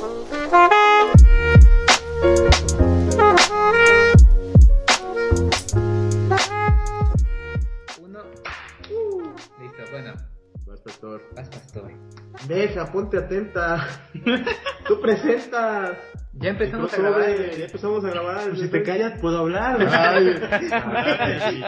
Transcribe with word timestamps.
Uno. 0.00 0.08
Uh, 8.88 9.34
listo, 9.60 9.82
bueno. 9.90 10.14
Vas, 10.66 10.80
pastor. 10.80 11.22
Vas, 11.36 11.48
pastor. 11.50 11.92
Deja, 12.48 12.90
ponte 12.90 13.18
atenta. 13.18 13.86
Tú 14.88 14.98
presentas. 15.02 15.98
Ya 16.32 16.50
empezamos 16.50 16.92
a 16.92 16.96
grabar. 16.96 17.28
Ya 17.58 17.64
empezamos 17.64 18.04
a 18.04 18.10
grabar. 18.10 18.48
Pues 18.48 18.60
si 18.60 18.68
te 18.68 18.82
callas, 18.82 19.20
puedo 19.20 19.38
hablar. 19.38 19.78
Ay, 19.90 20.34
ay, 20.70 21.64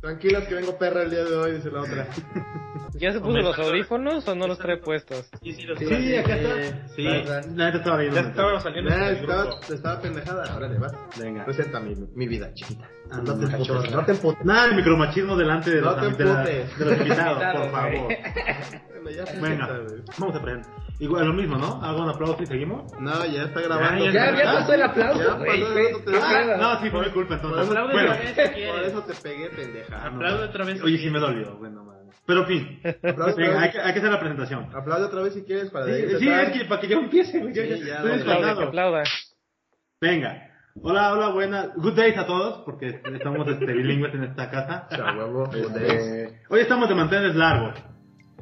Tranquilas 0.00 0.44
que 0.46 0.54
vengo 0.54 0.76
perra 0.76 1.02
el 1.02 1.10
día 1.10 1.24
de 1.24 1.34
hoy, 1.34 1.52
dice 1.52 1.70
la 1.70 1.80
otra. 1.80 2.06
¿Ya 2.94 3.12
se 3.12 3.20
puso 3.20 3.38
los 3.38 3.58
audífonos 3.58 4.28
o 4.28 4.34
no 4.34 4.46
los 4.46 4.58
trae 4.58 4.76
puestos? 4.76 5.28
Sí, 5.42 5.52
sí, 5.52 5.62
los 5.62 5.78
Sí, 5.78 6.16
acá 6.16 6.36
está. 6.36 6.88
Sí, 6.94 7.02
la 7.02 7.40
neta 7.40 7.78
estaba 7.78 7.96
viendo. 7.98 8.20
Ya 8.20 8.28
estaba 8.28 8.60
saliendo 8.60 8.90
Nah, 8.90 9.08
estaba, 9.08 9.60
estaba 9.68 10.00
pendejada. 10.00 10.56
Órale, 10.56 10.78
vas. 10.78 10.92
Venga. 11.18 11.44
Presenta 11.44 11.80
mi, 11.80 11.94
mi 12.14 12.28
vida, 12.28 12.52
chiquita. 12.54 12.88
Ah, 13.14 13.22
no 13.24 13.38
te 13.38 13.46
cachorro. 13.46 13.74
emputes, 13.80 13.92
no 13.94 14.04
te 14.04 14.12
emputes. 14.12 14.44
Nada 14.44 14.68
de 14.68 14.74
micromachismo 14.76 15.36
delante 15.36 15.70
de 15.70 15.80
No 15.82 15.92
los, 15.96 16.18
de 16.18 16.24
la- 16.24 16.42
de 16.44 16.66
los 16.78 16.98
invitados, 16.98 17.42
por 17.56 17.70
favor. 17.70 18.08
Bueno, 19.02 19.10
ya 19.10 19.24
Venga, 19.40 19.80
vamos 20.18 20.36
a 20.36 20.42
presentar. 20.42 20.72
Igual 21.00 21.26
lo 21.26 21.32
mismo, 21.34 21.58
¿no? 21.58 21.82
Hago 21.82 22.04
un 22.04 22.08
aplauso 22.10 22.42
y 22.42 22.46
seguimos. 22.46 22.92
No, 23.00 23.26
ya 23.26 23.42
está 23.44 23.60
grabando. 23.62 24.04
Ya, 24.06 24.12
Ya, 24.12 24.36
ya 24.36 24.50
Ah, 24.50 24.54
pasó 24.60 24.74
el 24.74 24.82
aplauso, 24.82 25.18
ya 25.20 25.28
pasó, 25.30 25.42
¿Qué- 25.44 25.58
no 25.92 25.98
te 25.98 26.04
qué 26.04 26.18
da. 26.18 26.28
pedo? 26.28 26.56
No, 26.56 26.80
sí, 26.80 26.90
fue 26.90 27.00
mi 27.06 27.10
culpa 27.12 27.34
entonces. 27.34 27.66
Aplaude 27.68 27.92
Bueno, 27.92 28.10
otra 28.12 28.22
vez 28.22 28.34
si 28.54 28.66
Por 28.70 28.78
eso 28.84 29.02
te 29.02 29.14
pegué, 29.14 29.50
pendeja. 29.50 30.06
Aplaude 30.06 30.44
otra 30.44 30.64
vez. 30.64 30.78
si 30.78 30.84
oye, 30.84 30.98
sí 30.98 31.10
me 31.10 31.18
dolió. 31.18 31.56
Bueno, 31.56 31.82
madre. 31.84 32.04
Pero 32.26 32.40
en 32.42 32.46
fin. 32.46 32.80
Venga, 33.36 33.60
hay 33.60 33.70
que, 33.72 33.80
hay 33.80 33.92
que 33.92 33.98
hacer 33.98 34.10
la 34.12 34.20
presentación. 34.20 34.68
Aplaude 34.74 35.04
otra 35.06 35.20
vez 35.22 35.34
si 35.34 35.42
quieres 35.42 35.70
para 35.70 35.86
Sí, 35.86 35.92
sí, 36.18 36.28
es 36.28 36.50
que 36.52 36.64
para 36.66 36.80
que 36.80 36.88
yo 36.88 36.98
empiece, 37.00 37.40
güey. 37.40 37.52
Yo 37.52 37.62
Sí, 37.64 37.68
ya 37.68 37.76
ya, 38.02 38.14
estoy 38.14 38.64
aplauda. 38.64 39.02
Venga. 40.00 40.50
Hola, 40.82 41.12
hola, 41.12 41.28
buenas. 41.28 41.68
Good 41.76 41.94
days 41.94 42.18
a 42.18 42.26
todos, 42.26 42.62
porque 42.64 43.00
estamos 43.14 43.46
este, 43.46 43.64
bilingües 43.72 44.12
en 44.14 44.24
esta 44.24 44.50
casa. 44.50 44.88
A 44.90 45.16
huevo, 45.16 45.48
Este, 45.54 46.40
hoy 46.48 46.60
estamos 46.60 46.88
de 46.88 46.94
mantenerles 46.96 47.36
largos. 47.36 47.74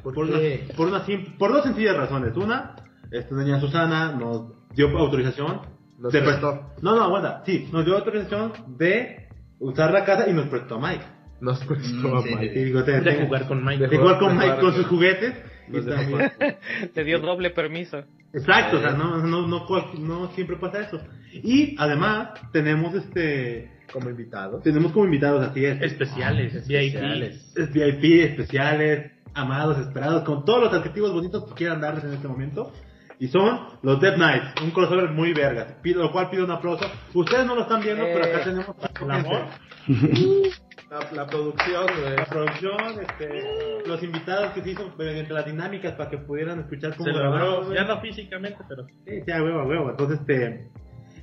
¿Por 0.02 0.14
Por, 0.14 0.26
qué? 0.28 0.64
una, 0.66 0.74
por, 0.76 0.88
una 0.88 1.04
por 1.38 1.52
dos 1.52 1.62
sencillas 1.64 1.94
razones. 1.96 2.34
Una, 2.36 2.74
esta 3.10 3.34
doña 3.34 3.60
Susana 3.60 4.12
nos 4.12 4.46
dio 4.74 4.88
autorización. 4.98 5.60
Nos 5.98 6.10
de 6.12 6.22
prestó. 6.22 6.72
No, 6.80 6.96
no, 6.96 7.02
aguanta. 7.04 7.42
Sí, 7.44 7.68
nos 7.70 7.84
dio 7.84 7.96
autorización 7.96 8.52
de 8.78 9.28
usar 9.58 9.92
la 9.92 10.04
casa 10.06 10.26
y 10.28 10.32
nos 10.32 10.46
prestó 10.46 10.76
a 10.76 10.88
Mike. 10.88 11.04
Nos 11.42 11.62
prestó 11.64 12.08
Mm, 12.08 12.16
a 12.16 12.22
sí, 12.22 12.34
Mike. 12.34 12.60
Y 12.60 12.64
digo, 12.64 12.82
te- 12.82 12.92
De 12.92 13.00
tengo- 13.12 13.26
jugar 13.26 13.46
con 13.46 13.62
Mike. 13.64 13.86
de 13.88 13.98
jugar 13.98 14.18
con 14.18 14.28
de 14.30 14.34
Mike 14.34 14.46
jugar 14.46 14.60
con 14.60 14.70
con- 14.70 14.80
sus 14.80 14.86
juguetes. 14.86 15.34
Y 15.68 15.80
también-. 15.82 16.32
Te 16.94 17.04
dio 17.04 17.18
doble 17.20 17.50
permiso. 17.50 18.04
Exacto, 18.34 18.78
o 18.78 18.80
sea, 18.80 18.92
no, 18.92 19.18
no, 19.18 19.46
no, 19.46 19.66
cual- 19.66 19.90
no 19.98 20.28
siempre 20.34 20.56
pasa 20.56 20.80
eso. 20.80 21.00
Y 21.32 21.74
además 21.78 22.30
tenemos 22.52 22.94
este, 22.94 23.70
Como 23.92 24.08
invitado. 24.10 24.60
tenemos 24.60 24.92
como 24.92 25.04
invitados 25.06 25.46
así 25.48 25.64
es, 25.64 25.80
Especiales, 25.82 26.66
VIP. 26.66 26.94
Especiales. 26.94 27.52
es 27.56 27.72
VIP, 27.72 28.04
especiales, 28.24 29.12
amados, 29.34 29.78
esperados, 29.78 30.24
con 30.24 30.44
todos 30.44 30.64
los 30.64 30.72
adjetivos 30.74 31.12
bonitos 31.12 31.44
que 31.48 31.54
quieran 31.54 31.80
darles 31.80 32.04
en 32.04 32.12
este 32.14 32.28
momento. 32.28 32.72
Y 33.18 33.28
son 33.28 33.60
los 33.82 34.00
Death 34.00 34.16
Knights, 34.16 34.62
un 34.64 34.70
crossover 34.72 35.10
muy 35.10 35.32
vergas, 35.32 35.74
pido, 35.80 36.02
lo 36.02 36.10
cual 36.10 36.28
pido 36.28 36.44
un 36.44 36.50
aplauso. 36.50 36.84
Ustedes 37.14 37.46
no 37.46 37.54
lo 37.54 37.62
están 37.62 37.80
viendo, 37.80 38.02
pero 38.04 38.24
acá 38.24 38.40
Eh. 38.40 38.44
tenemos 38.44 38.76
el 39.00 39.10
amor, 39.10 39.42
La, 40.92 41.10
la 41.22 41.26
producción, 41.26 41.86
güey. 41.86 42.16
la 42.16 42.26
producción, 42.26 43.00
este, 43.00 43.88
los 43.88 44.02
invitados 44.02 44.50
que 44.52 44.60
se 44.60 44.70
hizo 44.72 44.92
mediante 44.98 45.32
las 45.32 45.46
dinámicas 45.46 45.94
para 45.94 46.10
que 46.10 46.18
pudieran 46.18 46.60
escuchar 46.60 46.94
cómo 46.96 47.10
Se 47.10 47.16
grabamos, 47.18 47.64
güey. 47.66 47.78
ya 47.78 47.84
no 47.84 47.98
físicamente, 48.02 48.58
pero 48.68 48.86
Sí, 49.06 49.22
ya, 49.26 49.42
huevo, 49.42 49.62
huevo. 49.64 49.90
Entonces, 49.90 50.20
este. 50.20 50.68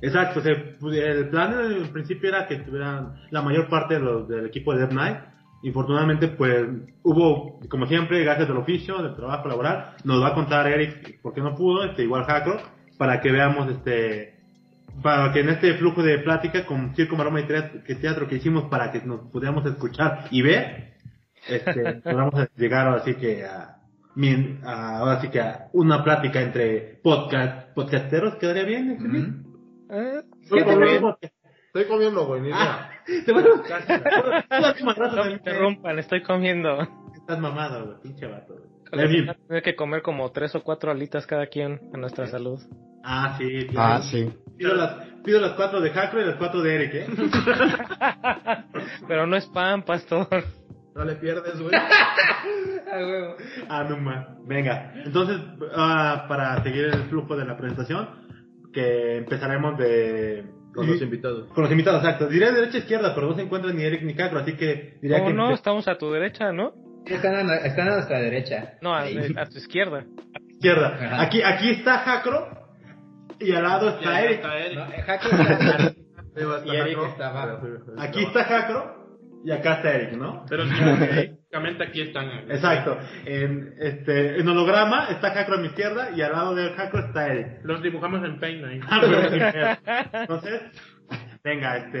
Exacto, 0.02 0.40
o 0.40 0.42
sea, 0.42 0.54
pues, 0.80 0.96
el 0.96 1.28
plan 1.28 1.52
en 1.52 1.72
el 1.72 1.88
principio 1.90 2.30
era 2.30 2.48
que 2.48 2.54
estuvieran 2.54 3.14
la 3.30 3.42
mayor 3.42 3.68
parte 3.68 3.94
de 3.94 4.00
los, 4.00 4.26
del 4.26 4.46
equipo 4.46 4.72
de 4.72 4.80
Death 4.80 4.90
Knight. 4.90 5.18
Infortunadamente, 5.62 6.26
pues 6.28 6.66
hubo, 7.04 7.60
como 7.68 7.86
siempre, 7.86 8.24
gajes 8.24 8.48
del 8.48 8.56
oficio, 8.56 9.00
del 9.02 9.14
trabajo 9.14 9.46
laboral. 9.46 9.94
Nos 10.04 10.20
va 10.20 10.28
a 10.28 10.34
contar 10.34 10.66
Eric 10.66 11.20
por 11.20 11.32
qué 11.32 11.42
no 11.42 11.54
pudo, 11.54 11.84
este, 11.84 12.02
igual 12.02 12.24
Hackro, 12.24 12.56
para 12.98 13.20
que 13.20 13.30
veamos, 13.30 13.70
este, 13.70 14.39
para 15.02 15.32
que 15.32 15.40
en 15.40 15.48
este 15.50 15.74
flujo 15.74 16.02
de 16.02 16.18
plática 16.18 16.64
con 16.66 16.94
Circo, 16.94 17.16
Maroma 17.16 17.40
y 17.40 17.44
Teatro 17.46 17.82
que, 17.84 17.94
teatro 17.96 18.28
que 18.28 18.36
hicimos 18.36 18.64
para 18.70 18.90
que 18.92 19.00
nos 19.02 19.30
pudiéramos 19.30 19.64
escuchar 19.66 20.26
y 20.30 20.42
ver, 20.42 20.94
este, 21.48 21.94
podamos 22.04 22.34
llegar 22.56 22.86
ahora 22.88 23.02
sí 23.04 23.14
que 23.14 23.44
a, 23.44 23.76
a- 24.64 24.98
ahora 24.98 25.20
sí 25.20 25.28
que 25.28 25.40
a 25.40 25.68
una 25.72 26.02
plática 26.04 26.40
entre 26.40 27.00
podcast, 27.02 27.72
podcasteros, 27.74 28.36
¿quedaría 28.36 28.64
bien? 28.64 28.90
este, 28.92 29.08
bien? 29.08 29.44
Eh, 29.90 30.22
Estoy 30.42 30.58
¿qué 30.60 30.64
te 30.64 30.72
comiendo, 30.74 31.18
estoy 31.66 31.84
comiendo, 31.86 32.26
güey. 32.26 32.40
ni 32.42 32.48
idea. 32.48 32.90
Te 33.26 33.32
voy 33.32 33.42
a- 33.42 34.44
No 35.16 35.24
me 35.24 35.32
interrumpan, 35.32 35.98
estoy 35.98 36.22
comiendo. 36.22 36.78
Estás 37.14 37.38
mamado, 37.40 37.86
güey, 37.86 37.96
pinche 38.02 38.26
vato, 38.26 38.54
güey. 38.54 38.69
Tiene 38.90 39.62
que 39.62 39.76
comer 39.76 40.02
como 40.02 40.30
tres 40.32 40.54
o 40.54 40.62
cuatro 40.62 40.90
alitas 40.90 41.26
cada 41.26 41.46
quien 41.46 41.80
a 41.92 41.96
nuestra 41.96 42.26
salud. 42.26 42.60
Ah, 43.02 43.36
sí, 43.38 43.66
claro. 43.68 43.94
Ah, 43.94 44.02
sí. 44.02 44.30
Pido 44.58 44.74
las, 44.74 45.06
pido 45.24 45.40
las 45.40 45.52
cuatro 45.52 45.80
de 45.80 45.90
Hackro 45.90 46.20
y 46.20 46.26
las 46.26 46.36
cuatro 46.36 46.62
de 46.62 46.74
Eric, 46.74 46.94
¿eh? 46.94 47.06
Pero 49.08 49.26
no 49.26 49.36
es 49.36 49.46
pan, 49.46 49.82
pastor. 49.82 50.44
No 50.94 51.04
le 51.04 51.14
pierdes, 51.16 51.60
güey. 51.60 51.72
Ah, 52.92 52.98
huevo. 52.98 53.36
Ah, 53.68 53.86
no 53.88 53.98
más. 53.98 54.26
Venga, 54.48 54.92
entonces, 55.04 55.36
ah, 55.76 56.24
para 56.28 56.60
seguir 56.64 56.86
el 56.86 57.04
flujo 57.04 57.36
de 57.36 57.44
la 57.44 57.56
presentación, 57.56 58.08
que 58.72 59.18
empezaremos 59.18 59.78
de... 59.78 60.44
Con 60.74 60.88
los 60.88 61.00
invitados. 61.00 61.52
Con 61.52 61.62
los 61.62 61.70
invitados, 61.70 62.02
exacto. 62.02 62.26
Diré 62.26 62.50
derecha 62.50 62.78
e 62.78 62.80
izquierda, 62.80 63.14
pero 63.14 63.28
no 63.28 63.36
se 63.36 63.42
encuentran 63.42 63.76
ni 63.76 63.84
Eric 63.84 64.02
ni 64.02 64.14
Cacro, 64.14 64.40
así 64.40 64.56
que 64.56 64.98
diría 65.00 65.18
¿Cómo 65.18 65.30
que... 65.30 65.36
no? 65.36 65.50
Estamos 65.52 65.86
a 65.86 65.98
tu 65.98 66.10
derecha, 66.10 66.52
¿no? 66.52 66.72
Están 67.10 67.50
a, 67.50 67.56
están 67.56 67.88
a 67.88 67.94
nuestra 67.94 68.20
derecha. 68.20 68.74
No, 68.80 68.94
a, 68.94 69.02
a 69.02 69.46
tu 69.46 69.58
izquierda. 69.58 70.04
Izquierda. 70.48 70.94
Ajá. 70.94 71.22
Aquí, 71.22 71.42
aquí 71.42 71.70
está 71.70 71.98
Hackro 71.98 72.48
y 73.40 73.52
al 73.52 73.62
lado 73.64 73.90
está 73.90 74.22
Eric. 74.22 74.36
está 74.36 74.58
Eric. 74.58 74.78
No, 74.78 74.84
eh, 74.86 74.94
está. 74.98 75.20
Sí, 75.20 76.42
a 76.44 76.66
Y 76.66 76.76
Eric 76.76 76.98
está 77.08 77.28
abajo. 77.28 77.66
Aquí 77.98 78.22
está 78.22 78.44
Hackro 78.44 79.00
y 79.44 79.50
acá 79.50 79.74
está 79.74 79.94
Eric, 79.94 80.12
¿no? 80.12 80.44
Pero 80.48 80.64
sí, 80.66 80.72
físicamente 80.72 81.84
aquí 81.84 82.02
están. 82.02 82.28
Exacto. 82.50 82.98
En, 83.24 83.74
este, 83.80 84.38
en 84.38 84.48
holograma 84.48 85.08
está 85.10 85.32
Hackro 85.32 85.56
a 85.56 85.60
mi 85.60 85.68
izquierda 85.68 86.10
y 86.14 86.22
al 86.22 86.32
lado 86.32 86.54
de 86.54 86.70
Hackro 86.74 87.06
está 87.06 87.26
Eric. 87.26 87.60
Los 87.64 87.82
dibujamos 87.82 88.24
en 88.24 88.38
Paint 88.38 88.64
ahí. 88.64 88.80
Ah. 88.88 89.78
Entonces, 90.12 90.60
venga, 91.42 91.76
este, 91.78 91.98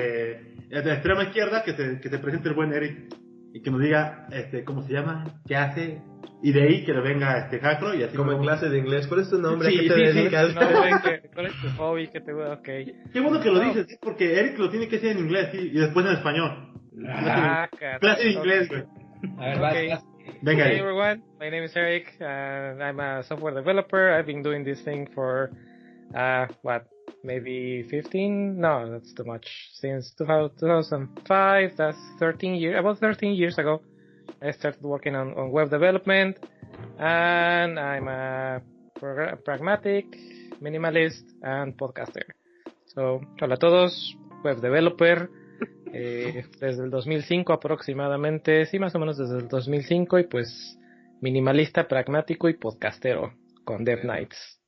de 0.68 0.84
la 0.84 0.94
extrema 0.94 1.24
izquierda, 1.24 1.64
que 1.64 1.72
se, 1.72 2.00
que 2.00 2.08
se 2.08 2.18
presente 2.18 2.48
el 2.48 2.54
buen 2.54 2.72
Eric 2.72 3.08
y 3.52 3.62
que 3.62 3.70
nos 3.70 3.80
diga, 3.80 4.26
este, 4.32 4.64
cómo 4.64 4.82
se 4.82 4.92
llama, 4.92 5.24
qué 5.46 5.56
hace, 5.56 6.00
y 6.42 6.52
de 6.52 6.62
ahí 6.62 6.84
que 6.84 6.92
le 6.92 7.00
venga 7.00 7.38
este 7.38 7.58
Hackro 7.60 7.94
y 7.94 8.02
así 8.02 8.16
Como 8.16 8.32
en 8.32 8.38
luego- 8.38 8.44
clase 8.52 8.68
de 8.70 8.78
inglés. 8.78 9.06
¿Cuál 9.06 9.20
es 9.20 9.30
tu 9.30 9.38
nombre? 9.38 9.68
¿A 9.68 9.70
Sí, 9.70 9.78
qué 9.80 9.88
te 9.88 9.94
sí, 9.94 10.06
sí. 10.12 10.18
dedicas? 10.18 10.54
No, 10.54 10.60
¿qué- 11.04 11.30
¿cuál 11.34 11.46
es 11.46 11.52
tu 11.60 11.68
hobby? 11.76 12.08
¿Qué 12.08 12.20
te 12.20 12.32
gusta? 12.32 12.52
Ok. 12.54 12.68
Qué 13.12 13.20
bueno 13.20 13.40
que 13.40 13.50
lo 13.50 13.60
dices, 13.60 13.86
¿sí? 13.88 13.96
porque 14.00 14.38
Eric 14.38 14.58
lo 14.58 14.70
tiene 14.70 14.88
que 14.88 14.96
decir 14.96 15.10
en 15.10 15.18
inglés 15.18 15.48
sí, 15.52 15.58
y 15.72 15.78
después 15.78 16.06
en 16.06 16.12
español. 16.12 16.72
Ah. 17.08 17.68
Clase 18.00 18.24
de 18.24 18.30
inglés, 18.32 18.68
güey. 18.68 18.82
A 19.38 19.46
ver, 19.48 19.58
Okay. 19.58 19.88
vas. 19.90 20.04
Venga, 20.42 20.64
Hey 20.68 20.78
everyone, 20.78 21.22
my 21.40 21.50
name 21.50 21.64
is 21.64 21.76
Eric. 21.76 22.14
Uh, 22.20 22.24
I'm 22.80 23.00
a 23.00 23.22
software 23.24 23.54
developer. 23.54 24.10
I've 24.10 24.26
been 24.26 24.42
doing 24.42 24.64
this 24.64 24.82
thing 24.84 25.06
for 25.14 25.50
uh, 26.14 26.46
what, 26.62 26.86
maybe 27.22 27.84
15? 27.88 28.60
No, 28.60 28.90
that's 28.90 29.12
too 29.14 29.24
much. 29.24 29.46
Since 29.74 30.14
2005, 30.18 31.76
that's 31.76 31.98
13 32.18 32.54
years. 32.54 32.78
About 32.78 32.98
13 32.98 33.34
years 33.34 33.58
ago, 33.58 33.82
I 34.42 34.52
started 34.52 34.82
working 34.82 35.14
on, 35.14 35.34
on 35.34 35.50
web 35.50 35.70
development, 35.70 36.38
and 36.98 37.78
I'm 37.78 38.08
a 38.08 38.60
pragmatic, 39.44 40.06
minimalist, 40.60 41.24
and 41.42 41.76
podcaster. 41.76 42.24
So, 42.86 43.20
hola 43.40 43.54
a 43.54 43.58
todos, 43.58 44.16
web 44.44 44.60
developer. 44.60 45.30
eh, 45.92 46.44
desde 46.60 46.84
el 46.84 46.90
2005 46.90 47.52
aproximadamente, 47.52 48.66
sí, 48.66 48.78
más 48.78 48.94
o 48.94 48.98
menos 48.98 49.18
desde 49.18 49.38
el 49.38 49.48
2005 49.48 50.18
y 50.18 50.24
pues 50.24 50.78
minimalista, 51.20 51.86
pragmático 51.86 52.48
y 52.48 52.54
podcastero 52.54 53.34
con 53.64 53.84
Dev 53.84 54.00
Knights. 54.02 54.59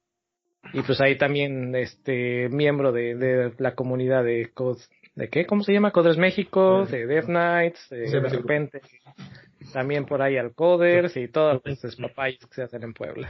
Y 0.73 0.83
pues 0.83 1.01
ahí 1.01 1.17
también 1.19 1.75
este 1.75 2.49
miembro 2.51 2.93
de, 2.93 3.15
de 3.15 3.53
la 3.59 3.75
comunidad 3.75 4.25
de 4.25 4.51
Code, 4.55 4.81
¿de 5.15 5.29
qué? 5.29 5.45
¿Cómo 5.47 5.63
se 5.65 5.73
llama? 5.73 5.91
Coders 5.91 6.17
México, 6.19 6.87
de 6.87 7.07
Dev 7.07 7.27
Knights, 7.27 7.89
de, 7.91 8.07
Sí, 8.07 8.13
de 8.13 8.29
repente 8.29 8.81
también 9.73 10.05
por 10.07 10.23
ahí 10.23 10.37
al 10.37 10.55
Coders 10.55 11.17
y 11.17 11.29
todos 11.29 11.61
los 11.65 11.81
despapayos 11.81 12.39
que 12.47 12.55
se 12.55 12.63
hacen 12.63 12.83
en 12.83 12.93
Puebla. 12.95 13.29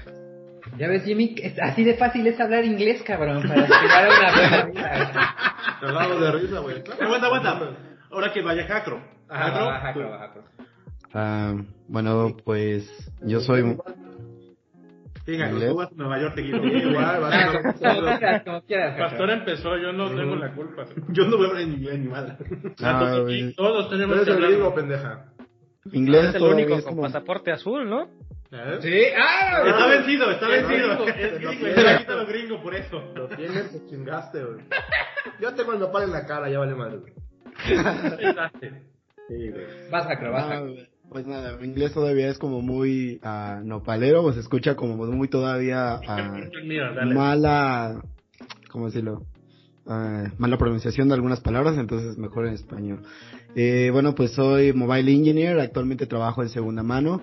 Ya 0.79 0.88
ves, 0.88 1.05
Jimmy, 1.05 1.34
es- 1.43 1.58
así 1.61 1.84
de 1.84 1.94
fácil 1.94 2.26
es 2.26 2.38
hablar 2.40 2.64
inglés, 2.64 3.02
cabrón, 3.02 3.43
para 3.46 3.62
aspirar 3.62 4.05
a 4.05 4.19
una 4.19 4.32
buena 4.32 4.64
vida. 4.67 5.35
Hablamos 5.82 6.20
de 6.20 6.32
risa, 6.32 6.58
güey. 6.61 6.76
Aguanta, 7.00 7.26
aguanta. 7.26 7.76
Ahora 8.11 8.32
que 8.32 8.43
vaya 8.43 8.67
va, 8.69 9.50
va, 9.50 10.00
va. 10.06 10.35
Ah, 11.14 11.55
bueno, 11.88 12.37
pues 12.44 12.88
yo 13.23 13.40
soy 13.40 13.76
Venga, 15.26 15.50
Inglés. 15.50 15.69
tú 15.70 15.76
vas 15.76 15.88
a 15.90 15.94
Nueva 15.94 16.20
York 16.20 16.34
seguido. 16.34 16.58
Igual, 16.66 17.20
vas 17.20 17.32
a- 17.34 17.40
Ah, 17.48 17.52
como 17.62 18.19
quieras, 18.19 18.42
como 18.44 18.62
quieras. 18.62 18.98
Pastor 18.98 19.30
empezó, 19.30 19.76
yo 19.78 19.92
no 19.92 20.10
tengo 20.10 20.36
la 20.36 20.52
culpa. 20.54 20.84
Yo 21.10 21.24
no 21.26 21.36
voy 21.36 21.46
a 21.46 21.48
hablar 21.50 21.62
en 21.62 21.72
inglés 21.74 21.98
ni 22.00 22.08
madre. 22.08 22.36
Ah, 22.82 23.22
Todos, 23.56 23.90
tenemos 23.90 24.16
que 24.16 24.22
el 24.30 24.36
hablar. 24.36 24.50
gringo, 24.50 24.74
pendeja. 24.74 25.26
Inglés 25.92 26.26
Es 26.30 26.34
el 26.36 26.42
único 26.42 26.82
con 26.84 27.00
pasaporte 27.00 27.50
azul, 27.52 27.88
¿no? 27.88 28.08
Sí, 28.80 29.02
ah, 29.19 29.62
Está 29.66 29.86
vencido, 29.86 30.30
está 30.30 30.54
Es 30.54 30.69
vencido. 30.69 30.92
Es 30.92 30.98
lo 30.98 31.04
gringo, 31.06 31.50
tienes. 31.50 31.78
está 31.78 31.98
quitando 31.98 32.26
gringo 32.26 32.62
por 32.62 32.75
eso. 32.75 33.12
Lo 33.14 33.28
tienes, 33.28 33.72
te 33.72 33.86
chingaste, 33.88 34.44
güey. 34.44 34.58
Yo 35.40 35.54
tengo 35.54 35.72
el 35.72 35.80
nopal 35.80 36.02
en 36.04 36.12
la 36.12 36.26
cara, 36.26 36.50
ya 36.50 36.58
vale 36.58 36.75
madre. 36.75 36.98
Sí, 37.64 37.75
güey. 39.50 39.66
Vas 39.90 40.06
a 40.06 40.14
vas 40.30 40.44
Ah, 40.44 40.56
a 40.56 40.60
güey. 40.60 40.88
Pues 41.12 41.26
nada, 41.26 41.59
mi 41.59 41.67
inglés 41.67 41.93
todavía 41.93 42.31
es 42.31 42.38
como 42.38 42.62
muy 42.62 43.20
ah, 43.23 43.61
nopalero, 43.62 44.25
o 44.25 44.32
se 44.32 44.41
escucha 44.41 44.76
como 44.76 44.97
muy 44.97 45.29
todavía 45.29 46.00
dale. 46.94 47.14
mala, 47.14 48.03
¿cómo 48.70 48.87
decirlo? 48.87 49.26
Ah, 49.87 50.31
mala 50.38 50.56
pronunciación 50.56 51.09
de 51.09 51.14
algunas 51.14 51.41
palabras, 51.41 51.76
entonces 51.76 52.17
mejor 52.17 52.47
en 52.47 52.55
español. 52.55 53.03
Eh, 53.55 53.91
bueno, 53.93 54.14
pues 54.14 54.31
soy 54.32 54.73
mobile 54.73 55.12
engineer, 55.12 55.61
actualmente 55.61 56.06
trabajo 56.06 56.43
en 56.43 56.49
segunda 56.49 56.82
mano. 56.82 57.20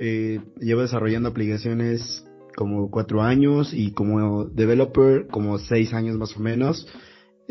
Eh, 0.00 0.40
llevo 0.58 0.80
desarrollando 0.80 1.28
aplicaciones 1.28 2.26
como 2.56 2.90
cuatro 2.90 3.22
años 3.22 3.72
y 3.72 3.92
como 3.92 4.46
developer 4.46 5.28
como 5.28 5.58
seis 5.58 5.94
años 5.94 6.16
más 6.16 6.36
o 6.36 6.40
menos. 6.40 6.88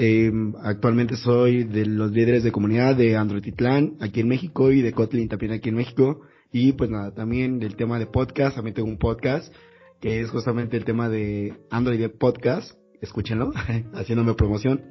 Eh, 0.04 0.32
actualmente 0.64 1.16
soy 1.16 1.64
de 1.64 1.86
los 1.86 2.12
líderes 2.12 2.44
de 2.44 2.52
comunidad 2.52 2.96
de 2.96 3.16
Android 3.16 3.44
Titlán 3.44 3.98
aquí 4.00 4.22
en 4.22 4.30
México 4.30 4.72
y 4.72 4.82
de 4.82 4.94
Kotlin 4.94 5.30
también 5.30 5.52
aquí 5.52 5.70
en 5.70 5.76
México. 5.76 6.22
Y 6.52 6.72
pues 6.72 6.90
nada, 6.90 7.14
también 7.14 7.60
del 7.60 7.76
tema 7.76 8.00
de 8.00 8.08
podcast, 8.08 8.56
también 8.56 8.74
tengo 8.74 8.90
un 8.90 8.98
podcast 8.98 9.54
que 10.00 10.22
es 10.22 10.32
justamente 10.32 10.76
el 10.76 10.86
tema 10.86 11.08
de 11.08 11.54
Android 11.70 12.10
Podcast, 12.18 12.72
escúchenlo, 13.00 13.52
haciéndome 13.94 14.34
promoción. 14.34 14.82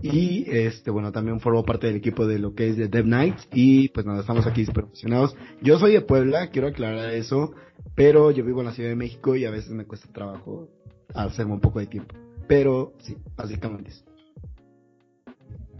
Y 0.00 0.44
este, 0.48 0.92
bueno, 0.92 1.10
también 1.10 1.40
formo 1.40 1.64
parte 1.64 1.88
del 1.88 1.96
equipo 1.96 2.28
de 2.28 2.38
lo 2.38 2.54
que 2.54 2.68
es 2.68 2.76
de 2.76 2.86
Dev 2.86 3.06
Nights 3.06 3.48
y 3.52 3.88
pues 3.88 4.06
nada, 4.06 4.20
estamos 4.20 4.46
aquí 4.46 4.64
súper 4.64 4.84
emocionados. 4.84 5.34
Yo 5.60 5.80
soy 5.80 5.94
de 5.94 6.02
Puebla, 6.02 6.50
quiero 6.50 6.68
aclarar 6.68 7.12
eso, 7.12 7.52
pero 7.96 8.30
yo 8.30 8.44
vivo 8.44 8.60
en 8.60 8.66
la 8.66 8.72
Ciudad 8.72 8.90
de 8.90 8.96
México 8.96 9.34
y 9.34 9.44
a 9.44 9.50
veces 9.50 9.72
me 9.72 9.86
cuesta 9.86 10.06
trabajo 10.12 10.68
hacerme 11.16 11.54
un 11.54 11.60
poco 11.60 11.80
de 11.80 11.86
tiempo. 11.86 12.14
Pero 12.46 12.92
sí, 13.00 13.16
básicamente. 13.36 13.90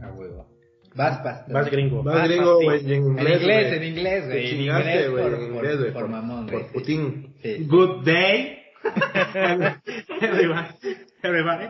A 0.03 0.09
huevo. 0.13 0.47
Vas, 0.95 1.23
vas. 1.25 1.49
Vas 1.49 1.71
gringo. 1.71 2.03
Vas 2.03 2.15
Vas, 2.17 2.29
gringo, 2.29 2.57
güey, 2.63 2.81
en 2.81 2.91
En 2.93 3.03
inglés. 3.07 3.43
güey. 3.43 3.77
en 3.77 3.85
inglés, 3.85 4.27
güey. 4.27 4.51
En 4.51 4.61
inglés 4.61 5.11
güey, 5.11 5.23
por- 5.25 5.33
en 5.35 5.55
por- 5.55 5.65
inglés, 5.65 5.93
por 5.93 6.09
mamón, 6.09 6.47
güey, 6.47 6.59
Por 6.59 6.67
sí. 6.69 6.75
Putin. 6.75 7.35
Sí. 7.43 7.65
Good 7.67 8.05
day, 8.05 8.59
everyone. 10.21 10.69
Everybody. 11.23 11.67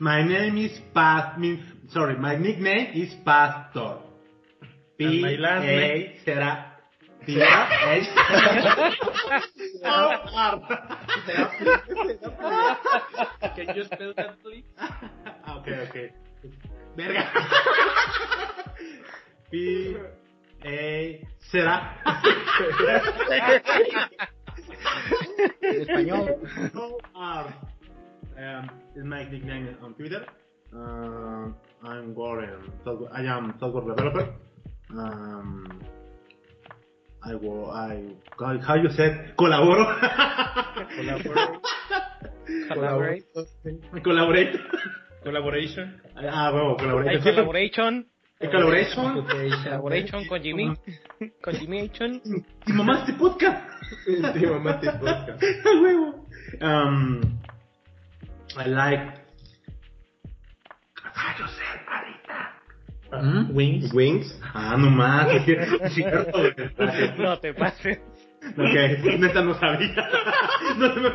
My 0.00 0.22
name 0.24 0.58
is 0.64 0.80
Pas. 0.92 1.38
mean- 1.38 1.62
Sorry, 1.90 2.16
my 2.16 2.36
nickname 2.36 2.90
is 2.94 3.14
Pastor. 3.24 3.98
P 4.98 5.22
A 5.44 6.24
será. 6.24 6.78
P 7.24 7.40
A 7.40 7.68
Can 13.54 13.76
you 13.76 13.84
spell 13.84 14.12
that, 14.16 14.40
please? 14.42 14.64
Ah, 14.78 15.56
ok, 15.58 15.68
ok. 15.88 15.96
Verga. 16.96 17.24
P 19.50 19.96
A 20.64 21.26
será. 21.50 21.96
En 25.62 25.80
español. 25.82 26.36
No 26.74 26.98
R. 27.14 27.46
Um, 28.36 28.70
is 28.96 29.04
my 29.04 29.24
nickname 29.24 29.76
on 29.82 29.94
Twitter. 29.94 30.24
Um, 30.72 31.54
I'm 31.84 32.14
Warren. 32.14 32.72
I 33.12 33.22
am 33.22 33.54
software 33.60 33.84
developer. 33.94 34.34
Um, 34.90 35.80
I 37.24 37.34
wo- 37.34 37.70
I 37.70 38.16
how 38.38 38.74
you 38.74 38.90
said 38.90 39.34
colaboro. 39.36 39.84
Collaborate. 42.72 43.24
Collaborate. 44.02 44.56
Collaboration. 45.22 46.00
Ah, 46.16 46.50
bueno, 46.50 46.70
Hay 46.70 46.76
collaborate. 46.76 47.20
collaboration. 47.22 48.08
Collaboration. 48.40 49.24
Collaboration 49.64 50.26
con 50.26 50.42
Jimmy. 50.42 50.74
Con 51.42 51.54
Jimmy. 51.54 51.90
Y 52.66 52.72
mamá 52.72 52.98
este 53.00 53.12
podcast. 53.14 53.64
Sí, 54.04 54.46
mamá, 54.46 54.80
te 54.80 54.90
podcast. 54.92 55.42
A 55.66 55.80
huevo. 55.80 56.26
Um, 56.60 57.20
I 58.56 58.68
like. 58.68 59.12
Say 61.04 61.80
Marita? 61.86 62.52
Ah, 63.12 63.46
Wings. 63.52 63.92
Wings. 63.94 64.40
Ah, 64.54 64.76
no 64.76 64.90
más, 64.90 65.28
es 65.34 65.42
cier- 65.46 65.78
es 65.82 65.94
cierto. 65.94 66.38
No 67.22 67.38
te 67.38 67.54
pases. 67.54 68.00
Ok, 68.50 68.74
neta 69.18 69.42
no 69.42 69.54
sabía. 69.54 69.94
No 70.78 70.94
se 70.94 71.00
me 71.00 71.08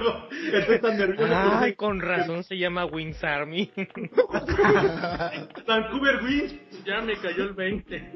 Estoy 0.59 0.79
tan 0.79 0.97
nervioso. 0.97 1.33
Ay, 1.33 1.73
con 1.73 1.99
razón 1.99 2.43
se 2.43 2.57
llama 2.57 2.85
Wings 2.85 3.23
Army. 3.23 3.71
Vancouver 5.67 6.23
Wings. 6.23 6.83
Ya 6.85 7.01
me 7.01 7.15
cayó 7.17 7.43
el 7.43 7.53
20. 7.53 8.11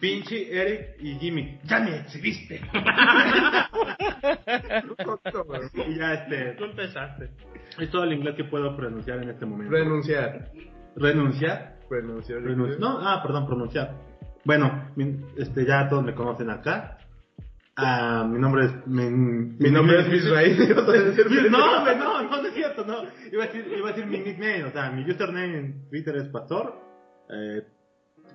Pinche 0.00 0.52
Eric 0.52 0.96
y 1.00 1.14
Jimmy. 1.18 1.58
Ya 1.64 1.80
me 1.80 1.96
exhibiste. 1.96 2.60
y 5.86 5.94
ya 5.96 6.14
este. 6.14 6.52
Tú 6.58 6.64
empezaste. 6.64 7.30
Es 7.78 7.90
todo 7.90 8.04
el 8.04 8.12
inglés 8.12 8.34
que 8.36 8.44
puedo 8.44 8.76
pronunciar 8.76 9.22
en 9.22 9.30
este 9.30 9.46
momento. 9.46 9.72
Renunciar. 9.72 10.50
Renunciar. 10.96 11.76
Renunciar. 11.90 12.40
Renunci- 12.40 12.78
No, 12.78 12.98
ah, 13.00 13.22
perdón, 13.22 13.46
pronunciar. 13.46 13.94
Bueno, 14.44 14.90
este, 15.36 15.64
ya 15.66 15.88
todos 15.88 16.04
me 16.04 16.14
conocen 16.14 16.50
acá. 16.50 16.97
Ah, 17.80 18.26
mi 18.28 18.40
nombre 18.40 18.64
es. 18.64 18.86
Mi, 18.88 19.08
Mi 19.08 19.70
nombre 19.70 20.00
es 20.00 20.12
Israel. 20.24 20.68
ibas 20.68 20.88
a 20.88 20.92
decir. 20.92 21.26
No, 21.48 21.84
no, 21.84 21.94
no, 21.94 22.22
no 22.28 22.48
es 22.48 22.52
cierto, 22.52 22.84
no. 22.84 23.04
Iba 23.30 23.44
a 23.44 23.46
decir, 23.46 23.72
iba 23.78 23.88
a 23.88 23.92
decir 23.92 24.06
mi 24.06 24.18
nickname, 24.18 24.64
o 24.64 24.72
sea, 24.72 24.90
mi 24.90 25.08
username 25.08 25.58
en 25.58 25.88
Twitter 25.88 26.16
es 26.16 26.28
Pastor. 26.28 26.74
Eh, 27.30 27.62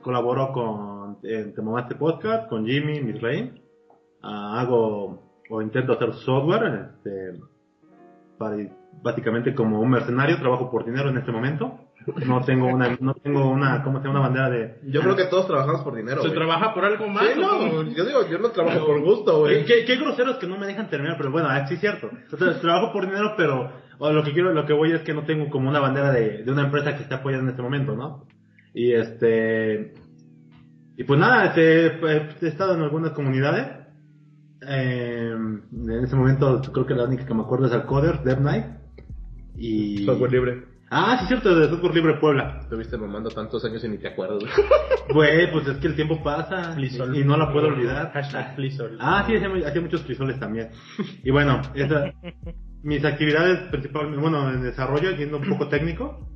colaboro 0.01 0.53
con 0.53 1.19
Te 1.19 1.61
Mamaste 1.61 1.95
Podcast, 1.95 2.47
con 2.47 2.65
Jimmy, 2.65 3.01
Misraim. 3.01 3.59
Ah, 4.21 4.61
hago 4.61 5.33
o 5.49 5.61
intento 5.61 5.91
hacer 5.91 6.13
software, 6.13 6.91
este, 6.95 7.41
para, 8.37 8.55
básicamente 9.01 9.53
como 9.53 9.81
un 9.81 9.89
mercenario, 9.89 10.39
trabajo 10.39 10.71
por 10.71 10.85
dinero 10.85 11.09
en 11.09 11.17
este 11.17 11.33
momento. 11.33 11.79
No 12.25 12.41
tengo 12.43 12.67
una, 12.67 12.97
no 12.99 13.13
tengo 13.13 13.49
una, 13.49 13.83
¿cómo 13.83 13.99
se 14.01 14.07
llama? 14.07 14.19
Una 14.19 14.27
bandera 14.29 14.49
de... 14.49 14.79
Yo 14.83 15.01
creo 15.01 15.15
que 15.15 15.25
todos 15.25 15.47
trabajamos 15.47 15.81
por 15.81 15.95
dinero. 15.95 16.21
¿Se 16.21 16.27
güey. 16.27 16.37
trabaja 16.37 16.73
por 16.73 16.85
algo 16.85 17.07
más? 17.07 17.25
Sí, 17.25 17.39
no, 17.39 17.83
yo 17.83 18.05
digo, 18.05 18.27
yo 18.29 18.39
no 18.39 18.49
trabajo 18.49 18.85
por 18.85 19.01
gusto, 19.01 19.39
güey. 19.39 19.65
qué, 19.65 19.85
qué 19.85 19.95
groseros 19.95 20.37
que 20.37 20.47
no 20.47 20.57
me 20.57 20.67
dejan 20.67 20.89
terminar, 20.89 21.15
pero 21.17 21.31
bueno, 21.31 21.47
ah, 21.49 21.65
sí 21.67 21.75
es 21.75 21.79
cierto. 21.79 22.09
Entonces, 22.11 22.61
trabajo 22.61 22.91
por 22.91 23.05
dinero, 23.05 23.33
pero 23.37 23.71
o 23.99 24.11
lo 24.11 24.23
que 24.23 24.33
quiero, 24.33 24.53
lo 24.53 24.65
que 24.65 24.73
voy 24.73 24.91
es 24.91 25.01
que 25.01 25.13
no 25.13 25.23
tengo 25.23 25.49
como 25.49 25.69
una 25.69 25.79
bandera 25.79 26.11
de, 26.11 26.43
de 26.43 26.51
una 26.51 26.63
empresa 26.63 26.95
que 26.95 27.03
esté 27.03 27.15
apoyando 27.15 27.45
en 27.45 27.51
este 27.51 27.61
momento, 27.61 27.95
¿no? 27.95 28.25
Y 28.73 28.93
este, 28.93 29.93
y 30.97 31.03
pues 31.03 31.19
nada, 31.19 31.45
este, 31.45 31.87
he 31.87 32.47
estado 32.47 32.75
en 32.75 32.81
algunas 32.81 33.11
comunidades. 33.11 33.67
Eh, 34.67 35.31
en 35.31 36.03
ese 36.03 36.15
momento 36.15 36.61
creo 36.71 36.85
que 36.85 36.93
la 36.93 37.05
única 37.05 37.25
que 37.25 37.33
me 37.33 37.41
acuerdo 37.41 37.67
es 37.67 37.73
Alcoder, 37.73 38.23
Dev 38.23 38.41
Night. 38.41 38.65
Y... 39.55 40.05
Software 40.05 40.31
libre. 40.31 40.72
Ah, 40.95 41.15
sí 41.17 41.23
es 41.23 41.27
cierto, 41.29 41.55
de 41.55 41.69
Software 41.69 41.95
Libre 41.95 42.13
Puebla. 42.19 42.59
Estuviste 42.61 42.97
mamando 42.97 43.29
tantos 43.31 43.65
años 43.65 43.83
y 43.83 43.89
ni 43.89 43.97
te 43.97 44.09
acuerdas, 44.09 44.39
güey. 44.39 44.51
Güey, 45.13 45.51
pues 45.51 45.67
es 45.67 45.77
que 45.77 45.87
el 45.87 45.95
tiempo 45.95 46.21
pasa 46.23 46.73
y, 47.15 47.23
no 47.25 47.35
la 47.37 47.51
puedo 47.51 47.67
olvidar. 47.67 48.11
Hashtag. 48.13 48.55
Ah, 49.01 49.23
sí, 49.27 49.35
hacía, 49.35 49.49
mu- 49.49 49.65
hacía 49.65 49.81
muchos 49.81 50.01
frisoles 50.03 50.39
también. 50.39 50.69
Y 51.23 51.31
bueno, 51.31 51.61
esa, 51.73 52.13
mis 52.83 53.03
actividades 53.03 53.59
principalmente, 53.69 54.21
bueno, 54.21 54.49
en 54.51 54.63
desarrollo, 54.63 55.15
siendo 55.17 55.37
un 55.37 55.49
poco 55.49 55.67
técnico, 55.67 56.29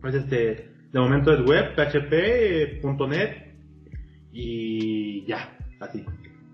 pues 0.00 0.14
este, 0.14 0.72
de 0.92 1.00
momento 1.00 1.32
es 1.32 1.40
web, 1.46 1.74
PHP, 1.76 2.12
eh, 2.12 2.78
punto 2.82 3.06
.net 3.06 3.54
y 4.32 5.24
ya, 5.26 5.56
así. 5.80 6.04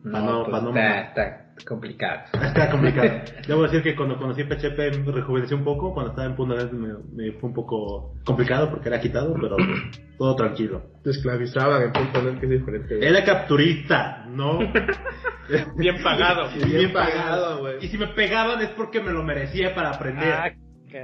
Para 0.05 0.25
no, 0.25 0.45
pues 0.45 0.51
para 0.51 0.63
no 0.63 0.69
está, 0.71 0.81
mamar. 0.81 1.46
Complicado. 1.65 2.23
Está 2.43 2.71
complicado. 2.71 3.09
Debo 3.49 3.63
decir 3.63 3.83
que 3.83 3.97
cuando 3.97 4.17
conocí 4.19 4.45
PHP 4.45 4.99
me 5.05 5.13
rejuvenecí 5.13 5.55
un 5.55 5.65
poco, 5.65 5.93
cuando 5.95 6.11
estaba 6.11 6.29
en 6.29 6.37
punto 6.37 6.55
.net 6.57 6.71
me, 6.73 6.89
me 7.13 7.33
fue 7.33 7.49
un 7.49 7.55
poco 7.55 8.15
complicado 8.25 8.71
porque 8.71 8.89
era 8.89 9.01
quitado, 9.01 9.35
pero 9.41 9.57
todo 10.19 10.37
tranquilo. 10.37 10.83
Te 11.03 11.11
esclavizaban 11.11 11.83
en 11.83 11.93
punto 11.93 12.23
net, 12.23 12.39
que 12.41 12.47
es 12.47 12.51
diferente. 12.53 13.07
Era 13.07 13.25
capturista, 13.25 14.25
no 14.29 14.59
Bien 15.77 16.03
pagado. 16.03 16.49
bien, 16.57 16.69
Bien 16.71 16.93
pagado. 16.93 17.59
güey. 17.61 17.85
Y 17.85 17.89
si 17.89 17.99
me 17.99 18.09
pegaban 18.09 18.61
es 18.63 18.71
porque 18.71 19.01
me 19.01 19.13
lo 19.13 19.23
merecía 19.23 19.75
para 19.75 19.91
aprender. 19.91 20.33
Ah, 20.33 20.51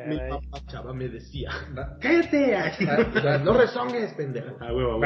Mi 0.09 0.19
papá 0.19 0.59
chava 0.67 0.93
me 0.93 1.09
decía. 1.09 1.51
¡Cállate! 2.01 2.57
O 3.17 3.21
sea, 3.21 3.39
no 3.39 3.53
rezongues, 3.55 4.13
pendejo. 4.15 4.57
Ah, 4.61 4.73
huevo, 4.73 4.99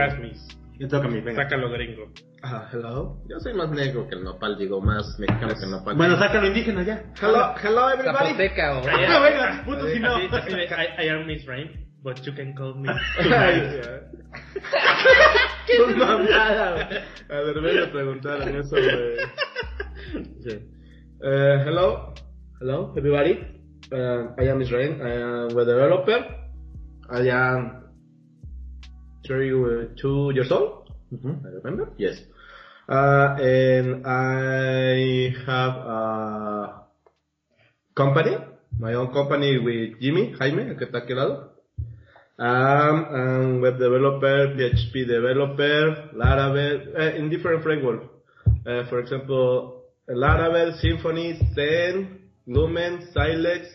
Me 0.79 0.87
toca 0.89 1.09
mí, 1.09 1.21
venga. 1.21 1.43
Sácalo 1.43 1.71
gringo. 1.71 2.13
Ah, 2.43 2.69
hello. 2.73 3.23
Yo 3.29 3.41
soy 3.41 3.55
más 3.55 3.71
negro 3.71 4.07
que 4.09 4.15
el 4.15 4.25
nopal, 4.25 4.59
digo, 4.59 4.81
más 4.81 5.19
mexicano 5.19 5.55
que 5.55 5.65
el 5.65 5.71
nopal. 5.71 5.97
Bueno, 5.97 6.19
sácalo 6.19 6.47
indígena 6.49 6.83
ya. 6.83 7.03
hello, 7.21 7.55
hello 7.63 7.91
everybody. 7.91 8.27
Zapoteca 8.29 8.79
o... 8.79 8.83
Ah, 8.87 9.21
venga, 9.21 9.63
puto 9.65 9.89
si 9.89 9.99
no. 10.01 10.19
I, 10.21 11.05
I 11.05 11.09
am 11.09 11.27
Miss 11.27 11.47
Rain, 11.47 11.71
but 12.03 12.21
you 12.25 12.35
can 12.35 12.55
call 12.55 12.75
me. 12.75 12.89
Ay, 13.19 13.81
Tus 15.77 15.97
mamadas, 15.97 16.87
güey. 16.89 16.99
A 17.31 17.43
ver, 17.43 17.61
ven 17.61 17.83
a 17.83 17.93
preguntar 17.93 18.43
en 18.43 18.57
eso, 18.57 18.77
güey. 18.77 20.25
Sí. 20.43 20.71
Eh, 21.23 21.63
hello, 21.67 22.13
hello, 22.61 22.93
everybody. 22.97 23.39
Uh, 23.91 24.35
I 24.39 24.49
am 24.51 24.61
Israel. 24.61 25.01
I 25.01 25.13
am 25.23 25.59
a 25.59 25.65
developer. 25.65 26.27
I 27.09 27.31
am 27.31 27.86
32 29.27 30.33
years 30.35 30.51
old. 30.51 30.91
I 31.13 31.49
remember. 31.63 31.93
Yes. 31.99 32.19
Uh, 32.89 33.37
and 33.41 34.07
I 34.07 35.35
have 35.47 35.75
a 35.75 36.83
company, 37.97 38.37
my 38.79 38.95
own 38.95 39.13
company 39.13 39.59
with 39.59 40.01
Jimmy, 40.01 40.35
Jaime, 40.39 40.71
el 40.71 40.77
que 40.77 40.85
está 40.85 40.99
aquí 40.99 41.13
al 41.13 41.19
lado. 41.19 41.53
Um, 42.39 43.61
web 43.63 43.79
developer, 43.79 44.55
PHP 44.55 45.07
developer, 45.07 46.11
Laravel, 46.15 46.95
uh, 46.95 47.17
in 47.17 47.31
different 47.31 47.63
framework. 47.63 48.05
Uh, 48.67 48.87
for 48.89 49.01
example, 49.01 49.83
Laravel, 50.09 50.79
Symfony, 50.81 51.39
Zen, 51.55 52.21
Lumen, 52.47 53.09
Silex, 53.13 53.67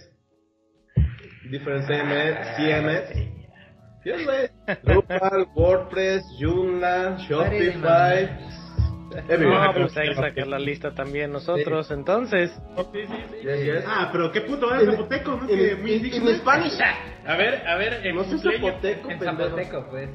different 1.49 1.89
CMS, 1.89 2.55
CMS. 2.57 3.27
Yes. 4.05 4.49
Drupal, 4.83 5.47
WordPress, 5.55 6.23
Joomla, 6.39 7.17
Shopify. 7.27 8.29
No, 9.11 9.17
Everywhere. 9.27 9.73
pues 9.73 9.97
hay 9.97 10.07
que 10.09 10.15
sacar 10.15 10.47
la 10.47 10.57
lista 10.57 10.93
también 10.95 11.33
nosotros, 11.33 11.91
entonces. 11.91 12.49
Yes, 13.43 13.65
yes. 13.65 13.83
Ah, 13.85 14.07
pero 14.09 14.31
qué 14.31 14.39
puto 14.39 14.73
eres 14.73 14.89
zapoteco, 14.95 15.31
¿no? 15.35 15.49
Indígena. 15.51 16.37
Spanish. 16.37 16.79
A 17.27 17.35
ver, 17.35 17.67
a 17.67 17.75
ver, 17.75 18.07
en 18.07 18.15
No 18.15 18.23
sé 18.23 18.37
zapoteco, 18.37 19.11
En. 19.11 19.19
Zapoteco, 19.19 19.85
pues. 19.89 20.09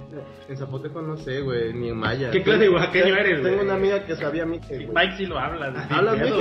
En 0.48 0.56
zapoteco 0.56 1.02
no 1.02 1.18
sé, 1.18 1.42
güey, 1.42 1.74
ni 1.74 1.90
en 1.90 1.96
maya. 1.98 2.30
¿Qué 2.30 2.42
clase 2.42 2.60
de 2.60 2.68
oaxaqueño 2.70 3.14
eres, 3.16 3.40
güey? 3.42 3.50
Tengo 3.52 3.64
una 3.64 3.74
amiga 3.74 4.02
que 4.06 4.16
sabía 4.16 4.46
mique, 4.46 4.86
güey. 4.86 4.88
Mike 4.88 5.14
sí 5.18 5.26
lo 5.26 5.38
habla. 5.38 5.70
de- 5.72 5.94
¿Hablas 5.94 6.18
güey. 6.18 6.32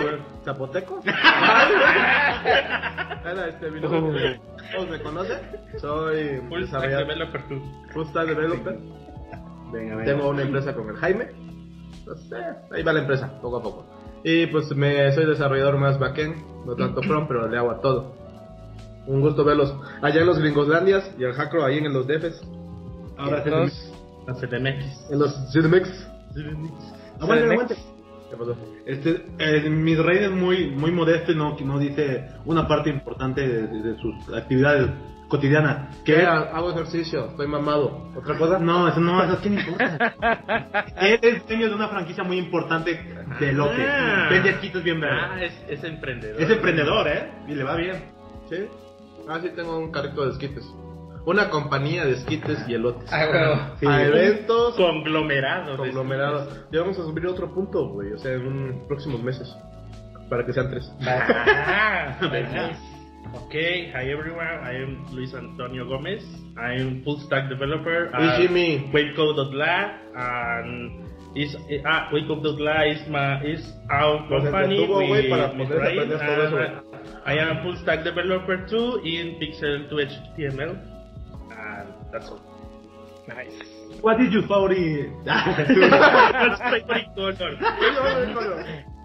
¿Zapoteco? 0.46 1.02
Era 3.26 3.48
este, 3.48 3.72
mi 3.72 3.82
nombre. 3.82 4.40
¿Todos 4.74 4.90
me 4.90 5.02
conocen? 5.02 5.38
Soy 5.80 6.42
Full 6.50 6.64
stack 6.66 6.82
desarrollador- 6.84 6.98
developer 7.08 7.48
tú. 7.48 7.62
full 7.94 8.06
stack 8.08 8.28
developer. 8.28 8.78
Venga, 9.72 9.96
venga. 9.96 10.06
Tengo 10.06 10.30
una 10.30 10.42
empresa 10.44 10.74
con 10.74 10.90
el 10.90 10.96
Jaime. 10.98 11.28
No 12.06 12.16
sé, 12.16 12.36
ahí 12.72 12.84
va 12.84 12.94
la 12.94 13.00
empresa, 13.02 13.40
poco 13.42 13.58
a 13.58 13.64
poco. 13.64 13.86
Y 14.24 14.46
pues 14.48 14.76
me 14.76 15.12
soy 15.14 15.26
desarrollador 15.26 15.78
más 15.78 15.98
backend, 16.00 16.36
no 16.66 16.76
tanto 16.76 17.02
front, 17.02 17.28
pero 17.28 17.48
le 17.48 17.58
hago 17.58 17.72
a 17.72 17.82
todo. 17.82 18.14
Un 19.08 19.22
gusto 19.22 19.44
verlos 19.44 19.74
allá 20.02 20.22
en 20.22 20.28
los 20.28 20.40
Gringoslandias 20.40 21.12
y 21.18 21.26
al 21.26 21.34
Hackro 21.34 21.64
ahí 21.64 21.78
en 21.80 21.94
los 21.94 22.08
DFs, 22.08 22.42
Ahora. 23.18 23.44
Dos. 23.44 23.92
La 24.28 24.34
CDMX. 24.34 25.12
en 25.12 25.20
los 25.20 25.34
CDMX. 25.54 26.08
Aguante, 27.22 27.44
CDMX. 27.46 27.52
aguante. 27.52 27.76
¿Qué 28.30 28.38
pasó? 28.38 28.56
Este, 28.86 29.26
eh, 29.40 29.70
mis 29.70 29.98
rey 30.00 30.26
es 30.26 30.32
muy, 30.32 30.68
muy 30.72 30.92
modesto 30.92 31.32
y 31.32 31.36
no, 31.36 31.56
no 31.60 31.80
dice 31.80 32.26
una 32.46 32.68
parte 32.68 32.90
importante 32.90 33.48
de, 33.48 33.68
de- 33.68 33.82
de 33.94 33.98
sus 34.02 34.16
actividades 34.36 34.90
cotidianas. 35.28 35.96
¿Qué? 36.04 36.16
Que 36.16 36.26
Hago 36.26 36.72
ejercicio, 36.72 37.26
estoy 37.30 37.48
mamado. 37.48 38.12
¿Otra 38.16 38.38
cosa? 38.38 38.60
No, 38.60 38.88
eso 38.88 39.00
no, 39.00 39.24
eso 39.24 39.34
es 39.34 39.40
que 39.40 39.50
importa. 39.50 40.14
Él 41.02 41.20
es 41.22 41.48
dueño 41.48 41.70
de 41.70 41.76
una 41.76 41.88
franquicia 41.88 42.24
muy 42.24 42.38
importante 42.38 43.00
de 43.40 43.54
lote. 43.54 43.86
Ah. 43.88 44.28
Vende 44.30 44.50
esquites 44.52 44.84
bien 44.84 45.04
Ah, 45.04 45.30
verdes. 45.36 45.54
es, 45.68 45.80
es 45.80 45.84
emprendedor. 45.84 46.42
Es 46.42 46.50
emprendedor, 46.50 47.08
¿eh? 47.08 47.32
Y 47.48 47.56
le 47.56 47.64
va 47.64 47.76
bien. 47.76 48.04
¿Sí? 48.50 48.58
Ah, 49.28 49.40
sí, 49.42 49.50
tengo 49.56 49.78
un 49.80 49.92
carrito 49.92 50.24
de 50.26 50.32
esquites. 50.32 50.64
Una 51.26 51.50
compañía 51.50 52.06
de 52.06 52.14
esquites 52.14 52.60
y 52.68 52.76
elotes. 52.76 53.12
Ah. 53.12 53.74
Sí. 53.80 53.86
A 53.88 54.04
eventos, 54.06 54.76
Conglomerado. 54.76 55.72
de 55.72 55.78
conglomerados. 55.78 56.68
Ya 56.72 56.82
vamos 56.82 57.00
a 57.00 57.04
subir 57.04 57.26
otro 57.26 57.54
punto, 57.54 57.88
güey. 57.90 58.14
O 58.14 58.18
sea, 58.20 58.34
en 58.34 58.46
un- 58.46 58.88
próximos 58.88 59.22
meses. 59.24 59.54
Para 60.30 60.46
que 60.46 60.54
sean 60.54 60.70
tres. 60.70 60.92
Ah. 61.06 62.18
Okay, 63.48 63.92
hi 63.92 64.12
everyone. 64.12 64.62
I 64.64 64.76
am 64.84 65.04
Luis 65.14 65.34
Antonio 65.34 65.86
Gomez. 65.86 66.24
I 66.58 66.80
am 66.80 67.04
full 67.04 67.20
stack 67.26 67.50
developer. 67.50 68.10
Y 68.14 68.42
Jimmy. 68.42 68.90
Wavecode.la 68.94 69.98
and 70.16 71.04
is 71.36 71.58
ah 71.86 72.08
Wavecode.la 72.14 72.86
is 72.86 73.08
my 73.10 73.42
is 73.44 73.62
our 73.90 74.26
Pues, 74.30 74.44
company. 74.44 74.88
para 75.30 75.52
poder 75.52 75.82
and 75.82 76.82
I 77.26 77.40
am 77.40 77.64
full 77.64 77.76
stack 77.82 78.04
developer 78.06 78.66
too 78.70 79.02
in 79.04 79.36
Pixel 79.40 79.90
to 79.90 79.96
HTML. 79.98 80.95
And 82.16 82.22
that's 82.22 82.32
all. 82.32 82.42
Nice. 83.28 83.52
What 84.02 84.22
is 84.22 84.32
your 84.32 84.44
favorite? 84.44 85.12
That's 85.26 86.60
my 86.60 86.80
favorite 86.88 87.38
color. 87.38 87.58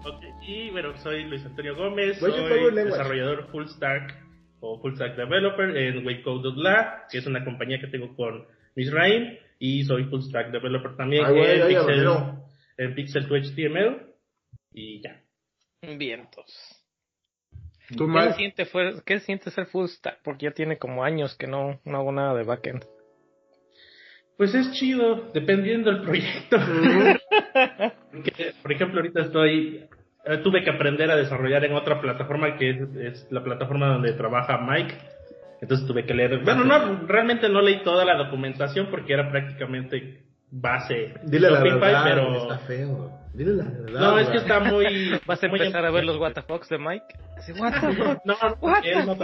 Ok, 0.03 0.23
y 0.41 0.71
bueno, 0.71 0.97
soy 0.97 1.25
Luis 1.25 1.45
Antonio 1.45 1.75
Gómez, 1.75 2.17
soy 2.17 2.31
desarrollador 2.73 3.51
full 3.51 3.65
stack 3.67 4.15
o 4.59 4.79
full 4.81 4.95
stack 4.95 5.15
developer 5.15 5.77
en 5.77 6.05
Wavecode.la, 6.05 7.05
que 7.11 7.19
es 7.19 7.27
una 7.27 7.45
compañía 7.45 7.79
que 7.79 7.87
tengo 7.87 8.15
con 8.15 8.47
Misraim, 8.75 9.37
y 9.59 9.83
soy 9.83 10.05
full 10.05 10.21
stack 10.21 10.51
developer 10.51 10.95
también 10.95 11.25
Ay, 11.25 11.37
en, 11.37 11.61
ay, 11.61 11.75
Pixel, 11.75 12.07
en 12.77 12.95
Pixel 12.95 13.27
to 13.27 13.35
HTML, 13.35 14.07
y 14.73 15.01
ya. 15.03 15.21
Vientos. 15.97 16.77
Tú, 17.95 18.07
¿Qué 18.11 18.33
siente, 18.33 18.65
fue, 18.65 19.03
¿Qué 19.05 19.19
siente 19.19 19.51
ser 19.51 19.67
full 19.67 19.87
stack? 19.87 20.21
Porque 20.23 20.45
ya 20.45 20.51
tiene 20.51 20.77
como 20.77 21.03
años 21.03 21.35
que 21.35 21.45
no, 21.45 21.79
no 21.85 21.97
hago 21.97 22.11
nada 22.11 22.33
de 22.33 22.43
backend. 22.43 22.85
Pues 24.41 24.55
es 24.55 24.71
chido, 24.71 25.29
dependiendo 25.35 25.91
del 25.91 26.01
proyecto. 26.01 26.57
Porque, 28.11 28.53
por 28.63 28.71
ejemplo, 28.71 28.99
ahorita 28.99 29.21
estoy. 29.21 29.85
eh, 30.25 30.37
tuve 30.37 30.63
que 30.63 30.71
aprender 30.71 31.11
a 31.11 31.15
desarrollar 31.15 31.63
en 31.63 31.75
otra 31.75 32.01
plataforma 32.01 32.57
que 32.57 32.71
es, 32.71 32.95
es 32.95 33.27
la 33.29 33.43
plataforma 33.43 33.89
donde 33.89 34.13
trabaja 34.13 34.57
Mike. 34.57 34.95
Entonces 35.61 35.85
tuve 35.85 36.07
que 36.07 36.15
leer. 36.15 36.39
Bueno, 36.43 36.63
no, 36.63 37.05
realmente 37.05 37.49
no 37.49 37.61
leí 37.61 37.83
toda 37.83 38.03
la 38.03 38.15
documentación 38.15 38.87
porque 38.89 39.13
era 39.13 39.29
prácticamente 39.29 40.23
base. 40.49 41.13
Dile 41.21 41.51
la 41.51 41.59
verdad, 41.61 42.03
pero. 42.03 42.35
está 42.41 42.57
feo. 42.65 43.11
Dile 43.35 43.51
la 43.57 43.65
verdad. 43.65 43.99
No, 44.01 44.17
es 44.17 44.27
que 44.29 44.37
está 44.37 44.59
muy. 44.59 45.19
¿Vas 45.27 45.43
a 45.43 45.49
muy 45.49 45.59
empezar 45.59 45.85
a 45.85 45.91
ver 45.91 46.03
los 46.03 46.17
WTF 46.17 46.67
de 46.67 46.79
Mike? 46.79 47.05
Así, 47.37 47.51
what 47.51 47.73
the 47.73 47.93
fuck? 47.93 48.25
No, 48.25 48.35
no, 48.41 48.57
What 48.59 48.81
the. 48.81 49.05
¿no? 49.05 49.15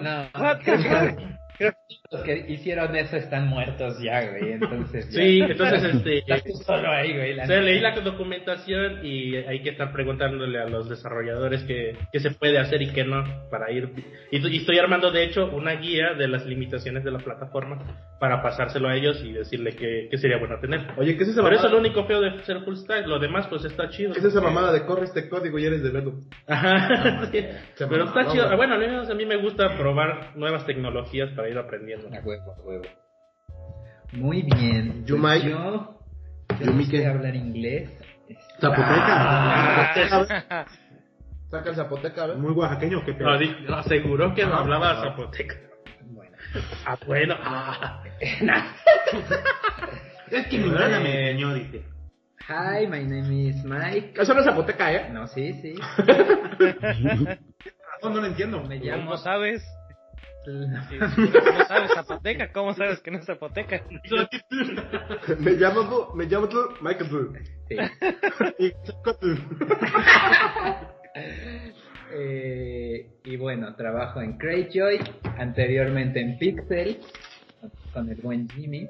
No, 0.00 0.28
What 0.38 0.60
the 0.64 0.78
fuck? 0.78 1.18
que 2.20 2.34
los 2.34 2.46
que 2.46 2.52
hicieron 2.52 2.94
eso 2.96 3.16
están 3.16 3.48
muertos 3.48 3.98
ya, 4.02 4.28
güey. 4.30 4.52
Entonces. 4.52 5.08
ya. 5.10 5.22
Sí, 5.22 5.40
entonces 5.40 5.94
este. 5.94 6.22
Solo 6.64 6.90
ahí, 6.90 7.14
güey. 7.14 7.34
la 7.34 7.44
O 7.44 7.46
sea, 7.46 7.60
leí 7.60 7.80
la 7.80 7.98
documentación 8.00 9.04
y 9.04 9.36
hay 9.36 9.62
que 9.62 9.70
estar 9.70 9.92
preguntándole 9.92 10.58
a 10.58 10.66
los 10.66 10.88
desarrolladores 10.88 11.62
qué, 11.64 11.96
qué 12.12 12.20
se 12.20 12.30
puede 12.32 12.58
hacer 12.58 12.82
y 12.82 12.92
qué 12.92 13.04
no 13.04 13.24
para 13.50 13.70
ir. 13.70 13.90
Y, 14.30 14.46
y 14.46 14.56
estoy 14.58 14.78
armando, 14.78 15.10
de 15.10 15.24
hecho, 15.24 15.46
una 15.46 15.72
guía 15.72 16.14
de 16.14 16.28
las 16.28 16.44
limitaciones 16.46 17.04
de 17.04 17.10
la 17.10 17.18
plataforma 17.18 17.78
para 18.18 18.42
pasárselo 18.42 18.88
a 18.88 18.94
ellos 18.94 19.20
y 19.24 19.32
decirle 19.32 19.74
qué, 19.74 20.08
qué 20.10 20.18
sería 20.18 20.38
bueno 20.38 20.58
tener. 20.60 20.80
Oye, 20.96 21.16
¿qué 21.16 21.24
es 21.24 21.30
esa 21.30 21.42
Por 21.42 21.52
eso 21.52 21.64
mamada? 21.64 21.74
lo 21.74 21.80
único 21.80 22.04
feo 22.04 22.20
de 22.20 22.42
ser 22.44 22.60
full 22.60 22.76
stack, 22.76 23.06
lo 23.06 23.18
demás 23.18 23.46
pues 23.48 23.64
está 23.64 23.88
chido. 23.88 24.12
¿Qué 24.12 24.20
es 24.20 24.24
esa 24.24 24.40
mamada 24.40 24.72
de 24.72 24.84
corre 24.84 25.04
este 25.04 25.28
código 25.28 25.58
y 25.58 25.64
eres 25.64 25.82
de 25.82 25.90
verlo? 25.90 26.14
Ajá, 26.46 27.26
sí. 27.32 27.44
Se 27.74 27.86
Pero 27.86 28.04
está 28.04 28.26
chido. 28.30 28.56
Bueno, 28.56 28.74
al 28.74 28.80
menos 28.80 29.10
a 29.10 29.14
mí 29.14 29.26
me 29.26 29.36
gusta 29.36 29.76
probar 29.76 30.36
nuevas 30.36 30.64
tecnologías 30.66 31.30
para 31.30 31.48
ir 31.48 31.58
aprendiendo. 31.58 32.01
A 32.06 32.20
huevo, 32.24 32.52
a 32.52 32.60
huevo. 32.62 32.84
Muy 34.12 34.42
bien. 34.42 35.04
You, 35.06 35.20
Pues 35.20 35.34
Mike. 35.42 35.50
Yo, 35.50 35.98
yo 36.50 36.56
You, 36.60 36.66
no 36.66 36.72
Mike. 36.72 36.96
sé 36.98 37.06
hablar 37.06 37.34
inglés. 37.36 37.90
Zapoteca. 38.60 40.02
Saca 41.50 41.68
el 41.70 41.76
zapoteca, 41.76 42.24
a 42.24 42.26
ver. 42.28 42.36
Muy 42.38 42.52
oaxaqueño, 42.52 43.04
pedo. 43.12 43.38
di- 43.38 43.54
no, 43.68 43.76
aseguró 43.76 44.34
que 44.34 44.46
no 44.46 44.54
Ah, 44.54 44.60
hablaba 44.60 44.90
ah. 44.92 45.02
zapoteca. 45.04 45.54
Bueno. 46.06 46.36
Ah, 46.86 46.96
bueno. 47.06 47.34
Ah. 47.44 48.02
Es 50.30 50.46
que 50.46 50.58
mi 50.58 50.68
hermana 50.70 51.00
me 51.00 51.34
dice. 51.54 51.84
Hi, 52.48 52.86
my 52.86 53.04
name 53.04 53.48
is 53.48 53.64
Mike. 53.64 54.14
Eso 54.20 54.32
no 54.34 54.40
es 54.40 54.46
zapoteca, 54.46 54.92
¿eh? 54.92 55.10
No, 55.12 55.26
sí, 55.26 55.52
sí. 55.60 55.74
No, 58.02 58.10
no 58.10 58.20
lo 58.20 58.26
entiendo. 58.26 58.62
Me 58.64 58.78
llamo. 58.78 59.04
¿Cómo 59.04 59.16
sabes? 59.18 59.62
Sí, 60.88 60.98
¿Cómo 60.98 61.64
sabes 61.68 61.92
zapoteca? 61.94 62.52
¿Cómo 62.52 62.74
sabes 62.74 63.00
que 63.00 63.10
no 63.10 63.18
es 63.18 63.24
zapoteca? 63.26 63.80
me 65.38 65.52
llamo, 65.52 66.12
me 66.14 66.24
llamo 66.24 66.48
tú, 66.48 66.58
Michael 66.80 67.10
Bu. 67.10 67.32
Sí. 67.68 67.76
Y- 68.58 68.72
Eh, 72.14 73.06
y 73.24 73.36
bueno, 73.36 73.74
trabajo 73.74 74.20
en 74.20 74.36
Cratejoy, 74.36 74.98
anteriormente 75.38 76.20
en 76.20 76.36
Pixel, 76.38 76.98
con 77.94 78.10
el 78.10 78.16
buen 78.16 78.48
Jimmy. 78.50 78.86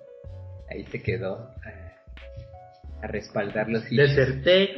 Ahí 0.69 0.85
se 0.87 1.01
quedó. 1.01 1.51
eh, 1.65 1.82
a 3.03 3.07
respaldar 3.09 3.69
los 3.69 3.83
hits. 3.91 3.97
Deserté. 4.17 4.75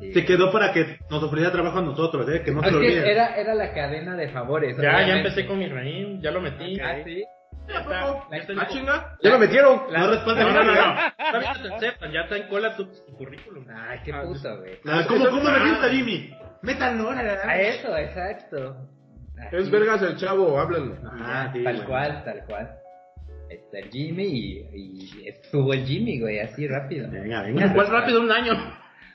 Sí. 0.00 0.12
Se 0.12 0.24
quedó 0.24 0.52
para 0.52 0.72
que 0.72 0.98
nos 1.10 1.22
ofreciera 1.22 1.52
trabajo 1.52 1.78
a 1.78 1.82
nosotros, 1.82 2.28
¿eh? 2.30 2.42
Que 2.44 2.52
no 2.52 2.60
Ah, 2.60 2.64
se 2.64 2.68
es 2.68 2.72
lo 2.74 2.78
olviden. 2.80 3.04
era, 3.04 3.34
era 3.36 3.54
la 3.54 3.72
cadena 3.74 4.14
de 4.16 4.28
favores. 4.28 4.76
ya, 4.76 4.82
ya 4.82 4.90
obviamente. 4.96 5.18
empecé 5.28 5.46
con 5.46 5.58
mi 5.58 5.68
raíz, 5.68 6.20
ya 6.22 6.30
lo 6.30 6.40
metí. 6.40 6.78
Ah, 6.80 6.96
sí. 7.04 7.24
Ya 7.68 7.80
está, 7.80 8.28
ya 8.30 8.36
está 8.36 8.52
Ah, 8.58 8.66
chinga. 8.68 9.16
Ya 9.22 9.30
lo 9.30 9.38
metieron. 9.40 9.82
No 9.90 10.08
respalda 10.10 10.42
No, 10.44 10.52
no, 10.52 10.62
no, 10.64 10.74
no. 10.74 10.94
No 10.94 11.40
te 11.40 11.74
aceptan, 11.74 12.12
ya 12.12 12.20
está 12.20 12.36
en 12.36 12.46
cola 12.48 12.76
tu, 12.76 12.84
tu 12.86 13.16
currículum. 13.16 13.66
Ay, 13.74 13.98
qué 14.04 14.12
puto, 14.12 14.58
güey. 14.58 14.78
Ah, 14.86 15.04
¿Cómo, 15.08 15.24
cómo 15.24 15.42
me 15.42 15.68
gusta, 15.70 15.88
Jimmy? 15.88 16.30
Métanlo, 16.62 17.08
órale, 17.08 17.30
A 17.30 17.60
eso, 17.60 17.96
exacto. 17.96 18.76
Es 19.50 19.62
Así. 19.62 19.70
vergas 19.70 20.00
el 20.02 20.16
chavo, 20.16 20.58
háblenle. 20.60 20.94
Ah, 21.04 21.50
sí, 21.52 21.64
tal 21.64 21.74
güey. 21.76 21.86
cual, 21.88 22.22
tal 22.24 22.44
cual. 22.46 22.70
Está 23.50 23.78
el 23.78 23.90
Jimmy 23.90 24.24
y, 24.24 24.66
y 24.74 25.28
estuvo 25.28 25.72
el 25.72 25.84
Jimmy, 25.84 26.20
güey, 26.20 26.40
así 26.40 26.66
rápido. 26.66 27.10
Venga, 27.10 27.42
venga. 27.42 27.72
¿Cuál 27.74 27.86
rápido 27.88 28.20
un 28.20 28.30
año? 28.32 28.52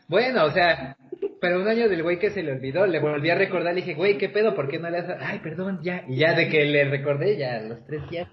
Bueno, 0.08 0.46
o 0.46 0.52
sea, 0.52 0.96
pero 1.40 1.62
un 1.62 1.68
año 1.68 1.88
del 1.90 2.04
güey 2.04 2.20
que 2.20 2.30
se 2.32 2.44
le 2.44 2.52
olvidó, 2.54 2.86
le 2.86 3.00
volví 3.00 3.30
a 3.30 3.36
recordar, 3.36 3.74
le 3.74 3.82
dije, 3.82 3.94
güey, 3.94 4.18
¿qué 4.18 4.30
pedo? 4.30 4.54
¿Por 4.56 4.68
qué 4.70 4.78
no 4.80 4.90
le 4.90 4.98
haces? 5.00 5.16
Ay, 5.22 5.40
perdón, 5.40 5.80
ya. 5.84 6.04
Y 6.08 6.18
ya 6.18 6.34
de 6.34 6.50
que 6.50 6.66
le 6.66 6.86
recordé, 6.90 7.38
ya, 7.38 7.62
los 7.62 7.86
tres 7.86 8.10
días. 8.10 8.28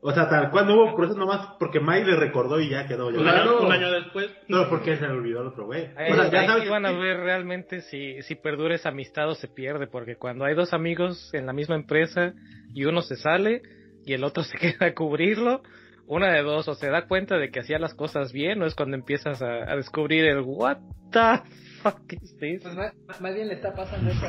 O 0.00 0.12
sea, 0.12 0.28
tal 0.28 0.50
cual 0.50 0.66
no 0.66 0.74
hubo 0.74 0.94
proceso 0.96 1.18
nomás 1.18 1.54
porque 1.58 1.80
Mike 1.80 2.06
le 2.06 2.16
recordó 2.16 2.60
y 2.60 2.70
ya 2.70 2.86
quedó. 2.86 3.08
Un 3.08 3.24
Ya. 3.24 3.42
año, 3.42 3.60
un 3.60 3.72
año 3.72 3.90
después. 3.90 4.30
No, 4.46 4.68
porque 4.68 4.96
se 4.96 5.02
le 5.02 5.08
olvidó 5.12 5.40
el 5.40 5.48
otro 5.48 5.66
güey. 5.66 5.88
Ahí, 5.96 6.12
O 6.12 6.16
sea, 6.16 6.30
ya 6.30 6.46
sabes. 6.46 6.68
van 6.70 6.86
a 6.86 6.92
ver 6.92 7.16
realmente 7.18 7.80
si, 7.80 8.22
si 8.22 8.36
perdura 8.36 8.76
esa 8.76 8.90
amistad 8.90 9.28
o 9.28 9.34
se 9.34 9.48
pierde, 9.48 9.88
porque 9.88 10.14
cuando 10.16 10.44
hay 10.44 10.54
dos 10.54 10.72
amigos 10.72 11.30
en 11.34 11.46
la 11.46 11.52
misma 11.52 11.74
empresa 11.74 12.32
y 12.74 12.84
uno 12.84 13.02
se 13.02 13.16
sale 13.16 13.62
y 14.04 14.12
el 14.12 14.24
otro 14.24 14.42
se 14.44 14.58
queda 14.58 14.86
a 14.86 14.94
cubrirlo, 14.94 15.62
una 16.06 16.32
de 16.32 16.42
dos, 16.42 16.68
o 16.68 16.74
se 16.74 16.88
da 16.88 17.06
cuenta 17.06 17.36
de 17.36 17.50
que 17.50 17.60
hacía 17.60 17.78
las 17.78 17.94
cosas 17.94 18.32
bien, 18.32 18.62
o 18.62 18.66
es 18.66 18.74
cuando 18.74 18.96
empiezas 18.96 19.42
a, 19.42 19.70
a 19.70 19.76
descubrir 19.76 20.24
el 20.24 20.40
what 20.40 20.78
the 21.12 21.42
fuck 21.82 22.12
is 22.12 22.36
this? 22.38 22.62
Pues 22.62 22.74
más, 22.74 22.92
más 23.20 23.34
bien 23.34 23.48
le 23.48 23.54
está 23.54 23.74
pasando 23.74 24.10
eso 24.10 24.26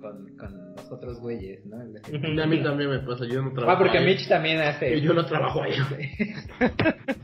con, 0.00 0.36
con 0.36 0.74
los 0.74 0.90
otros 0.90 1.20
güeyes, 1.20 1.64
¿no? 1.66 1.76
Y 1.84 2.40
a 2.40 2.46
mí 2.46 2.62
también 2.62 2.90
me 2.90 2.98
pasa, 3.00 3.24
yo 3.26 3.42
no 3.42 3.52
trabajo. 3.52 3.76
Ah, 3.76 3.78
porque 3.78 3.98
ahí. 3.98 4.06
Mitch 4.06 4.28
también 4.28 4.60
hace. 4.60 4.96
Y 4.96 5.00
yo 5.00 5.12
no 5.12 5.24
trabajo 5.26 5.62
ahí. 5.62 5.74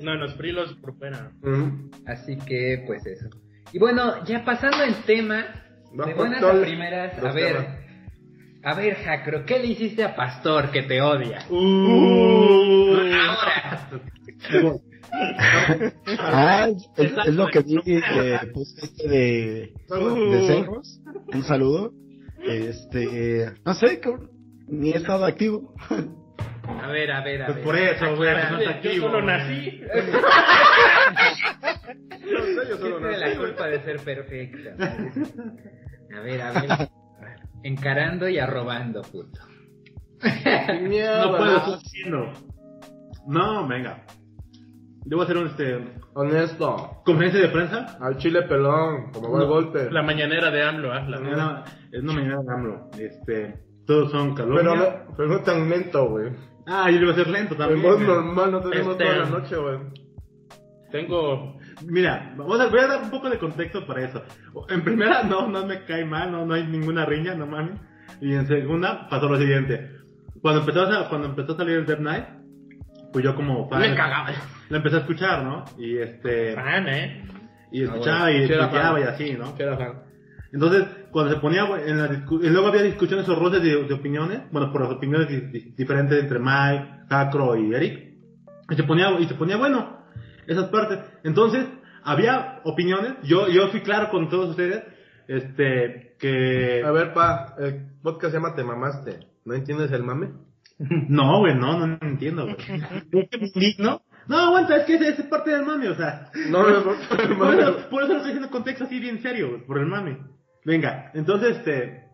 No, 0.00 0.14
los 0.14 0.34
frilos 0.36 0.74
por 0.74 0.96
fuera. 0.96 1.32
Ujú. 1.42 1.90
Así 2.06 2.36
que, 2.46 2.84
pues 2.86 3.04
eso. 3.06 3.30
Y 3.72 3.78
bueno, 3.78 4.22
ya 4.24 4.44
pasando 4.44 4.84
el 4.84 4.94
tema, 5.04 5.44
de 5.92 6.14
buenas 6.14 6.42
a 6.42 6.60
primeras, 6.60 7.18
a 7.18 7.32
ver, 7.32 7.56
temas. 7.56 7.81
A 8.64 8.74
ver, 8.74 8.94
Jacro, 8.96 9.44
¿qué 9.44 9.58
le 9.58 9.66
hiciste 9.68 10.04
a 10.04 10.14
Pastor 10.14 10.70
que 10.70 10.82
te 10.82 11.00
odia? 11.00 11.44
Uh, 11.50 12.94
Ahora, 12.96 13.88
Ah, 16.18 16.68
es, 16.96 17.12
es 17.26 17.34
lo 17.34 17.46
que 17.48 17.60
vi 17.60 17.76
que 17.84 18.40
puse 18.54 18.84
este 18.86 19.08
de, 19.08 19.72
de 19.88 20.46
cerros. 20.46 21.00
Un 21.32 21.44
saludo. 21.44 21.92
Este, 22.42 23.52
no 23.64 23.74
sé, 23.74 24.00
cabrón, 24.00 24.30
ni 24.68 24.90
he 24.92 24.96
estado 24.96 25.24
activo. 25.26 25.74
a 26.66 26.86
ver, 26.88 27.12
a 27.12 27.22
ver, 27.22 27.42
a 27.42 27.46
Pues 27.46 27.56
ver. 27.56 27.64
por 27.64 27.76
eso, 27.76 28.16
güey. 28.16 28.32
pues 28.32 28.50
no 28.50 28.58
está 28.58 28.64
Yo 28.64 28.70
activo, 28.70 29.06
solo 29.10 29.22
güey. 29.22 29.26
nací. 29.26 29.80
No 32.22 32.40
sé, 32.44 32.68
yo 32.70 32.76
solo 32.78 32.98
¿Quién 32.98 33.10
tiene 33.10 33.18
nací. 33.18 33.34
la 33.34 33.36
culpa 33.40 33.66
de 33.66 33.82
ser 33.82 33.96
perfecto? 34.00 34.70
A 36.16 36.20
ver, 36.20 36.40
a 36.42 36.52
ver. 36.52 36.88
Encarando 37.64 38.28
y 38.28 38.38
arrobando, 38.38 39.02
puto. 39.02 39.40
Mierda. 40.82 41.24
No 41.26 41.36
puedo 41.36 41.56
estar 41.56 41.74
haciendo. 41.74 42.32
No, 43.26 43.66
venga. 43.68 44.04
Debo 45.04 45.22
hacer 45.22 45.36
un 45.36 45.48
este 45.48 45.78
Honesto. 46.14 47.02
conferencia 47.04 47.40
de 47.40 47.48
prensa. 47.48 47.98
Al 48.00 48.16
chile 48.18 48.42
pelón, 48.42 49.10
como 49.12 49.32
va 49.32 49.42
el 49.42 49.48
golpe. 49.48 49.90
La 49.90 50.02
mañanera 50.02 50.50
de 50.50 50.62
AMLO, 50.62 50.92
hazla. 50.92 51.18
No, 51.18 51.64
es 51.90 52.02
no 52.02 52.12
mañana 52.12 52.40
de 52.42 52.52
AMLO. 52.54 52.90
Este, 52.98 53.54
todos 53.86 54.12
son 54.12 54.34
calumnia. 54.34 54.62
Pero 54.62 54.76
no, 54.76 55.16
pero 55.16 55.28
no 55.28 55.40
tan 55.40 55.68
lento, 55.68 56.08
güey. 56.08 56.30
Ah, 56.66 56.88
yo 56.90 56.98
iba 57.00 57.10
a 57.12 57.16
ser 57.16 57.26
lento 57.28 57.54
En 57.54 57.58
también. 57.58 57.82
voz 57.82 57.96
güey. 57.96 58.06
normal 58.06 58.52
no 58.52 58.60
tenemos 58.60 58.92
Este- 58.92 59.04
toda 59.04 59.16
la 59.18 59.26
noche, 59.30 59.56
güey. 59.56 59.78
Tengo. 60.92 61.56
Mira, 61.86 62.34
vamos 62.36 62.60
a, 62.60 62.66
voy 62.68 62.80
a 62.80 62.86
dar 62.86 63.02
un 63.02 63.10
poco 63.10 63.28
de 63.30 63.38
contexto 63.38 63.86
para 63.86 64.02
eso. 64.04 64.22
En 64.68 64.82
primera, 64.82 65.22
no, 65.22 65.48
no 65.48 65.66
me 65.66 65.84
cae 65.84 66.04
mal, 66.04 66.30
no, 66.30 66.44
no 66.46 66.54
hay 66.54 66.66
ninguna 66.66 67.04
riña, 67.06 67.34
no 67.34 67.46
mames. 67.46 67.78
Y 68.20 68.32
en 68.34 68.46
segunda, 68.46 69.08
pasó 69.08 69.28
lo 69.28 69.38
siguiente. 69.38 69.90
Cuando 70.40 70.60
empezó 70.60 70.82
a, 70.82 71.08
cuando 71.08 71.28
empezó 71.28 71.52
a 71.52 71.56
salir 71.56 71.76
el 71.78 71.86
Dead 71.86 71.98
Night, 71.98 72.24
pues 73.12 73.24
yo 73.24 73.34
como 73.34 73.68
fan, 73.68 73.80
Me 73.80 73.94
cagaba. 73.94 74.30
la 74.68 74.76
empecé 74.76 74.96
a 74.96 75.00
escuchar, 75.00 75.44
¿no? 75.44 75.64
Y 75.78 75.98
este, 75.98 76.54
Fan, 76.54 76.88
¿eh? 76.88 77.24
y 77.70 77.82
escuchaba 77.84 78.30
y 78.30 78.46
Sí 78.46 78.52
era 78.52 78.64
escuchaba 78.64 79.00
y 79.00 79.02
así, 79.04 79.32
¿no? 79.38 79.54
¿Qué 79.56 79.62
era 79.62 79.76
fan? 79.76 80.02
Entonces, 80.52 80.84
cuando 81.10 81.32
se 81.32 81.40
ponía 81.40 81.62
en 81.86 81.98
la 81.98 82.24
y 82.42 82.48
luego 82.50 82.68
había 82.68 82.82
discusiones 82.82 83.26
o 83.28 83.34
roces 83.34 83.62
de, 83.62 83.84
de 83.84 83.94
opiniones, 83.94 84.40
bueno, 84.50 84.70
por 84.70 84.82
las 84.82 84.90
opiniones 84.90 85.28
di- 85.28 85.40
di- 85.40 85.74
diferentes 85.76 86.22
entre 86.22 86.38
Mike, 86.38 87.04
Jacro 87.08 87.56
y 87.56 87.74
Eric, 87.74 88.14
y 88.68 88.74
se 88.74 88.82
ponía, 88.84 89.10
y 89.18 89.24
se 89.26 89.34
ponía 89.34 89.56
bueno, 89.56 90.01
esas 90.46 90.68
partes. 90.70 90.98
Entonces, 91.24 91.66
había 92.02 92.60
opiniones, 92.64 93.14
yo, 93.22 93.48
yo 93.48 93.68
fui 93.68 93.80
claro 93.80 94.10
con 94.10 94.28
todos 94.28 94.50
ustedes, 94.50 94.82
este, 95.28 96.16
que... 96.18 96.82
A 96.84 96.90
ver, 96.90 97.12
pa, 97.12 97.54
el 97.58 97.86
podcast 98.02 98.32
se 98.32 98.38
llama 98.38 98.54
Te 98.54 98.64
Mamaste. 98.64 99.20
¿No 99.44 99.54
entiendes 99.54 99.90
el 99.92 100.02
mame? 100.02 100.30
No, 101.08 101.38
güey, 101.40 101.54
no, 101.54 101.78
no, 101.78 101.86
no 101.86 101.98
entiendo, 102.00 102.44
güey. 102.44 102.56
¿Es 103.12 103.28
que 103.30 103.38
me 103.38 103.46
indigno? 103.46 104.02
No, 104.26 104.38
aguanta, 104.38 104.76
es 104.76 104.84
que 104.84 104.94
esa 104.94 105.22
es 105.22 105.28
parte 105.28 105.50
del 105.50 105.64
mame, 105.64 105.88
o 105.88 105.94
sea. 105.94 106.30
No, 106.48 106.62
no, 106.62 106.80
no, 106.84 106.92
el 106.92 107.08
Por 107.08 107.36
mame. 107.36 107.62
eso, 107.62 107.88
por 107.90 108.02
eso 108.02 108.12
lo 108.12 108.18
estoy 108.18 108.32
diciendo 108.32 108.46
en 108.46 108.52
contexto 108.52 108.84
así 108.84 108.98
bien 108.98 109.20
serio, 109.22 109.50
güey, 109.50 109.66
por 109.66 109.78
el 109.78 109.86
mame. 109.86 110.18
Venga, 110.64 111.10
entonces, 111.14 111.58
este. 111.58 112.04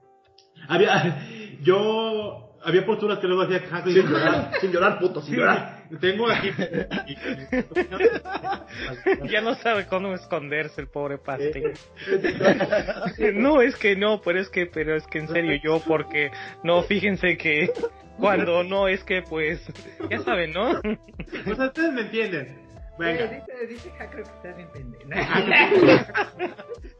Había. 0.69 1.19
Yo. 1.63 2.45
Había 2.65 2.85
posturas 2.85 3.19
que 3.21 3.29
luego 3.29 3.43
hacía 3.43 3.63
y 3.87 3.93
Sin 3.93 4.07
llorar, 4.09 4.51
sin 4.61 4.73
llorar, 4.73 4.99
puto, 4.99 5.21
sin 5.21 5.35
Sí, 5.35 5.41
llorar. 5.41 5.78
Tengo 6.01 6.31
aquí. 6.31 6.51
Ya 9.31 9.41
no 9.41 9.55
sabe 9.57 9.87
cómo 9.87 10.15
esconderse 10.15 10.81
el 10.81 10.89
pobre 10.89 11.19
pastel. 11.19 11.73
No, 13.35 13.61
es 13.61 13.77
que 13.77 13.97
no, 13.97 14.21
pero 14.21 14.41
es 14.41 14.49
que, 14.49 14.67
pero 14.67 14.95
es 14.97 15.07
que 15.07 15.19
en 15.19 15.29
serio 15.29 15.59
yo, 15.63 15.81
porque 15.81 16.31
no, 16.63 16.83
fíjense 16.83 17.37
que 17.37 17.71
cuando 18.19 18.65
no 18.65 18.89
es 18.89 19.03
que 19.05 19.23
pues, 19.23 19.61
ya 20.11 20.21
saben, 20.21 20.53
¿no? 20.53 20.71
O 20.71 21.55
sea, 21.55 21.67
ustedes 21.67 21.93
me 21.93 22.03
entienden. 22.03 22.69
Venga. 22.99 23.27
Dice, 23.27 23.67
dice 23.69 23.93
que 24.11 24.21
estás 24.23 24.57
bien 24.57 24.69
pendejo. 24.73 25.05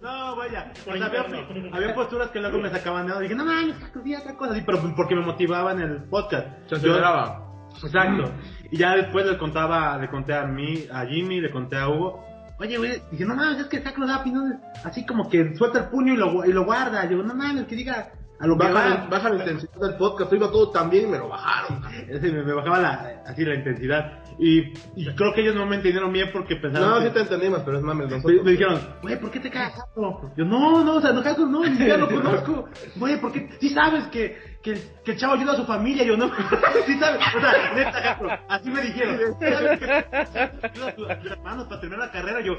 No, 0.01 0.37
vaya. 0.37 0.73
O 0.87 0.97
sea, 0.97 1.07
había, 1.07 1.27
había 1.73 1.95
posturas 1.95 2.31
que 2.31 2.39
luego 2.39 2.59
me 2.59 2.71
sacaban 2.71 3.09
de. 3.09 3.21
Dije, 3.21 3.35
no 3.35 3.45
mames, 3.45 3.75
di 4.05 4.15
otra 4.15 4.37
cosa 4.37 4.53
así, 4.53 4.63
pero 4.65 4.95
porque 4.95 5.17
me 5.17 5.23
motivaban 5.23 5.81
el 5.83 6.05
podcast. 6.05 6.47
Se 6.69 6.77
Yo- 6.77 6.93
aceleraba. 6.93 7.49
Exacto. 7.83 8.33
Y 8.71 8.77
ya 8.77 8.95
después 8.97 9.25
le 9.27 9.39
contaba, 9.39 9.97
le 9.99 10.09
conté 10.09 10.35
a 10.35 10.45
mí, 10.47 10.87
a 10.93 11.05
Jimmy, 11.07 11.41
le 11.41 11.51
conté 11.51 11.77
a 11.77 11.89
Hugo. 11.89 12.25
Oye, 12.61 12.77
güey, 12.77 13.01
dije, 13.13 13.25
no 13.25 13.35
mames, 13.37 13.61
es 13.61 13.67
que 13.67 13.81
Sacro 13.81 14.07
da 14.07 14.19
opiniones 14.19 14.59
así 14.85 15.07
como 15.07 15.29
que 15.31 15.55
suelta 15.57 15.79
el 15.79 15.85
puño 15.87 16.15
y 16.15 16.17
lo, 16.17 16.45
y 16.45 16.53
lo 16.53 16.65
guarda. 16.65 17.09
Yo, 17.09 17.23
no 17.23 17.35
mames, 17.35 17.67
que 17.67 17.77
diga 17.77 18.11
a 18.41 18.47
lo 18.47 18.57
que 18.59 18.67
Baja, 18.67 18.89
la- 18.89 19.07
baja 19.09 19.31
la 19.31 19.37
intensidad 19.37 19.81
del 19.81 19.95
podcast. 19.97 20.33
Iba 20.33 20.51
todo 20.51 20.71
tan 20.71 20.91
bien 20.91 21.05
y 21.05 21.11
me 21.13 21.19
lo 21.19 21.29
bajaron. 21.29 21.83
Me, 22.09 22.31
me 22.43 22.53
bajaba 22.53 22.79
la, 22.81 23.23
así 23.27 23.45
la 23.45 23.55
intensidad. 23.55 24.23
Y, 24.41 24.73
y 24.97 25.07
creo 25.15 25.33
que 25.35 25.41
ellos 25.43 25.55
no 25.57 25.67
me 25.67 25.77
entendieron 25.77 26.13
bien 26.13 26.31
porque 26.33 26.57
pensaban. 26.57 26.91
No, 26.91 26.99
que- 27.01 27.07
sí 27.09 27.15
te 27.15 27.21
entendimos, 27.21 27.61
pero 27.65 27.79
es 27.79 27.83
mames. 27.85 28.07
me, 28.09 28.17
Nosotros. 28.17 28.45
me 28.45 28.51
dijeron, 28.53 28.81
güey, 29.03 29.21
¿por 29.21 29.31
qué 29.31 29.41
te 29.41 29.51
cagas? 29.51 29.75
Yo, 29.97 30.45
no, 30.45 30.85
no, 30.85 30.97
o 30.97 31.01
sea, 31.01 31.13
no, 31.13 31.23
no, 31.47 31.65
ni 31.65 31.71
siquiera 31.71 31.97
lo 31.97 32.09
conozco. 32.09 32.69
Güey, 32.97 33.21
¿por 33.21 33.33
qué? 33.33 33.49
Sí 33.61 33.71
sabes 33.71 34.05
que, 34.09 34.37
que, 34.63 34.75
que 35.05 35.13
el 35.13 35.19
chavo 35.19 35.35
ayuda 35.35 35.53
a 35.53 35.57
su 35.57 35.65
familia. 35.65 36.05
Yo, 36.05 36.17
no, 36.17 36.29
sí 36.87 36.99
sabes. 36.99 37.21
O 37.37 37.41
sea, 37.41 37.73
neta, 37.75 37.93
Jacro, 37.93 38.31
así 38.49 38.71
me 38.71 38.83
dijeron. 38.83 39.19
¿Sabes 39.41 39.79
que 39.79 40.67
ayuda 40.67 41.13
a 41.13 41.21
tus 41.21 41.31
hermanos 41.31 41.67
para 41.69 41.81
terminar 41.81 42.07
la 42.07 42.13
carrera? 42.13 42.41
Yo, 42.41 42.57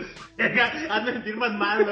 hazme 0.89 1.13
sentir 1.13 1.35
más 1.37 1.51
mal. 1.53 1.85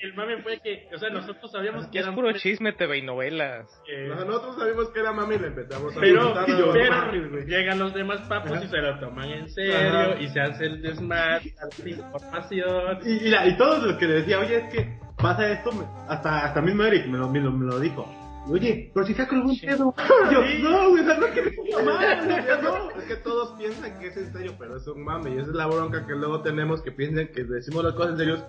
El 0.00 0.14
mame 0.14 0.42
fue 0.42 0.60
que, 0.60 0.88
o 0.94 0.98
sea, 0.98 1.10
nosotros 1.10 1.50
sabíamos 1.50 1.86
que 1.88 1.98
Es 1.98 2.04
eran 2.04 2.14
puro 2.14 2.32
chisme, 2.32 2.72
TV 2.72 2.98
y 2.98 3.02
novelas. 3.02 3.66
que- 3.86 4.08
Nosotros 4.08 4.56
sabíamos 4.58 4.90
que 4.90 5.00
era 5.00 5.12
mami 5.12 5.36
y 5.36 5.38
le 5.38 5.46
empezamos 5.48 5.96
a 5.96 6.00
Pero, 6.00 6.32
preguntar, 6.34 7.10
pero, 7.10 7.40
llegan 7.46 7.78
los 7.78 7.94
demás 7.94 8.20
papos 8.28 8.62
y 8.62 8.68
se 8.68 8.76
lo 8.78 8.98
toman 9.00 9.30
en 9.30 9.48
serio 9.50 9.76
Ajá. 9.76 10.20
y 10.20 10.28
se 10.28 10.40
hace 10.40 10.66
el 10.66 10.82
desmadre, 10.82 11.54
la 11.82 11.90
información. 11.90 12.98
Y, 13.04 13.26
y, 13.26 13.30
la- 13.30 13.46
y 13.46 13.56
todos 13.56 13.82
los 13.82 13.96
que 13.98 14.06
le 14.06 14.14
decía, 14.14 14.38
oye, 14.40 14.56
es 14.56 14.72
que 14.72 14.98
pasa 15.24 15.50
esto, 15.50 15.72
me- 15.72 15.84
hasta, 16.08 16.44
hasta 16.46 16.60
mismo 16.62 16.82
Eric 16.84 17.06
me 17.06 17.18
lo, 17.18 17.28
me 17.28 17.40
lo, 17.40 17.50
me 17.50 17.66
lo 17.66 17.80
dijo. 17.80 18.06
Oye, 18.46 18.90
pero 18.92 19.06
si 19.06 19.12
es 19.14 19.18
un 19.30 19.58
pedo. 19.58 19.94
Yo, 20.30 20.40
no, 20.62 20.90
güey, 20.90 21.02
o 21.02 21.06
sea, 21.06 21.14
no 21.18 21.26
es 21.26 21.32
que 21.32 21.42
me 21.42 21.82
mal, 21.82 22.28
no. 22.62 22.90
Es 23.00 23.04
que 23.04 23.16
todos 23.16 23.52
piensan 23.58 23.98
que 23.98 24.08
es 24.08 24.16
en 24.18 24.32
serio, 24.34 24.52
pero 24.58 24.76
es 24.76 24.86
un 24.86 25.02
mame. 25.02 25.30
Y 25.30 25.38
esa 25.38 25.48
es 25.50 25.56
la 25.56 25.66
bronca 25.66 26.06
que 26.06 26.12
luego 26.12 26.42
tenemos 26.42 26.82
que 26.82 26.92
piensan 26.92 27.28
que 27.28 27.42
decimos 27.44 27.82
las 27.84 27.94
cosas 27.94 28.12
en 28.12 28.18
serio 28.18 28.46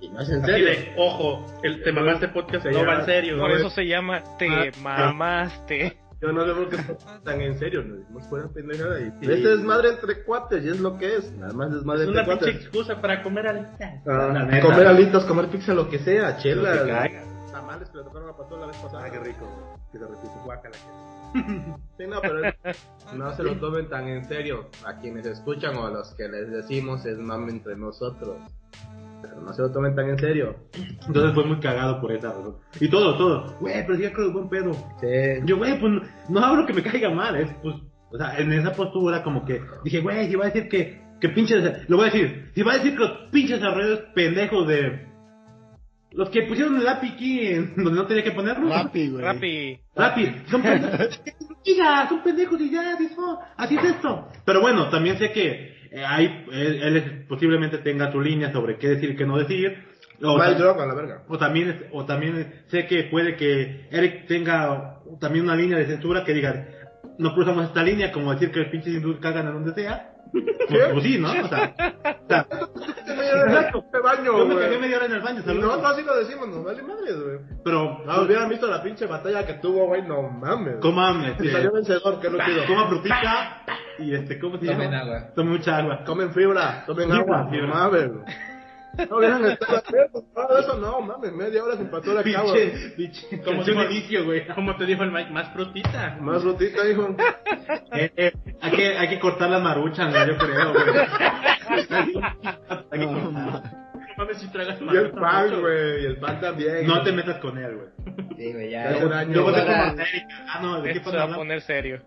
y 0.00 0.08
no 0.08 0.20
es 0.20 0.28
en 0.30 0.44
serio. 0.44 0.66
de, 0.66 0.94
ojo, 0.98 1.46
el 1.62 1.80
te 1.84 1.92
mamaste 1.92 2.26
podcast 2.28 2.64
Se 2.64 2.72
no 2.72 2.80
llama- 2.80 2.94
va 2.94 2.98
en 3.00 3.06
serio. 3.06 3.38
Por 3.38 3.50
¿no? 3.50 3.56
eso 3.56 3.70
se 3.70 3.86
llama 3.86 4.22
Te 4.36 4.48
Ah, 4.48 4.70
mamaste. 4.82 5.96
Yo 6.20 6.32
no 6.32 6.46
sé 6.46 6.52
por 6.54 6.68
qué 6.70 6.76
tan 7.24 7.40
en 7.42 7.58
serio, 7.58 7.82
nos 7.84 8.06
dimos 8.08 8.26
fuera 8.28 8.48
pendejada 8.48 9.00
y 9.00 9.12
este 9.20 9.52
es 9.52 9.60
madre 9.60 9.90
entre 9.90 10.24
cuates 10.24 10.64
y 10.64 10.68
es 10.70 10.80
lo 10.80 10.96
que 10.96 11.16
es, 11.16 11.30
nada 11.32 11.52
más 11.52 11.72
es 11.74 11.84
madre 11.84 12.02
Es 12.04 12.08
entre 12.08 12.22
una 12.22 12.30
pinche 12.32 12.44
cuates. 12.46 12.62
excusa 12.62 13.00
para 13.00 13.22
comer 13.22 13.46
alitas. 13.48 14.00
Ah, 14.06 14.48
comer 14.62 14.86
alitas, 14.86 15.24
comer 15.24 15.48
pizza, 15.48 15.74
lo 15.74 15.88
que 15.90 15.98
sea, 15.98 16.36
chela. 16.38 16.72
Que 16.84 16.90
caiga. 16.90 17.22
Tamales 17.52 17.88
que 17.90 17.98
le 17.98 18.04
tocaron 18.04 18.28
a 18.30 18.36
Pastor 18.36 18.58
la 18.60 18.66
vez 18.66 18.76
pasada. 18.76 19.04
Ah, 19.06 19.10
qué 19.10 19.18
rico. 19.18 19.46
Que 19.92 19.98
se 19.98 20.04
repite. 20.06 20.32
Guácala. 20.44 20.76
Sí, 21.98 22.06
no, 22.06 22.20
pero 22.22 22.44
es- 22.46 22.54
no 23.14 23.34
se 23.34 23.42
lo 23.42 23.56
tomen 23.58 23.88
tan 23.90 24.06
en 24.08 24.24
serio. 24.26 24.70
A 24.86 24.98
quienes 25.00 25.26
escuchan 25.26 25.76
o 25.76 25.86
a 25.86 25.90
los 25.90 26.14
que 26.14 26.28
les 26.28 26.50
decimos 26.50 27.04
es 27.04 27.18
mame 27.18 27.50
entre 27.52 27.76
nosotros. 27.76 28.36
Pero 29.22 29.40
no 29.40 29.52
se 29.52 29.62
lo 29.62 29.72
tomen 29.72 29.94
tan 29.94 30.08
en 30.08 30.18
serio. 30.18 30.56
Entonces 31.06 31.34
fue 31.34 31.44
muy 31.44 31.60
cagado 31.60 32.00
por 32.00 32.12
esa 32.12 32.28
razón. 32.28 32.56
Y 32.80 32.88
todo, 32.88 33.16
todo. 33.16 33.56
Güey, 33.60 33.86
pero 33.86 33.98
ya 33.98 34.12
creo 34.12 34.28
que 34.28 34.32
buen 34.32 34.48
pedo. 34.48 34.72
Sí. 35.00 35.42
Yo, 35.44 35.56
güey, 35.56 35.78
pues 35.80 35.92
no 36.28 36.40
hablo 36.40 36.66
que 36.66 36.74
me 36.74 36.82
caiga 36.82 37.10
mal, 37.10 37.36
es 37.36 37.50
pues, 37.62 37.76
o 38.10 38.16
sea, 38.16 38.38
en 38.38 38.52
esa 38.52 38.72
postura 38.72 39.22
como 39.22 39.44
que 39.44 39.60
dije, 39.84 40.00
güey, 40.00 40.28
si 40.28 40.36
va 40.36 40.46
a 40.46 40.50
decir 40.50 40.68
que, 40.68 41.00
que 41.20 41.28
pinches, 41.30 41.88
lo 41.88 41.96
voy 41.96 42.08
a 42.08 42.12
decir, 42.12 42.50
si 42.54 42.62
va 42.62 42.72
a 42.72 42.76
decir 42.76 42.92
que 42.92 42.98
los 42.98 43.30
pinches 43.30 43.60
desarrolladores 43.60 44.04
pendejos 44.14 44.68
de, 44.68 45.06
los 46.16 46.30
que 46.30 46.42
pusieron 46.42 46.76
el 46.76 46.88
API 46.88 47.08
aquí 47.08 47.46
en 47.46 47.74
donde 47.76 47.92
no 47.92 48.06
tenía 48.06 48.24
que 48.24 48.32
ponerlo. 48.32 48.68
Rappi, 48.70 49.10
güey. 49.10 49.22
Rappi. 49.22 49.80
Rappi, 49.94 50.32
son 50.50 50.62
pendejos, 50.62 51.20
son 52.08 52.22
pendejos 52.22 52.60
y 52.60 52.70
ya, 52.70 52.96
dijo, 52.96 53.38
así 53.56 53.76
es 53.76 53.84
esto. 53.84 54.28
Pero 54.44 54.62
bueno, 54.62 54.88
también 54.88 55.18
sé 55.18 55.30
que 55.32 55.75
hay, 56.06 56.44
él, 56.52 56.82
él 56.82 57.24
posiblemente 57.28 57.78
tenga 57.78 58.12
su 58.12 58.20
línea 58.20 58.52
sobre 58.52 58.76
qué 58.78 58.88
decir 58.88 59.10
y 59.10 59.16
qué 59.16 59.26
no 59.26 59.38
decir. 59.38 59.84
O, 60.22 60.38
Mal 60.38 60.56
drop 60.56 60.80
a 60.80 60.86
la 60.86 60.94
verga. 60.94 61.22
o 61.28 61.36
también, 61.36 61.86
o 61.92 62.04
también 62.06 62.62
sé 62.68 62.86
que 62.86 63.04
puede 63.04 63.36
que 63.36 63.86
Eric 63.90 64.26
tenga 64.26 65.00
también 65.20 65.44
una 65.44 65.56
línea 65.56 65.76
de 65.78 65.86
censura 65.86 66.24
que 66.24 66.32
diga, 66.32 66.68
no 67.18 67.34
cruzamos 67.34 67.66
esta 67.66 67.82
línea, 67.82 68.12
como 68.12 68.32
decir 68.32 68.50
que 68.50 68.60
los 68.60 68.68
pinches 68.68 68.94
hindúes 68.94 69.18
cagan 69.18 69.46
a 69.46 69.50
donde 69.52 69.74
sea. 69.74 70.12
Pues, 70.68 70.88
pues 70.92 71.04
sí, 71.04 71.16
¿no? 71.16 71.30
O 71.30 71.48
sea, 71.48 71.74
o 71.78 72.28
sea, 72.28 72.46
Este 73.26 73.98
baño, 74.00 74.38
yo 74.38 74.46
me 74.46 74.54
cagué 74.56 74.78
media 74.78 74.96
hora 74.96 75.06
en 75.06 75.12
el 75.12 75.20
baño, 75.22 75.40
Y 75.40 75.42
saludos. 75.42 75.64
nosotros 75.68 75.92
así 75.92 76.02
lo 76.04 76.16
decimos, 76.16 76.48
nos 76.48 76.64
vale 76.64 76.82
madres, 76.82 77.22
güey. 77.22 77.38
Pero, 77.64 78.02
No, 78.04 78.22
hubieran 78.22 78.48
visto 78.48 78.66
la 78.66 78.82
pinche 78.82 79.06
batalla 79.06 79.44
que 79.46 79.54
tuvo, 79.54 79.86
güey, 79.86 80.02
no 80.02 80.22
mames. 80.22 80.76
coman, 80.80 81.22
Y 81.22 81.26
este, 81.26 81.52
salió 81.52 81.72
vencedor, 81.72 82.20
que 82.20 82.26
es 82.28 82.32
lo 82.32 82.44
chido. 82.44 82.66
coman 82.66 82.88
frutita 82.88 83.62
y 83.98 84.14
este, 84.14 84.38
¿cómo 84.38 84.58
se 84.58 84.66
llama? 84.66 84.84
Tomen 84.84 84.94
agua. 84.94 85.28
Tomen 85.34 85.52
mucha 85.52 85.76
agua. 85.78 86.04
Comen 86.04 86.30
fibra, 86.32 86.84
tomen 86.86 87.04
Fibra, 87.10 87.20
agua, 87.20 87.48
fibra. 87.50 87.66
no 87.66 87.74
mames. 87.74 88.10
No 89.10 89.16
hubieran 89.18 89.44
estado 89.46 89.82
todo 90.34 90.58
eso 90.58 90.76
no, 90.78 91.00
mames, 91.00 91.32
media 91.32 91.62
hora 91.62 91.76
sin 91.76 91.88
pastor 91.88 92.18
acá, 92.18 92.42
güey. 92.42 92.94
Pinche, 92.96 93.28
Como 93.42 93.56
canción 93.64 93.88
dijo- 93.88 94.24
güey. 94.24 94.46
Como 94.48 94.76
te 94.76 94.86
dijo 94.86 95.02
el 95.02 95.12
Mike, 95.12 95.30
más 95.30 95.52
frutita. 95.52 96.16
Más 96.20 96.42
rutita, 96.42 96.88
hijo. 96.88 97.14
Eh, 97.92 98.10
eh, 98.16 98.32
hay, 98.60 98.70
que, 98.72 98.96
hay 98.98 99.08
que 99.08 99.18
cortar 99.20 99.50
las 99.50 99.62
maruchas, 99.62 100.12
¿no? 100.12 100.26
yo 100.26 100.36
creo, 100.38 100.72
güey. 100.72 100.84
Hay 102.90 102.98
que 103.00 103.06
No, 103.06 103.12
cortar. 103.12 103.32
ma- 103.32 103.62
No 104.16 104.24
mames 104.24 104.38
si 104.38 104.48
tragas 104.48 104.78
Y 104.80 104.96
el 104.96 105.10
pan, 105.10 105.60
güey, 105.60 106.02
y 106.02 106.06
el 106.06 106.16
pan 106.18 106.40
también. 106.40 106.86
No 106.86 107.02
te 107.02 107.12
metas 107.12 107.38
con 107.38 107.58
él, 107.58 107.76
güey. 107.76 107.88
Sí, 108.36 108.52
güey, 108.52 108.70
Ya 108.70 108.90
ya. 108.90 108.96
es 108.96 109.04
un 109.04 109.12
año. 109.12 109.32
Luego 109.34 109.52
te 109.52 109.60
como 109.62 109.82
América. 109.82 110.26
Ah, 110.48 110.58
no, 110.62 110.80
¿de 110.82 110.92
qué 110.94 111.00
pan 111.00 111.12
se 111.12 111.18
va 111.18 111.24
a 111.24 111.34
poner 111.34 111.60
serio. 111.62 112.00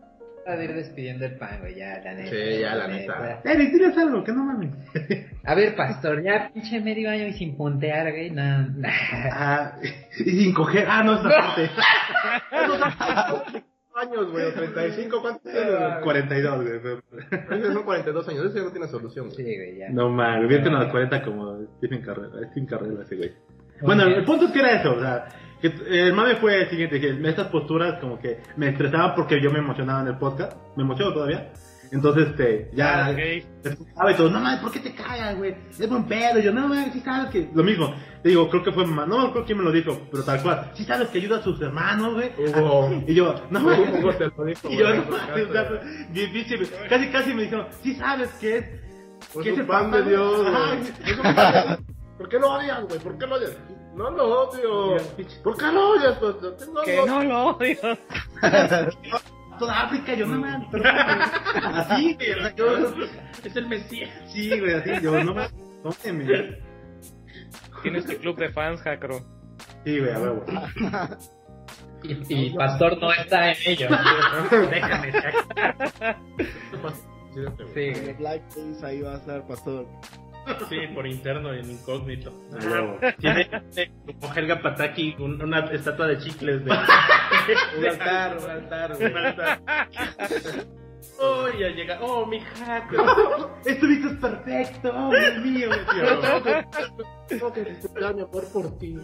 Para 0.46 0.64
ir 0.64 0.74
despidiendo 0.74 1.26
el 1.26 1.38
pan, 1.38 1.60
güey, 1.60 1.76
ya, 1.76 2.00
la 2.04 2.14
neta. 2.14 2.30
Sí, 2.30 2.60
ya, 2.60 2.76
la 2.76 2.88
neta. 2.88 3.42
Eric, 3.44 3.72
diles 3.72 3.98
algo, 3.98 4.24
que 4.24 4.32
no 4.32 4.44
mames. 4.46 4.72
A 5.44 5.56
ver, 5.56 5.76
pastor, 5.76 6.24
ya 6.24 6.50
pinche 6.54 6.80
medio 6.82 7.10
año 7.10 7.28
y 7.28 7.34
sin 7.34 7.56
puntear, 7.56 8.12
güey, 8.12 8.32
no. 8.32 8.68
Ah, 9.32 9.74
y 10.18 10.24
sin 10.24 10.54
coger. 10.54 10.86
Ah, 10.90 11.04
no, 11.04 11.20
esa 11.20 11.30
parte. 11.30 11.70
años, 14.00 14.32
güey, 14.32 14.46
o 14.46 14.54
35, 14.54 15.22
¿cuántos 15.22 15.44
tienes, 15.44 15.66
güey? 15.78 16.02
42, 16.04 16.64
güey. 16.64 17.74
Son 17.74 17.84
42 17.84 18.30
años, 18.30 18.46
ese 18.46 18.60
no 18.62 18.72
tiene 18.72 18.88
solución, 18.88 19.32
Sí, 19.32 19.44
güey. 19.44 19.56
güey, 19.58 19.78
ya. 19.78 19.90
No 19.90 20.10
mames, 20.10 20.48
viste 20.48 20.70
a 20.70 20.72
los 20.72 20.88
40 20.88 21.22
como 21.24 21.60
Stephen 21.78 22.02
Carrera. 22.02 22.30
Stephen 22.52 22.66
Carrera 22.66 23.04
ese 23.04 23.16
güey. 23.16 23.32
Bueno, 23.82 24.04
el 24.04 24.26
punto 24.26 24.46
es 24.46 24.52
que 24.52 24.60
era 24.60 24.82
eso, 24.82 24.94
o 24.94 25.00
sea, 25.00 25.26
el 25.68 26.14
mame 26.14 26.36
fue 26.38 26.62
el 26.64 26.70
siguiente, 26.70 27.00
que 27.02 27.10
estas 27.30 27.48
posturas 27.48 28.00
como 28.00 28.18
que 28.20 28.40
me 28.58 28.70
estresaban 28.70 29.14
porque 29.16 29.42
yo 29.42 29.52
me 29.52 29.60
emocionaba 29.60 30.02
en 30.02 30.08
el 30.08 30.18
podcast, 30.18 30.54
me 30.76 30.84
emociono 30.84 31.14
todavía. 31.14 31.52
Entonces, 31.92 32.28
este, 32.28 32.70
ya, 32.76 33.08
Ah, 33.08 33.10
ok. 33.10 33.18
escuchaba 33.64 34.12
y 34.12 34.16
todo, 34.16 34.30
no 34.30 34.40
mames, 34.40 34.60
¿por 34.60 34.72
qué 34.72 34.80
te 34.80 34.94
cagas, 34.94 35.36
güey? 35.36 35.56
Es 35.72 35.90
buen 35.90 36.04
pedo, 36.04 36.38
yo, 36.40 36.54
no 36.54 36.68
mames, 36.68 36.94
sí 36.94 37.00
sabes 37.00 37.32
que, 37.32 37.50
lo 37.52 37.64
mismo, 37.64 37.96
te 38.22 38.30
digo, 38.30 38.48
creo 38.48 38.64
que 38.64 38.72
fue, 38.72 38.86
ma- 38.86 39.08
no 39.08 39.32
creo 39.32 39.44
quién 39.44 39.58
me 39.58 39.64
lo 39.64 39.72
dijo, 39.72 40.00
pero 40.12 40.24
tal 40.24 40.40
cual, 40.44 40.70
sí 40.76 40.84
sabes 40.84 41.08
que 41.08 41.18
ayuda 41.18 41.38
a 41.40 41.42
sus 41.42 41.60
hermanos, 41.60 42.14
güey. 42.14 42.30
Hugo. 42.38 43.04
Y 43.08 43.16
yo, 43.16 43.34
no 43.50 43.60
mames, 43.62 44.18
te 44.20 44.26
lo 44.28 44.46
dijo, 44.46 44.70
y 44.70 44.78
yo, 44.78 44.96
no 44.96 45.04
mames, 45.10 45.48
casi, 46.90 47.08
casi 47.10 47.34
me 47.34 47.42
dijeron, 47.44 47.66
sí 47.82 47.96
sabes 47.96 48.30
que 48.40 48.58
es, 48.60 48.66
Pues 49.34 49.46
que 49.48 49.54
es 49.54 49.58
el 49.60 49.66
pan 49.66 49.90
de 49.90 50.04
Dios, 50.04 50.46
¿Por 52.20 52.30
qué 52.30 52.38
lo 52.38 52.52
odias, 52.52 52.84
güey? 52.84 53.00
¿Por 53.00 53.18
qué 53.18 53.26
lo 53.26 53.36
odias? 53.36 53.58
No 54.00 54.10
lo 54.12 54.48
odio. 54.48 54.96
¿Por 55.44 55.58
qué 55.58 55.66
lo 55.74 55.90
odias, 55.90 56.18
pastor? 56.20 56.56
No 56.74 56.82
Que 56.84 56.96
lo- 56.96 57.06
no 57.06 57.24
lo 57.24 57.46
odio. 57.48 57.78
toda 59.60 59.82
África, 59.82 60.14
yo 60.14 60.26
no 60.26 60.42
pero, 60.72 60.84
así, 61.66 62.14
güey, 62.16 62.56
yo, 62.56 62.94
Es 63.44 63.56
el 63.58 63.68
Mesías. 63.68 64.10
sí, 64.32 64.58
güey, 64.58 64.74
así, 64.76 64.90
yo 65.04 65.22
no 65.22 65.34
mames, 65.34 65.54
tómeme. 65.84 66.60
Tienes 67.84 68.06
tu 68.06 68.16
club 68.20 68.38
de 68.38 68.50
fans, 68.54 68.82
Jacro. 68.82 69.20
Sí, 69.84 70.00
güey, 70.00 70.14
a 70.14 70.20
huevo. 70.20 70.46
Y, 72.04 72.34
y 72.48 72.50
pastor 72.56 72.98
no 73.02 73.12
está 73.12 73.52
en 73.52 73.58
ello. 73.66 73.90
Déjame 74.72 75.12
sacar. 75.12 76.18
Sí, 77.74 77.92
güey. 77.92 78.14
Blackface 78.14 78.86
ahí 78.86 79.02
va 79.02 79.16
a 79.16 79.18
estar 79.18 79.46
pastor. 79.46 79.86
Sí, 80.68 80.78
por 80.94 81.06
interno 81.08 81.54
y 81.56 81.60
en 81.60 81.72
incógnito. 81.72 82.34
A 82.60 82.66
huevo. 82.66 83.00
Tiene 83.20 83.50
como 84.20 84.34
Helga 84.36 84.62
Pataki 84.62 85.16
un- 85.20 85.42
una 85.42 85.60
estatua 85.72 86.08
de 86.08 86.18
chicles 86.20 86.64
de. 86.66 86.72
Un 87.78 87.86
altar, 87.88 88.38
un 88.38 88.50
altar. 88.50 88.96
Un 89.00 89.18
altar. 89.18 89.60
Oh, 91.22 91.48
ya 91.58 91.70
llega. 91.70 92.00
Oh, 92.02 92.26
mi 92.26 92.40
jaco. 92.40 93.52
Estuviste 93.66 94.10
perfecto, 94.16 94.92
oh, 94.96 95.10
Dios 95.12 95.38
mío, 95.40 95.70
tío. 95.70 96.54
Tengo 97.28 97.54
que 97.54 97.64
disfrutar 97.64 98.16
mi 98.16 98.22
amor 98.22 98.44
por 98.54 98.78
ti. 98.78 98.98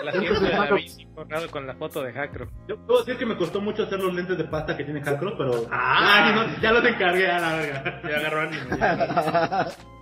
El 0.00 0.08
asiento 0.08 0.40
de 0.40 0.48
la 0.50 0.70
bici 0.72 1.06
forrado 1.14 1.50
con 1.50 1.66
la 1.66 1.74
foto 1.74 2.02
de 2.02 2.12
Jacro. 2.12 2.48
Yo 2.68 2.76
puedo 2.86 3.00
decir 3.00 3.18
que 3.18 3.26
me 3.26 3.36
costó 3.36 3.60
mucho 3.60 3.84
hacer 3.84 4.00
los 4.00 4.12
lentes 4.14 4.36
de 4.38 4.44
pasta 4.44 4.76
que 4.76 4.84
tiene 4.84 5.02
Hackro, 5.02 5.36
pero. 5.36 5.66
Ah. 5.70 6.24
Ay, 6.26 6.34
no, 6.34 6.60
ya 6.60 6.72
los 6.72 6.84
encargué 6.84 7.30
a 7.30 7.38
la 7.40 7.56
verga. 7.56 8.02
Ya 8.08 8.16
agarró 8.16 8.40
ánimo. 8.40 9.74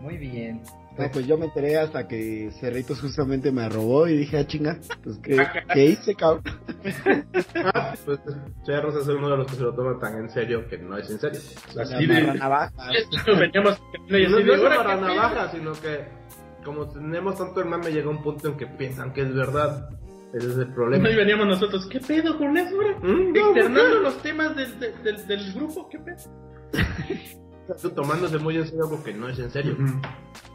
Muy 0.00 0.16
bien. 0.16 0.62
No, 0.98 1.10
pues 1.12 1.26
yo 1.26 1.38
me 1.38 1.46
enteré 1.46 1.78
hasta 1.78 2.08
que 2.08 2.50
Cerritos 2.58 3.00
justamente 3.00 3.52
me 3.52 3.68
robó 3.68 4.08
y 4.08 4.16
dije, 4.18 4.38
ah, 4.38 4.46
chinga, 4.46 4.78
pues 5.02 5.18
qué, 5.22 5.36
¿qué 5.74 5.84
hice, 5.86 6.14
cabrón. 6.14 6.42
Ah, 7.74 7.94
pues 8.04 8.18
Cerros 8.66 8.96
es 8.96 9.06
uno 9.08 9.30
de 9.30 9.36
los 9.36 9.46
que 9.46 9.56
se 9.56 9.62
lo 9.62 9.74
toman 9.74 9.98
tan 10.00 10.18
en 10.18 10.30
serio 10.30 10.66
que 10.68 10.78
no 10.78 10.96
es 10.98 11.08
en 11.10 11.18
serio. 11.20 11.40
Así 11.80 12.06
de. 12.06 12.34
navajas. 12.34 12.72
Veníamos 13.26 13.80
No, 14.08 14.16
es 14.16 14.60
"Ahora, 14.60 14.76
para 14.76 14.94
¿qué 14.94 15.00
pedo?". 15.00 15.14
navaja, 15.14 15.50
sino 15.52 15.72
que 15.72 16.04
como 16.64 16.88
tenemos 16.88 17.38
tanto 17.38 17.60
el 17.60 17.66
mame 17.68 17.90
llega 17.92 18.10
un 18.10 18.22
punto 18.22 18.48
en 18.48 18.56
que 18.56 18.66
piensan 18.66 19.12
que 19.12 19.22
es 19.22 19.34
verdad. 19.34 19.88
Ese 20.34 20.46
es 20.48 20.58
el 20.58 20.72
problema. 20.74 21.10
Y 21.10 21.16
veníamos 21.16 21.46
nosotros. 21.46 21.86
¿Qué 21.88 21.98
pedo 22.00 22.36
con 22.38 22.56
eso, 22.56 22.74
ahora? 22.76 22.98
Mm, 23.02 23.32
no, 23.32 23.50
Externando 23.50 24.00
los 24.00 24.22
temas 24.22 24.54
del, 24.54 24.78
del, 24.78 25.02
del, 25.02 25.26
del 25.26 25.52
grupo. 25.54 25.88
¿Qué 25.88 25.98
pedo? 25.98 26.49
Tú 27.80 27.90
tomándose 27.90 28.38
muy 28.38 28.56
en 28.56 28.64
serio 28.66 28.84
algo 28.84 29.02
que 29.04 29.12
no 29.14 29.28
es 29.28 29.38
en 29.38 29.50
serio. 29.50 29.76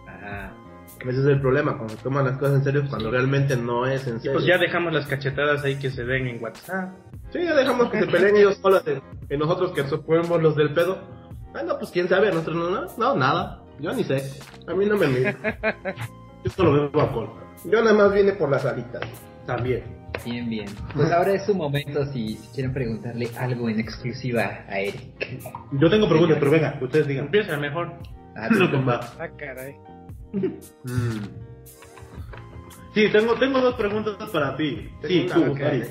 Ajá. 0.07 0.53
Ese 1.01 1.19
es 1.19 1.25
el 1.25 1.41
problema, 1.41 1.75
cuando 1.77 1.95
se 1.95 2.03
toman 2.03 2.25
las 2.25 2.37
cosas 2.37 2.55
en 2.55 2.63
serio 2.63 2.83
cuando 2.89 3.11
realmente 3.11 3.55
no 3.57 3.85
es 3.85 4.05
en 4.07 4.17
Y 4.17 4.19
serio. 4.19 4.33
pues 4.33 4.45
ya 4.45 4.57
dejamos 4.57 4.93
las 4.93 5.05
cachetadas 5.07 5.63
ahí 5.63 5.77
que 5.77 5.89
se 5.91 6.03
den 6.03 6.27
en 6.27 6.43
WhatsApp. 6.43 6.93
Sí, 7.31 7.43
ya 7.43 7.53
dejamos 7.55 7.89
que 7.89 7.99
se 7.99 8.07
peleen 8.07 8.37
ellos 8.37 8.57
solos 8.61 8.83
en- 8.87 9.01
y 9.29 9.37
nosotros 9.37 9.71
que 9.71 9.83
somos 9.87 10.41
los 10.41 10.55
del 10.55 10.73
pedo. 10.73 10.97
Ah, 11.53 11.63
no, 11.63 11.77
pues 11.77 11.91
quién 11.91 12.07
sabe, 12.09 12.29
nosotros 12.31 12.55
no, 12.55 12.69
no, 12.69 12.87
no, 12.97 13.15
nada. 13.15 13.61
Yo 13.79 13.93
ni 13.93 14.03
sé. 14.03 14.23
A 14.67 14.73
mí 14.73 14.85
no 14.85 14.97
me 14.97 15.07
mira. 15.07 15.35
Yo 16.43 16.51
solo 16.51 16.89
veo 16.91 17.01
alcohol. 17.01 17.29
Yo 17.65 17.81
nada 17.81 17.93
más 17.95 18.13
vine 18.13 18.33
por 18.33 18.49
las 18.49 18.65
alitas. 18.65 19.01
También. 19.45 19.83
Bien, 20.23 20.49
bien. 20.49 20.67
Pues 20.93 21.11
ahora 21.11 21.33
es 21.33 21.45
su 21.45 21.53
momento 21.53 22.05
si, 22.07 22.35
si 22.35 22.47
quieren 22.53 22.73
preguntarle 22.73 23.29
algo 23.37 23.69
en 23.69 23.79
exclusiva 23.79 24.65
a 24.67 24.79
Eric. 24.79 25.41
Yo 25.73 25.89
tengo 25.89 26.07
preguntas, 26.07 26.37
pero 26.39 26.51
venga, 26.51 26.77
ustedes 26.81 27.07
digan. 27.07 27.25
Empieza 27.25 27.57
mejor. 27.57 27.93
Ah, 28.35 28.49
va. 28.87 28.99
Ah, 29.19 29.29
caray. 29.37 29.75
Mm. 30.33 31.19
Sí, 32.93 33.09
tengo, 33.11 33.35
tengo 33.35 33.59
dos 33.59 33.75
preguntas 33.75 34.15
para 34.31 34.55
ti. 34.55 34.89
Sí, 35.05 35.27
tú, 35.33 35.55
Ari. 35.55 35.83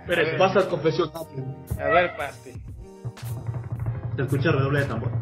Espérate. 0.00 0.38
Pasa 0.38 0.60
al 0.60 0.68
confesión. 0.68 1.10
A 1.78 1.88
ver, 1.88 2.16
Pasti. 2.16 2.52
Te 4.16 4.22
escucha 4.22 4.52
redoble 4.52 4.80
de 4.80 4.86
tambor. 4.86 5.12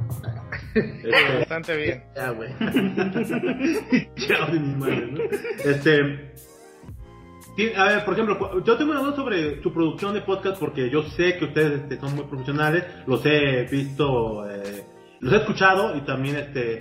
Este, 0.76 1.38
Bastante 1.38 1.76
bien. 1.76 2.02
Ya, 2.14 2.30
güey. 2.30 2.52
De 2.58 4.60
mi 4.60 4.74
madre, 4.74 5.06
¿no? 5.06 5.20
Este. 5.64 6.34
A 7.76 7.84
ver, 7.84 8.04
por 8.04 8.14
ejemplo, 8.14 8.62
yo 8.62 8.76
tengo 8.76 8.90
una 8.92 9.00
duda 9.00 9.16
sobre 9.16 9.62
su 9.62 9.72
producción 9.72 10.12
de 10.14 10.20
podcast 10.20 10.58
porque 10.60 10.90
yo 10.90 11.02
sé 11.02 11.38
que 11.38 11.46
ustedes 11.46 11.80
este, 11.82 11.98
son 11.98 12.14
muy 12.14 12.24
profesionales, 12.24 12.84
los 13.06 13.24
he 13.24 13.62
visto, 13.70 14.46
eh, 14.48 14.84
los 15.20 15.32
he 15.32 15.36
escuchado 15.36 15.96
y 15.96 16.02
también 16.02 16.36
este, 16.36 16.80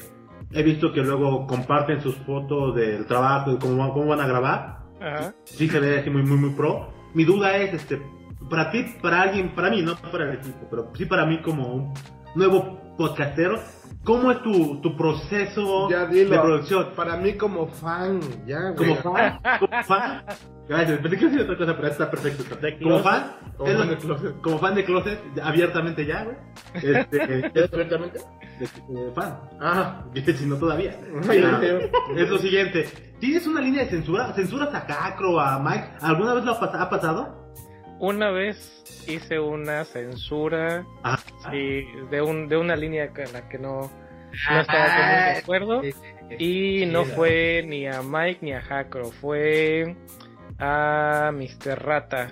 he 0.51 0.63
visto 0.63 0.91
que 0.91 1.01
luego 1.01 1.47
comparten 1.47 2.01
sus 2.01 2.15
fotos 2.17 2.75
del 2.75 3.05
trabajo, 3.05 3.51
de 3.53 3.57
cómo, 3.59 3.77
van- 3.77 3.91
cómo 3.91 4.07
van 4.07 4.19
a 4.19 4.27
grabar. 4.27 4.79
Ajá. 4.99 5.33
Sí 5.45 5.69
se 5.69 5.79
ve 5.79 5.99
así 5.99 6.09
muy, 6.09 6.23
muy, 6.23 6.37
muy 6.37 6.49
pro. 6.51 6.89
Mi 7.13 7.23
duda 7.23 7.55
es, 7.57 7.73
este, 7.73 8.01
para 8.49 8.69
ti, 8.71 8.85
para 9.01 9.21
alguien, 9.21 9.55
para 9.55 9.69
mí, 9.69 9.81
no 9.81 9.95
para 10.11 10.29
el 10.29 10.35
equipo, 10.39 10.67
pero 10.69 10.91
sí 10.95 11.05
para 11.05 11.25
mí 11.25 11.41
como 11.41 11.67
un 11.73 11.93
nuevo 12.35 12.79
podcastero, 12.97 13.59
¿cómo 14.05 14.31
es 14.31 14.41
tu, 14.43 14.79
tu 14.81 14.95
proceso 14.95 15.89
Ya 15.89 16.05
dilo. 16.05 16.29
de 16.31 16.39
producción? 16.39 16.87
Para 16.95 17.17
mí 17.17 17.33
como 17.33 17.67
fan, 17.67 18.21
ya, 18.45 18.69
güey. 18.71 18.95
Como 19.01 19.15
fan, 19.15 19.39
como 19.59 19.83
fan. 19.83 20.23
Gracias, 20.67 20.99
pensé 20.99 21.17
que 21.17 21.23
iba 21.25 21.29
a 21.29 21.35
decir 21.37 21.41
otra 21.51 21.57
cosa, 21.57 21.75
pero 21.75 21.87
está 21.89 22.09
perfecto. 22.09 22.41
está. 22.43 22.55
De 22.55 22.79
Como 22.79 22.99
fan, 22.99 23.31
Como 23.57 23.69
es 23.69 23.77
fan 23.77 23.87
lo- 23.87 23.91
de 23.93 23.97
closet. 23.99 24.41
como 24.41 24.57
fan 24.59 24.75
de 24.75 24.85
closet, 24.85 25.19
abiertamente 25.43 26.05
ya, 26.05 26.23
güey. 26.23 26.37
Este, 26.75 27.51
¿Ya 27.53 27.67
directamente? 27.67 28.19
de, 28.59 28.93
de 29.01 29.11
fan. 29.11 29.37
Ah, 29.61 30.03
Si 30.15 30.45
no 30.45 30.55
todavía. 30.55 30.97
Ah, 31.29 31.61
es 32.15 32.29
lo 32.29 32.37
siguiente. 32.39 32.87
¿Tienes 33.19 33.45
una 33.47 33.61
línea 33.61 33.83
de 33.83 33.89
censura? 33.89 34.33
¿Censuras 34.33 34.73
a 34.73 34.85
Cacro, 34.85 35.39
a 35.39 35.59
Mike? 35.59 35.85
¿Alguna 36.01 36.33
vez 36.33 36.43
lo 36.45 36.51
ha, 36.53 36.59
pas- 36.59 36.79
ha 36.79 36.89
pasado? 36.89 37.44
Una 37.99 38.29
vez 38.31 38.83
hice 39.07 39.39
una 39.39 39.85
censura 39.85 40.85
Ah, 41.03 41.17
sí, 41.51 41.85
de, 42.11 42.21
un, 42.21 42.47
de 42.47 42.57
una 42.57 42.75
línea 42.75 43.09
con 43.09 43.31
la 43.33 43.47
que 43.47 43.57
no, 43.57 43.81
no 43.81 43.89
Ah, 44.49 44.61
estaba 44.61 44.85
de 45.33 45.37
acuerdo. 45.39 45.81
sí, 45.81 45.91
sí, 45.91 45.99
sí. 46.37 46.43
Y 46.81 46.85
no 46.87 47.05
fue 47.05 47.63
ni 47.65 47.87
a 47.87 48.01
Mike 48.01 48.39
ni 48.41 48.53
a 48.53 48.59
Hakro, 48.59 49.05
fue 49.11 49.95
a 50.59 51.31
Mr. 51.33 51.81
Rata 51.83 52.27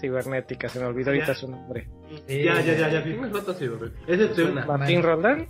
Cibernética, 0.00 0.68
se 0.68 0.78
me 0.80 0.86
olvidó 0.86 1.10
ahorita 1.10 1.34
su 1.34 1.48
nombre. 1.50 1.88
Sí, 2.28 2.42
ya, 2.44 2.60
ya, 2.60 2.74
ya, 2.74 2.88
ya. 2.90 3.02
¿Quién 3.02 3.16
sí. 3.16 3.20
me 3.22 3.28
falta 3.30 3.50
así, 3.52 3.66
güey? 3.66 3.90
Es 4.06 4.20
este. 4.20 4.44
Martín 4.44 5.02
Roldán, 5.02 5.48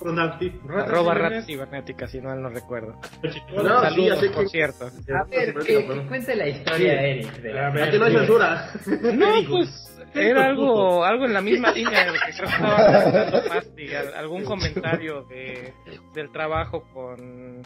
Ronald, 0.00 0.38
sí. 0.38 0.52
Rata 0.66 0.90
arroba. 0.90 1.14
Rata 1.14 1.42
Cibernética, 1.42 2.06
si 2.08 2.20
no 2.20 2.34
no 2.34 2.48
recuerdo. 2.48 3.00
No, 3.22 3.30
sí, 3.32 3.40
Saludos, 3.54 4.20
sé 4.20 4.30
por 4.30 4.42
que- 4.44 4.48
cierto. 4.48 4.84
A 4.86 5.24
ver, 5.24 5.54
que, 5.54 5.86
que 5.86 6.06
cuente 6.08 6.34
la 6.36 6.48
historia, 6.48 7.02
Eric. 7.02 7.32
de 7.40 7.52
la- 7.52 7.68
Aquí 7.68 7.98
no 7.98 8.04
hay 8.04 8.12
sí. 8.12 8.18
censura. 8.18 8.70
No, 9.14 9.26
pues 9.48 9.90
era 10.14 10.44
algo, 10.46 11.04
algo 11.04 11.24
en 11.26 11.32
la 11.32 11.40
misma 11.40 11.70
línea 11.72 12.00
de 12.04 12.06
lo 12.06 12.12
que 12.12 12.18
que 12.26 12.30
estaba 12.44 13.42
Pasti, 13.48 13.94
al- 13.94 14.14
algún 14.14 14.44
comentario 14.44 15.24
de, 15.24 15.72
del 16.14 16.30
trabajo 16.30 16.84
con, 16.92 17.62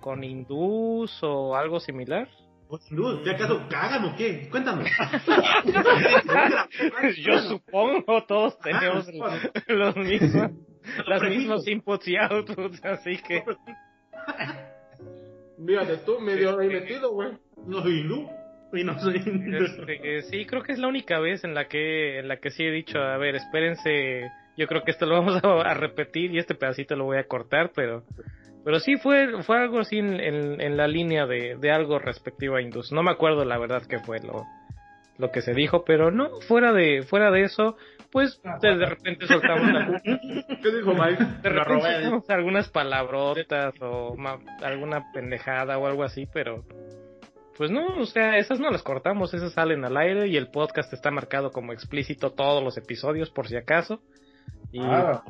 con 0.00 0.24
Hindús 0.24 1.18
o 1.22 1.54
algo 1.56 1.78
similar. 1.80 2.28
¿de 2.90 3.30
acaso 3.30 3.62
cagan 3.68 4.04
o 4.06 4.16
qué? 4.16 4.48
Cuéntanos. 4.50 4.88
Yo 7.18 7.38
supongo 7.40 8.24
todos 8.26 8.58
tenemos 8.58 9.06
Ah, 9.22 9.38
los 9.68 9.96
mismos, 9.96 10.50
los 11.06 11.22
mismos 11.22 11.66
inputs 11.68 12.08
y 12.08 12.16
outputs, 12.16 12.84
así 12.84 13.18
que 13.18 13.44
Fíjate 15.66 15.98
tú, 15.98 16.20
medio 16.20 16.58
ahí 16.58 16.68
metido, 16.68 17.12
güey. 17.12 17.32
No 17.66 17.82
soy 17.82 18.00
hindú. 18.00 18.28
Y 18.72 18.82
no 18.82 18.98
soy. 18.98 19.16
este, 19.16 20.22
sí 20.22 20.46
creo 20.46 20.62
que 20.62 20.72
es 20.72 20.78
la 20.80 20.88
única 20.88 21.20
vez 21.20 21.44
en 21.44 21.54
la 21.54 21.68
que 21.68 22.18
en 22.18 22.26
la 22.26 22.38
que 22.38 22.50
sí 22.50 22.64
he 22.64 22.72
dicho, 22.72 22.98
a 22.98 23.16
ver, 23.18 23.36
espérense, 23.36 24.28
yo 24.56 24.66
creo 24.66 24.82
que 24.82 24.90
esto 24.90 25.06
lo 25.06 25.14
vamos 25.14 25.40
a, 25.44 25.70
a 25.70 25.74
repetir 25.74 26.32
y 26.32 26.38
este 26.38 26.56
pedacito 26.56 26.96
lo 26.96 27.04
voy 27.04 27.18
a 27.18 27.28
cortar, 27.28 27.70
pero 27.72 28.02
pero 28.64 28.80
sí 28.80 28.96
fue 28.96 29.44
fue 29.44 29.58
algo 29.58 29.78
así 29.78 29.98
en, 29.98 30.18
en, 30.18 30.60
en 30.60 30.76
la 30.76 30.88
línea 30.88 31.24
de, 31.24 31.56
de 31.56 31.70
algo 31.70 32.00
respectivo 32.00 32.56
a 32.56 32.62
Indus. 32.62 32.90
No 32.90 33.04
me 33.04 33.12
acuerdo 33.12 33.44
la 33.44 33.58
verdad 33.58 33.86
que 33.86 34.00
fue 34.00 34.18
lo 34.20 34.44
lo 35.18 35.30
que 35.30 35.42
se 35.42 35.52
dijo, 35.54 35.84
pero 35.84 36.10
no 36.10 36.40
fuera 36.48 36.72
de 36.72 37.02
fuera 37.02 37.30
de 37.30 37.42
eso, 37.44 37.76
pues 38.10 38.40
de, 38.62 38.76
de 38.76 38.86
repente 38.86 39.26
soltamos 39.26 39.62
algún- 39.74 40.00
¿Qué 40.62 40.70
dijo 40.76 40.92
Mike? 40.94 41.24
De 41.42 41.48
repente 41.50 42.32
algunas 42.32 42.68
palabrotas 42.68 43.74
o 43.80 44.16
ma- 44.16 44.38
alguna 44.62 45.12
pendejada 45.12 45.78
o 45.78 45.86
algo 45.86 46.02
así, 46.04 46.26
pero 46.32 46.64
pues 47.56 47.70
no, 47.70 47.86
o 47.98 48.06
sea, 48.06 48.36
esas 48.38 48.58
no 48.58 48.68
las 48.70 48.82
cortamos, 48.82 49.32
esas 49.32 49.52
salen 49.52 49.84
al 49.84 49.96
aire 49.96 50.26
y 50.26 50.36
el 50.36 50.48
podcast 50.48 50.92
está 50.92 51.12
marcado 51.12 51.52
como 51.52 51.72
explícito 51.72 52.30
todos 52.32 52.62
los 52.64 52.76
episodios 52.76 53.30
por 53.30 53.46
si 53.46 53.56
acaso. 53.56 54.00
Y 54.72 54.80
Ah. 54.82 55.22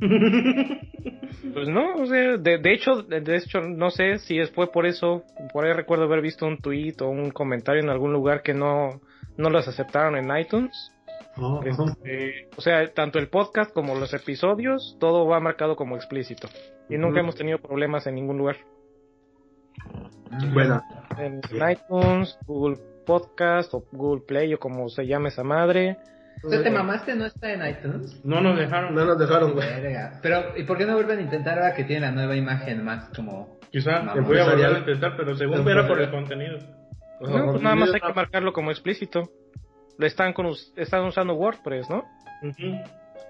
pues 0.00 1.68
no, 1.68 1.94
o 1.96 2.06
sea, 2.06 2.36
de, 2.36 2.58
de 2.58 2.72
hecho, 2.72 3.02
de, 3.02 3.20
de 3.20 3.36
hecho 3.36 3.60
no 3.60 3.90
sé 3.90 4.18
si 4.18 4.40
fue 4.46 4.70
por 4.70 4.86
eso, 4.86 5.22
por 5.52 5.64
ahí 5.64 5.72
recuerdo 5.72 6.04
haber 6.04 6.20
visto 6.20 6.46
un 6.46 6.58
tweet 6.58 6.94
o 7.00 7.08
un 7.08 7.30
comentario 7.30 7.82
en 7.82 7.90
algún 7.90 8.12
lugar 8.12 8.42
que 8.42 8.54
no 8.54 9.00
no 9.36 9.50
los 9.50 9.66
aceptaron 9.68 10.16
en 10.16 10.36
iTunes. 10.36 10.90
Oh. 11.36 11.60
Este, 11.64 12.48
o 12.56 12.60
sea, 12.60 12.92
tanto 12.92 13.18
el 13.18 13.28
podcast 13.28 13.72
como 13.72 13.94
los 13.94 14.14
episodios, 14.14 14.96
todo 15.00 15.26
va 15.26 15.40
marcado 15.40 15.76
como 15.76 15.96
explícito. 15.96 16.48
Y 16.88 16.96
nunca 16.96 17.20
hemos 17.20 17.34
tenido 17.34 17.58
problemas 17.58 18.06
en 18.06 18.14
ningún 18.14 18.38
lugar. 18.38 18.56
Bueno, 20.52 20.82
En 21.18 21.40
iTunes, 21.70 22.38
Google 22.46 22.78
Podcast 23.06 23.74
o 23.74 23.84
Google 23.92 24.24
Play 24.26 24.54
o 24.54 24.58
como 24.58 24.88
se 24.88 25.06
llame 25.06 25.28
esa 25.28 25.44
madre. 25.44 25.98
¿Tú 26.42 26.50
te 26.50 26.70
mamaste 26.70 27.14
no 27.14 27.24
está 27.24 27.52
en 27.52 27.66
iTunes? 27.66 28.20
No 28.24 28.40
nos 28.40 28.58
dejaron. 28.58 28.94
No 28.94 29.04
nos 29.04 29.18
dejaron, 29.18 29.52
güey. 29.52 29.66
Pero, 30.20 30.56
¿y 30.56 30.64
por 30.64 30.76
qué 30.76 30.84
no 30.84 30.94
vuelven 30.94 31.18
a 31.18 31.22
intentar 31.22 31.58
ahora 31.58 31.74
que 31.74 31.84
tiene 31.84 32.02
la 32.02 32.12
nueva 32.12 32.36
imagen 32.36 32.84
más 32.84 33.08
como... 33.16 33.58
Quizá 33.70 34.02
voy 34.14 34.38
a 34.38 34.44
volver 34.44 34.66
a 34.66 34.78
intentar, 34.78 35.16
pero 35.16 35.34
según 35.34 35.68
era 35.68 35.88
por 35.88 36.00
el 36.00 36.10
contenido. 36.10 36.58
No, 37.20 37.52
pues 37.52 37.62
nada 37.62 37.76
más 37.76 37.92
hay 37.94 38.00
que 38.00 38.12
marcarlo 38.12 38.52
como 38.52 38.70
explícito. 38.70 39.30
Le 39.98 40.06
están, 40.08 40.32
con, 40.32 40.50
están 40.76 41.04
usando 41.04 41.34
WordPress, 41.34 41.88
¿no? 41.88 42.04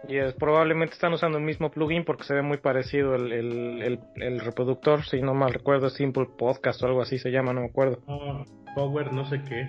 Y 0.09 0.17
es- 0.19 0.33
probablemente 0.35 0.95
están 0.95 1.13
usando 1.13 1.39
el 1.39 1.45
mismo 1.45 1.71
plugin 1.71 2.05
porque 2.05 2.25
se 2.25 2.35
ve 2.35 2.43
muy 2.43 2.59
parecido 2.59 3.15
el, 3.15 3.33
el, 3.33 3.83
el, 3.83 4.01
el 4.17 4.41
reproductor, 4.41 5.05
si 5.05 5.21
no 5.23 5.35
mal 5.35 5.53
recuerdo, 5.53 5.89
Simple 5.91 6.27
Podcast 6.39 6.83
o 6.83 6.87
algo 6.87 7.03
así 7.03 7.19
se 7.19 7.31
llama, 7.31 7.53
no 7.53 7.61
me 7.63 7.67
acuerdo. 7.69 7.99
Ah, 8.09 8.43
Power, 8.75 9.13
no 9.13 9.25
sé 9.27 9.41
qué. 9.49 9.69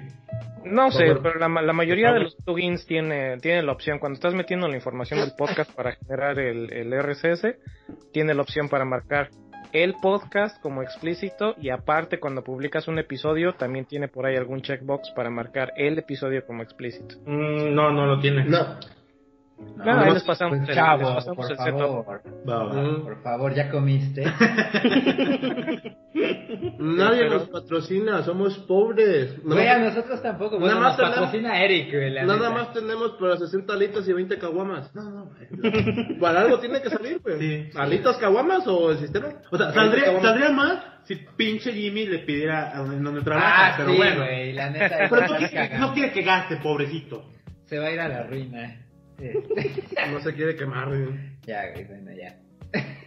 No 0.64 0.90
sé, 0.92 1.06
pero 1.22 1.38
la, 1.38 1.48
la 1.62 1.74
mayoría 1.74 2.12
de 2.12 2.22
los 2.22 2.36
plugins 2.38 2.86
tiene, 2.88 3.38
tiene 3.38 3.62
la 3.62 3.72
opción, 3.72 4.00
cuando 4.00 4.16
estás 4.16 4.34
metiendo 4.34 4.68
la 4.68 4.76
información 4.76 5.20
del 5.20 5.34
podcast 5.38 5.72
para 5.76 5.92
generar 5.96 6.40
el, 6.40 6.74
el 6.74 6.92
RSS, 7.04 7.56
tiene 8.12 8.34
la 8.34 8.42
opción 8.42 8.68
para 8.68 8.84
marcar 8.84 9.30
el 9.84 9.96
podcast 9.96 10.62
como 10.62 10.82
explícito 10.82 11.54
y 11.62 11.70
aparte 11.70 12.18
cuando 12.18 12.46
publicas 12.46 12.88
un 12.88 12.98
episodio 12.98 13.56
también 13.56 13.84
tiene 13.84 14.08
por 14.08 14.26
ahí 14.26 14.38
algún 14.38 14.62
checkbox 14.62 15.12
para 15.12 15.30
marcar 15.30 15.74
el 15.76 16.00
episodio 16.00 16.46
como 16.46 16.64
explícito. 16.64 17.16
Mm, 17.26 17.76
no, 17.76 17.92
no 17.92 18.06
lo 18.06 18.20
tiene. 18.22 18.46
No. 18.46 18.80
Nada, 19.78 20.02
ahí 20.06 20.14
les 20.14 20.24
pasamos, 20.24 20.58
Pues, 20.66 20.76
chavo, 20.76 21.02
les 21.04 21.14
pasamos 21.16 21.36
por 21.38 21.52
el 21.52 21.58
setup. 21.58 21.80
favor. 21.80 22.22
va, 22.50 22.64
va. 22.64 22.74
Mm. 22.82 23.04
Por 23.04 23.22
favor, 23.24 23.54
ya 23.54 23.70
comiste. 23.72 24.24
Nadie 26.80 27.20
Pero- 27.24 27.30
nos 27.40 27.50
patrocina, 27.50 28.24
somos 28.24 28.58
pobres. 28.60 29.38
Nada 29.44 29.56
Güey, 29.56 29.68
a 29.68 29.78
más- 29.80 29.96
nosotros 29.96 30.22
tampoco. 30.22 30.56
Nada 30.60 30.66
Bueno, 30.74 30.80
más 30.82 30.88
nos 30.90 30.98
tenemos- 30.98 31.16
patrocina 31.16 31.62
Eric, 31.64 31.92
güey. 31.92 32.10
la 32.12 32.24
Nada 32.26 32.50
neta. 32.50 32.50
más 32.52 32.74
tenemos 32.74 33.12
para 33.20 33.38
60 33.38 33.74
alitas 33.74 34.08
y 34.08 34.14
20 34.14 34.38
caguamas. 34.38 34.94
No, 34.96 35.04
no, 35.10 35.26
güey. 35.26 36.20
Para 36.20 36.42
algo 36.42 36.60
tiene 36.60 36.82
que 36.82 36.90
salir, 36.90 37.20
güey. 37.22 37.40
Sí. 37.40 37.70
¿Alitas, 37.78 38.18
caguamas 38.18 38.66
o 38.68 38.92
el 38.92 38.98
sistema? 39.00 39.28
O 39.52 39.58
sea, 39.58 39.68
20 39.72 39.80
saldría, 39.80 40.22
saldría 40.22 40.50
más 40.52 40.84
si 41.04 41.16
pinche 41.38 41.72
Jimmy 41.72 42.06
le 42.08 42.20
pidiera 42.20 42.76
a 42.76 42.84
donde, 42.84 43.22
trabaja, 43.22 43.68
Ah, 43.68 43.74
pero 43.78 43.92
sí, 43.92 43.98
bueno. 43.98 44.18
güey, 44.24 44.54
la 44.54 44.70
neta. 44.70 44.98
Pero 45.10 45.22
no, 45.28 45.88
no 45.88 45.94
quiere 45.94 46.12
que 46.12 46.22
gaste, 46.24 46.58
pobrecito. 46.58 47.26
Se 47.66 47.78
va 47.80 47.88
a 47.88 47.92
ir 47.92 48.00
a 48.00 48.08
la 48.08 48.24
ruina. 48.24 48.82
Este, 49.20 50.12
No 50.12 50.20
se 50.22 50.34
quiere 50.34 50.56
quemar, 50.56 50.90
güey. 50.90 51.08
ya, 51.46 51.72
güey, 51.72 51.86
bueno, 51.86 52.12
ya. 52.14 52.38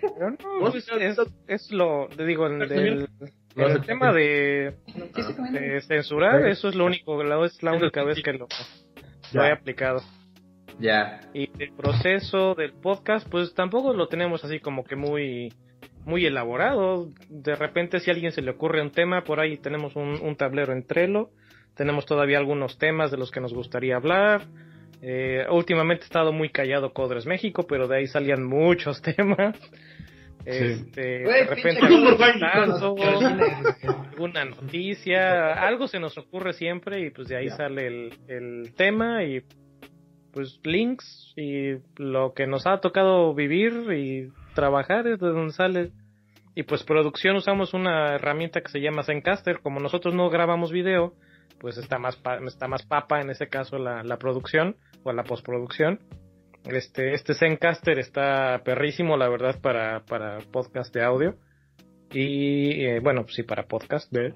Pero 0.01 0.31
no, 0.31 0.37
pues, 0.61 0.89
es, 0.89 1.19
es 1.47 1.71
lo, 1.73 2.09
digo, 2.27 2.47
en, 2.47 2.63
Está 2.63 2.75
del- 2.75 3.09
el 3.57 3.81
tema 3.85 4.13
de, 4.13 4.75
censurar, 5.87 6.47
eso 6.47 6.69
es 6.69 6.75
lo 6.75 6.87
único, 6.87 7.23
la, 7.25 7.45
es 7.45 7.63
la 7.63 7.73
única 7.73 8.03
vez 8.05 8.23
que 8.23 8.33
lo, 8.33 8.47
lo 9.33 9.45
he 9.45 9.51
aplicado. 9.53 10.01
Ya. 10.79 11.21
Y 11.35 11.51
el 11.59 11.73
proceso 11.73 12.55
del 12.55 12.73
podcast, 12.73 13.29
pues 13.29 13.53
tampoco 13.55 13.93
lo 13.93 14.07
tenemos 14.09 14.45
así 14.45 14.61
como 14.61 14.85
que 14.85 14.95
muy 14.97 15.53
muy 16.05 16.25
elaborado. 16.25 17.11
De 17.29 17.55
repente, 17.57 18.01
si 18.01 18.11
a 18.11 18.15
alguien 18.15 18.33
se 18.33 18.41
le 18.43 18.53
ocurre 18.53 18.81
un 18.81 18.93
tema, 18.93 19.25
por 19.25 19.41
ahí 19.41 19.59
tenemos 19.59 19.95
un, 19.97 20.19
un 20.23 20.37
tablero 20.37 20.73
en 20.73 20.87
Trello. 20.87 21.31
Tenemos 21.75 22.07
todavía 22.07 22.39
algunos 22.39 22.79
temas 22.79 23.11
de 23.11 23.19
los 23.19 23.31
que 23.31 23.41
nos 23.41 23.53
gustaría 23.53 23.97
hablar. 23.97 24.43
Eh, 25.01 25.47
últimamente 25.51 26.03
he 26.03 26.07
estado 26.07 26.33
muy 26.33 26.51
callado 26.51 26.93
Codres 26.93 27.27
México, 27.27 27.67
pero 27.69 27.87
de 27.87 27.99
ahí 27.99 28.07
salían 28.07 28.45
muchos 28.45 29.01
temas. 29.17 29.57
Este, 30.45 31.01
de 31.01 31.45
repente 31.45 31.81
alguna 34.11 34.45
noticia, 34.47 35.53
algo 35.53 35.89
se 35.89 36.01
nos 36.01 36.17
ocurre 36.17 36.55
siempre 36.55 37.05
y 37.05 37.11
pues 37.11 37.29
de 37.29 37.37
ahí 37.37 37.51
sale 37.51 37.87
el, 37.87 38.15
el 38.29 38.75
tema 38.75 39.25
y 39.25 39.43
pues 40.33 40.61
links 40.63 41.35
y 41.37 41.75
lo 41.97 42.33
que 42.33 42.47
nos 42.47 42.67
ha 42.67 42.81
tocado 42.81 43.35
vivir 43.35 43.73
y 43.93 44.31
trabajar 44.55 45.07
es 45.07 45.19
de 45.19 45.29
donde 45.29 45.53
sale. 45.53 45.91
Y 46.55 46.63
pues 46.65 46.83
producción 46.83 47.37
usamos 47.37 47.75
una 47.75 48.15
herramienta 48.15 48.61
que 48.61 48.71
se 48.71 48.81
llama 48.81 49.05
Zencaster, 49.05 49.61
como 49.61 49.81
nosotros 49.81 50.15
no 50.15 50.29
grabamos 50.31 50.73
video, 50.73 51.15
pues 51.61 51.77
está 51.79 51.99
más 51.99 52.17
pa- 52.17 52.39
está 52.47 52.69
más 52.69 52.85
papa 52.87 53.21
en 53.21 53.31
ese 53.31 53.49
caso 53.49 53.79
la, 53.79 54.03
la 54.03 54.17
producción 54.19 54.77
o 55.03 55.13
la 55.13 55.25
postproducción. 55.25 56.01
Este, 56.65 57.15
este 57.15 57.35
Zencaster 57.35 57.99
está 57.99 58.61
perrísimo, 58.65 59.17
la 59.17 59.29
verdad, 59.29 59.61
para, 59.61 60.05
para 60.05 60.39
podcast 60.53 60.93
de 60.95 61.03
audio. 61.03 61.37
Y 62.11 62.85
eh, 62.85 63.01
bueno, 63.01 63.23
pues 63.23 63.35
sí, 63.37 63.43
para 63.43 63.67
podcast 63.67 64.11
de 64.13 64.35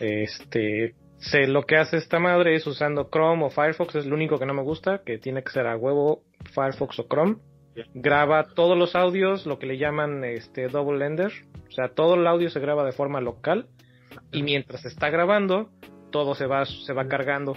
este 0.00 0.94
se, 1.18 1.46
lo 1.46 1.62
que 1.62 1.76
hace 1.76 1.96
esta 1.96 2.18
madre 2.18 2.54
es 2.54 2.66
usando 2.66 3.08
Chrome 3.10 3.44
o 3.44 3.50
Firefox, 3.50 3.94
es 3.94 4.06
lo 4.06 4.14
único 4.14 4.38
que 4.38 4.46
no 4.46 4.52
me 4.54 4.62
gusta, 4.62 5.02
que 5.04 5.18
tiene 5.18 5.42
que 5.42 5.50
ser 5.52 5.66
a 5.66 5.76
huevo 5.76 6.22
Firefox 6.52 6.98
o 6.98 7.06
Chrome. 7.08 7.36
Graba 7.94 8.46
todos 8.54 8.78
los 8.78 8.94
audios, 8.94 9.46
lo 9.46 9.58
que 9.58 9.66
le 9.66 9.78
llaman 9.78 10.22
este 10.24 10.68
double 10.68 11.04
ender, 11.04 11.32
o 11.66 11.70
sea, 11.72 11.88
todo 11.88 12.14
el 12.14 12.26
audio 12.26 12.48
se 12.50 12.60
graba 12.60 12.84
de 12.84 12.92
forma 12.92 13.20
local 13.20 13.66
y 14.30 14.42
mientras 14.44 14.82
se 14.82 14.88
está 14.88 15.10
grabando, 15.10 15.70
todo 16.14 16.36
se 16.36 16.46
va 16.46 16.64
se 16.64 16.92
va 16.92 17.08
cargando, 17.08 17.56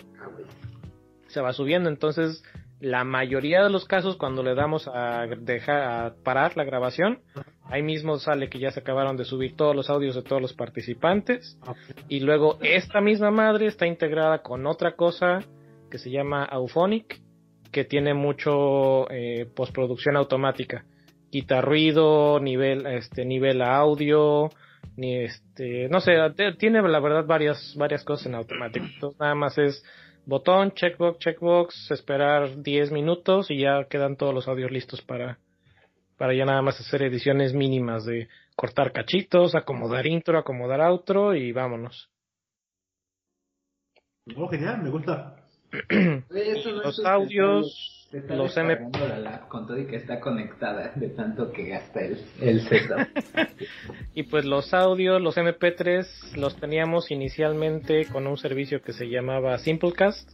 se 1.27 1.41
va 1.41 1.53
subiendo, 1.53 1.89
entonces 1.89 2.43
la 2.79 3.03
mayoría 3.03 3.63
de 3.63 3.69
los 3.69 3.85
casos 3.85 4.15
cuando 4.15 4.41
le 4.41 4.55
damos 4.55 4.87
a 4.87 5.27
dejar 5.27 5.83
a 5.83 6.15
parar 6.23 6.57
la 6.57 6.63
grabación, 6.63 7.19
ahí 7.65 7.83
mismo 7.83 8.17
sale 8.17 8.49
que 8.49 8.57
ya 8.57 8.71
se 8.71 8.79
acabaron 8.79 9.15
de 9.15 9.25
subir 9.25 9.55
todos 9.55 9.75
los 9.75 9.91
audios 9.91 10.15
de 10.15 10.23
todos 10.23 10.41
los 10.41 10.53
participantes. 10.53 11.59
Y 12.07 12.21
luego 12.21 12.57
esta 12.61 12.99
misma 12.99 13.29
madre 13.29 13.67
está 13.67 13.85
integrada 13.85 14.41
con 14.41 14.65
otra 14.65 14.95
cosa 14.95 15.39
que 15.91 15.99
se 15.99 16.09
llama 16.09 16.43
Auphonic, 16.43 17.21
que 17.71 17.85
tiene 17.85 18.15
mucho 18.15 19.07
eh, 19.11 19.47
postproducción 19.55 20.17
automática. 20.17 20.83
Quita 21.29 21.61
ruido, 21.61 22.39
nivel, 22.39 22.87
este, 22.87 23.23
nivel 23.23 23.61
audio, 23.61 24.49
ni 24.97 25.23
este, 25.23 25.87
no 25.89 26.01
sé, 26.01 26.17
tiene 26.57 26.81
la 26.81 26.99
verdad 26.99 27.25
varias, 27.25 27.75
varias 27.77 28.03
cosas 28.03 28.25
en 28.27 28.35
automático. 28.35 28.85
Entonces 28.85 29.19
nada 29.19 29.35
más 29.35 29.57
es 29.57 29.83
botón, 30.25 30.71
checkbox, 30.71 31.19
checkbox, 31.19 31.91
esperar 31.91 32.61
10 32.61 32.91
minutos 32.91 33.49
y 33.49 33.59
ya 33.59 33.85
quedan 33.85 34.17
todos 34.17 34.33
los 34.33 34.47
audios 34.47 34.71
listos 34.71 35.01
para, 35.01 35.37
para 36.17 36.33
ya 36.33 36.45
nada 36.45 36.61
más 36.61 36.79
hacer 36.79 37.03
ediciones 37.03 37.53
mínimas 37.53 38.05
de 38.05 38.27
cortar 38.55 38.91
cachitos, 38.91 39.55
acomodar 39.55 40.07
intro, 40.07 40.37
acomodar 40.37 40.81
outro 40.81 41.35
y 41.35 41.51
vámonos. 41.51 42.09
Oh, 44.35 44.47
genial, 44.49 44.81
me 44.83 44.89
gusta. 44.89 45.47
Los 46.83 47.05
audios, 47.05 47.96
Se 48.11 48.19
está 48.19 48.35
los 48.35 48.55
descargando 48.55 48.99
la 49.07 49.17
lap 49.19 49.47
con 49.49 49.67
todo 49.67 49.77
y 49.79 49.85
que 49.85 49.97
está 49.97 50.19
conectada 50.21 50.93
de 50.95 51.09
tanto 51.09 51.51
que 51.51 51.67
gasta 51.67 51.99
el, 52.01 52.17
el 52.41 52.61
setup. 52.61 52.99
Y 54.13 54.23
pues 54.23 54.45
los 54.45 54.73
audios, 54.73 55.21
los 55.21 55.37
MP3, 55.37 56.37
los 56.37 56.55
teníamos 56.57 57.11
inicialmente 57.11 58.05
con 58.05 58.25
un 58.27 58.37
servicio 58.37 58.81
que 58.81 58.93
se 58.93 59.09
llamaba 59.09 59.57
Simplecast. 59.57 60.29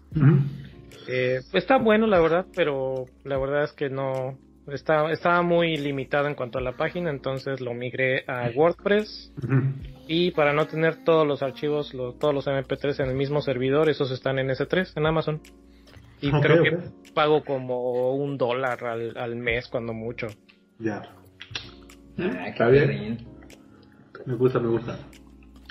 Eh, 1.10 1.42
está 1.54 1.78
bueno, 1.78 2.08
la 2.08 2.20
verdad, 2.22 2.46
pero 2.56 3.06
la 3.24 3.38
verdad 3.38 3.64
es 3.64 3.74
que 3.74 3.90
no. 3.90 4.38
Está, 4.72 5.12
estaba 5.12 5.42
muy 5.42 5.76
limitado 5.76 6.28
en 6.30 6.36
cuanto 6.36 6.58
a 6.58 6.62
la 6.62 6.72
página, 6.78 7.10
entonces 7.10 7.60
lo 7.60 7.74
migré 7.74 8.24
a 8.28 8.50
WordPress. 8.56 9.34
Y 10.08 10.32
para 10.32 10.54
no 10.54 10.68
tener 10.68 11.04
todos 11.04 11.28
los 11.28 11.44
archivos, 11.44 11.94
lo- 11.94 12.14
todos 12.14 12.34
los 12.34 12.48
MP3 12.48 13.04
en 13.04 13.10
el 13.10 13.16
mismo 13.16 13.42
servidor, 13.42 13.90
esos 13.90 14.12
están 14.12 14.40
en 14.40 14.48
S3, 14.50 14.94
en 14.96 15.06
Amazon. 15.06 15.42
Y 16.24 16.30
Ok, 16.34 16.42
creo 16.42 16.62
ok. 16.62 16.70
que 16.70 16.78
pago 17.14 17.44
como 17.44 18.16
un 18.16 18.38
dólar 18.38 18.84
al, 18.86 19.18
al 19.18 19.36
mes, 19.36 19.68
cuando 19.68 19.94
mucho. 19.94 20.28
Ya, 20.80 21.02
Ah, 22.18 22.48
Está 22.48 22.68
bien. 22.70 23.26
me 24.26 24.36
gusta, 24.36 24.60
me 24.60 24.70
gusta. 24.70 24.98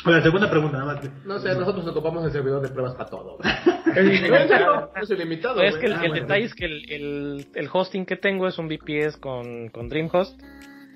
Oye, 0.04 0.20
segunda 0.22 0.50
pregunta, 0.50 0.78
nada 0.78 0.94
más. 0.94 1.24
No 1.24 1.38
sé, 1.38 1.54
nosotros 1.54 1.86
ocupamos 1.86 2.24
el 2.24 2.32
servidor 2.32 2.60
de 2.60 2.68
pruebas 2.68 2.94
para 2.96 3.08
todo. 3.08 3.38
Es 3.94 4.06
ilimitado. 4.06 4.90
es 5.00 5.10
ilimitado. 5.10 5.60
es 5.62 5.70
güey. 5.72 5.80
que 5.80 5.86
el, 5.86 5.92
Ah, 5.92 6.02
el 6.04 6.08
bueno. 6.10 6.22
detalle 6.26 6.44
es 6.46 6.54
que 6.54 6.64
el, 6.64 6.90
el, 6.90 7.46
el 7.54 7.68
hosting 7.72 8.06
que 8.06 8.16
tengo 8.16 8.46
es 8.48 8.58
un 8.58 8.66
VPS 8.68 9.16
con, 9.18 9.68
con 9.68 9.88
DreamHost 9.88 10.40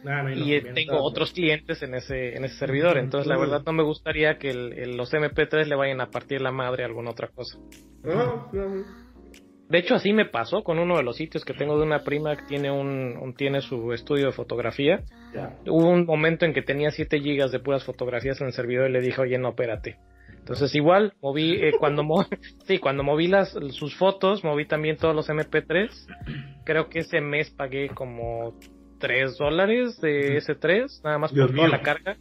Ah, 0.06 0.22
no, 0.22 0.30
y 0.30 0.60
no, 0.62 0.72
tengo 0.74 1.02
otros 1.02 1.32
clientes 1.32 1.82
en 1.82 1.94
ese 1.94 2.36
en 2.36 2.44
ese 2.44 2.56
servidor 2.58 2.96
entonces 2.96 3.26
la 3.26 3.36
verdad 3.36 3.62
no 3.66 3.72
me 3.72 3.82
gustaría 3.82 4.38
que 4.38 4.50
el- 4.50 4.72
el- 4.74 4.96
los 4.96 5.12
MP3 5.12 5.66
le 5.66 5.74
vayan 5.74 6.00
a 6.00 6.10
partir 6.10 6.40
la 6.40 6.52
madre 6.52 6.84
a 6.84 6.86
alguna 6.86 7.10
otra 7.10 7.28
cosa 7.28 7.58
No, 8.04 8.48
no. 8.52 8.84
De 9.68 9.78
hecho 9.78 9.94
así 9.94 10.12
me 10.12 10.24
pasó 10.26 10.62
con 10.62 10.78
uno 10.78 10.96
de 10.96 11.02
los 11.02 11.16
sitios 11.16 11.44
que 11.44 11.54
tengo 11.54 11.76
de 11.76 11.84
una 11.84 12.04
prima 12.04 12.36
que 12.36 12.44
tiene 12.44 12.70
un, 12.70 13.16
un- 13.20 13.34
tiene 13.34 13.60
su 13.60 13.92
estudio 13.92 14.26
de 14.26 14.32
fotografía. 14.32 15.02
Hubo 15.66 15.88
un 15.90 16.06
momento 16.06 16.44
en 16.44 16.52
que 16.54 16.62
tenía 16.62 16.90
7 16.90 17.20
gigas 17.20 17.50
de 17.52 17.58
puras 17.58 17.84
fotografías 17.84 18.40
en 18.40 18.46
el 18.48 18.52
servidor 18.52 18.88
y 18.88 18.92
le 18.92 19.00
dije 19.00 19.20
oye 19.20 19.38
no 19.38 19.50
espérate 19.50 19.96
entonces 20.38 20.74
igual 20.76 21.12
moví 21.20 21.54
eh, 21.56 21.72
cuando 21.78 22.04
sí 22.66 22.78
cuando 22.78 23.02
moví 23.02 23.26
las 23.26 23.50
sus 23.70 23.96
fotos 23.96 24.44
moví 24.44 24.64
también 24.66 24.96
todos 24.96 25.14
los 25.14 25.28
MP3 25.28 25.90
creo 26.64 26.88
que 26.88 27.00
ese 27.00 27.20
mes 27.20 27.50
pagué 27.50 27.88
como 27.90 28.54
3 28.98 29.36
dólares 29.36 30.00
de 30.00 30.38
S3 30.38 31.02
nada 31.04 31.18
más 31.18 31.34
Dios 31.34 31.48
por 31.48 31.56
toda 31.56 31.68
la 31.68 31.82
carga. 31.82 32.16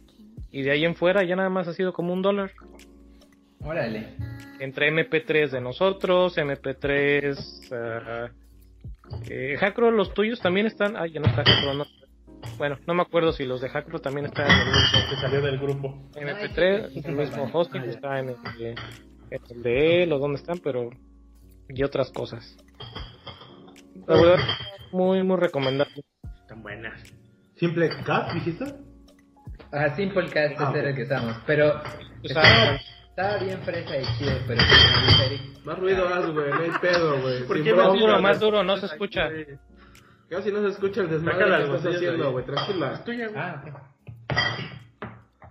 Y 0.52 0.62
de 0.62 0.70
ahí 0.72 0.84
en 0.84 0.94
fuera 0.94 1.22
ya 1.24 1.36
nada 1.36 1.48
más 1.50 1.68
ha 1.68 1.72
sido 1.74 1.92
como 1.92 2.12
un 2.12 2.22
dólar 2.22 2.50
Órale. 3.66 4.14
entre 4.60 4.90
MP3 4.92 5.50
de 5.50 5.60
nosotros 5.60 6.36
MP3 6.38 7.68
ah, 7.72 8.30
eh, 9.28 9.56
Hackro 9.58 9.90
los 9.90 10.14
tuyos 10.14 10.40
también 10.40 10.66
están 10.66 10.96
ah 10.96 11.06
ya 11.06 11.20
no 11.20 11.26
está 11.26 11.44
Hackro 11.44 11.74
no 11.74 11.84
bueno 12.58 12.78
no 12.86 12.94
me 12.94 13.02
acuerdo 13.02 13.32
si 13.32 13.44
los 13.44 13.60
de 13.60 13.68
Hackro 13.68 13.98
también 14.00 14.26
están 14.26 14.46
en 14.50 14.58
el 14.60 14.66
mismo 14.66 14.98
que 15.10 15.16
salió 15.16 15.40
del 15.42 15.58
grupo. 15.58 16.10
MP3 16.14 17.04
el 17.06 17.16
mismo 17.16 17.50
hosting 17.52 17.82
está 17.82 18.20
en 18.20 18.28
el, 18.30 18.36
de, 18.58 18.70
en 19.30 19.40
el 19.50 19.62
de 19.62 20.02
él 20.04 20.12
o 20.12 20.18
dónde 20.18 20.36
están 20.38 20.58
pero 20.58 20.90
y 21.68 21.82
otras 21.82 22.10
cosas 22.12 22.56
la 24.06 24.14
verdad 24.14 24.38
muy 24.92 25.22
muy 25.24 25.36
recomendable 25.36 26.02
Tan 26.46 26.62
buenas. 26.62 27.02
Simple 27.56 27.88
Cat, 28.04 28.32
dijiste? 28.34 28.66
Ah, 29.72 29.96
Simplecast 29.96 30.54
Ah, 30.60 30.68
ese 30.70 30.78
era 30.78 30.80
ok. 30.82 30.86
el 30.90 30.94
que 30.94 31.02
estamos. 31.02 31.36
Pero 31.44 31.82
O 32.22 32.28
estaba 33.16 33.38
bien 33.38 33.62
fresa 33.62 33.96
y 33.98 34.04
chido, 34.18 34.32
pero 34.46 34.62
Más 35.64 35.78
ruido 35.78 36.06
haz, 36.06 36.30
güey, 36.30 36.50
no 36.50 36.60
hay 36.60 36.70
pedo, 36.80 37.20
güey. 37.22 37.44
¿Por 37.44 37.56
Sin 37.56 37.64
qué 37.64 37.72
bronca, 37.72 37.92
más 37.92 38.00
duro 38.00 38.20
más 38.20 38.40
duro 38.40 38.62
no 38.62 38.76
se 38.76 38.86
escucha 38.86 39.28
Casi 40.28 40.52
no 40.52 40.60
se 40.62 40.68
escucha 40.68 41.00
el 41.00 41.08
desmadre 41.08 41.46
que 41.46 41.76
estás 41.76 41.94
haciendo, 41.94 42.32
güey, 42.32 42.44
tranquila. 42.44 43.04
tuya, 43.04 43.28
güey. 43.28 43.38
Ah. 43.40 43.62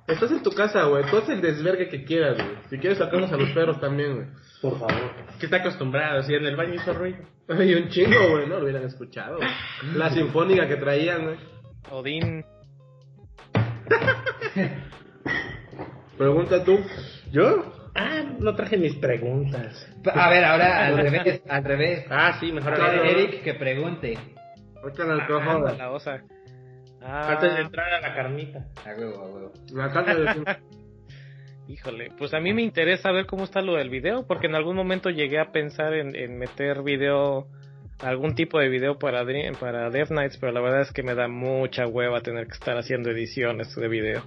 Estás 0.08 0.30
en 0.32 0.44
tu 0.44 0.52
casa, 0.52 0.84
güey, 0.84 1.06
tú 1.10 1.18
haz 1.18 1.30
el 1.30 1.42
desvergue 1.42 1.90
que 1.90 2.04
quieras, 2.04 2.36
güey. 2.36 2.58
Si 2.70 2.78
quieres 2.78 3.00
sacarnos 3.00 3.32
a 3.32 3.38
los 3.38 3.50
perros 3.50 3.80
también, 3.80 4.16
güey. 4.16 4.28
Por 4.62 4.78
favor. 4.78 5.12
Que 5.40 5.46
está 5.46 5.58
acostumbrado, 5.58 6.22
si 6.22 6.36
en 6.36 6.46
el 6.46 6.56
baño 6.56 6.76
hizo 6.76 6.94
ruido. 6.94 7.18
Ay, 7.48 7.74
un 7.74 7.90
chingo, 7.90 8.30
güey, 8.30 8.48
no 8.48 8.58
lo 8.58 8.64
hubieran 8.64 8.84
escuchado. 8.84 9.38
güey. 9.38 9.50
La 9.96 10.12
sinfónica 10.12 10.68
que 10.68 10.76
traían, 10.76 11.24
güey. 11.24 11.38
Odín 11.90 12.46
Pregunta 16.18 16.64
tú. 16.64 16.80
¿Yo? 17.36 17.74
Ah, 17.96 18.24
no 18.40 18.56
traje 18.56 18.78
mis 18.78 18.96
preguntas. 18.96 19.86
A 20.14 20.30
ver, 20.30 20.46
ahora 20.46 20.86
al 20.88 20.98
revés, 20.98 21.42
al 21.50 21.64
revés. 21.66 22.06
Ah, 22.10 22.38
sí, 22.40 22.52
mejor 22.54 22.76
Claro. 22.76 23.04
Eric 23.04 23.44
que 23.44 23.54
pregunte. 23.56 24.18
Ahorita 24.82 25.04
Ah, 25.04 25.76
la 25.78 25.92
osa 25.92 26.22
Ah, 27.02 27.34
Antes 27.34 27.54
de 27.56 27.62
entrar 27.62 27.94
a 27.94 28.00
la 28.02 28.16
carnita. 28.16 28.66
A 28.86 28.98
huevo, 28.98 29.22
a 29.22 29.28
huevo. 29.28 29.54
La 29.74 29.92
carne 29.92 30.16
de 30.16 30.58
Híjole, 31.68 32.12
pues 32.18 32.34
a 32.34 32.40
mí 32.40 32.54
me 32.54 32.62
interesa 32.62 33.12
ver 33.12 33.26
cómo 33.26 33.44
está 33.44 33.62
lo 33.62 33.74
del 33.76 33.90
video, 33.90 34.26
porque 34.28 34.48
en 34.48 34.56
algún 34.56 34.76
momento 34.78 35.10
llegué 35.10 35.40
a 35.40 35.52
pensar 35.52 35.94
en, 35.94 36.16
en 36.16 36.38
meter 36.38 36.84
video, 36.84 37.48
algún 38.00 38.36
tipo 38.36 38.60
de 38.60 38.70
video 38.70 38.98
para, 39.00 39.24
Dream- 39.26 39.58
para 39.58 39.90
Death 39.90 40.10
Knights, 40.10 40.38
pero 40.38 40.52
la 40.54 40.62
verdad 40.62 40.82
es 40.82 40.92
que 40.94 41.04
me 41.04 41.16
da 41.16 41.28
mucha 41.28 41.86
hueva 41.88 42.22
tener 42.22 42.46
que 42.48 42.54
estar 42.54 42.78
haciendo 42.78 43.10
ediciones 43.10 43.76
de 43.76 43.88
video. 43.88 44.24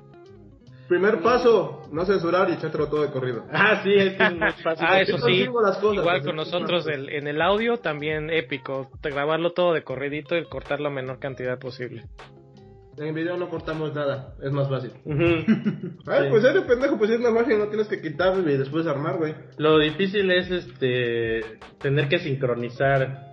Primer 0.88 1.20
paso, 1.20 1.83
no 1.92 2.05
censurar 2.07 2.48
y 2.48 2.55
echártelo 2.55 2.88
todo 2.88 3.03
de 3.03 3.11
corrido. 3.11 3.44
Ah, 3.53 3.81
sí, 3.83 3.92
es 3.94 4.14
que 4.14 4.24
es 4.24 4.33
muy 4.33 4.53
fácil. 4.62 4.87
Ah, 4.88 5.01
eso 5.01 5.18
sí, 5.18 5.46
cosas, 5.46 5.79
igual 5.83 6.05
pues, 6.07 6.24
con 6.27 6.37
nosotros 6.37 6.87
el- 6.87 7.11
en 7.11 7.27
el 7.29 7.42
audio 7.42 7.77
también 7.79 8.31
épico, 8.31 8.90
grabarlo 9.03 9.53
todo 9.53 9.74
de 9.74 9.83
corridito 9.85 10.37
y 10.37 10.44
cortar 10.46 10.81
la 10.81 10.90
menor 10.90 11.18
cantidad 11.18 11.59
posible. 11.59 12.05
En 12.97 13.14
video 13.14 13.36
no 13.36 13.49
cortamos 13.49 13.95
nada, 13.95 14.34
es 14.43 14.51
más 14.51 14.68
fácil. 14.68 14.91
Ay, 15.07 16.24
Sí. 16.24 16.30
pues 16.30 16.45
eres 16.45 16.64
pendejo, 16.64 16.99
pues 16.99 17.11
es 17.11 17.20
una 17.20 17.30
imagen 17.30 17.59
no 17.59 17.68
tienes 17.68 17.86
que 17.86 18.01
quitarlo 18.01 18.51
y 18.51 18.57
después 18.57 18.86
armar, 18.89 19.18
güey. 19.18 19.34
Lo 19.57 19.78
difícil 19.78 20.28
es 20.32 20.51
este 20.51 21.43
tener 21.80 22.09
que 22.09 22.18
sincronizar 22.18 23.28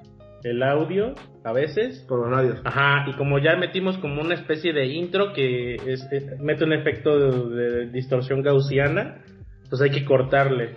el 0.45 0.63
audio 0.63 1.13
a 1.43 1.51
veces. 1.51 2.05
Con 2.07 2.21
los 2.21 2.29
radios. 2.29 2.61
Ajá, 2.63 3.05
y 3.09 3.13
como 3.13 3.39
ya 3.39 3.55
metimos 3.55 3.97
como 3.97 4.21
una 4.21 4.35
especie 4.35 4.73
de 4.73 4.85
intro 4.87 5.33
que 5.33 5.75
es, 5.75 6.07
es- 6.11 6.39
mete 6.39 6.63
un 6.63 6.73
efecto 6.73 7.17
de, 7.49 7.55
de 7.55 7.85
distorsión 7.91 8.41
gaussiana, 8.41 9.21
pues 9.69 9.81
hay 9.81 9.89
que 9.91 10.05
cortarle. 10.05 10.75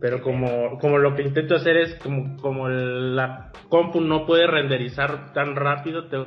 Pero 0.00 0.20
como, 0.22 0.78
como 0.78 0.98
lo 0.98 1.14
que 1.16 1.22
intento 1.22 1.56
hacer 1.56 1.76
es 1.76 1.94
como, 1.96 2.36
como 2.36 2.68
la 2.68 3.50
compu 3.68 4.00
no 4.00 4.26
puede 4.26 4.46
renderizar 4.46 5.32
tan 5.32 5.56
rápido, 5.56 6.06
te- 6.08 6.24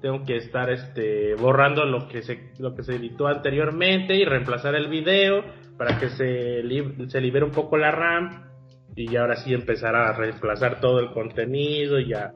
tengo 0.00 0.24
que 0.24 0.36
estar 0.36 0.70
este 0.70 1.34
borrando 1.34 1.84
lo 1.84 2.08
que 2.08 2.22
se 2.22 2.52
lo 2.58 2.74
que 2.74 2.82
se 2.82 2.96
editó 2.96 3.26
anteriormente 3.26 4.14
y 4.14 4.24
reemplazar 4.24 4.74
el 4.74 4.88
video 4.88 5.44
para 5.76 5.98
que 5.98 6.08
se, 6.08 6.62
lib- 6.64 7.08
se 7.08 7.20
libere 7.20 7.44
un 7.44 7.50
poco 7.52 7.76
la 7.76 7.90
RAM 7.90 8.44
y 9.00 9.08
ya 9.08 9.22
ahora 9.22 9.36
sí 9.36 9.54
empezar 9.54 9.96
a 9.96 10.12
reemplazar 10.12 10.80
todo 10.80 11.00
el 11.00 11.10
contenido 11.12 11.98
y 11.98 12.08
ya. 12.08 12.32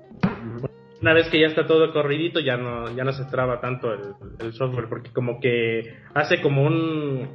Una 1.02 1.12
vez 1.12 1.28
que 1.28 1.38
ya 1.38 1.48
está 1.48 1.66
todo 1.66 1.92
corridito 1.92 2.40
ya 2.40 2.56
no 2.56 2.90
ya 2.96 3.04
no 3.04 3.12
se 3.12 3.26
traba 3.26 3.60
tanto 3.60 3.92
el, 3.92 4.00
el 4.40 4.52
software 4.54 4.88
porque 4.88 5.10
como 5.12 5.38
que 5.40 5.94
hace 6.14 6.40
como 6.40 6.62
un 6.64 7.28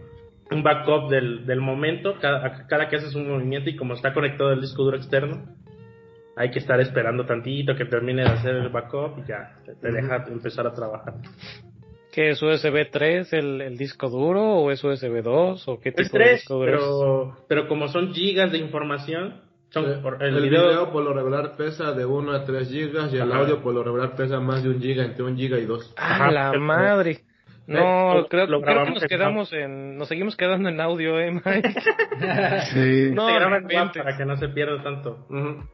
un 0.51 0.63
backup 0.63 1.11
del, 1.11 1.45
del 1.45 1.61
momento 1.61 2.15
cada, 2.19 2.65
cada 2.65 2.89
que 2.89 2.95
haces 2.95 3.13
un 3.13 3.29
movimiento 3.29 3.69
y 3.69 3.75
como 3.75 3.93
está 3.93 4.13
conectado 4.13 4.51
el 4.51 4.61
disco 4.61 4.83
duro 4.83 4.97
externo 4.97 5.43
hay 6.35 6.49
que 6.49 6.57
estar 6.57 6.79
esperando 6.81 7.27
tantito 7.27 7.75
que 7.75 7.85
termine 7.85 8.23
de 8.23 8.29
hacer 8.29 8.55
el 8.55 8.69
backup 8.69 9.19
y 9.19 9.27
ya 9.27 9.55
te, 9.63 9.75
te 9.75 9.91
deja 9.91 10.25
empezar 10.27 10.65
a 10.65 10.73
trabajar 10.73 11.13
¿Qué 12.11 12.31
es 12.31 12.41
USB 12.41 12.89
3 12.91 13.33
el, 13.33 13.61
el 13.61 13.77
disco 13.77 14.09
duro 14.09 14.41
o 14.41 14.71
es 14.71 14.83
USB 14.83 15.21
2 15.21 15.67
o 15.67 15.79
qué 15.79 15.91
tipo 15.91 16.01
es 16.01 16.11
de 16.11 16.17
tres 16.17 16.31
disco 16.41 16.55
duro 16.55 16.71
es? 16.73 16.79
pero 16.79 17.37
pero 17.47 17.67
como 17.67 17.87
son 17.87 18.13
gigas 18.13 18.51
de 18.51 18.57
información 18.57 19.41
son 19.69 19.85
Eh, 19.91 19.97
por- 20.01 20.21
el, 20.23 20.41
video, 20.41 20.91
por 20.91 21.03
lo 21.03 21.13
regular 21.13 21.55
pesa 21.55 21.91
de 21.91 22.03
1 22.05 22.31
a 22.31 22.43
3 22.43 22.69
gigas 22.69 23.13
y 23.13 23.17
el 23.17 23.31
Ajá. 23.31 23.41
audio 23.41 23.61
por 23.61 23.73
lo 23.75 23.83
regular 23.83 24.15
pesa 24.15 24.39
más 24.39 24.63
de 24.63 24.69
un 24.69 24.81
giga, 24.81 25.03
entre 25.05 25.23
un 25.23 25.37
giga 25.37 25.59
y 25.59 25.65
dos. 25.65 25.93
¡Ah, 25.97 26.15
Ajá, 26.15 26.31
la 26.31 26.51
pero- 26.51 26.63
madre! 26.63 27.19
No, 27.67 28.15
Lo- 28.15 28.27
creo, 28.27 28.47
lo 28.47 28.61
creo 28.63 28.83
que 28.85 28.91
nos 28.93 29.03
quedamos 29.05 29.53
en... 29.53 29.95
Nos 29.95 30.07
seguimos 30.07 30.35
quedando 30.35 30.69
en 30.69 30.81
audio, 30.81 31.19
¿eh, 31.19 31.31
Mike? 31.31 31.69
Sí. 32.73 33.11
No, 33.13 33.27
se 33.27 33.39
no 33.39 33.91
para 33.93 34.17
que 34.17 34.25
no 34.25 34.37
se 34.37 34.49
pierda 34.49 34.81
tanto 34.81 35.27
Ujú. 35.29 35.69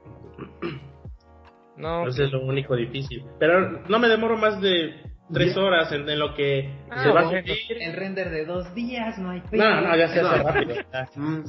No, 1.78 2.08
Eso 2.08 2.24
es 2.24 2.32
lo 2.32 2.42
único 2.42 2.76
difícil. 2.76 3.24
Pero 3.40 3.82
no 3.88 4.00
me 4.00 4.08
demoro 4.10 4.38
más 4.38 4.60
de 4.62 4.94
tres 5.34 5.56
horas 5.58 5.92
en, 5.92 6.08
en 6.10 6.20
lo 6.20 6.34
que 6.36 6.70
Ah, 6.90 7.04
se 7.04 7.10
va 7.12 7.22
a 7.22 7.24
subir. 7.30 7.44
El 7.82 7.94
render 7.94 8.30
de 8.30 8.46
dos 8.46 8.74
días, 8.76 9.18
no 9.18 9.32
hay. 9.32 9.42
No, 9.52 9.82
no, 9.82 9.96
ya 9.98 10.08
se 10.10 10.20
hace 10.20 10.44
rápido. 10.44 10.76
Mm. 11.16 11.44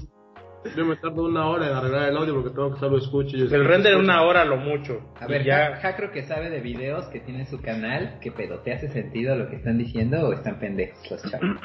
Yo 0.76 0.84
me 0.84 0.96
tardo 0.96 1.26
una 1.26 1.46
hora 1.46 1.68
en 1.68 1.74
arreglar 1.76 2.08
el 2.08 2.16
audio 2.16 2.34
porque 2.34 2.50
tengo 2.50 2.74
que 2.74 2.80
solo 2.80 2.98
escucho. 2.98 3.36
y 3.36 3.42
El 3.42 3.50
render 3.64 3.92
escucho. 3.92 3.98
una 4.00 4.22
hora 4.22 4.44
lo 4.44 4.56
mucho. 4.56 5.00
A 5.20 5.28
ver, 5.28 5.44
ya. 5.44 5.76
ja, 5.76 5.80
Ja 5.92 5.96
creo 5.96 6.10
que 6.10 6.24
sabe 6.24 6.50
de 6.50 6.60
videos 6.60 7.04
que 7.06 7.20
tiene 7.20 7.46
su 7.46 7.60
canal. 7.60 8.18
¿Qué 8.20 8.32
pedo? 8.32 8.58
¿Te 8.60 8.72
hace 8.72 8.88
sentido 8.88 9.36
lo 9.36 9.48
que 9.48 9.56
están 9.56 9.78
diciendo 9.78 10.26
o 10.26 10.32
están 10.32 10.58
pendejos 10.58 11.08
los 11.08 11.22
chavos? 11.30 11.56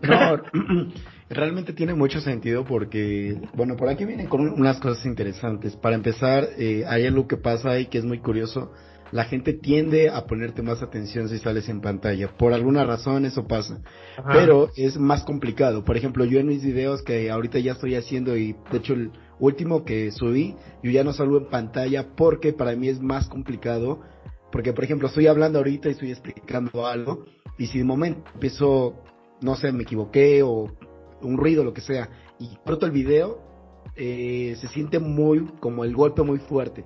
No, 0.00 0.42
realmente 1.28 1.74
tiene 1.74 1.92
mucho 1.92 2.20
sentido 2.20 2.64
porque, 2.64 3.36
bueno, 3.52 3.76
por 3.76 3.90
aquí 3.90 4.06
vienen 4.06 4.26
con 4.26 4.40
un- 4.40 4.58
unas 4.58 4.80
cosas 4.80 5.04
interesantes. 5.04 5.76
Para 5.76 5.96
empezar, 5.96 6.44
eh, 6.58 6.84
hay 6.88 7.06
algo 7.06 7.26
que 7.28 7.36
pasa 7.36 7.70
ahí 7.72 7.86
que 7.86 7.98
es 7.98 8.04
muy 8.06 8.20
curioso. 8.20 8.72
La 9.12 9.24
gente 9.24 9.52
tiende 9.52 10.10
a 10.10 10.26
ponerte 10.26 10.62
más 10.62 10.82
atención 10.82 11.28
si 11.28 11.38
sales 11.38 11.68
en 11.68 11.80
pantalla. 11.80 12.28
Por 12.36 12.52
alguna 12.52 12.84
razón 12.84 13.24
eso 13.24 13.46
pasa. 13.46 13.80
Ajá. 14.16 14.32
Pero 14.32 14.70
es 14.76 14.98
más 14.98 15.22
complicado. 15.24 15.84
Por 15.84 15.96
ejemplo, 15.96 16.24
yo 16.24 16.40
en 16.40 16.48
mis 16.48 16.64
videos 16.64 17.02
que 17.02 17.30
ahorita 17.30 17.58
ya 17.58 17.72
estoy 17.72 17.94
haciendo 17.94 18.36
y 18.36 18.56
de 18.70 18.78
hecho 18.78 18.94
el 18.94 19.12
último 19.38 19.84
que 19.84 20.10
subí, 20.10 20.56
yo 20.82 20.90
ya 20.90 21.04
no 21.04 21.12
salgo 21.12 21.38
en 21.38 21.46
pantalla 21.46 22.08
porque 22.16 22.52
para 22.52 22.74
mí 22.74 22.88
es 22.88 23.00
más 23.00 23.28
complicado. 23.28 24.00
Porque, 24.50 24.72
por 24.72 24.84
ejemplo, 24.84 25.08
estoy 25.08 25.26
hablando 25.26 25.58
ahorita 25.58 25.88
y 25.88 25.92
estoy 25.92 26.10
explicando 26.12 26.86
algo 26.86 27.24
y 27.58 27.66
si 27.66 27.78
de 27.78 27.84
momento 27.84 28.30
empiezo, 28.34 28.94
no 29.40 29.56
sé, 29.56 29.72
me 29.72 29.82
equivoqué 29.82 30.42
o 30.42 30.70
un 31.22 31.36
ruido, 31.36 31.64
lo 31.64 31.72
que 31.72 31.80
sea, 31.80 32.08
y 32.38 32.56
corto 32.64 32.86
el 32.86 32.92
video, 32.92 33.38
eh, 33.96 34.56
se 34.60 34.68
siente 34.68 34.98
muy, 34.98 35.46
como 35.60 35.84
el 35.84 35.94
golpe 35.94 36.22
muy 36.22 36.38
fuerte. 36.38 36.84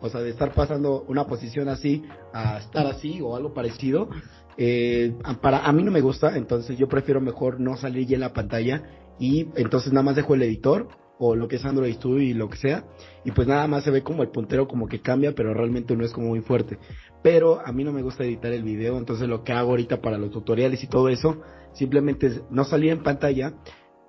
O 0.00 0.08
sea, 0.08 0.20
de 0.20 0.30
estar 0.30 0.52
pasando 0.52 1.04
una 1.08 1.26
posición 1.26 1.68
así 1.68 2.02
a 2.32 2.58
estar 2.58 2.86
así 2.86 3.20
o 3.20 3.36
algo 3.36 3.52
parecido, 3.52 4.08
eh, 4.56 5.14
para 5.40 5.64
a 5.64 5.72
mí 5.72 5.82
no 5.82 5.90
me 5.90 6.00
gusta, 6.00 6.36
entonces 6.36 6.78
yo 6.78 6.88
prefiero 6.88 7.20
mejor 7.20 7.60
no 7.60 7.76
salir 7.76 8.06
ya 8.06 8.14
en 8.14 8.20
la 8.20 8.32
pantalla 8.32 8.82
y 9.18 9.48
entonces 9.56 9.92
nada 9.92 10.02
más 10.02 10.16
dejo 10.16 10.34
el 10.34 10.42
editor 10.42 10.88
o 11.18 11.36
lo 11.36 11.48
que 11.48 11.56
es 11.56 11.64
Android 11.64 11.94
Studio 11.94 12.22
y 12.22 12.34
lo 12.34 12.48
que 12.48 12.56
sea 12.56 12.84
y 13.24 13.30
pues 13.32 13.46
nada 13.46 13.66
más 13.66 13.84
se 13.84 13.90
ve 13.90 14.02
como 14.02 14.22
el 14.22 14.30
puntero 14.30 14.66
como 14.66 14.88
que 14.88 15.00
cambia, 15.00 15.34
pero 15.34 15.52
realmente 15.54 15.94
no 15.96 16.04
es 16.04 16.12
como 16.12 16.28
muy 16.28 16.40
fuerte. 16.40 16.78
Pero 17.22 17.60
a 17.64 17.72
mí 17.72 17.84
no 17.84 17.92
me 17.92 18.02
gusta 18.02 18.24
editar 18.24 18.52
el 18.52 18.62
video, 18.62 18.96
entonces 18.96 19.28
lo 19.28 19.44
que 19.44 19.52
hago 19.52 19.70
ahorita 19.70 20.00
para 20.00 20.16
los 20.16 20.30
tutoriales 20.30 20.82
y 20.82 20.86
todo 20.86 21.10
eso, 21.10 21.42
simplemente 21.74 22.26
es 22.28 22.42
no 22.50 22.64
salir 22.64 22.92
en 22.92 23.02
pantalla, 23.02 23.54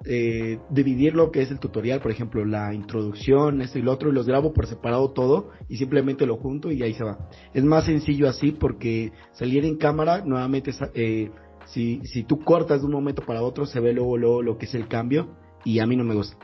eh, 0.05 0.59
dividir 0.69 1.15
lo 1.15 1.31
que 1.31 1.41
es 1.41 1.51
el 1.51 1.59
tutorial, 1.59 2.01
por 2.01 2.11
ejemplo, 2.11 2.43
la 2.45 2.73
introducción, 2.73 3.61
esto 3.61 3.79
y 3.79 3.81
lo 3.81 3.91
otro, 3.91 4.09
y 4.09 4.13
los 4.13 4.27
grabo 4.27 4.53
por 4.53 4.67
separado 4.67 5.11
todo 5.11 5.51
y 5.69 5.77
simplemente 5.77 6.25
lo 6.25 6.37
junto 6.37 6.71
y 6.71 6.81
ahí 6.83 6.93
se 6.93 7.03
va. 7.03 7.29
Es 7.53 7.63
más 7.63 7.85
sencillo 7.85 8.27
así 8.27 8.51
porque 8.51 9.11
salir 9.33 9.65
en 9.65 9.77
cámara, 9.77 10.23
nuevamente, 10.25 10.71
eh, 10.95 11.29
si, 11.65 12.01
si 12.05 12.23
tú 12.23 12.39
cortas 12.39 12.81
de 12.81 12.87
un 12.87 12.93
momento 12.93 13.21
para 13.23 13.41
otro, 13.41 13.65
se 13.65 13.79
ve 13.79 13.93
luego, 13.93 14.17
luego 14.17 14.41
lo 14.41 14.57
que 14.57 14.65
es 14.65 14.73
el 14.75 14.87
cambio 14.87 15.35
y 15.63 15.79
a 15.79 15.85
mí 15.85 15.95
no 15.95 16.03
me 16.03 16.15
gusta. 16.15 16.37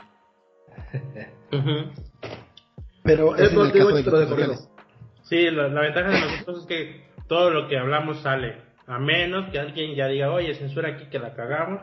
Pero 3.02 3.36
Es 3.36 3.42
es 3.42 3.52
en 3.52 3.58
el 3.58 3.72
contigo, 3.72 3.86
caso 3.88 3.96
de 3.96 4.24
tutoriales. 4.26 4.70
Sí, 5.22 5.50
la, 5.50 5.68
la 5.68 5.80
ventaja 5.82 6.10
de 6.10 6.20
nosotros 6.20 6.60
es 6.60 6.66
que 6.66 7.08
todo 7.26 7.50
lo 7.50 7.68
que 7.68 7.78
hablamos 7.78 8.20
sale. 8.22 8.56
A 8.86 8.98
menos 8.98 9.50
que 9.50 9.58
alguien 9.58 9.94
ya 9.94 10.06
diga, 10.08 10.30
oye, 10.32 10.54
censura 10.54 10.90
aquí 10.90 11.06
que 11.10 11.18
la 11.18 11.34
cagamos. 11.34 11.82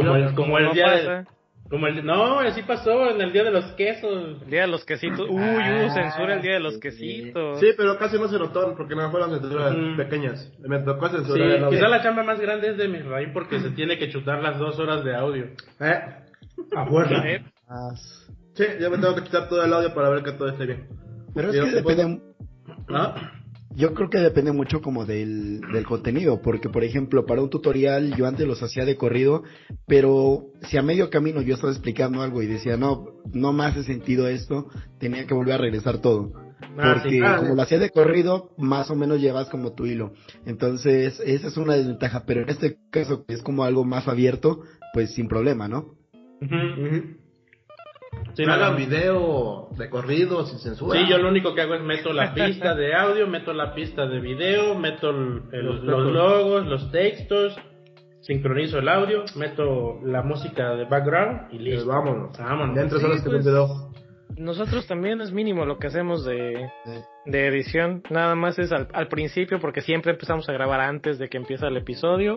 Como 0.00 0.16
el, 0.16 0.34
como 0.34 0.58
el 0.58 0.64
no 0.66 0.72
día 0.72 0.90
de, 0.90 0.96
pasa. 1.06 1.24
como 1.70 1.86
el, 1.86 2.04
no, 2.04 2.40
así 2.40 2.62
pasó 2.62 3.10
en 3.10 3.20
el 3.20 3.32
día 3.32 3.44
de 3.44 3.50
los 3.50 3.64
quesos. 3.72 4.42
El 4.42 4.50
día 4.50 4.60
de 4.62 4.66
los 4.68 4.84
quesitos. 4.84 5.28
Uy, 5.28 5.42
Ah, 5.42 5.86
uh, 5.86 5.90
censura 5.94 6.34
el 6.34 6.42
día 6.42 6.52
de 6.54 6.60
los 6.60 6.74
sí. 6.74 6.80
quesitos. 6.80 7.60
Sí, 7.60 7.66
pero 7.76 7.98
casi 7.98 8.18
no 8.18 8.28
se 8.28 8.38
notó 8.38 8.74
porque 8.76 8.94
no 8.94 9.10
fueron 9.10 9.30
censuras 9.30 9.74
pequeñas. 9.96 10.52
Me 10.60 10.78
tocó 10.80 11.08
Sí, 11.08 11.16
censurar 11.16 11.48
el 11.50 11.64
audio. 11.64 11.78
quizá 11.78 11.88
la 11.88 12.02
chamba 12.02 12.22
más 12.22 12.38
grande 12.40 12.68
es 12.70 12.76
de 12.76 12.88
Misraim 12.88 13.32
porque 13.32 13.60
se 13.60 13.70
tiene 13.70 13.98
que 13.98 14.10
chutar 14.10 14.42
las 14.42 14.58
dos 14.58 14.78
horas 14.78 15.02
de 15.04 15.14
audio. 15.16 15.46
Eh, 15.80 16.00
A 16.76 16.86
fuerza. 16.86 17.22
Sí, 18.54 18.64
yo 18.80 18.90
me 18.90 18.98
tengo 18.98 19.14
que 19.16 19.22
quitar 19.24 19.48
todo 19.48 19.62
el 19.64 19.72
audio 19.72 19.92
para 19.92 20.08
ver 20.08 20.22
que 20.22 20.32
todo 20.32 20.48
esté 20.48 20.66
bien. 20.66 20.88
Pero 21.34 21.50
es 21.50 21.60
que 21.64 21.70
depende, 21.72 22.20
¿Ah? 22.88 23.14
Yo 23.76 23.92
creo 23.92 24.08
que 24.08 24.18
depende 24.18 24.52
mucho 24.52 24.80
como 24.80 25.04
del, 25.04 25.60
del 25.70 25.84
contenido, 25.84 26.40
porque 26.40 26.70
por 26.70 26.82
ejemplo, 26.82 27.26
para 27.26 27.42
un 27.42 27.50
tutorial 27.50 28.16
yo 28.16 28.26
antes 28.26 28.46
los 28.46 28.62
hacía 28.62 28.86
de 28.86 28.96
corrido, 28.96 29.42
pero 29.86 30.46
si 30.62 30.78
a 30.78 30.82
medio 30.82 31.10
camino 31.10 31.42
yo 31.42 31.54
estaba 31.54 31.72
explicando 31.72 32.22
algo 32.22 32.40
y 32.40 32.46
decía, 32.46 32.78
no, 32.78 33.06
no 33.34 33.52
me 33.52 33.66
hace 33.66 33.84
sentido 33.84 34.28
esto, 34.28 34.68
tenía 34.98 35.26
que 35.26 35.34
volver 35.34 35.56
a 35.56 35.58
regresar 35.58 35.98
todo. 35.98 36.32
Ah, 36.78 36.94
Porque 36.94 37.10
sí. 37.10 37.20
Como 37.38 37.54
lo 37.54 37.60
hacía 37.60 37.78
de 37.78 37.90
corrido, 37.90 38.50
más 38.56 38.90
o 38.90 38.96
menos 38.96 39.20
llevas 39.20 39.50
como 39.50 39.74
tu 39.74 39.84
hilo. 39.84 40.14
Entonces, 40.46 41.20
esa 41.24 41.48
es 41.48 41.56
una 41.58 41.74
desventaja, 41.74 42.24
pero 42.26 42.42
en 42.42 42.48
este 42.48 42.78
caso 42.90 43.26
que 43.26 43.34
es 43.34 43.42
como 43.42 43.64
algo 43.64 43.84
más 43.84 44.08
abierto, 44.08 44.62
pues 44.94 45.12
sin 45.12 45.28
problema, 45.28 45.68
¿no? 45.68 45.96
Ujú. 46.40 47.25
Sí, 48.34 48.44
No 48.44 48.52
hagan 48.52 48.76
video 48.76 49.68
de 49.76 49.88
corrido 49.88 50.44
sin 50.46 50.58
censura. 50.58 50.98
Sí, 51.00 51.06
yo 51.08 51.16
lo 51.18 51.28
único 51.30 51.54
que 51.54 51.62
hago 51.62 51.74
es 51.74 51.82
meto 51.82 52.12
la 52.12 52.34
pista 52.34 52.74
de 52.74 52.94
audio, 52.94 53.26
meto 53.26 53.52
la 53.54 53.74
pista 53.74 54.06
de 54.06 54.20
video, 54.20 54.74
meto 54.74 55.08
el- 55.10 55.42
el- 55.52 55.64
Los 55.86 56.12
logos, 56.12 56.66
los 56.66 56.90
textos, 56.92 57.56
sincronizo 58.20 58.78
el 58.78 58.88
audio, 58.88 59.24
meto 59.36 60.00
la 60.04 60.22
música 60.22 60.74
de 60.74 60.84
background 60.84 61.44
y 61.52 61.56
Pues 61.56 61.60
listo. 61.62 61.86
vámonos. 61.88 62.38
Vámonos. 62.38 62.76
En 62.76 62.88
tres 62.88 63.00
Sí, 63.00 63.06
horas 63.06 63.22
que 63.22 63.30
pues. 63.30 63.46
Nosotros 64.36 64.86
también 64.86 65.22
es 65.22 65.32
mínimo 65.32 65.64
lo 65.64 65.78
que 65.78 65.86
hacemos 65.86 66.22
de, 66.26 66.68
de 67.24 67.46
edición. 67.46 68.02
Nada 68.10 68.34
más 68.34 68.58
es 68.58 68.70
al, 68.70 68.88
al 68.92 69.08
principio 69.08 69.58
porque 69.60 69.80
siempre 69.80 70.12
empezamos 70.12 70.46
a 70.50 70.52
grabar 70.52 70.80
antes 70.80 71.18
de 71.18 71.28
que 71.30 71.38
empiece 71.38 71.66
el 71.66 71.76
episodio. 71.78 72.36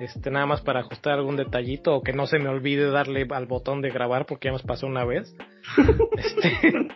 Este, 0.00 0.30
nada 0.30 0.46
más 0.46 0.60
para 0.60 0.80
ajustar 0.80 1.14
algún 1.14 1.36
detallito 1.36 1.94
o 1.94 2.02
que 2.02 2.12
no 2.12 2.26
se 2.26 2.38
me 2.38 2.48
olvide 2.48 2.90
darle 2.90 3.26
al 3.30 3.46
botón 3.46 3.80
de 3.80 3.90
grabar 3.90 4.26
porque 4.26 4.48
ya 4.48 4.52
nos 4.52 4.62
pasó 4.62 4.86
una 4.86 5.04
vez. 5.04 5.34
Este, 6.16 6.88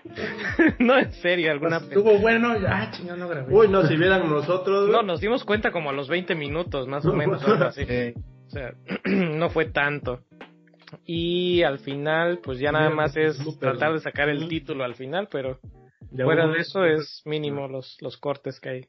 no, 0.78 0.98
en 0.98 1.12
serio, 1.12 1.50
alguna... 1.50 1.80
Pues, 1.80 1.90
Estuvo 1.90 2.18
bueno, 2.18 2.58
ya, 2.60 2.82
ah, 2.82 2.90
chingado, 2.90 3.18
no 3.18 3.28
grabé. 3.28 3.52
Uy, 3.52 3.68
no, 3.68 3.82
si 3.86 3.96
vieran 3.96 4.28
nosotros. 4.28 4.88
No, 4.90 5.02
nos 5.02 5.20
dimos 5.20 5.44
cuenta 5.44 5.70
como 5.70 5.90
a 5.90 5.92
los 5.92 6.08
20 6.08 6.34
minutos, 6.34 6.86
más 6.86 7.04
o 7.04 7.12
menos. 7.12 7.42
algo 7.44 7.64
así. 7.64 7.82
O 7.82 8.50
sea, 8.50 8.74
no 9.04 9.50
fue 9.50 9.66
tanto. 9.66 10.20
Y 11.04 11.62
al 11.62 11.78
final, 11.80 12.40
pues 12.42 12.58
ya 12.58 12.72
nada 12.72 12.90
más 12.90 13.16
es 13.16 13.38
tratar 13.58 13.92
de 13.92 14.00
sacar 14.00 14.28
el 14.28 14.48
título 14.48 14.84
al 14.84 14.94
final, 14.94 15.28
pero 15.30 15.58
fuera 16.10 16.46
de 16.46 16.58
eso 16.60 16.84
es 16.84 17.22
mínimo 17.24 17.68
los, 17.68 17.96
los 18.00 18.16
cortes 18.16 18.60
que 18.60 18.68
hay. 18.68 18.86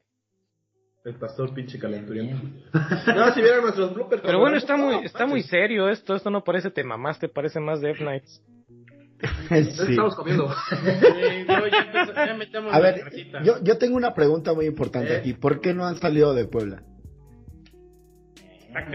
El 1.04 1.14
pastor 1.14 1.54
pinche 1.54 1.78
calenturiento. 1.78 2.36
no, 3.14 3.32
si 3.32 3.40
vieran 3.40 3.62
nuestros 3.62 3.94
bloopers. 3.94 4.20
Pero 4.22 4.38
bueno, 4.38 4.56
está 4.58 4.76
muy, 4.76 4.96
está 5.04 5.26
muy 5.26 5.42
serio 5.42 5.88
esto. 5.88 6.14
Esto 6.14 6.30
no 6.30 6.44
parece 6.44 6.70
te 6.70 6.84
mamaste, 6.84 7.28
parece 7.28 7.58
más 7.60 7.80
Death 7.80 7.98
Knights. 7.98 8.42
Sí. 9.50 9.90
Estamos 9.90 10.14
comiendo. 10.14 10.48
Sí, 10.48 10.76
no, 11.48 11.66
ya, 11.66 11.78
empezó- 11.78 12.14
ya 12.14 12.34
metemos 12.34 12.72
A 12.72 12.80
ver, 12.80 13.02
yo, 13.44 13.62
yo 13.62 13.76
tengo 13.76 13.96
una 13.98 14.14
pregunta 14.14 14.54
muy 14.54 14.64
importante 14.64 15.12
Eh. 15.12 15.16
aquí. 15.18 15.34
¿Por 15.34 15.60
qué 15.60 15.74
no 15.74 15.84
han 15.86 15.96
salido 15.96 16.32
de 16.32 16.46
Puebla? 16.46 16.82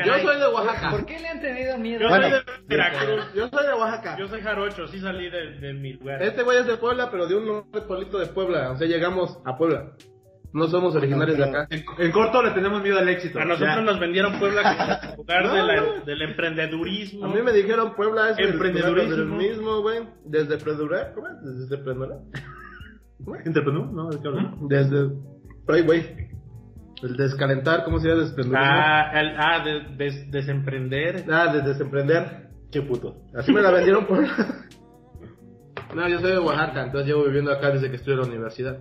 Yo 0.03 0.13
soy 0.23 0.39
de 0.39 0.47
Oaxaca. 0.47 0.89
¿Por 0.91 1.05
qué 1.05 1.19
le 1.19 1.27
han 1.27 1.41
tenido 1.41 1.77
miedo? 1.77 1.99
Yo 2.01 2.07
Bueno. 2.09 2.29
soy 2.29 2.39
de 2.39 2.75
Veracruz. 2.75 3.33
Yo 3.35 3.49
soy 3.49 3.65
de 3.67 3.73
Oaxaca. 3.73 4.17
Yo 4.17 4.27
soy 4.27 4.41
jarocho, 4.41 4.87
sí 4.87 4.99
salí 4.99 5.29
de, 5.29 5.59
de 5.59 5.73
mi 5.73 5.93
lugar. 5.93 6.23
Este 6.23 6.41
güey 6.43 6.59
es 6.59 6.65
de 6.65 6.77
Puebla, 6.77 7.11
pero 7.11 7.27
de 7.27 7.35
un 7.35 7.69
pueblito 7.69 8.17
de 8.17 8.27
Puebla. 8.27 8.71
O 8.71 8.77
sea, 8.77 8.87
llegamos 8.87 9.37
a 9.45 9.57
Puebla. 9.57 9.91
No 10.55 10.67
somos 10.67 10.95
originarios 10.95 11.37
de 11.37 11.43
acá. 11.43 11.67
En, 11.69 11.83
en 11.97 12.11
corto 12.11 12.41
le 12.41 12.51
tenemos 12.51 12.81
miedo 12.81 12.97
al 12.97 13.09
éxito. 13.09 13.39
A 13.39 13.45
nosotros 13.45 13.75
Ya. 13.75 13.81
nos 13.81 13.99
vendieron 13.99 14.39
Puebla 14.39 14.61
como 14.63 15.11
el 15.11 15.17
lugar 15.17 15.43
No, 15.45 15.53
de 15.53 15.63
la- 15.63 15.75
no. 15.99 16.05
del 16.05 16.21
emprendedurismo. 16.21 17.25
A 17.25 17.27
mí 17.29 17.41
me 17.43 17.51
dijeron 17.51 17.93
Puebla 17.95 18.29
es 18.29 18.39
el 18.39 18.49
Emprendedurismo. 18.53 19.13
el 19.13 19.25
mismo, 19.27 19.81
güey. 19.81 19.99
Desde 20.25 20.57
Predurar, 20.57 21.11
¿cómo 21.13 21.27
es? 21.27 21.33
Desde 21.43 21.77
Predurar. 21.83 22.19
¿Entrepreneur? 23.45 23.91
No, 23.91 24.09
¿de 24.09 24.21
qué 24.21 24.27
hablan? 24.27 24.55
Desde. 24.67 25.09
Por 25.65 25.75
ahí, 25.75 25.81
güey. 25.81 26.25
El 27.03 27.17
descalentar, 27.17 27.83
¿cómo 27.83 27.99
se 27.99 28.07
llama? 28.07 28.21
Desprenderismo. 28.21 28.57
Ah, 28.73 29.11
el- 29.19 29.35
ah 29.37 29.63
de- 29.63 29.95
des- 29.97 30.31
desemprender. 30.31 31.25
Ah, 31.29 31.51
de 31.53 31.61
desemprender. 31.61 32.49
Qué 32.71 32.81
puto. 32.81 33.15
Así 33.35 33.51
me 33.51 33.61
la 33.61 33.71
vendieron 33.71 34.05
por. 34.05 34.25
No, 35.95 36.09
yo 36.09 36.19
soy 36.19 36.31
de 36.31 36.39
Oaxaca, 36.39 36.83
entonces 36.85 37.07
llevo 37.07 37.23
viviendo 37.23 37.51
acá 37.53 37.69
desde 37.71 37.89
que 37.89 37.95
estoy 37.95 38.13
en 38.15 38.19
la 38.19 38.25
universidad. 38.25 38.79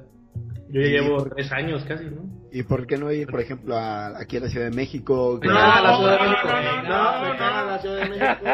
Yo 0.74 0.80
ya 0.80 0.88
llevo 0.88 1.24
tres 1.32 1.52
años 1.52 1.84
casi, 1.86 2.06
¿no? 2.06 2.22
¿Y 2.50 2.64
por 2.64 2.84
qué 2.86 2.96
no 2.98 3.12
ir, 3.12 3.28
por 3.28 3.40
ejemplo, 3.40 3.76
a- 3.76 4.18
aquí 4.20 4.38
a 4.38 4.40
la 4.40 4.48
Ciudad 4.48 4.70
de 4.70 4.74
México? 4.76 5.38
Caga 5.40 5.80
la 5.80 5.96
Ciudad 5.96 6.12
de 6.12 6.24
no, 6.26 6.30
México. 6.30 6.48
no, 6.48 6.62
no, 6.62 6.82
No, 6.82 7.22
no, 7.22 7.30
me 7.32 7.38
caga 7.38 7.64
la 7.64 7.78
Ciudad 7.78 7.96
de 8.02 8.08
México. 8.10 8.44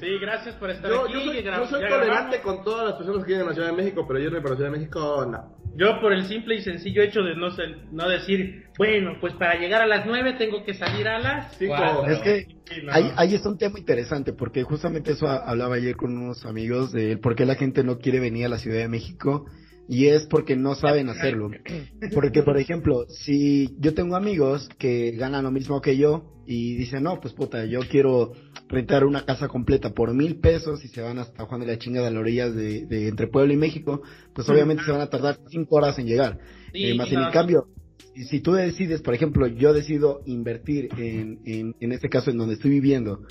Sí, 0.00 0.18
gracias 0.20 0.54
por 0.56 0.70
estar 0.70 0.90
Yo, 0.90 1.04
aquí. 1.04 1.12
yo 1.12 1.20
soy, 1.20 1.42
yo 1.82 1.88
tolerante 1.88 2.40
con 2.40 2.62
todas 2.64 2.86
las 2.86 2.94
personas 2.96 3.22
que 3.24 3.28
viven 3.32 3.42
en 3.42 3.46
la 3.48 3.54
Ciudad 3.54 3.70
de 3.70 3.76
México, 3.76 4.04
pero 4.06 4.20
irme 4.20 4.38
para 4.40 4.50
la 4.50 4.56
Ciudad 4.56 4.70
de 4.72 4.78
México, 4.78 5.26
no. 5.30 5.56
Yo 5.76 6.00
por 6.00 6.12
el 6.12 6.24
simple 6.26 6.56
y 6.56 6.62
sencillo 6.62 7.02
hecho 7.02 7.22
de 7.22 7.36
no, 7.36 7.50
ser- 7.52 7.86
no 7.92 8.08
decir, 8.08 8.66
bueno, 8.76 9.16
pues 9.20 9.34
para 9.34 9.54
llegar 9.54 9.80
a 9.82 9.86
las 9.86 10.04
nueve 10.04 10.34
tengo 10.34 10.64
que 10.64 10.74
salir 10.74 11.06
a 11.08 11.18
las... 11.20 11.56
Cinco. 11.56 12.06
Es 12.06 12.18
que 12.20 12.46
no. 12.82 12.92
ahí, 12.92 13.12
ahí 13.16 13.34
está 13.34 13.48
un 13.48 13.58
tema 13.58 13.78
interesante, 13.78 14.32
porque 14.32 14.62
justamente 14.64 15.12
eso 15.12 15.26
a- 15.28 15.36
hablaba 15.48 15.76
ayer 15.76 15.96
con 15.96 16.16
unos 16.16 16.44
amigos 16.44 16.92
de 16.92 17.16
por 17.18 17.34
qué 17.36 17.46
la 17.46 17.54
gente 17.54 17.84
no 17.84 17.98
quiere 17.98 18.18
venir 18.20 18.46
a 18.46 18.48
la 18.48 18.58
Ciudad 18.58 18.78
de 18.78 18.88
México, 18.88 19.46
y 19.90 20.06
es 20.06 20.24
porque 20.26 20.54
no 20.54 20.76
saben 20.76 21.08
hacerlo. 21.08 21.50
Porque, 22.14 22.44
por 22.44 22.56
ejemplo, 22.58 23.06
si 23.08 23.76
yo 23.80 23.92
tengo 23.92 24.14
amigos 24.14 24.68
que 24.78 25.10
ganan 25.10 25.42
lo 25.42 25.50
mismo 25.50 25.80
que 25.80 25.96
yo, 25.96 26.32
y 26.46 26.76
dicen, 26.76 27.02
no, 27.02 27.20
pues 27.20 27.34
puta, 27.34 27.64
yo 27.64 27.80
quiero 27.80 28.32
rentar 28.68 29.04
una 29.04 29.24
casa 29.24 29.48
completa 29.48 29.90
por 29.90 30.14
mil 30.14 30.38
pesos 30.40 30.84
y 30.84 30.88
se 30.88 31.00
van 31.00 31.18
hasta 31.18 31.44
Juan 31.44 31.60
de 31.60 31.66
la 31.66 31.78
Chinga 31.78 32.02
de 32.02 32.10
las 32.10 32.20
orillas 32.20 32.54
de, 32.54 32.86
de 32.86 33.08
entre 33.08 33.26
Puebla 33.26 33.52
y 33.52 33.56
México, 33.56 34.02
pues 34.32 34.48
obviamente 34.48 34.84
se 34.84 34.92
van 34.92 35.00
a 35.00 35.10
tardar 35.10 35.38
cinco 35.48 35.76
horas 35.76 35.98
en 35.98 36.06
llegar. 36.06 36.38
Sí, 36.72 36.84
Eh, 36.84 36.94
más 36.94 37.10
en 37.10 37.20
el 37.20 37.32
cambio, 37.32 37.66
si, 38.14 38.24
si 38.24 38.40
tú 38.40 38.52
decides, 38.52 39.02
por 39.02 39.14
ejemplo, 39.14 39.48
yo 39.48 39.72
decido 39.72 40.22
invertir 40.26 40.88
en, 40.98 41.40
en, 41.44 41.74
en 41.80 41.92
este 41.92 42.08
caso 42.08 42.30
en 42.30 42.38
donde 42.38 42.54
estoy 42.54 42.70
viviendo, 42.70 43.26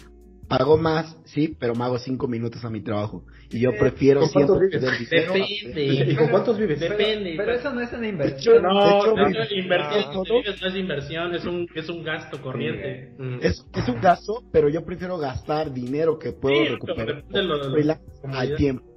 pago 0.49 0.77
más, 0.77 1.15
sí, 1.25 1.55
pero 1.59 1.73
me 1.75 1.85
hago 1.85 1.97
cinco 1.99 2.27
minutos 2.27 2.65
a 2.65 2.69
mi 2.69 2.81
trabajo. 2.81 3.23
Y 3.51 3.61
yo 3.61 3.71
prefiero 3.79 4.19
¿con 4.21 4.29
cuántos 4.31 4.57
siempre 4.59 4.79
vives? 4.79 4.91
perder 5.09 5.09
dinero. 5.09 5.33
Depende. 5.33 6.11
¿Y 6.11 6.15
con 6.15 6.27
cuántos 6.29 6.57
vives? 6.57 6.79
Depende. 6.79 7.33
Pero 7.37 7.51
eso 7.53 7.73
no 7.73 7.81
es 7.81 7.93
una 7.93 8.07
inversión. 8.07 8.63
No, 8.63 8.83
De 8.83 8.89
hecho, 8.89 9.07
no, 9.07 9.15
no, 9.15 9.29
inversión, 9.29 10.01
Ah, 10.03 10.11
no, 10.13 10.23
no 10.61 10.67
es 10.67 10.75
inversión, 10.75 11.35
es 11.35 11.45
un, 11.45 11.67
es 11.75 11.89
un 11.89 12.03
gasto 12.03 12.41
corriente. 12.41 13.13
Mm. 13.17 13.37
Es, 13.41 13.65
es 13.75 13.87
un 13.87 14.01
gasto, 14.01 14.43
pero 14.51 14.67
yo 14.69 14.83
prefiero 14.83 15.17
gastar 15.17 15.71
dinero 15.71 16.17
que 16.19 16.31
puedo 16.33 16.63
Sí, 16.65 16.69
recuperar 16.73 17.07
depende 17.17 17.39
de 17.39 17.43
lo- 17.45 17.57
de 17.59 17.63
lo- 17.65 17.71
freelance 17.71 18.03
comodidad. 18.21 18.41
al 18.51 18.55
tiempo. 18.57 18.88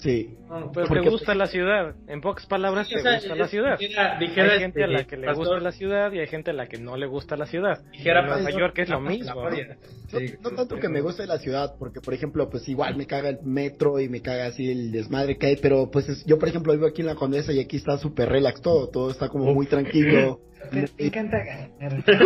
Sí. 0.00 0.36
No, 0.48 0.70
Pues 0.72 0.86
Porque- 0.88 1.02
te 1.04 1.10
gusta 1.10 1.34
la 1.34 1.46
ciudad. 1.48 1.94
En 2.06 2.20
pocas 2.20 2.46
palabras, 2.46 2.86
Sí, 2.86 2.94
te 2.94 3.00
o 3.00 3.02
sea, 3.02 3.14
gusta 3.16 3.34
la 3.34 3.48
ciudad. 3.48 3.78
dijera- 3.78 4.16
dijera 4.20 4.52
hay 4.52 4.58
gente 4.60 4.84
a 4.84 4.86
la 4.86 5.00
este, 5.00 5.10
que 5.10 5.16
le 5.16 5.26
pastor, 5.26 5.46
gusta 5.46 5.60
la 5.60 5.72
ciudad 5.72 6.12
y 6.12 6.20
hay 6.20 6.26
gente 6.28 6.50
a 6.52 6.54
la 6.54 6.68
que 6.68 6.78
no 6.78 6.96
le 6.96 7.06
gusta 7.06 7.36
la 7.36 7.46
ciudad. 7.46 7.80
Dijera 7.90 8.22
Nueva 8.22 8.36
pastor, 8.44 8.60
York 8.60 8.78
es 8.78 8.88
lo 8.90 9.00
mismo. 9.00 9.34
¿no? 9.34 9.50
No, 9.50 10.20
no 10.42 10.50
tanto 10.56 10.76
que 10.76 10.88
me 10.88 11.00
guste 11.00 11.26
la 11.26 11.38
ciudad, 11.38 11.74
porque 11.80 12.00
por 12.00 12.14
ejemplo, 12.14 12.48
pues 12.48 12.68
igual 12.68 12.96
me 12.96 13.06
caga 13.06 13.30
el 13.30 13.38
metro 13.42 13.98
y 13.98 14.08
me 14.08 14.22
caga 14.22 14.46
así 14.46 14.70
el 14.70 14.92
desmadre 14.92 15.36
que 15.36 15.46
hay, 15.48 15.56
pero 15.56 15.90
pues 15.90 16.08
es- 16.08 16.24
yo 16.26 16.38
por 16.38 16.48
ejemplo 16.48 16.72
vivo 16.72 16.86
aquí 16.86 17.00
en 17.00 17.08
la 17.08 17.16
Condesa 17.16 17.52
y 17.52 17.58
aquí 17.58 17.76
está 17.76 17.98
súper 17.98 18.28
relax 18.28 18.62
todo, 18.62 18.88
todo 18.90 19.10
está 19.10 19.28
como 19.28 19.52
muy 19.52 19.66
tranquilo. 19.66 20.40
Me 20.72 20.84
encanta 20.98 21.38
ganar. 21.44 22.04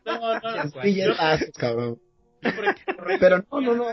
No, 0.04 0.40
no, 0.40 0.82
estás, 0.82 1.50
cabrón. 1.56 1.96
Pero 3.20 3.38
no, 3.50 3.60
no, 3.60 3.74
no. 3.74 3.84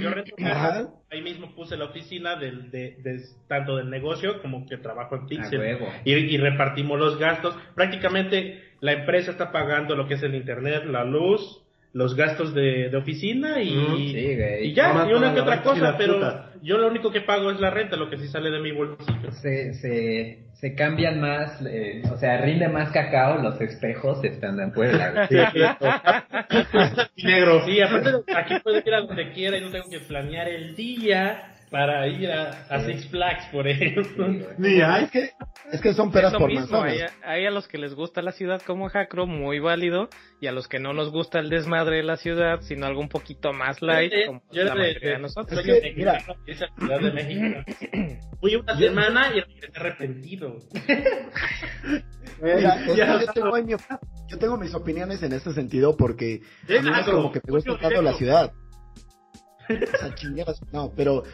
Yo 0.00 0.10
rento 0.14 0.34
Ajá. 0.44 0.88
ahí 1.10 1.22
mismo 1.22 1.54
puse 1.54 1.76
la 1.76 1.86
oficina 1.86 2.36
del, 2.36 2.70
de, 2.70 2.96
de- 3.02 3.20
tanto 3.48 3.76
del 3.76 3.88
negocio 3.90 4.40
como 4.42 4.66
que 4.66 4.76
trabajo 4.76 5.16
en 5.16 5.26
Pixel. 5.26 5.60
Y, 6.04 6.12
y 6.12 6.36
repartimos 6.38 6.98
los 6.98 7.18
gastos. 7.18 7.56
Prácticamente 7.74 8.62
la 8.80 8.92
empresa 8.92 9.30
está 9.30 9.50
pagando 9.52 9.96
lo 9.96 10.06
que 10.06 10.14
es 10.14 10.22
el 10.22 10.34
internet, 10.34 10.84
la 10.86 11.04
luz, 11.04 11.62
los 11.98 12.14
gastos 12.14 12.54
de, 12.54 12.90
de 12.90 12.96
oficina 12.96 13.60
y, 13.60 13.72
Mm, 13.74 13.96
sí, 13.96 14.36
güey. 14.36 14.66
y 14.68 14.72
ya, 14.72 15.04
y 15.08 15.12
una 15.12 15.34
que 15.34 15.40
otra 15.40 15.62
cosa, 15.62 15.96
pero 15.98 16.44
yo 16.62 16.78
lo 16.78 16.86
único 16.86 17.10
que 17.10 17.22
pago 17.22 17.50
es 17.50 17.58
la 17.58 17.70
renta, 17.70 17.96
lo 17.96 18.08
que 18.08 18.18
sí 18.18 18.28
sale 18.28 18.50
de 18.52 18.60
mi 18.60 18.70
bolsillo. 18.70 19.32
Se, 19.32 19.74
se, 19.74 20.38
se 20.54 20.74
cambian 20.76 21.20
más, 21.20 21.60
eh, 21.66 22.02
o 22.12 22.16
sea, 22.16 22.40
rinde 22.40 22.68
más 22.68 22.92
cacao 22.92 23.42
los 23.42 23.60
espejos 23.60 24.22
estando 24.22 24.62
en 24.62 24.72
Puebla. 24.72 25.28
Negro. 27.16 27.64
Sí, 27.66 27.80
aparte 27.80 28.10
aquí 28.36 28.54
puedo 28.62 28.78
ir 28.78 28.94
a 28.94 29.00
donde 29.00 29.32
quiera 29.32 29.58
y 29.58 29.60
no 29.62 29.70
tengo 29.70 29.90
que 29.90 29.98
planear 30.00 30.48
el 30.48 30.76
día 30.76 31.52
para 31.70 32.06
ir 32.08 32.30
a, 32.30 32.50
a 32.68 32.80
Six 32.80 33.08
Flags, 33.08 33.46
por 33.52 33.66
ejemplo. 33.68 34.28
Ni 34.58 34.80
hay. 34.80 35.04
Es 35.04 35.10
que, 35.10 35.30
es 35.72 35.80
que 35.80 35.92
son 35.94 36.10
peras 36.10 36.32
Es 36.32 36.32
lo 36.34 36.38
por 36.40 36.48
mismo, 36.48 36.82
hay, 36.82 36.98
manzanas. 37.00 37.14
hay 37.24 37.46
a 37.46 37.50
los 37.50 37.68
que 37.68 37.78
les 37.78 37.94
gusta 37.94 38.22
la 38.22 38.32
ciudad 38.32 38.60
como 38.66 38.88
Jacro, 38.88 39.26
muy 39.26 39.58
válido, 39.58 40.08
y 40.40 40.46
a 40.46 40.52
los 40.52 40.66
que 40.68 40.78
no 40.78 40.92
nos 40.92 41.10
gusta 41.10 41.38
el 41.40 41.50
desmadre 41.50 41.96
de 41.96 42.02
la 42.04 42.16
ciudad, 42.16 42.60
sino 42.62 42.86
algo 42.86 43.00
un 43.00 43.08
poquito 43.08 43.52
más 43.52 43.82
light, 43.82 44.12
Yo 44.12 44.26
como 44.26 44.42
yo 44.50 44.64
la 44.64 44.72
de- 44.74 44.78
mayoría 44.80 45.08
de 45.10 45.14
de- 45.16 45.22
nosotros. 45.22 45.58
Es 45.60 45.66
que, 45.82 45.92
mira. 45.96 46.12
mexicano, 46.14 46.38
es 46.46 46.60
la 46.60 46.68
Ciudad 46.78 47.00
de 47.00 47.12
México. 47.12 48.18
Fui 48.40 48.54
una 48.54 48.76
semana 48.78 49.26
y 49.34 49.40
regresé 49.40 49.72
arrepentido. 49.78 50.58
Mira, 52.42 52.84
es 52.86 52.96
Ya. 52.96 53.20
yo, 53.20 53.32
tengo 53.32 53.52
mi 53.62 53.74
yo 54.28 54.38
tengo 54.38 54.56
mis 54.56 54.74
opiniones 54.74 55.22
en 55.22 55.32
este 55.32 55.52
sentido 55.52 55.96
porque 55.96 56.40
a 56.68 56.82
mí 56.82 56.90
es 57.00 57.06
como 57.06 57.32
que 57.32 57.40
me 57.46 57.52
gusta 57.54 57.78
tanto 57.78 58.02
la 58.02 58.12
ciudad. 58.14 58.52
O 59.70 59.98
sea, 59.98 60.14
chingadas, 60.14 60.62
no, 60.72 60.90
pero 60.96 61.24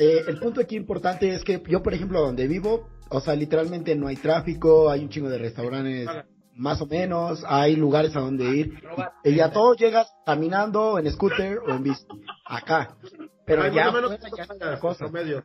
eh, 0.00 0.24
el 0.26 0.38
punto 0.40 0.60
aquí 0.60 0.76
importante 0.76 1.28
es 1.32 1.44
que 1.44 1.62
yo, 1.68 1.82
por 1.82 1.94
ejemplo, 1.94 2.20
donde 2.20 2.48
vivo, 2.48 2.88
o 3.10 3.20
sea, 3.20 3.34
literalmente 3.36 3.94
no 3.94 4.08
hay 4.08 4.16
tráfico, 4.16 4.90
hay 4.90 5.02
un 5.02 5.10
chingo 5.10 5.28
de 5.28 5.38
restaurantes 5.38 6.08
más 6.60 6.80
o 6.82 6.86
menos, 6.86 7.42
hay 7.48 7.74
lugares 7.74 8.14
a 8.16 8.20
donde 8.20 8.44
ir. 8.44 8.74
Y 9.24 9.40
a 9.40 9.50
todos 9.50 9.78
llegas 9.78 10.12
caminando, 10.26 10.98
en 10.98 11.10
scooter 11.10 11.58
o 11.58 11.70
en 11.70 11.82
bici. 11.82 12.04
Acá. 12.44 12.96
Pero 13.46 13.62
Ay, 13.62 13.72
ya, 13.74 13.90
menos, 13.90 14.10
ya 14.10 14.16
es 14.16 14.30
¿cuánto 14.30 14.54
otra 14.54 14.66
pagas? 14.66 14.80
cosa. 14.80 15.04
Promedio. 15.06 15.42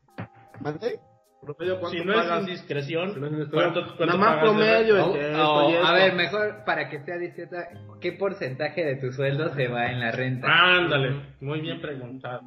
¿Mande? 0.60 0.99
Promedio, 1.41 1.80
¿cuánto 1.80 1.97
Si 1.97 2.03
no 2.06 2.12
es 2.14 2.18
pagas? 2.20 2.26
Si 2.26 2.30
no 2.30 2.36
es 2.36 2.47
indiscreción. 2.49 3.49
¿cuánto, 3.51 3.82
cuánto 3.97 4.06
Nada 4.06 4.18
más 4.18 4.39
promedio. 4.43 5.16
y 5.16 5.76
a 5.76 5.93
ver, 5.93 6.16
mejor 6.16 6.66
para 6.66 6.89
que 6.89 6.99
sea 7.06 7.18
discreta, 7.18 7.70
¿qué 8.01 8.12
porcentaje 8.12 8.84
de 8.84 8.97
tu 8.97 9.12
sueldo 9.14 9.53
se 9.56 9.68
va 9.70 9.91
en 9.91 10.01
la 10.01 10.12
renta? 10.12 10.47
Ándale, 10.49 11.36
muy 11.39 11.62
bien 11.62 11.80
preguntado. 11.80 12.41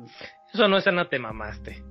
Eso 0.52 0.68
no 0.68 0.76
es 0.76 0.86
nada, 0.86 1.08
te 1.08 1.18
mamaste. 1.18 1.82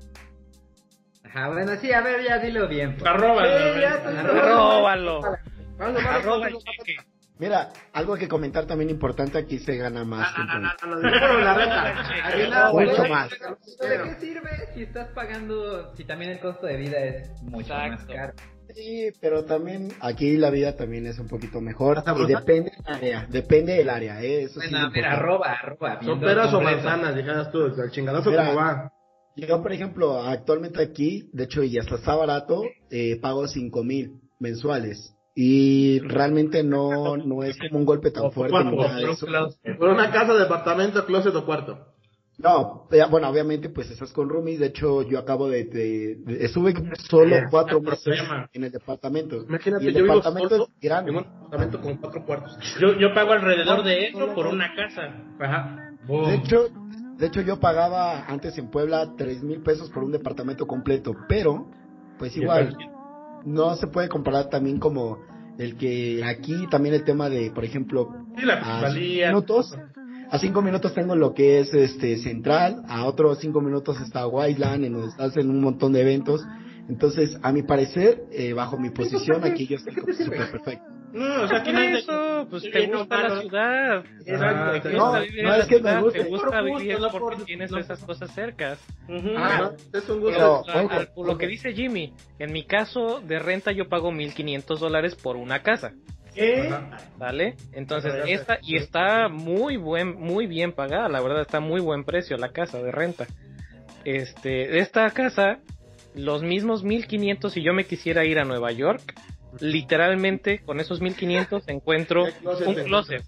Ajá, 1.29 1.49
bueno, 1.49 1.73
sí, 1.81 1.91
a 1.91 2.01
ver, 2.01 2.23
ya 2.23 2.39
dilo 2.39 2.67
bien. 2.67 2.95
pues. 2.97 3.05
Arroba, 3.09 3.43
Sí, 3.43 3.81
ya, 3.81 4.01
¿no? 4.23 4.29
tú- 4.29 4.35
Róbalo. 4.39 5.21
Vale, 5.21 5.37
vale, 5.77 5.99
Arroba 6.09 6.37
vale, 6.39 6.55
el 6.57 6.63
cheque. 6.63 6.95
Mira, 7.39 7.69
algo 7.93 8.15
que 8.15 8.27
comentar 8.27 8.65
también 8.65 8.89
importante, 8.89 9.37
aquí 9.37 9.59
se 9.59 9.77
gana 9.77 10.03
más. 10.03 10.33
Ah, 10.35 10.47
ah, 10.49 10.75
ah, 10.81 12.35
la 12.49 12.71
Mucho 12.71 13.05
más. 13.07 13.29
¿De 13.29 13.37
qué 14.03 14.15
sirve 14.19 14.49
si 14.73 14.83
estás 14.83 15.09
pagando, 15.09 15.93
si 15.95 16.03
también 16.03 16.31
el 16.31 16.39
costo 16.39 16.65
de 16.65 16.77
vida 16.77 16.97
es 16.97 17.29
mucho 17.43 17.73
más 17.75 18.03
caro? 18.05 18.33
Sí, 18.73 19.09
pero 19.21 19.45
también 19.45 19.93
aquí 20.01 20.35
la 20.35 20.49
vida 20.49 20.75
también 20.75 21.05
es 21.07 21.19
un 21.19 21.27
poquito 21.27 21.61
mejor 21.61 21.99
¿Hasta 21.99 22.13
y 22.17 22.25
depende 22.25 22.71
del 22.71 22.95
área, 22.95 23.25
depende 23.29 23.73
del 23.73 23.89
área, 23.89 24.21
¿eh? 24.21 24.43
eso 24.43 24.59
sí. 24.59 24.69
Bueno, 24.71 24.77
es 24.79 24.83
a 24.83 24.89
ver, 24.89 24.97
importante. 24.97 25.07
arroba, 25.23 25.51
arroba. 25.53 25.99
¿Son 26.03 26.19
peras 26.19 26.53
o 26.53 26.61
manzanas? 26.61 27.15
Dijeras 27.15 27.51
tú, 27.51 27.65
el 27.65 27.91
chingadazo 27.91 28.29
Mira. 28.29 28.45
cómo 28.47 28.57
va. 28.57 28.91
Yo, 29.37 29.61
por 29.61 29.71
ejemplo, 29.71 30.21
actualmente 30.21 30.81
aquí, 30.81 31.29
de 31.31 31.43
hecho, 31.43 31.63
y 31.63 31.77
hasta 31.77 31.95
está 31.95 32.15
barato, 32.15 32.63
eh, 32.89 33.19
pago 33.21 33.47
cinco 33.47 33.83
mil 33.83 34.13
mensuales. 34.39 35.13
Y 35.35 35.99
realmente 35.99 36.63
no, 36.63 37.15
no 37.17 37.43
es 37.43 37.55
como 37.59 37.79
un 37.79 37.85
golpe 37.85 38.09
tan 38.09 38.31
fuerte 38.31 38.57
ni 38.63 38.75
nada 38.75 38.95
de 38.97 39.11
eso. 39.11 39.27
Por 39.77 39.89
una 39.89 40.11
casa, 40.11 40.33
departamento, 40.33 41.05
closet 41.05 41.35
o 41.35 41.45
cuarto. 41.45 41.77
No, 42.39 42.87
eh, 42.91 43.01
bueno, 43.09 43.29
obviamente, 43.29 43.69
pues 43.69 43.89
estás 43.89 44.11
con 44.13 44.29
roomies. 44.29 44.59
De 44.59 44.67
hecho, 44.67 45.01
yo 45.03 45.17
acabo 45.19 45.47
de, 45.49 45.65
de- 45.65 46.15
de- 46.23 46.45
estuve 46.45 46.73
solo 47.09 47.35
cuatro 47.49 47.77
el 47.77 47.83
meses 47.83 48.19
en 48.53 48.63
el 48.63 48.71
departamento. 48.71 49.43
Imagínate, 49.47 49.85
y 49.85 49.87
el 49.87 49.93
yo 49.95 50.03
vivo 50.03 50.15
departamento 50.17 50.49
solo 50.49 50.69
es 50.75 50.81
grande. 50.81 51.11
en 51.11 51.17
un 51.17 51.23
departamento 51.23 51.81
con 51.81 51.97
cuatro 51.97 52.25
cuartos. 52.25 52.57
Yo, 52.79 52.93
yo 52.99 53.13
pago 53.15 53.33
alrededor 53.33 53.83
de 53.83 54.07
eso 54.07 54.33
por 54.35 54.47
una 54.47 54.73
casa. 54.75 55.15
Ajá. 55.39 55.83
De 56.07 56.35
hecho, 56.35 56.67
de 57.17 57.27
hecho 57.27 57.41
yo 57.41 57.59
pagaba 57.59 58.25
antes 58.25 58.57
en 58.57 58.69
Puebla 58.69 59.13
tres 59.17 59.43
mil 59.43 59.61
pesos 59.61 59.89
por 59.89 60.03
un 60.03 60.11
departamento 60.11 60.67
completo, 60.67 61.15
pero 61.27 61.67
pues 62.19 62.35
igual 62.37 62.77
no 63.45 63.75
se 63.75 63.87
puede 63.87 64.09
comparar 64.09 64.49
también 64.49 64.79
como 64.79 65.19
el 65.57 65.75
que 65.77 66.23
aquí 66.23 66.67
también 66.69 66.95
el 66.95 67.03
tema 67.03 67.29
de, 67.29 67.51
por 67.51 67.65
ejemplo, 67.65 68.09
Sí, 68.37 68.45
la 68.45 68.55
a 68.55 68.91
cinco 68.91 69.27
minutos, 69.27 69.77
a 70.29 70.39
cinco 70.39 70.61
minutos 70.61 70.93
tengo 70.93 71.15
lo 71.15 71.33
que 71.33 71.59
es 71.59 71.73
este 71.73 72.17
central, 72.17 72.83
a 72.87 73.05
otros 73.05 73.39
cinco 73.39 73.61
minutos 73.61 73.99
está 74.01 74.27
Wildland, 74.27 74.85
en 74.85 74.93
donde 74.93 75.07
estás 75.09 75.35
en 75.37 75.49
un 75.49 75.61
montón 75.61 75.93
de 75.93 76.01
eventos. 76.01 76.45
Entonces, 76.89 77.37
a 77.41 77.51
mi 77.51 77.63
parecer, 77.63 78.23
eh, 78.31 78.53
bajo 78.53 78.77
mi 78.77 78.91
posición, 78.91 79.43
aquí 79.43 79.67
yo 79.67 79.75
estoy 79.75 79.93
súper 79.93 80.51
perfecto. 80.51 80.96
No, 81.17 81.43
o 81.43 81.47
sea, 81.47 81.57
aquí 81.59 81.71
no 81.71 81.79
de- 81.79 81.93
eso, 81.99 82.47
pues 82.49 82.63
Sí, 82.63 82.71
te 82.71 82.87
gusta 82.87 83.17
no, 83.27 83.35
la 83.35 83.41
ciudad. 83.41 84.05
Exacto. 84.25 84.89
Te 84.89 84.93
No, 84.95 85.03
gusta 85.05 85.19
vivir 85.21 85.43
no 85.43 85.55
es 85.55 85.65
que 85.65 85.75
me 85.75 85.79
ciudad, 85.81 86.01
gusta. 86.01 86.19
te 86.23 86.29
gusta 86.29 86.45
Por 86.49 86.61
gusto, 86.69 86.79
vivir 86.79 86.97
porque 87.11 87.19
por- 87.19 87.45
tienes 87.45 87.71
no. 87.71 87.77
esas 87.79 87.99
cosas 88.03 88.31
cercas. 88.35 88.79
Ah, 89.37 89.71
es 89.93 90.09
un 90.09 90.19
gusto. 90.21 90.37
Pero, 90.37 90.79
A- 90.79 90.83
ojo, 90.83 90.93
a- 90.99 91.05
por 91.15 91.27
lo 91.27 91.37
que 91.37 91.47
dice 91.47 91.73
Jimmy, 91.73 92.13
en 92.39 92.51
mi 92.53 92.63
caso 92.65 93.21
de 93.21 93.39
renta 93.39 93.71
yo 93.71 93.89
pago 93.89 94.11
1500 94.11 94.79
dólares 94.79 95.15
por 95.15 95.35
una 95.37 95.63
casa, 95.63 95.93
¿Qué? 96.35 96.69
¿vale? 97.17 97.55
Entonces, 97.73 98.13
Ah, 98.15 98.23
esta, 98.27 98.59
y 98.61 98.77
está 98.77 99.27
muy 99.27 99.77
buen, 99.77 100.15
muy 100.19 100.45
bien 100.45 100.71
pagada, 100.71 101.09
la 101.09 101.19
verdad 101.21 101.41
está 101.41 101.59
muy 101.59 101.81
buen 101.81 102.03
precio 102.03 102.37
la 102.37 102.49
casa 102.49 102.79
de 102.81 102.91
renta. 102.91 103.25
Este, 104.05 104.79
esta 104.79 105.09
casa, 105.11 105.59
los 106.15 106.43
mismos 106.43 106.83
1500 106.83 107.53
si 107.53 107.63
yo 107.63 107.73
me 107.73 107.85
quisiera 107.85 108.23
ir 108.25 108.39
a 108.39 108.45
Nueva 108.45 108.71
York, 108.71 109.01
literalmente 109.61 110.59
con 110.59 110.79
esos 110.79 111.01
1500 111.01 111.67
encuentro 111.67 112.25
¿Qué 112.25 112.31
closet 112.33 112.67
un 112.67 112.75
closet. 112.75 113.23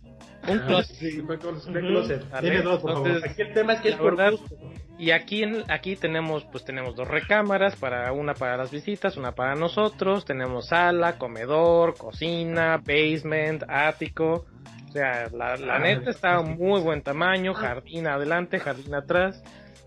Un 0.48 0.60
closet. 0.60 0.96
Sí, 0.96 1.22
fue 1.22 1.38
con 1.38 1.56
Ujú. 1.56 1.72
closet. 1.72 2.24
Dime 2.42 2.62
dos, 2.62 2.82
por 2.82 2.94
favor. 2.94 3.08
Entonces, 3.08 3.32
Aquí 3.32 3.42
el 3.42 3.54
tema 3.54 3.74
es 3.74 3.82
que 3.82 3.90
es 3.90 3.96
La 3.96 4.02
por 4.02 4.16
verdad, 4.16 4.32
gusto. 4.32 4.56
Y 4.98 5.12
aquí 5.12 5.44
en, 5.44 5.64
aquí 5.70 5.96
tenemos 5.96 6.46
pues 6.52 6.66
tenemos 6.66 6.96
dos 6.96 7.08
recámaras 7.08 7.76
para 7.78 8.12
una 8.12 8.34
para 8.34 8.58
las 8.58 8.70
visitas, 8.72 9.16
una 9.16 9.32
para 9.34 9.56
nosotros, 9.56 10.26
tenemos 10.26 10.68
sala, 10.68 11.18
comedor, 11.18 11.96
cocina, 11.98 12.78
basement, 12.78 13.64
ático. 13.68 14.46
O 14.90 14.92
sea, 14.92 15.30
la, 15.32 15.56
la 15.56 15.76
Ah, 15.76 15.80
neta 15.80 16.10
está 16.10 16.36
a 16.36 16.42
muy 16.42 16.82
buen 16.82 17.02
tamaño, 17.02 17.54
jardín 17.54 18.08
adelante, 18.08 18.60
jardín 18.60 18.94
atrás. 18.96 19.42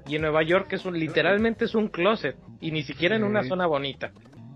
Y 0.07 0.17
en 0.17 0.23
Nueva 0.23 0.43
York 0.43 0.73
es 0.73 0.85
un 0.85 0.99
literalmente 0.99 1.65
es 1.67 1.75
un 1.75 1.89
closet 1.89 2.37
y 2.61 2.71
ni 2.71 2.83
siquiera 2.83 3.15
en 3.17 3.25
una 3.25 3.43
zona 3.45 3.67
bonita. 3.67 4.13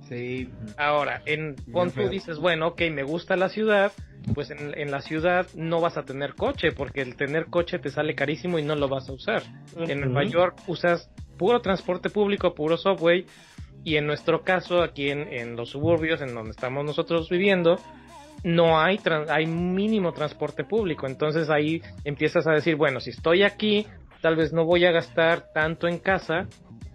Sí, 0.09 0.49
Ahora, 0.77 1.23
en 1.27 1.57
pon 1.73 1.91
tú 1.91 2.03
feo. 2.03 2.09
dices, 2.09 2.39
bueno, 2.39 2.69
ok, 2.69 2.83
me 2.93 3.03
gusta 3.03 3.37
la 3.37 3.49
ciudad, 3.49 3.93
pues 4.35 4.51
en, 4.51 4.79
en 4.79 4.91
la 4.91 5.01
ciudad 5.01 5.47
no 5.55 5.81
vas 5.81 5.97
a 5.97 6.05
tener 6.05 6.35
coche, 6.35 6.73
porque 6.73 7.01
el 7.03 7.17
tener 7.17 7.47
coche 7.47 7.79
te 7.79 7.91
sale 7.91 8.15
carísimo 8.15 8.59
y 8.59 8.63
no 8.63 8.77
lo 8.77 8.89
vas 8.89 9.09
a 9.09 9.13
usar. 9.13 9.43
En. 9.77 10.01
Nueva 10.01 10.25
York 10.25 10.61
usas 10.67 11.11
puro 11.37 11.61
transporte 11.61 12.11
público, 12.11 12.55
puro 12.55 12.77
subway, 12.77 13.27
y 13.85 13.97
en 13.97 14.07
nuestro 14.07 14.43
caso, 14.43 14.83
aquí 14.83 15.11
en, 15.11 15.33
en 15.33 15.57
los 15.57 15.71
suburbios, 15.71 16.21
en 16.21 16.35
donde 16.35 16.51
estamos 16.51 16.85
nosotros 16.85 17.29
viviendo, 17.29 17.79
no 18.43 18.79
hay, 18.81 19.01
hay 19.29 19.47
mínimo 19.47 20.13
transporte 20.13 20.65
público. 20.65 21.07
Entonces 21.07 21.51
ahí 21.51 21.83
empiezas 22.05 22.47
a 22.47 22.53
decir, 22.53 22.77
bueno, 22.77 23.01
si 23.01 23.11
estoy 23.11 23.43
aquí, 23.43 23.87
tal 24.21 24.37
vez 24.37 24.53
no 24.53 24.65
voy 24.65 24.85
a 24.85 24.93
gastar 24.93 25.53
tanto 25.53 25.89
en 25.89 25.99
casa. 25.99 26.47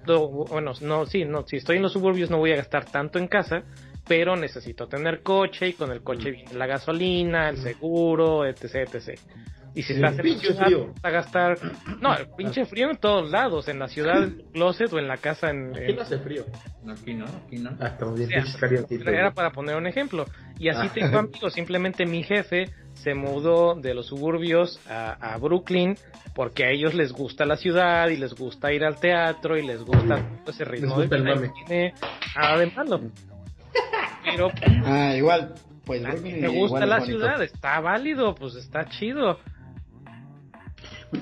No, 0.08 0.28
bueno, 0.28 0.74
no, 0.82 1.06
sí, 1.06 1.26
no, 1.26 1.46
si 1.48 1.58
estoy 1.58 1.78
en 1.78 1.84
los 1.84 1.94
suburbios 1.94 2.30
no 2.30 2.38
voy 2.38 2.52
a 2.54 2.56
gastar 2.58 2.86
tanto 2.86 3.20
en 3.20 3.28
casa, 3.28 3.64
pero 4.08 4.36
necesito 4.36 4.88
tener 4.88 5.22
coche 5.22 5.70
y 5.70 5.74
con 5.74 5.92
el 5.92 6.02
coche 6.02 6.32
viene 6.32 6.54
la 6.54 6.66
gasolina, 6.68 7.50
el 7.50 7.58
seguro, 7.58 8.46
etc, 8.46 8.76
etc. 8.94 9.20
Y 9.74 9.84
si 9.84 9.94
estás 9.94 10.12
en 10.12 10.18
la 10.18 10.24
pinche 10.24 10.48
ciudad, 10.48 10.66
frío. 10.66 10.88
vas 10.88 11.06
a 11.06 11.10
gastar, 11.12 11.58
no, 12.02 12.18
el 12.18 12.28
pinche 12.38 12.66
frío 12.66 12.90
en 12.90 12.98
todos 12.98 13.32
lados, 13.32 13.70
en 13.70 13.80
la 13.80 13.88
ciudad, 13.88 14.18
en 14.18 14.40
el 14.40 14.46
closet 14.52 14.92
o 14.92 15.00
en 15.00 15.08
la 15.08 15.16
casa 15.18 15.50
en, 15.50 15.74
Aquí 15.76 15.92
en- 15.92 15.96
no 15.96 16.02
hace 16.02 16.18
frío. 16.20 16.44
Aquí 16.90 17.14
no, 17.14 17.26
aquí 17.26 17.58
no. 17.58 17.78
Ah, 17.80 17.88
estamos 17.88 18.18
bien 18.18 18.30
o 18.44 18.46
sea, 18.46 19.12
era 19.14 19.32
para 19.32 19.52
poner 19.52 19.76
un 19.78 19.88
ejemplo. 19.88 20.26
Y 20.60 20.68
así 20.68 20.88
Ah. 20.90 20.92
tengo 20.94 21.20
amigos. 21.20 21.54
Simplemente 21.54 22.06
mi 22.06 22.22
jefe 22.24 22.70
se 23.04 23.14
mudó 23.14 23.76
de 23.76 23.94
los 23.94 24.08
suburbios 24.08 24.80
a, 24.90 25.34
a 25.34 25.38
Brooklyn 25.38 25.98
porque 26.34 26.64
a 26.66 26.70
ellos 26.70 26.94
les 26.94 27.12
gusta 27.12 27.46
la 27.46 27.58
ciudad 27.58 28.10
y 28.10 28.18
les 28.18 28.34
gusta 28.34 28.72
ir 28.72 28.84
al 28.84 29.00
teatro 29.00 29.58
y 29.58 29.66
les 29.66 29.82
gusta 29.84 30.26
ese 30.48 30.64
ritmo 30.66 30.96
gusta 30.96 31.18
de 31.18 31.22
vida. 31.22 31.54
tiene 31.66 31.94
nada 32.36 32.58
de 32.58 32.66
malo. 32.68 33.02
Pero 34.24 34.50
Ah, 34.86 35.14
igual, 35.16 35.54
pues 35.86 36.06
a 36.06 36.14
me 36.14 36.48
gusta 36.48 36.86
la 36.86 37.02
ciudad, 37.02 37.42
está 37.42 37.80
válido, 37.80 38.36
pues 38.36 38.56
está 38.56 38.88
chido. 38.90 39.40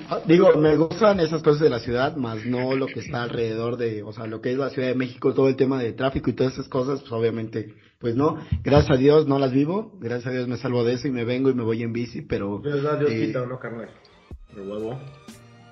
Ah, 0.08 0.20
Digo, 0.24 0.52
me 0.56 0.76
gustan 0.76 1.18
esas 1.18 1.42
cosas 1.42 1.62
de 1.62 1.70
la 1.70 1.80
ciudad, 1.80 2.14
más 2.16 2.44
no 2.46 2.76
lo 2.76 2.86
que 2.86 3.00
está 3.00 3.24
alrededor 3.24 3.76
de, 3.76 4.04
o 4.04 4.12
sea, 4.12 4.26
lo 4.26 4.40
que 4.40 4.52
es 4.52 4.58
la 4.58 4.70
Ciudad 4.70 4.88
de 4.88 4.94
México, 4.94 5.34
todo 5.34 5.48
el 5.48 5.56
tema 5.56 5.82
de 5.82 5.92
tráfico 5.92 6.30
y 6.30 6.34
todas 6.34 6.52
esas 6.52 6.68
cosas, 6.68 7.00
pues 7.00 7.10
obviamente, 7.10 7.74
pues 8.00 8.16
no. 8.16 8.38
Gracias 8.64 8.96
a 8.96 8.98
Dios 8.98 9.28
no 9.28 9.38
las 9.38 9.52
vivo, 9.52 9.92
gracias 10.00 10.26
a 10.28 10.30
Dios 10.30 10.48
me 10.48 10.56
salvo 10.56 10.82
de 10.84 10.94
eso 10.94 11.06
y 11.06 11.10
me 11.10 11.24
vengo 11.24 11.50
y 11.50 11.54
me 11.54 11.62
voy 11.62 11.82
en 11.82 11.92
bici, 11.92 12.22
pero 12.22 12.60
¿Verdad? 12.60 12.98
Dios 12.98 13.10
eh, 13.12 13.26
quita 13.26 13.44
no, 13.46 13.58
carnal. 13.58 13.90
De 14.56 14.62
huevo. 14.62 14.98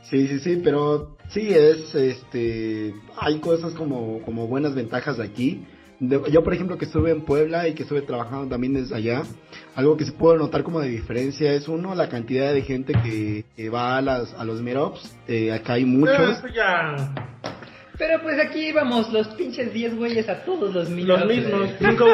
sí, 0.05 0.29
sí, 0.29 0.39
sí, 0.41 0.61
pero 0.63 1.17
sí 1.31 1.49
es, 1.49 1.95
este, 1.95 2.95
hay 3.17 3.39
cosas 3.41 3.73
como, 3.73 4.21
como 4.23 4.47
buenas 4.47 4.75
ventajas 4.75 5.17
de 5.17 5.25
aquí. 5.25 5.65
De- 6.01 6.21
yo, 6.31 6.45
por 6.45 6.55
ejemplo, 6.55 6.79
que 6.79 6.85
estuve 6.85 7.11
en 7.11 7.23
Puebla 7.23 7.67
y 7.67 7.75
que 7.75 7.83
estuve 7.83 8.03
trabajando 8.03 8.47
también 8.47 8.75
desde 8.75 8.95
allá, 8.95 9.23
algo 9.75 9.97
que 9.97 10.05
se 10.05 10.13
puede 10.13 10.39
notar 10.39 10.63
como 10.63 10.81
de 10.81 10.89
diferencia 10.91 11.53
es 11.55 11.67
uno, 11.67 11.95
la 11.97 12.09
cantidad 12.09 12.53
de 12.55 12.63
gente 12.63 12.93
que, 12.93 13.47
que 13.57 13.69
va 13.69 13.97
a, 13.97 14.03
las, 14.03 14.33
a 14.35 14.45
los 14.45 14.61
meetups, 14.63 15.17
eh, 15.27 15.51
acá 15.51 15.73
hay 15.73 15.85
muchos. 15.87 16.39
Eso 16.39 16.47
ya. 16.55 16.95
Pero 17.99 18.23
pues 18.23 18.39
aquí 18.39 18.69
íbamos 18.69 19.13
los 19.13 19.29
pinches 19.29 19.73
10 19.73 19.97
güeyes 19.97 20.29
a 20.29 20.45
todos 20.45 20.73
los 20.75 20.89
mismos. 20.89 21.19
Los 21.21 21.29
mismos. 21.37 21.69
Nunca, 21.81 22.05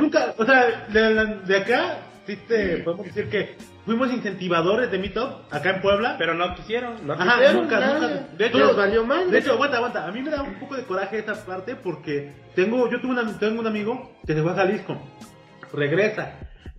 nunca, 0.00 0.34
o 0.36 0.44
sea, 0.44 0.86
de, 0.88 1.36
de 1.46 1.56
acá, 1.56 1.96
sí 2.26 2.36
te 2.46 2.78
podemos 2.78 3.06
decir 3.06 3.28
que 3.30 3.56
fuimos 3.86 4.12
incentivadores 4.12 4.90
de 4.90 4.98
Meetup 4.98 5.30
acá 5.50 5.70
en 5.70 5.80
Puebla. 5.80 6.16
Pero 6.18 6.34
no 6.34 6.54
quisieron. 6.54 7.06
No 7.06 7.14
Ajá, 7.14 7.34
quisieron 7.36 7.62
nunca, 7.62 7.80
nada. 7.80 7.98
nunca. 8.08 8.26
De 8.36 8.46
hecho, 8.46 8.58
Les 8.66 8.76
valió 8.76 9.06
mal. 9.06 9.30
De 9.30 9.38
hecho, 9.38 9.52
aguanta, 9.52 9.76
aguanta. 9.78 10.06
A 10.06 10.12
mí 10.12 10.20
me 10.20 10.30
da 10.30 10.42
un 10.42 10.54
poco 10.60 10.76
de 10.76 10.84
coraje 10.84 11.18
esta 11.18 11.34
parte 11.44 11.74
porque 11.74 12.32
tengo, 12.54 12.90
yo 12.90 13.00
tuve 13.00 13.12
una- 13.12 13.38
tengo 13.38 13.60
un 13.60 13.66
amigo 13.66 14.12
que 14.26 14.34
se 14.34 14.42
fue 14.42 14.52
a 14.52 14.54
Jalisco. 14.54 15.00
Regresa. 15.72 16.32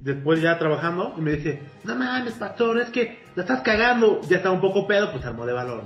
Después 0.03 0.41
ya 0.41 0.59
trabajando 0.59 1.15
y 1.17 1.21
me 1.21 1.31
dice, 1.31 1.61
no 1.85 1.95
mames, 1.95 2.33
pastor, 2.33 2.77
es 2.81 2.89
que 2.89 3.23
la 3.35 3.43
estás 3.43 3.61
cagando. 3.61 4.19
Ya 4.27 4.37
estaba 4.37 4.53
un 4.53 4.59
poco 4.59 4.85
pedo, 4.85 5.09
pues 5.13 5.23
armó 5.25 5.45
de 5.45 5.53
valor. 5.53 5.83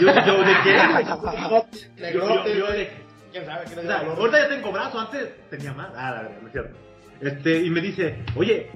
Yo, 0.00 0.06
yo 0.06 0.38
de 0.38 0.54
qué? 0.62 0.76
Yo, 1.04 2.12
yo, 2.46 2.46
yo 2.54 2.66
de 2.72 2.90
¿Quién 3.32 3.44
sabe 3.44 3.64
qué 3.66 3.80
o 3.80 3.82
sea, 3.82 3.98
ahorita 3.98 4.38
ya 4.38 4.48
tengo 4.48 4.70
brazo, 4.70 5.00
antes 5.00 5.48
tenía 5.50 5.72
más. 5.72 5.88
Ah, 5.96 6.12
la 6.12 6.22
verdad, 6.22 6.36
no 6.40 6.46
es 6.46 6.52
cierto. 6.52 6.76
Este, 7.20 7.64
y 7.64 7.70
me 7.70 7.80
dice, 7.80 8.22
oye, 8.36 8.70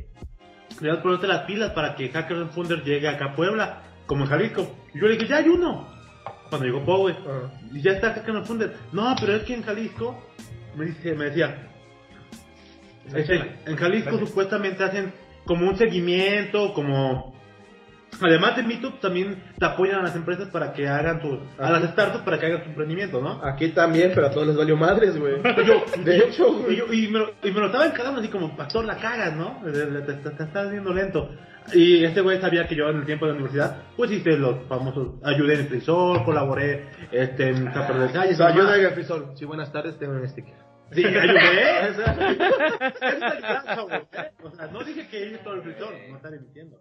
deberías 0.81 1.03
ponerte 1.05 1.29
las 1.29 1.43
pilas 1.45 1.71
para 1.71 1.95
que 1.95 2.09
Hacker 2.09 2.37
and 2.37 2.51
Funder 2.51 2.83
llegue 2.83 3.09
acá 3.09 3.27
a 3.27 3.37
Puebla, 3.37 3.83
como 4.07 4.25
en 4.25 4.31
Jalisco. 4.31 4.77
Y 4.93 4.99
yo 5.01 5.07
le 5.07 5.15
dije, 5.15 5.29
ya 5.29 5.37
hay 5.37 5.49
uno. 5.49 5.87
Cuando 6.49 6.67
llegó 6.67 6.85
Powe, 6.85 7.13
Ah. 7.13 7.49
y 7.73 7.81
ya 7.81 7.93
está 7.93 8.13
Hacker 8.13 8.35
and 8.35 8.45
Funder. 8.47 8.75
No, 8.91 9.15
pero 9.21 9.37
es 9.37 9.45
que 9.45 9.55
en 9.55 9.63
Jalisco, 9.63 10.21
me, 10.75 10.87
dice, 10.87 11.15
me 11.15 11.27
decía, 11.27 11.69
este, 13.15 13.57
en 13.67 13.77
Jalisco 13.77 14.19
supuestamente 14.19 14.85
hacen 14.85 15.13
como 15.45 15.69
un 15.69 15.77
seguimiento, 15.77 16.73
como... 16.75 17.39
Además 18.21 18.57
de 18.57 18.65
Meetup, 18.65 19.01
también 19.01 19.41
te 19.59 19.65
apoyan 19.65 20.01
a 20.01 20.03
las 20.03 20.17
empresas 20.17 20.49
para 20.49 20.73
que 20.73 20.87
hagan 20.89 21.21
tu... 21.23 21.39
A 21.59 21.71
las 21.71 21.85
startups 21.93 22.25
para 22.25 22.39
que 22.39 22.47
hagan 22.47 22.63
tu 22.65 22.69
emprendimiento, 22.71 23.21
¿no? 23.23 23.41
Aquí 23.45 23.69
también, 23.69 24.11
pero 24.15 24.27
a 24.27 24.31
todos 24.31 24.49
les 24.49 24.57
valió 24.57 24.77
madres, 24.77 25.17
güey. 25.19 25.37
De 26.05 26.19
hecho, 26.19 26.49
y, 26.49 26.63
güey. 26.63 26.77
yo- 26.77 26.93
y 26.93 27.09
me, 27.09 27.21
lo, 27.21 27.31
y 27.43 27.51
me 27.53 27.61
lo 27.61 27.67
así 27.67 28.29
como, 28.29 28.57
pastor, 28.57 28.85
la 28.85 28.97
cagas, 28.97 29.35
¿no? 29.35 29.61
Te, 29.65 29.71
te- 29.73 30.13
te- 30.13 30.31
te 30.31 30.43
estás 30.43 30.71
viendo 30.71 30.93
lento. 30.93 31.31
Y 31.73 32.05
este 32.05 32.21
güey 32.21 32.41
sabía 32.41 32.67
que 32.67 32.75
yo 32.75 32.89
en 32.89 32.97
el 32.99 33.07
tiempo 33.07 33.27
de 33.27 33.33
la 33.33 33.37
universidad, 33.39 33.77
pues 33.97 34.11
hice 34.11 34.37
los 34.37 34.67
famosos, 34.69 35.15
ayudé 35.23 35.55
en 35.55 35.61
el 35.61 35.67
frisol, 35.69 36.25
colaboré 36.25 36.87
este, 37.13 37.49
en 37.51 37.73
Zapper 37.73 37.97
de 37.97 38.11
Calles. 38.13 38.37
So, 38.37 38.45
ayuda 38.45 38.77
en 38.77 38.87
el 38.87 38.91
frisol. 38.93 39.33
Sí, 39.37 39.45
buenas 39.45 39.71
tardes, 39.73 39.97
tengo 39.99 40.15
un 40.15 40.29
sticker. 40.29 40.55
Sí, 40.93 41.05
ayudé. 41.05 41.89
Es 41.91 41.97
granja, 43.41 43.81
güey, 43.83 43.97
¿eh? 44.13 44.31
O 44.43 44.51
sea, 44.51 44.67
no 44.69 44.83
dije 44.85 45.07
que 45.09 45.27
hice 45.27 45.39
todo 45.39 45.55
el 45.55 45.63
frisol, 45.63 45.95
no 46.11 46.17
estar 46.17 46.33
mintiendo. 46.33 46.77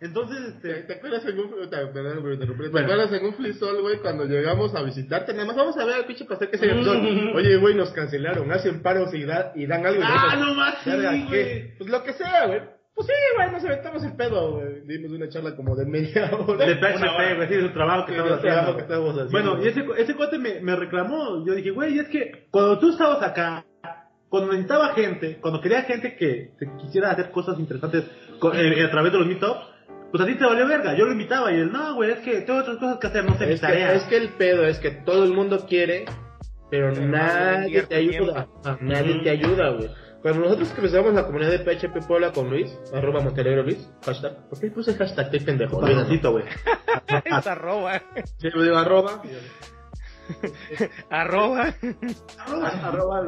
Entonces, 0.00 0.60
¿Te, 0.62 0.70
este, 0.70 0.82
te 0.84 0.94
acuerdas 0.94 1.26
en 1.26 1.40
un, 1.40 1.50
te, 1.70 1.76
perdón 1.88 2.20
por 2.22 2.32
interrumpir, 2.32 2.66
¿te 2.66 2.70
Bueno. 2.70 2.86
acuerdas 2.86 3.12
en 3.12 3.26
un 3.26 3.34
frisol, 3.34 3.80
güey, 3.82 3.98
cuando 3.98 4.26
llegamos 4.26 4.72
a 4.76 4.82
visitarte? 4.82 5.32
Nada 5.32 5.46
más 5.46 5.56
vamos 5.56 5.76
a 5.76 5.84
ver 5.84 5.94
al 5.96 6.04
pinche 6.06 6.24
pastel 6.24 6.50
que 6.50 6.58
se 6.58 6.68
frisol. 6.68 7.32
Oye, 7.34 7.56
güey, 7.56 7.74
nos 7.74 7.90
cancelaron, 7.90 8.50
hacen 8.52 8.80
paros 8.80 9.12
y, 9.12 9.24
da- 9.24 9.50
y 9.56 9.66
dan 9.66 9.84
algo. 9.84 10.00
y 10.00 10.04
ah, 10.06 10.36
no 10.38 10.54
más, 10.54 10.76
sí, 10.84 10.90
güey. 11.28 11.76
Pues 11.78 11.90
lo 11.90 12.04
que 12.04 12.12
sea, 12.12 12.46
güey. 12.46 12.60
Pues 12.98 13.06
sí, 13.06 13.12
güey, 13.36 13.52
nos 13.52 13.64
aventamos 13.64 14.02
el 14.04 14.12
pedo, 14.16 14.54
güey. 14.56 14.80
Dimos 14.86 15.12
una 15.12 15.28
charla 15.28 15.54
como 15.54 15.76
de 15.76 15.86
media 15.86 16.30
hora. 16.34 16.66
De. 16.66 16.74
PHP, 16.74 17.36
güey, 17.36 17.48
sí, 17.48 17.60
su 17.60 17.68
trabajo 17.72 18.06
que 18.06 18.18
haciendo. 18.18 18.74
que 18.74 18.82
estábamos 18.82 19.10
haciendo. 19.16 19.30
Bueno, 19.30 19.64
y 19.64 19.68
ese, 19.68 19.84
ese 19.98 20.16
cuate 20.16 20.36
me, 20.38 20.60
me 20.60 20.74
reclamó. 20.74 21.44
Yo 21.46 21.54
dije, 21.54 21.70
güey, 21.70 21.96
es 21.96 22.08
que 22.08 22.48
cuando 22.50 22.76
tú 22.80 22.90
estabas 22.90 23.22
acá, 23.22 23.64
cuando 24.28 24.50
necesitaba 24.50 24.94
gente, 24.94 25.38
cuando 25.40 25.60
quería 25.60 25.82
gente 25.82 26.16
que 26.16 26.50
te 26.58 26.68
quisiera 26.80 27.12
hacer 27.12 27.30
cosas 27.30 27.56
interesantes 27.60 28.04
co- 28.40 28.52
eh, 28.52 28.84
a 28.84 28.90
través 28.90 29.12
de 29.12 29.18
los 29.18 29.28
meetups, 29.28 29.60
pues 30.10 30.20
a 30.22 30.26
ti 30.26 30.34
te 30.34 30.44
valió 30.44 30.66
verga. 30.66 30.94
Yo 30.96 31.04
lo 31.04 31.12
invitaba 31.12 31.52
y 31.52 31.56
él, 31.60 31.70
no, 31.70 31.94
güey, 31.94 32.10
es 32.10 32.18
que 32.18 32.40
tengo 32.40 32.58
otras 32.58 32.78
cosas 32.78 32.98
que 32.98 33.06
hacer, 33.06 33.24
no 33.24 33.38
sé, 33.38 33.52
Es 33.52 33.60
que, 33.60 33.66
tareas. 33.68 33.94
es 33.94 34.02
que 34.08 34.16
el 34.16 34.28
pedo 34.30 34.66
es 34.66 34.80
que 34.80 34.90
todo 34.90 35.22
el 35.24 35.32
mundo 35.32 35.64
quiere, 35.68 36.04
pero 36.68 36.92
Pero 36.92 37.06
nadie 37.06 37.58
nadie 37.60 37.82
te 37.84 37.94
ayuda. 37.94 38.48
Nadie 38.80 39.20
te 39.22 39.30
ayuda, 39.30 39.70
güey. 39.70 39.88
Cuando 40.22 40.40
nosotros 40.40 40.70
empezamos 40.76 41.14
la 41.14 41.24
comunidad 41.26 41.50
de 41.50 41.58
PHP 41.60 42.06
Puebla 42.06 42.32
con 42.32 42.50
Luis, 42.50 42.76
arroba 42.92 43.20
Montenegro 43.20 43.62
Luis, 43.62 43.88
hashtag. 44.04 44.48
¿Por 44.48 44.58
qué 44.58 44.70
puse 44.70 44.94
hashtag? 44.94 45.26
Estoy 45.26 45.40
pendejo. 45.40 45.80
Güey. 45.80 46.44
Esa 47.24 47.54
roba. 47.54 48.02
Sí, 48.38 48.48
yo 48.52 48.62
digo 48.62 48.76
arroba. 48.76 49.22
Arroba. 51.10 51.74
arroba, 52.38 52.68
arroba 52.68 53.22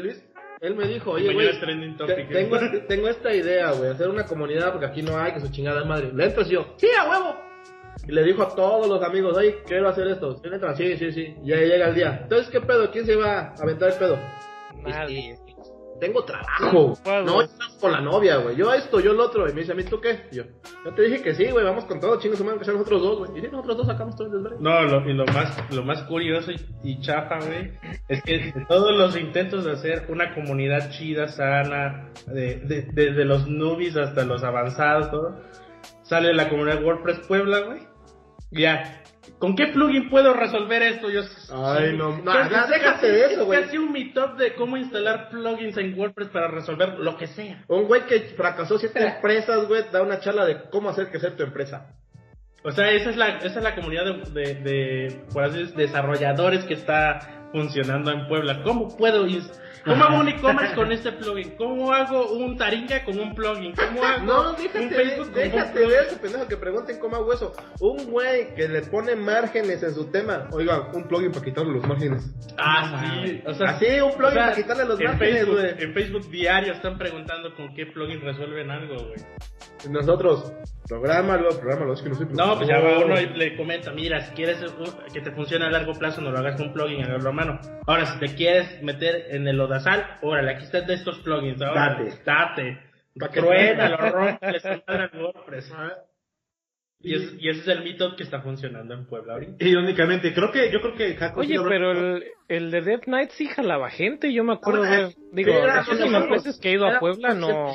Luis. 0.00 0.24
Él 0.60 0.74
me 0.74 0.88
dijo, 0.88 1.12
oye, 1.12 1.32
güey, 1.32 1.48
es. 1.48 1.56
¿eh? 1.56 2.28
tengo, 2.32 2.56
tengo 2.88 3.08
esta 3.08 3.32
idea, 3.34 3.72
güey, 3.72 3.90
hacer 3.90 4.08
una 4.08 4.24
comunidad 4.24 4.72
porque 4.72 4.86
aquí 4.86 5.02
no 5.02 5.16
hay 5.16 5.32
que 5.32 5.40
su 5.40 5.50
chingada 5.50 5.84
madre. 5.84 6.12
Le 6.12 6.24
entras 6.24 6.48
y 6.48 6.54
yo, 6.54 6.74
sí, 6.78 6.88
a 6.98 7.08
huevo. 7.08 7.36
Y 8.06 8.12
le 8.12 8.22
dijo 8.24 8.42
a 8.42 8.54
todos 8.54 8.88
los 8.88 9.02
amigos, 9.02 9.36
oye, 9.36 9.62
quiero 9.66 9.88
hacer 9.88 10.08
esto. 10.08 10.36
¿Sí? 10.38 10.48
Sí, 10.76 10.96
sí, 10.96 11.12
sí. 11.12 11.36
Y 11.44 11.52
ahí 11.52 11.68
llega 11.68 11.88
el 11.88 11.94
día. 11.94 12.20
Entonces, 12.22 12.48
¿qué 12.50 12.60
pedo? 12.60 12.90
¿Quién 12.90 13.04
se 13.06 13.14
va 13.16 13.38
a 13.38 13.54
aventar 13.62 13.90
el 13.90 13.98
pedo? 13.98 14.18
Nadie. 14.82 15.37
Tengo 16.00 16.24
trabajo. 16.24 16.94
¿Cuál, 17.02 17.24
No, 17.24 17.42
estás 17.42 17.68
con 17.80 17.92
la 17.92 18.00
novia, 18.00 18.36
güey. 18.36 18.54
Yo 18.56 18.72
esto, 18.72 19.00
yo 19.00 19.12
el 19.12 19.20
otro. 19.20 19.48
Y 19.48 19.52
me 19.52 19.60
dice 19.60 19.72
a 19.72 19.74
mí, 19.74 19.82
¿tú 19.84 20.00
qué? 20.00 20.28
Y 20.30 20.36
yo, 20.36 20.44
yo 20.84 20.94
te 20.94 21.02
dije 21.02 21.22
que 21.22 21.34
sí, 21.34 21.50
güey, 21.50 21.64
vamos 21.64 21.84
con 21.86 21.98
todo, 22.00 22.18
chingos, 22.20 22.40
humanos, 22.40 22.60
que 22.60 22.64
sean 22.66 22.76
nosotros 22.76 23.02
dos, 23.02 23.18
güey. 23.18 23.38
Y 23.38 23.40
sí, 23.42 23.48
nosotros 23.50 23.76
dos 23.78 23.86
sacamos 23.88 24.14
todo 24.16 24.26
el. 24.28 24.42
No, 24.60 24.82
lo, 24.82 25.08
y 25.08 25.12
lo 25.12 25.26
más, 25.26 25.56
lo 25.74 25.82
más 25.82 26.02
curioso 26.04 26.52
y, 26.52 26.60
y 26.84 27.00
chafa, 27.00 27.38
güey, 27.38 27.72
es 28.08 28.22
que 28.22 28.38
de 28.52 28.64
todos 28.68 28.96
los 28.96 29.16
intentos 29.18 29.64
de 29.64 29.72
hacer 29.72 30.06
una 30.08 30.34
comunidad 30.34 30.90
chida, 30.90 31.28
sana, 31.28 32.10
de, 32.26 32.56
de- 32.56 32.88
desde 32.92 33.24
los 33.24 33.48
newbies 33.48 33.96
hasta 33.96 34.24
los 34.24 34.44
avanzados, 34.44 35.10
todo, 35.10 35.40
sale 36.02 36.32
la 36.34 36.48
comunidad 36.48 36.82
WordPress 36.82 37.20
Puebla, 37.26 37.60
güey. 37.60 37.80
Ya. 38.50 39.02
¿Con 39.38 39.54
qué 39.54 39.68
plugin 39.68 40.10
puedo 40.10 40.32
resolver 40.34 40.82
esto? 40.82 41.10
Yo 41.10 41.20
Ay, 41.52 41.96
no, 41.96 42.18
no, 42.18 42.24
Casi- 42.32 42.72
déjate 42.72 43.10
de 43.12 43.26
eso, 43.26 43.40
es 43.42 43.46
güey. 43.46 43.62
casi 43.62 43.78
un 43.78 43.92
meetup 43.92 44.36
de 44.36 44.54
cómo 44.54 44.76
instalar 44.76 45.28
plugins 45.30 45.76
en 45.76 45.96
WordPress 45.98 46.28
para 46.28 46.48
resolver 46.48 46.98
lo 46.98 47.16
que 47.16 47.28
sea. 47.28 47.64
Un 47.68 47.84
güey 47.86 48.04
que 48.06 48.20
fracasó 48.36 48.78
siete 48.78 48.98
empresas, 49.06 49.68
güey, 49.68 49.84
da 49.92 50.02
una 50.02 50.18
charla 50.20 50.44
de 50.44 50.62
cómo 50.70 50.90
hacer 50.90 51.08
crecer 51.10 51.36
tu 51.36 51.44
empresa. 51.44 51.94
O 52.64 52.72
sea, 52.72 52.90
esa 52.90 53.10
es 53.10 53.16
la, 53.16 53.36
esa 53.38 53.58
es 53.58 53.62
la 53.62 53.76
comunidad 53.76 54.04
de, 54.04 54.32
de, 54.32 54.54
de, 54.54 55.20
por 55.32 55.44
así 55.44 55.58
decir, 55.60 55.76
desarrolladores 55.76 56.64
que 56.64 56.74
está 56.74 57.46
funcionando 57.52 58.10
en 58.10 58.26
Puebla. 58.26 58.62
¿Cómo 58.64 58.96
puedo 58.96 59.24
ins- 59.26 59.52
¿Cómo 59.84 60.04
hago 60.04 60.20
un 60.20 60.28
e-commerce 60.28 60.74
con 60.74 60.92
este 60.92 61.12
plugin? 61.12 61.56
¿Cómo 61.56 61.92
hago 61.92 62.32
un 62.32 62.56
taringa 62.56 63.04
con 63.04 63.18
un 63.18 63.34
plugin? 63.34 63.74
¿Cómo 63.74 64.02
hago 64.04 64.24
No, 64.24 64.50
un 64.50 64.56
de, 64.56 64.68
Facebook 64.68 65.16
con 65.18 65.28
un 65.28 65.34
déjate 65.34 65.72
plugin? 65.72 65.88
de 65.90 65.98
eso, 66.00 66.20
pendejo, 66.20 66.48
que 66.48 66.56
pregunten 66.56 66.98
cómo 66.98 67.16
hago 67.16 67.32
eso. 67.32 67.52
Un 67.80 68.10
güey 68.10 68.54
que 68.54 68.68
le 68.68 68.82
pone 68.82 69.16
márgenes 69.16 69.82
en 69.82 69.94
su 69.94 70.10
tema. 70.10 70.48
Oiga, 70.52 70.88
un 70.92 71.04
plugin 71.08 71.30
para 71.32 71.44
quitarle 71.44 71.72
los 71.74 71.86
márgenes. 71.86 72.24
Ah, 72.58 73.22
sí. 73.24 73.42
O 73.46 73.54
sea, 73.54 73.70
Así, 73.70 73.86
un 74.00 74.12
plugin 74.16 74.24
o 74.26 74.30
sea, 74.32 74.42
para 74.44 74.56
quitarle 74.56 74.84
los 74.84 75.00
en 75.00 75.06
márgenes, 75.06 75.34
Facebook, 75.34 75.54
güey. 75.60 75.82
en 75.82 75.94
Facebook 75.94 76.30
diario 76.30 76.72
están 76.72 76.98
preguntando 76.98 77.54
con 77.54 77.74
qué 77.74 77.86
plugin 77.86 78.20
resuelven 78.20 78.70
algo, 78.70 78.94
güey. 78.96 79.20
Nosotros, 79.90 80.52
prográmalo, 80.88 81.50
prográmalo, 81.50 81.92
es 81.94 82.02
que 82.02 82.08
no 82.08 82.14
soy 82.14 82.26
No, 82.32 82.56
pues 82.56 82.68
ya 82.68 82.78
va 82.80 82.98
uno 83.04 83.20
y 83.20 83.26
le 83.26 83.56
comenta, 83.56 83.92
mira, 83.92 84.20
si 84.22 84.34
quieres 84.34 84.62
uh, 84.62 85.12
que 85.12 85.20
te 85.20 85.30
funcione 85.32 85.66
a 85.66 85.70
largo 85.70 85.92
plazo, 85.92 86.20
no 86.20 86.30
lo 86.30 86.38
hagas 86.38 86.56
con 86.56 86.68
un 86.68 86.72
plugin, 86.72 87.04
hágalo 87.04 87.28
a 87.28 87.32
mano. 87.32 87.60
Ahora, 87.86 88.06
si 88.06 88.18
te 88.18 88.34
quieres 88.34 88.82
meter 88.82 89.26
en 89.30 89.46
el 89.46 89.60
Odasal, 89.60 90.04
órale, 90.22 90.52
aquí 90.52 90.64
están 90.64 90.86
de 90.86 90.94
estos 90.94 91.18
plugins, 91.20 91.60
ahora, 91.62 91.96
Date. 91.98 92.18
date. 92.24 92.78
Truena, 93.32 93.88
lo 93.88 93.96
rompe, 93.96 94.52
le 94.52 94.82
madre 94.86 95.08
al 95.12 95.20
WordPress. 95.22 95.72
Y, 97.00 97.14
es- 97.14 97.34
y 97.38 97.48
ese 97.48 97.60
es 97.60 97.68
el 97.68 97.84
meetup 97.84 98.16
que 98.16 98.24
está 98.24 98.40
funcionando 98.40 98.92
en 98.94 99.06
Puebla 99.06 99.34
ahorita. 99.34 99.64
Irónicamente, 99.64 100.32
creo 100.34 100.50
que, 100.50 100.70
yo 100.72 100.80
creo 100.80 100.94
que 100.94 101.14
Jaco 101.14 101.40
Oye, 101.40 101.56
pero 101.68 101.92
el, 101.92 102.24
el 102.48 102.70
de 102.72 102.80
Death 102.80 103.04
Knight 103.04 103.30
sí 103.30 103.46
jalaba 103.46 103.88
gente. 103.90 104.32
Yo 104.32 104.42
me 104.42 104.54
acuerdo 104.54 104.82
de. 104.82 105.14
Digo, 105.32 105.52
las 105.64 105.88
últimas 105.88 106.28
veces 106.28 106.58
que 106.60 106.70
he 106.70 106.72
ido 106.72 106.86
a 106.88 106.98
Puebla 106.98 107.34
no. 107.34 107.72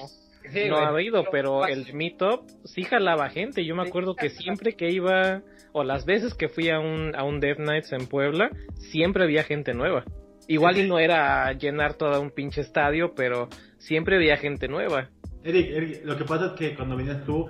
Sí, 0.54 0.70
no 0.70 0.92
güey. 0.92 1.06
ha 1.06 1.08
ido, 1.08 1.26
pero 1.32 1.66
el 1.68 1.94
Meetup 1.94 2.48
sí 2.64 2.84
jalaba 2.84 3.30
gente. 3.30 3.66
Yo 3.66 3.76
me 3.76 3.84
acuerdo 3.84 4.16
que 4.16 4.30
siempre 4.30 4.76
que 4.76 4.90
iba, 4.92 5.42
o 5.72 5.84
las 5.84 6.06
veces 6.06 6.34
que 6.34 6.48
fui 6.48 6.70
a 6.70 6.80
un, 6.80 7.16
a 7.16 7.24
un 7.24 7.40
Death 7.40 7.60
Nights 7.60 7.92
en 7.94 8.08
Puebla, 8.08 8.50
siempre 8.76 9.24
había 9.24 9.44
gente 9.44 9.74
nueva. 9.74 10.04
Igual 10.48 10.78
y 10.78 10.88
no 10.88 11.00
era 11.00 11.52
llenar 11.54 11.94
todo 11.94 12.20
un 12.22 12.32
pinche 12.32 12.62
estadio, 12.62 13.14
pero 13.16 13.48
siempre 13.78 14.16
había 14.16 14.38
gente 14.38 14.68
nueva. 14.68 15.10
Eric, 15.44 15.72
Eric, 15.72 16.06
lo 16.06 16.18
que 16.18 16.24
pasa 16.24 16.48
es 16.48 16.52
que 16.54 16.76
cuando 16.76 16.96
venías 16.96 17.24
tú, 17.26 17.50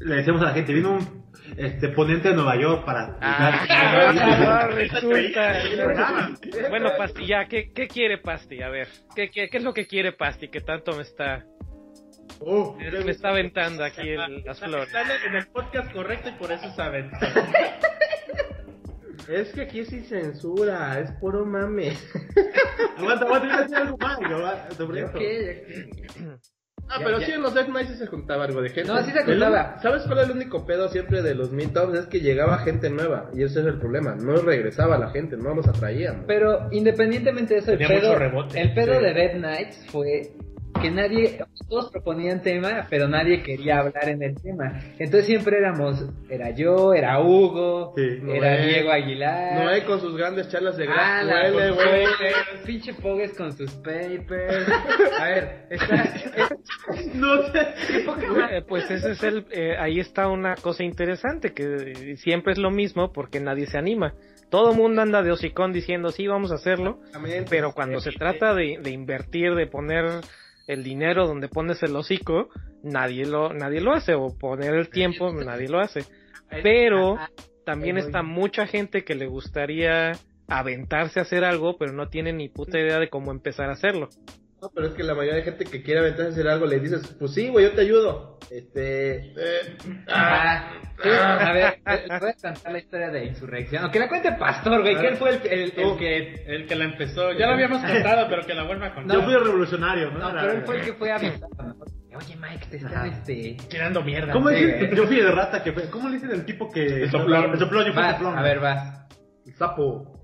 le 0.00 0.16
decíamos 0.16 0.42
a 0.42 0.46
la 0.46 0.52
gente, 0.52 0.74
vino 0.74 0.92
un 0.92 1.24
este, 1.56 1.88
ponente 1.88 2.28
de 2.28 2.34
Nueva 2.34 2.56
York 2.60 2.84
para... 2.84 3.16
Ah, 3.20 4.68
resulta. 4.72 5.62
Bueno, 6.70 6.90
Pasti, 6.98 7.26
ya, 7.26 7.46
¿qué, 7.46 7.72
qué 7.72 7.88
quiere 7.88 8.18
Pasti? 8.18 8.62
A 8.62 8.68
ver, 8.68 8.88
¿qué, 9.14 9.30
qué, 9.30 9.48
qué 9.48 9.56
es 9.56 9.64
lo 9.64 9.72
que 9.72 9.86
quiere 9.86 10.12
Pasti? 10.12 10.48
Que 10.48 10.60
tanto 10.60 10.92
me 10.92 11.02
está, 11.02 11.44
oh, 12.40 12.76
me 13.04 13.10
está 13.12 13.28
aventando 13.30 13.84
aquí 13.84 14.08
el- 14.08 14.42
las 14.44 14.58
flores. 14.60 14.86
Están 14.88 15.06
en 15.28 15.34
el 15.36 15.46
podcast 15.48 15.92
correcto 15.92 16.28
y 16.28 16.32
por 16.32 16.50
eso 16.52 16.70
saben. 16.74 17.10
Es 19.28 19.52
que 19.52 19.60
aquí 19.62 19.84
sí 19.84 20.00
censura, 20.00 20.98
es 20.98 21.12
puro 21.12 21.44
mame. 21.46 21.92
aguanta, 22.98 23.24
aguanta, 23.26 23.48
yo 23.56 23.62
decía 23.62 23.78
algo 23.78 23.98
sobre 24.76 25.06
que- 25.12 25.90
Ah, 26.92 26.96
Ya, 26.98 27.04
pero 27.04 27.20
ya. 27.20 27.26
sí 27.26 27.32
en 27.34 27.42
los 27.42 27.54
Nights 27.54 27.86
sí 27.92 27.94
se 27.98 28.06
juntaba 28.08 28.46
algo 28.46 28.60
de 28.62 28.70
gente. 28.70 28.90
No, 28.90 29.00
sí 29.04 29.12
se 29.12 29.22
juntaba. 29.22 29.78
¿Sabes 29.80 30.02
cuál 30.08 30.18
es 30.18 30.24
el 30.24 30.32
único 30.32 30.66
pedo 30.66 30.88
siempre 30.88 31.22
de 31.22 31.36
los 31.36 31.52
meetups? 31.52 31.94
Es 31.94 32.06
que 32.06 32.18
llegaba 32.18 32.58
gente 32.58 32.90
nueva 32.90 33.30
y 33.32 33.44
ese 33.44 33.60
es 33.60 33.66
el 33.66 33.78
problema. 33.78 34.16
No 34.16 34.34
regresaba 34.38 34.98
la 34.98 35.08
gente, 35.10 35.36
no 35.36 35.54
los 35.54 35.68
atraían. 35.68 36.24
Pero 36.26 36.66
independientemente 36.72 37.54
de 37.54 37.60
eso, 37.60 37.70
el 37.72 37.78
Tenía 37.78 38.00
pedo, 38.00 38.18
rebote. 38.18 38.60
el 38.60 38.74
pedo 38.74 38.98
Sí. 38.98 39.04
de 39.04 39.14
Dead 39.14 39.34
Nights 39.36 39.86
fue 39.92 40.32
que 40.80 40.90
nadie, 40.90 41.38
todos 41.68 41.90
proponían 41.90 42.42
tema, 42.42 42.86
pero 42.88 43.06
nadie 43.08 43.42
quería 43.42 43.78
hablar 43.80 44.08
en 44.08 44.22
el 44.22 44.34
tema. 44.40 44.80
Entonces 44.98 45.26
siempre 45.26 45.58
éramos, 45.58 46.04
era 46.28 46.50
yo, 46.50 46.94
era 46.94 47.20
Hugo, 47.20 47.92
Sí, 47.96 48.02
era 48.28 48.56
Noé. 48.56 48.66
Diego 48.66 48.90
Aguilar. 48.90 49.64
Noé 49.64 49.84
con 49.84 50.00
sus 50.00 50.16
grandes 50.16 50.48
charlas 50.48 50.76
de 50.76 50.86
Ah, 50.88 51.22
gran 51.24 51.54
huele, 51.54 51.68
con 51.68 51.76
güey. 51.76 52.04
Pogues, 52.04 52.34
pinche 52.66 52.94
Pogues 52.94 53.32
con 53.36 53.52
sus 53.56 53.70
papers. 53.72 54.68
A 55.20 55.24
ver, 55.24 55.66
está, 55.70 56.14
No 57.14 57.42
sé. 57.52 57.60
Eh, 58.56 58.62
Pues 58.66 58.90
ese 58.90 59.12
es 59.12 59.22
el, 59.22 59.46
eh, 59.50 59.76
ahí 59.78 60.00
está 60.00 60.28
una 60.28 60.54
cosa 60.56 60.82
interesante 60.84 61.52
que 61.52 62.16
siempre 62.16 62.52
es 62.52 62.58
lo 62.58 62.70
mismo 62.70 63.12
porque 63.12 63.40
nadie 63.40 63.66
se 63.66 63.76
anima. 63.78 64.14
Todo 64.50 64.74
mundo 64.74 65.02
anda 65.02 65.22
de 65.22 65.30
hocicón 65.30 65.72
diciendo 65.72 66.10
sí 66.10 66.26
vamos 66.26 66.50
a 66.50 66.56
hacerlo, 66.56 66.98
pero 67.48 67.72
cuando 67.72 68.00
se 68.00 68.10
trata 68.10 68.52
de, 68.54 68.78
de 68.82 68.90
invertir, 68.90 69.54
de 69.54 69.66
poner 69.68 70.06
el 70.72 70.84
dinero 70.84 71.26
donde 71.26 71.48
pones 71.48 71.82
el 71.82 71.96
hocico, 71.96 72.48
nadie 72.82 73.26
lo, 73.26 73.52
nadie 73.52 73.80
lo 73.80 73.92
hace 73.92 74.14
o 74.14 74.36
poner 74.38 74.74
el 74.74 74.88
tiempo, 74.88 75.32
nadie 75.32 75.68
lo 75.68 75.80
hace. 75.80 76.04
Pero 76.62 77.18
también 77.64 77.96
Ahí 77.96 78.02
voy. 78.02 78.08
está 78.08 78.22
mucha 78.22 78.66
gente 78.66 79.04
que 79.04 79.14
le 79.14 79.26
gustaría 79.26 80.12
aventarse 80.48 81.18
a 81.20 81.22
hacer 81.22 81.44
algo, 81.44 81.76
pero 81.78 81.92
no 81.92 82.08
tiene 82.08 82.32
ni 82.32 82.48
puta 82.48 82.78
idea 82.78 82.98
de 82.98 83.08
cómo 83.08 83.30
empezar 83.30 83.68
a 83.68 83.72
hacerlo. 83.72 84.08
No, 84.60 84.70
pero 84.74 84.88
es 84.88 84.94
que 84.94 85.02
la 85.02 85.14
mayoría 85.14 85.36
de 85.36 85.42
gente 85.42 85.64
que 85.64 85.82
quiere 85.82 86.00
aventarse 86.00 86.28
a 86.28 86.32
hacer 86.32 86.48
algo 86.48 86.66
le 86.66 86.78
dices, 86.80 87.16
pues 87.18 87.32
sí, 87.32 87.48
güey, 87.48 87.64
yo 87.66 87.72
te 87.72 87.80
ayudo. 87.80 88.38
Este. 88.50 89.16
eh, 89.36 89.76
Ah, 90.08 90.72
sí, 91.02 91.08
a 91.08 91.52
ver, 91.52 91.78
les 92.08 92.20
voy 92.20 92.30
a 92.30 92.34
contar 92.34 92.72
la 92.72 92.78
historia 92.78 93.10
de 93.10 93.24
Insurrección. 93.26 93.82
Aunque 93.84 93.98
la 93.98 94.08
cuente 94.08 94.32
Pastor, 94.32 94.82
güey, 94.82 94.96
que 94.96 95.06
él 95.08 95.16
fue 95.16 95.30
el, 95.30 95.40
el- 95.46 95.72
el 95.76 95.96
que... 95.96 96.44
El 96.46 96.66
que 96.66 96.74
la 96.76 96.84
empezó, 96.84 97.32
ya 97.32 97.46
lo 97.46 97.54
habíamos 97.54 97.80
contado, 97.90 98.26
pero 98.28 98.44
que 98.46 98.54
la 98.54 98.64
vuelva 98.64 98.86
a 98.88 98.94
contar. 98.94 99.16
Yo 99.16 99.22
fui 99.24 99.34
el 99.34 99.44
revolucionario, 99.44 100.10
¿no? 100.10 100.18
No, 100.18 100.30
pero 100.40 100.52
él 100.52 100.62
fue 100.64 100.76
el 100.80 100.84
que 100.84 100.92
fue 100.94 101.12
a. 101.12 101.16
Oye, 102.16 102.36
Mike, 102.36 102.66
te 102.70 102.76
están 102.78 103.06
este... 103.06 103.56
tirando 103.70 104.02
mierda. 104.02 104.32
¿Cómo 104.32 104.46
güey. 104.46 104.94
Yo 104.94 105.06
fui 105.06 105.16
de 105.16 105.30
rata 105.30 105.62
que 105.62 105.72
fue. 105.72 105.88
¿Cómo 105.88 106.08
le 106.08 106.16
dicen 106.16 106.32
el 106.32 106.44
tipo 106.44 106.70
que. 106.70 107.04
El 107.04 107.10
soplón. 107.10 107.52
El 107.52 107.58
soplón, 107.58 107.86
yo 107.86 107.92
fui 107.94 108.02
soplón. 108.02 108.36
a 108.36 108.42
ver, 108.42 108.58
vas. 108.58 109.06
el 109.46 109.54
sapo. 109.54 110.19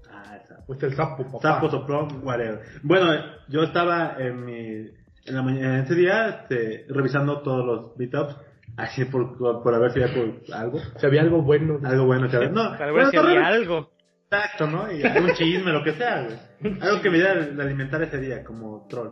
El 0.69 0.75
sapo. 0.75 0.77
Fuiste 0.79 0.87
el 0.87 0.95
sapo, 0.95 1.25
papá. 1.25 1.39
Sapo, 1.43 1.71
soplón, 1.71 2.21
whatever. 2.23 2.61
Bueno, 2.83 3.13
yo 3.49 3.63
estaba 3.63 4.17
en 4.19 4.45
mi. 4.45 4.91
En, 5.27 5.35
la 5.35 5.43
mañana, 5.43 5.79
en 5.79 5.85
ese 5.85 5.95
día, 5.95 6.29
este, 6.29 6.87
revisando 6.89 7.41
todos 7.43 7.65
los 7.65 7.97
meetups. 7.97 8.37
Así 8.77 9.07
por, 9.07 9.39
por, 9.39 9.63
por 9.63 9.75
a 9.75 9.79
ver 9.79 9.93
si 9.93 10.03
había 10.03 10.15
por 10.15 10.55
algo. 10.55 10.79
Si 10.99 11.07
había 11.07 11.23
algo 11.23 11.43
bueno. 11.43 11.81
Algo 11.83 12.07
bueno 12.07 12.27
había. 12.27 12.49
No, 12.51 12.73
ver 12.73 12.93
bueno, 12.93 13.11
si 13.11 13.17
había 13.17 13.47
algo. 13.47 13.91
Exacto, 14.31 14.67
¿no? 14.67 14.93
Y 14.93 15.03
algún 15.03 15.33
chisme, 15.35 15.73
lo 15.73 15.85
que 15.85 15.93
sea, 15.93 16.25
güey. 16.25 16.81
Algo 16.81 17.01
que 17.01 17.11
me 17.11 17.19
diera 17.19 17.35
de 17.35 17.63
alimentar 17.63 18.03
ese 18.03 18.19
día, 18.19 18.43
como 18.45 18.87
troll. 18.89 19.11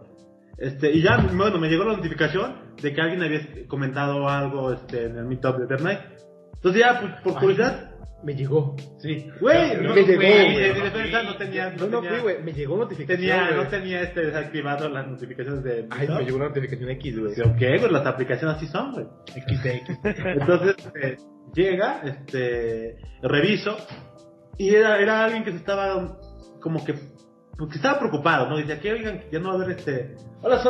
Este, 0.58 0.92
y 0.92 1.02
ya, 1.02 1.18
bueno, 1.32 1.58
me 1.58 1.68
llegó 1.68 1.84
la 1.84 1.96
notificación 1.96 2.74
de 2.80 2.92
que 2.92 3.00
alguien 3.00 3.22
había 3.22 3.66
comentado 3.68 4.28
algo 4.28 4.72
este, 4.72 5.06
en 5.06 5.18
el 5.18 5.24
meetup 5.24 5.56
de 5.58 5.64
Eternite. 5.64 6.02
Entonces 6.54 6.80
ya, 6.80 7.00
pues, 7.00 7.12
por 7.22 7.40
curiosidad, 7.40 7.93
Me 8.24 8.34
llegó. 8.34 8.74
sí. 8.98 9.30
Güey, 9.40 9.76
No, 9.76 9.90
no, 9.90 9.94
me 9.94 10.02
llegó, 10.02 11.22
no 11.22 11.36
tenía, 11.36 11.70
No, 11.70 11.86
no 11.86 12.02
fui, 12.02 12.18
güey. 12.18 12.42
Me 12.42 12.52
llegó 12.52 12.76
notificación. 12.78 13.18
tenía, 13.18 13.50
no 13.50 13.68
tenía 13.68 14.02
este 14.02 14.26
desactivado 14.26 14.88
las 14.88 15.06
notificaciones 15.06 15.62
de 15.62 15.86
Ay, 15.90 16.08
me 16.08 16.24
llegó 16.24 16.36
una 16.36 16.48
notificación 16.48 16.90
X, 16.90 17.20
güey. 17.20 17.32
Ok, 17.40 17.80
pues 17.80 17.92
las 17.92 18.06
aplicaciones 18.06 18.56
así 18.56 18.66
son, 18.66 18.92
güey. 18.92 19.06
Entonces, 20.04 20.76
eh, 21.02 21.16
llega, 21.54 22.00
este, 22.04 22.96
reviso, 23.22 23.76
y 24.56 24.74
era, 24.74 24.98
era 24.98 25.24
alguien 25.24 25.44
que 25.44 25.50
se 25.50 25.58
estaba 25.58 26.18
como 26.60 26.82
que, 26.84 26.94
pues, 27.58 27.70
que 27.70 27.76
estaba 27.76 27.98
preocupado, 27.98 28.48
¿no? 28.48 28.56
Dice, 28.56 28.72
aquí, 28.72 28.88
oigan, 28.88 29.20
que 29.20 29.28
ya 29.32 29.38
no 29.38 29.48
va 29.48 29.54
a 29.54 29.56
haber 29.64 29.78
este... 29.78 30.16
Hola. 30.40 30.60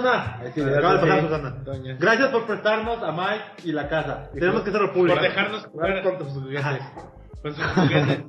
Ahí 0.41 0.53
sí, 0.55 0.61
acaba 0.61 0.95
de 0.95 1.01
pasar 1.01 1.21
sí. 1.21 1.27
Susana. 1.27 1.51
Doña. 1.65 1.97
Gracias 1.99 2.29
por 2.31 2.47
prestarnos 2.47 3.03
a 3.03 3.13
Mike 3.13 3.45
y 3.65 3.73
la 3.73 3.89
casa. 3.89 4.31
Tenemos 4.33 4.63
que 4.63 4.71
hacerlo 4.71 4.93
público. 4.93 5.17
Por 5.17 5.23
dejarnos 5.23 5.67
Jugar 5.67 6.03
con 6.03 6.19
tus. 6.19 6.35
Con 7.45 7.55
sus 7.55 7.65
juguetes. 7.65 8.25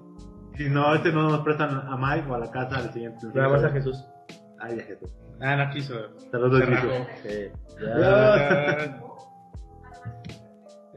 Si 0.58 0.70
no, 0.70 0.94
este 0.96 1.12
no 1.12 1.30
nos 1.30 1.40
prestan 1.42 1.70
a 1.88 1.98
Mike 1.98 2.30
o 2.30 2.36
a 2.36 2.40
la 2.40 2.52
casa 2.52 2.78
al 2.78 2.92
siguiente. 2.94 3.26
Nada 3.34 3.50
más 3.50 3.64
a 3.64 3.70
Jesús. 3.72 3.98
Ay, 4.60 4.78
ya 4.78 4.84
Jesús. 4.84 5.10
Ah, 5.42 5.56
no 5.56 5.70
quiso. 5.74 5.96
Saludos, 6.32 6.64
Jesús. 6.64 6.92
Sí. 7.24 7.30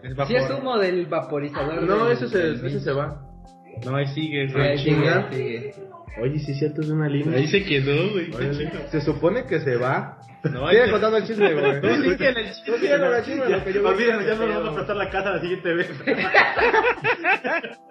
Es 0.03 0.29
Si 0.29 0.37
es 0.37 0.51
humo 0.51 0.79
del 0.79 1.07
vaporizador. 1.07 1.83
No, 1.83 2.05
del- 2.07 2.13
ese 2.17 2.29
se, 2.29 2.39
del 2.39 2.65
ese 2.67 2.81
se 2.81 2.93
va. 2.93 3.21
No, 3.85 3.97
ahí 3.97 4.07
sigue, 4.09 4.49
Sí, 4.49 4.55
güey. 4.55 4.69
ahí 4.69 4.79
sigue. 4.79 5.75
Oye, 6.21 6.39
sí 6.41 6.53
es 6.53 6.59
cierto, 6.59 6.81
es 6.81 6.91
una 6.91 7.09
línea. 7.09 7.39
Ahí 7.39 7.47
se 7.49 7.65
quedó, 7.65 8.11
güey. 8.13 8.33
Se 8.91 9.01
supone 9.01 9.45
que 9.47 9.61
se 9.61 9.77
va. 9.77 10.19
No, 10.45 10.67
ahí 10.69 10.77
Sigue 10.77 10.91
contando 10.93 11.17
el 11.17 11.25
chisme, 11.25 11.53
güey. 11.55 11.81
Tú 11.81 11.89
sigue 11.89 12.29
el 12.29 12.35
chisme. 12.53 12.79
Sigue 12.79 12.95
el 12.95 13.25
chisme, 13.25 13.49
lo 13.49 13.65
que 13.65 13.73
yo 13.73 13.95
ya 14.21 14.35
no 14.37 14.47
nos 14.47 14.55
vamos 14.57 14.69
a 14.69 14.75
prestar 14.75 14.97
la 14.97 15.11
casa 15.11 15.31
la 15.33 15.41
siguiente 15.41 15.75
vez. 15.75 15.91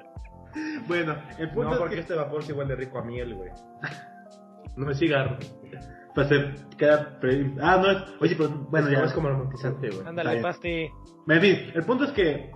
bueno, 0.88 1.16
el 1.38 1.50
punto 1.50 1.64
No, 1.70 1.74
es 1.74 1.80
porque 1.80 1.96
que 1.96 2.02
este 2.02 2.16
vapor 2.16 2.44
sí 2.44 2.52
huele 2.54 2.76
rico 2.76 3.00
a 3.00 3.04
miel, 3.04 3.34
güey. 3.36 3.50
No 4.76 4.92
es 4.92 5.00
cigarro. 5.00 5.38
pues 6.14 6.28
se 6.30 6.54
queda... 6.78 7.20
pre- 7.20 7.52
Ah, 7.62 7.78
no 7.82 7.92
es... 7.92 7.98
Oye, 8.20 8.36
pero 8.38 8.50
bueno, 8.70 8.90
ya... 8.90 9.04
es 9.06 9.14
como 9.14 9.28
aromatizante, 9.28 9.90
güey. 9.90 10.08
Ándale. 10.08 10.42
Pasti. 10.42 10.90
En 11.28 11.42
fin, 11.42 11.58
el 11.74 11.84
punto 11.84 12.06
es 12.06 12.12
que 12.12 12.52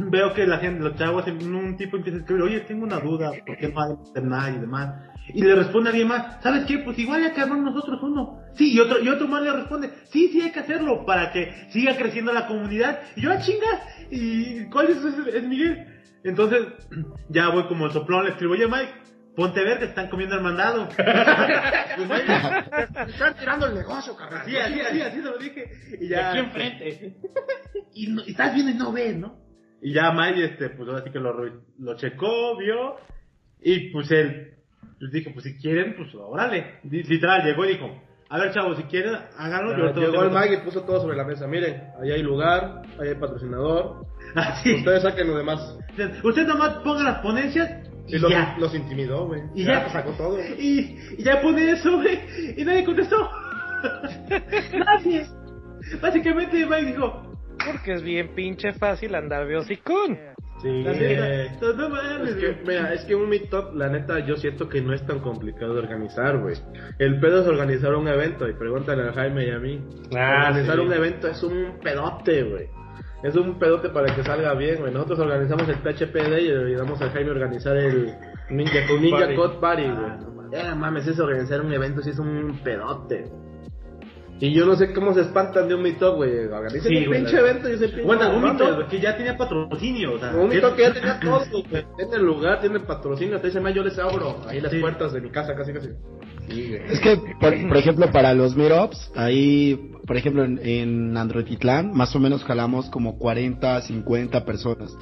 veo 0.00 0.32
que 0.34 0.46
la 0.46 0.58
gente, 0.58 0.82
los 0.82 0.96
chavos, 0.96 1.26
un 1.26 1.76
tipo 1.76 1.96
empieza 1.96 2.18
a 2.18 2.20
escribir, 2.20 2.42
oye, 2.42 2.60
tengo 2.60 2.84
una 2.84 2.98
duda, 2.98 3.30
¿por 3.46 3.56
qué 3.56 3.68
no 3.68 3.80
hay 3.80 3.92
internet 3.92 4.54
y 4.56 4.60
demás? 4.60 4.94
Y 5.28 5.42
le 5.42 5.54
responde 5.54 5.90
alguien 5.90 6.08
más, 6.08 6.40
¿sabes 6.42 6.64
qué? 6.66 6.78
Pues 6.78 6.98
igual 6.98 7.22
hay 7.24 7.32
que 7.32 7.40
armar 7.40 7.58
nosotros 7.58 8.00
uno. 8.02 8.40
Sí, 8.54 8.72
y 8.74 8.80
otro, 8.80 9.00
y 9.00 9.08
otro 9.08 9.28
más 9.28 9.42
le 9.42 9.52
responde, 9.52 9.90
sí, 10.04 10.28
sí 10.28 10.40
hay 10.40 10.50
que 10.52 10.60
hacerlo 10.60 11.04
para 11.04 11.30
que 11.32 11.52
siga 11.70 11.96
creciendo 11.96 12.32
la 12.32 12.46
comunidad. 12.46 13.00
Y 13.16 13.22
yo, 13.22 13.32
ah, 13.32 13.38
chingas, 13.40 13.80
¿y 14.10 14.64
cuál 14.70 14.88
es, 14.90 14.96
es, 15.04 15.34
es 15.34 15.42
Miguel? 15.46 15.86
Entonces, 16.24 16.66
ya 17.28 17.48
voy 17.50 17.64
como 17.64 17.86
el 17.86 17.92
soplón, 17.92 18.24
le 18.24 18.30
escribo, 18.32 18.52
oye, 18.54 18.66
Mike, 18.66 18.92
ponte 19.36 19.62
ver 19.62 19.78
que 19.78 19.84
están 19.86 20.08
comiendo 20.08 20.34
el 20.36 20.42
mandado. 20.42 20.88
pues, 20.96 22.08
Mike, 22.08 23.08
están 23.08 23.34
tirando 23.38 23.66
el 23.66 23.74
negocio, 23.74 24.16
carnal. 24.16 24.42
Sí, 24.46 24.56
así, 24.56 24.80
así, 24.80 25.00
así 25.02 25.16
se 25.16 25.22
lo 25.22 25.38
dije. 25.38 25.70
Y 26.00 26.08
ya, 26.08 26.30
Aquí 26.30 26.38
enfrente. 26.38 27.16
y, 27.94 28.06
no- 28.08 28.22
y 28.26 28.30
estás 28.30 28.54
viendo 28.54 28.72
y 28.72 28.74
no 28.74 28.92
ves, 28.92 29.16
¿no? 29.16 29.38
Y 29.82 29.92
ya 29.92 30.10
Mike, 30.10 30.44
este, 30.44 30.70
pues 30.70 30.88
ahora 30.88 31.04
sí 31.04 31.10
que 31.10 31.18
lo, 31.20 31.34
lo 31.78 31.96
checó, 31.96 32.56
vio, 32.56 32.96
y 33.60 33.90
pues 33.90 34.10
él, 34.10 34.54
pues 34.98 35.12
dijo, 35.12 35.30
pues 35.32 35.44
si 35.44 35.58
quieren, 35.58 35.94
pues 35.96 36.08
órale. 36.14 36.80
Literal, 36.84 37.44
llegó 37.44 37.64
y 37.66 37.74
dijo, 37.74 38.02
a 38.28 38.38
ver 38.38 38.52
chavos, 38.52 38.76
si 38.76 38.82
quieren, 38.84 39.14
háganlo. 39.38 39.76
yo 39.76 39.82
ahorita 39.84 40.00
Llegó 40.00 40.12
lo 40.14 40.24
el 40.24 40.30
Mag 40.32 40.52
y 40.52 40.56
puso 40.58 40.82
todo 40.82 41.00
sobre 41.00 41.16
la 41.16 41.24
mesa. 41.24 41.46
Miren, 41.46 41.82
ahí 42.02 42.10
hay 42.10 42.22
lugar, 42.22 42.82
ahí 43.00 43.08
hay 43.08 43.14
patrocinador. 43.14 44.04
Así. 44.34 44.74
Ustedes 44.74 45.02
saquen 45.02 45.28
lo 45.28 45.36
demás. 45.36 45.76
Usted 46.24 46.46
nomás 46.46 46.74
ponga 46.82 47.02
las 47.04 47.18
ponencias 47.20 47.70
y, 48.08 48.16
Y 48.16 48.18
los, 48.18 48.30
ya. 48.30 48.56
los 48.58 48.74
intimidó, 48.74 49.26
güey. 49.26 49.42
Y 49.54 49.64
ya. 49.64 49.88
sacó 49.90 50.10
todo. 50.12 50.38
Y, 50.58 50.98
y 51.18 51.22
ya 51.22 51.40
pone 51.40 51.70
eso, 51.70 51.96
güey, 51.96 52.20
y 52.56 52.64
nadie 52.64 52.84
contestó. 52.84 53.16
Nadie. 54.74 55.26
Básicamente 56.00 56.66
Mike 56.66 56.84
dijo, 56.86 57.22
Porque 57.64 57.92
es 57.92 58.02
bien 58.02 58.34
pinche 58.34 58.72
fácil 58.72 59.14
andar 59.14 59.46
de 59.46 59.56
hocicón. 59.56 60.18
Sí, 60.62 60.82
la 60.82 60.92
eh, 60.92 61.50
neta, 61.50 61.72
no 61.76 61.88
mames, 61.90 62.30
Es 62.30 62.36
que, 62.36 62.52
güey. 62.52 62.66
mira, 62.66 62.94
es 62.94 63.04
que 63.04 63.14
un 63.14 63.28
meetup, 63.28 63.74
la 63.74 63.88
neta, 63.88 64.20
yo 64.20 64.36
siento 64.36 64.68
que 64.68 64.80
no 64.80 64.94
es 64.94 65.04
tan 65.06 65.20
complicado 65.20 65.74
de 65.74 65.80
organizar, 65.80 66.38
güey. 66.38 66.56
El 66.98 67.20
pedo 67.20 67.42
es 67.42 67.46
organizar 67.46 67.94
un 67.94 68.08
evento, 68.08 68.48
y 68.48 68.54
pregúntale 68.54 69.08
a 69.08 69.12
Jaime 69.12 69.46
y 69.46 69.50
a 69.50 69.58
mí. 69.58 69.84
Ah, 70.16 70.46
organizar 70.48 70.76
sí. 70.76 70.80
un 70.80 70.92
evento 70.92 71.28
es 71.28 71.42
un 71.42 71.78
pedote, 71.82 72.42
güey. 72.42 72.68
Es 73.22 73.36
un 73.36 73.58
pedote 73.58 73.90
para 73.90 74.14
que 74.14 74.22
salga 74.22 74.54
bien, 74.54 74.80
güey. 74.80 74.92
Nosotros 74.92 75.18
organizamos 75.18 75.68
el 75.68 75.76
PHPD 75.76 76.38
y 76.38 76.48
le 76.48 76.66
ayudamos 76.68 77.00
a 77.02 77.10
Jaime 77.10 77.30
a 77.30 77.32
organizar 77.32 77.76
el 77.76 78.14
Ninja, 78.50 78.86
Code 78.86 79.00
Ninja 79.00 79.18
Party. 79.18 79.34
Code 79.36 79.56
Party, 79.60 79.82
güey. 79.82 80.06
Ah, 80.06 80.18
no 80.20 80.30
mames. 80.30 80.60
Eh, 80.64 80.74
mames, 80.74 81.06
es 81.06 81.18
organizar 81.18 81.60
un 81.60 81.72
evento, 81.72 82.02
sí 82.02 82.10
es 82.10 82.18
un 82.18 82.60
pedote. 82.62 83.24
Y 84.38 84.52
yo 84.52 84.66
no 84.66 84.76
sé 84.76 84.92
cómo 84.92 85.14
se 85.14 85.22
espantan 85.22 85.66
de 85.68 85.74
un 85.74 85.82
meetup, 85.82 86.16
güey. 86.16 86.46
Organicen 86.46 86.82
Sí, 86.90 86.96
un 86.98 87.06
güey, 87.06 87.20
pinche 87.20 87.34
la- 87.36 87.40
evento 87.40 87.68
y 87.70 87.72
ese 87.72 87.88
pinche. 87.88 88.02
Bueno, 88.02 88.36
un 88.36 88.42
mito 88.52 88.86
que 88.88 89.00
ya 89.00 89.16
tenía 89.16 89.36
patrocinio, 89.36 90.14
o 90.14 90.18
sea. 90.18 90.30
un 90.36 90.48
mito 90.48 90.74
que 90.76 90.82
ya 90.82 90.92
tenía 90.92 91.18
todo, 91.20 91.40
güey. 91.70 91.84
Tiene 91.96 92.16
el 92.16 92.22
lugar, 92.22 92.60
tiene 92.60 92.80
patrocinio. 92.80 93.40
Te 93.40 93.46
dice, 93.46 93.60
"Ma, 93.60 93.70
yo 93.70 93.82
les 93.82 93.98
abro 93.98 94.36
ahí 94.46 94.60
las 94.60 94.72
Sí. 94.72 94.78
puertas 94.78 95.12
de 95.14 95.20
mi 95.22 95.30
casa, 95.30 95.54
casi, 95.54 95.72
casi. 95.72 95.88
Es 96.48 97.00
que, 97.00 97.16
por, 97.40 97.68
por 97.68 97.76
ejemplo, 97.76 98.10
para 98.12 98.32
los 98.34 98.54
meetups, 98.54 99.10
ahí, 99.16 99.90
por 100.06 100.16
ejemplo, 100.16 100.44
en, 100.44 100.60
en 100.62 101.16
Androtitlán, 101.16 101.92
más 101.92 102.14
o 102.14 102.20
menos 102.20 102.44
jalamos 102.44 102.88
como 102.90 103.18
40, 103.18 103.80
50 103.82 104.44
personas. 104.44 104.94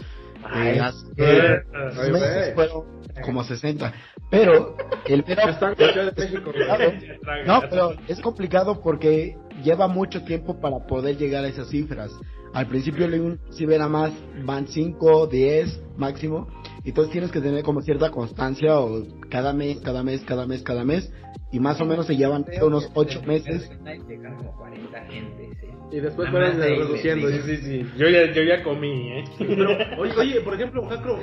Eh, 0.54 0.80
hace- 0.80 1.06
eh, 1.16 1.62
los 1.72 1.98
ay, 1.98 2.12
meses 2.12 2.54
fueron 2.54 2.84
como 3.22 3.44
60. 3.44 3.92
Pero 4.30 4.76
el. 5.06 5.24
No, 7.46 7.62
pero 7.70 7.92
es 8.08 8.20
complicado 8.20 8.80
porque 8.82 9.36
lleva 9.62 9.88
mucho 9.88 10.22
tiempo 10.24 10.60
para 10.60 10.86
poder 10.86 11.16
llegar 11.16 11.44
a 11.44 11.48
esas 11.48 11.68
cifras. 11.68 12.10
Al 12.52 12.68
principio 12.68 13.08
le 13.08 13.38
si 13.50 13.64
era 13.64 13.88
más, 13.88 14.12
van 14.44 14.68
5, 14.68 15.26
10 15.26 15.80
máximo. 15.96 16.48
Y 16.84 16.90
entonces 16.90 17.12
tienes 17.12 17.30
que 17.32 17.40
tener 17.40 17.62
como 17.62 17.80
cierta 17.80 18.10
constancia 18.10 18.78
o 18.78 19.02
cada 19.30 19.52
mes, 19.54 19.80
cada 19.80 20.02
mes, 20.02 20.20
cada 20.22 20.46
mes, 20.46 20.62
cada 20.62 20.84
mes. 20.84 21.10
Y 21.50 21.58
más 21.60 21.80
o 21.80 21.86
menos 21.86 22.06
se 22.06 22.16
llevan 22.16 22.44
unos 22.62 22.90
8 22.94 23.22
meses. 23.22 23.70
Llegaron 24.06 24.36
como 24.38 24.52
40 24.56 25.00
gente, 25.06 25.48
sí. 25.60 25.66
Y 25.92 26.00
después 26.00 26.28
ahí, 26.34 26.76
reduciendo. 26.76 27.28
sí, 27.28 27.38
Sí, 27.44 27.56
sí. 27.58 27.86
Yo 27.96 28.08
ya, 28.08 28.30
yo 28.32 28.42
ya 28.42 28.62
comí, 28.62 29.12
¿eh? 29.12 29.24
Pero, 29.38 29.70
oye, 29.98 30.12
oye, 30.18 30.40
por 30.40 30.54
ejemplo, 30.54 30.86
Jacro, 30.88 31.18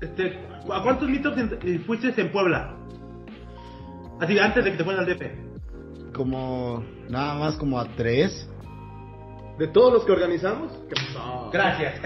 este, 0.00 0.38
¿a 0.72 0.82
cuántos 0.82 1.08
meetups 1.08 1.38
en- 1.38 1.58
eh, 1.62 1.78
fuiste 1.86 2.12
en 2.20 2.30
Puebla? 2.32 2.74
Así, 4.20 4.38
antes 4.38 4.64
de 4.64 4.72
que 4.72 4.76
te 4.78 4.84
fueran 4.84 5.04
al 5.04 5.06
DP. 5.08 6.12
Como, 6.12 6.84
nada 7.08 7.38
más 7.38 7.56
como 7.56 7.78
a 7.78 7.86
3. 7.94 8.50
De 9.58 9.66
todos 9.68 9.92
los 9.92 10.04
que 10.04 10.12
organizamos, 10.12 10.72
¿qué 10.88 10.94
pasó? 10.94 11.50
Gracias. 11.52 12.00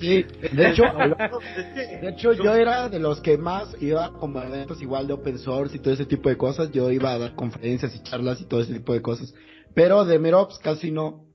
Sí, 0.00 0.24
de 0.52 0.70
hecho, 0.70 0.82
De 2.02 2.08
hecho, 2.08 2.32
yo 2.32 2.54
era 2.54 2.88
de 2.88 2.98
los 2.98 3.20
que 3.20 3.38
más 3.38 3.76
iba 3.80 4.12
como 4.14 4.40
a 4.40 4.46
eventos 4.46 4.82
igual 4.82 5.06
de 5.06 5.12
open 5.12 5.38
source 5.38 5.76
y 5.76 5.80
todo 5.80 5.94
ese 5.94 6.06
tipo 6.06 6.28
de 6.28 6.36
cosas. 6.36 6.70
Yo 6.72 6.90
iba 6.90 7.12
a 7.12 7.18
dar 7.18 7.34
conferencias 7.34 7.94
y 7.94 8.02
charlas 8.02 8.40
y 8.40 8.46
todo 8.46 8.60
ese 8.60 8.72
tipo 8.74 8.92
de 8.92 9.02
cosas. 9.02 9.32
Pero 9.74 10.04
de 10.04 10.18
Meetups 10.18 10.58
casi 10.58 10.90
no. 10.90 11.26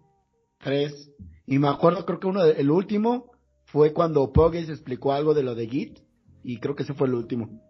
Tres. 0.60 1.10
Y 1.48 1.58
me 1.58 1.70
acuerdo, 1.70 2.06
creo 2.06 2.20
que 2.20 2.28
uno, 2.28 2.44
de- 2.44 2.60
el 2.60 2.70
último 2.70 3.32
fue 3.66 3.94
cuando 3.94 4.32
Pogues 4.34 4.70
explicó 4.70 5.14
algo 5.14 5.34
de 5.34 5.44
lo 5.44 5.56
de 5.56 5.68
Git. 5.68 6.00
Y 6.44 6.58
creo 6.60 6.76
que 6.76 6.84
ese 6.84 6.94
fue 6.96 7.08
el 7.08 7.14
último. 7.14 7.62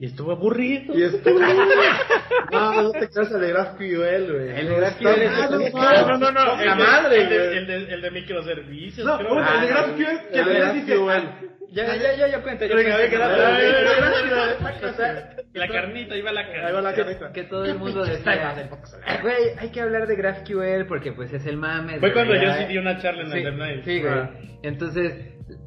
Y 0.00 0.06
estuvo 0.06 0.32
aburrido. 0.32 0.96
Y 0.98 1.02
estuvo. 1.02 1.38
no, 2.50 2.82
no 2.82 2.90
te 2.92 3.08
cansas 3.10 3.38
de 3.40 3.48
GraphQL, 3.50 4.32
güey. 4.32 4.48
El 4.58 4.68
de 4.68 4.74
GraphQL 4.76 5.06
es 5.08 5.30
Ah, 5.30 5.44
el- 5.44 6.06
no, 6.08 6.18
No, 6.18 6.18
no, 6.18 6.32
no, 6.32 6.44
no. 6.44 6.50
Poca 6.52 6.62
El 6.62 6.68
de, 6.78 6.84
madre, 6.84 7.22
el 7.22 7.28
de, 7.28 7.36
güey. 7.38 7.58
el 7.58 7.66
de, 7.66 7.94
el 7.94 8.02
de 8.02 8.10
microservicios. 8.10 9.06
No, 9.06 9.20
el 9.20 9.26
de 9.26 9.32
Ah, 9.42 9.64
GraphQL, 9.68 10.28
que 10.32 10.38
el 10.38 10.44
de 10.46 10.54
le 10.54 10.72
dice, 10.72 10.96
GraphQL. 10.96 11.50
Ya, 11.72 11.94
ya, 11.96 12.16
ya, 12.16 12.28
yo 12.28 12.42
cuento. 12.42 12.66
Yo 12.66 12.74
Venga, 12.76 12.96
cuento. 12.96 13.16
venga, 13.18 13.28
gracias. 14.80 15.46
La 15.52 15.68
carnita, 15.68 16.16
iba 16.16 16.32
la 16.32 16.42
carnita. 16.44 16.66
Ahí 16.66 16.72
va 16.74 16.80
la 16.80 16.94
cabeza. 16.94 17.32
Que 17.32 17.44
todo 17.44 17.64
el 17.64 17.78
mundo 17.78 18.04
decía, 18.04 18.54
güey, 19.22 19.34
hay 19.58 19.68
que 19.70 19.80
hablar 19.80 20.06
de 20.06 20.16
GraphQL 20.16 20.86
porque 20.88 21.12
pues 21.12 21.32
es 21.32 21.46
el 21.46 21.56
mame. 21.56 21.98
Fue 21.98 22.12
cuando 22.12 22.34
yo 22.34 22.40
verdad". 22.40 22.58
sí 22.58 22.64
di 22.66 22.78
una 22.78 22.98
charla 22.98 23.22
en 23.22 23.58
Night. 23.58 23.84
sí, 23.84 24.00
güey. 24.00 24.12
Ah. 24.12 24.30
Entonces 24.62 25.14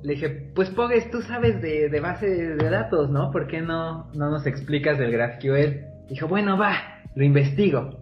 le 0.01 0.13
dije, 0.13 0.51
pues 0.55 0.69
Pogues, 0.71 1.09
tú 1.11 1.21
sabes 1.21 1.61
de, 1.61 1.89
de 1.89 1.99
base 1.99 2.27
de 2.27 2.69
datos, 2.69 3.09
¿no? 3.09 3.31
¿Por 3.31 3.47
qué 3.47 3.61
no, 3.61 4.09
no 4.13 4.29
nos 4.29 4.45
explicas 4.45 4.97
del 4.97 5.11
GraphQL? 5.11 6.07
Dijo, 6.09 6.27
bueno, 6.27 6.57
va, 6.57 7.01
lo 7.15 7.23
investigo. 7.23 7.99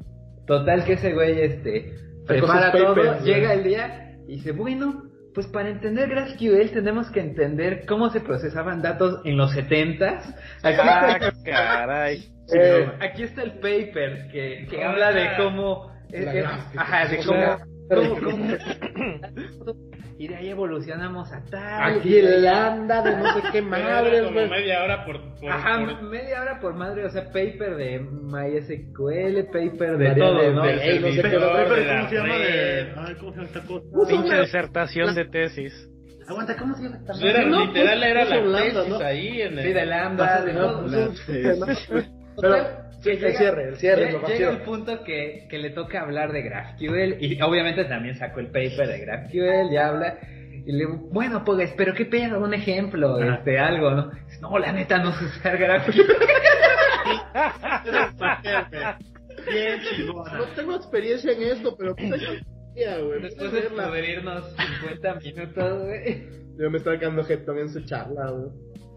Total 0.47 0.84
que 0.86 0.93
ese 0.93 1.14
güey, 1.14 1.41
este, 1.41 1.93
prepara 2.28 2.72
todo, 2.72 2.95
papers, 2.95 3.24
llega 3.24 3.54
el 3.54 3.64
día 3.64 4.16
y 4.28 4.36
dice, 4.36 4.52
bueno, 4.52 5.04
pues 5.34 5.47
para 5.47 5.69
entender 5.69 6.09
GraphQL 6.09 6.71
tenemos 6.71 7.09
que 7.11 7.19
entender 7.21 7.86
cómo 7.88 8.09
se 8.09 8.19
procesaban 8.21 8.82
datos 8.82 9.21
en 9.25 9.38
los 9.38 9.53
70s. 9.55 10.21
Aquí, 10.63 10.77
Ah, 10.82 11.32
caray. 11.45 12.25
eh, 12.53 12.89
aquí 12.99 13.23
está 13.23 13.43
el 13.43 13.53
paper 13.53 14.27
que, 14.32 14.67
que 14.69 14.84
habla 14.84 15.11
de 15.11 15.29
cómo... 15.38 15.91
eh, 16.11 16.25
eh, 16.34 16.45
ajá, 16.75 17.07
de 17.07 17.17
cómo- 17.23 17.59
cómo- 18.19 19.77
y 20.22 20.28
de 20.28 20.36
ahí 20.36 20.49
evolucionamos 20.49 21.32
a 21.34 21.43
tal. 21.49 21.95
Aquí 21.97 22.15
el 22.17 22.43
lambda 22.43 23.01
de 23.01 23.17
no 23.17 23.34
sé 23.34 23.41
qué 23.51 23.57
era 23.57 23.67
madres, 23.67 24.22
como 24.24 24.47
media 24.47 24.84
hora 24.84 25.03
por... 25.03 25.19
por, 25.39 25.51
Ajá, 25.51 25.80
por- 25.80 26.03
media 26.03 26.41
hora 26.43 26.59
por 26.59 26.76
madre, 26.76 27.05
o 27.05 27.09
sea, 27.09 27.26
paper 27.26 27.76
de 27.76 27.99
MySQL, 28.01 29.45
paper 29.51 29.97
de, 29.97 30.09
De 30.09 30.15
todo, 30.15 30.51
¿no? 30.51 30.61
de- 30.63 30.99
no 30.99 31.07
sé 31.07 31.22
qué 31.24 31.39
¿cómo 31.39 32.09
se 32.09 32.15
llama? 32.15 32.36
De... 32.38 32.93
Ay, 32.97 33.15
¿cómo 33.15 33.32
se 33.32 33.38
llama 33.38 33.47
esta 33.47 33.61
cosa? 33.61 33.86
Pinche 34.09 34.41
disertación 34.41 35.15
de 35.15 35.26
tesis. 35.26 35.88
Aguanta, 36.28 36.55
¿cómo 36.55 36.76
se 36.76 36.84
llama 36.84 36.97
esta 36.97 37.13
Pues 37.13 37.24
era, 37.24 37.45
No, 37.45 37.65
literal 37.65 37.97
pues, 37.99 38.11
era 38.11 38.26
la 38.26 38.61
tesis 38.61 38.88
¿no? 38.89 38.97
ahí 38.99 39.41
en 39.41 39.57
el... 39.57 39.65
Sí, 39.65 39.74
de 39.74 39.86
lambda, 39.88 40.41
de 40.45 40.53
Pues, 42.36 42.51
Sí. 43.01 43.03
Pero, 43.03 43.13
el 43.13 43.19
llega- 43.19 43.38
cierre, 43.39 43.63
el 43.69 43.75
cierre, 43.77 44.05
llega, 44.05 44.19
lo 44.19 44.27
llega 44.27 44.49
el 44.51 44.61
punto 44.61 45.03
que, 45.03 45.47
que 45.49 45.57
le 45.57 45.71
toca 45.71 46.01
hablar 46.01 46.32
de 46.32 46.43
GraphQL 46.43 47.17
y 47.19 47.41
obviamente 47.41 47.86
también 47.86 48.13
sacó 48.15 48.41
el 48.41 48.51
paper 48.51 48.88
de 48.88 48.99
GraphQL 48.99 49.73
y 49.73 49.77
habla 49.77 50.19
y 50.63 50.71
le 50.71 50.77
digo, 50.86 50.97
bueno, 51.11 51.43
pues, 51.43 51.73
pero 51.75 51.95
qué 51.95 52.05
pedo, 52.05 52.39
un 52.39 52.53
ejemplo, 52.53 53.17
Ajá. 53.19 53.38
este, 53.38 53.57
algo, 53.57 53.89
¿no? 53.89 54.11
No, 54.41 54.59
la 54.59 54.71
neta 54.71 54.99
no 54.99 55.11
sé 55.13 55.25
usar 55.25 55.57
GraphQL. 55.57 55.99
Bien 59.51 59.79
chingona. 59.89 60.38
No 60.38 60.43
tengo 60.55 60.75
experiencia 60.75 61.32
en 61.32 61.41
esto, 61.41 61.75
pero 61.77 61.95
pues 61.95 62.09
güey. 62.11 63.21
Después 63.23 63.51
de 63.51 63.61
poder 63.63 64.09
irnos 64.09 64.45
50 64.82 65.15
minutos, 65.15 65.84
güey. 65.86 66.23
Yo 66.57 66.69
me 66.69 66.77
estaba 66.77 66.99
quedando 66.99 67.23
jetón 67.23 67.57
en 67.57 67.69
su 67.69 67.82
charla, 67.82 68.29
güey. 68.29 68.51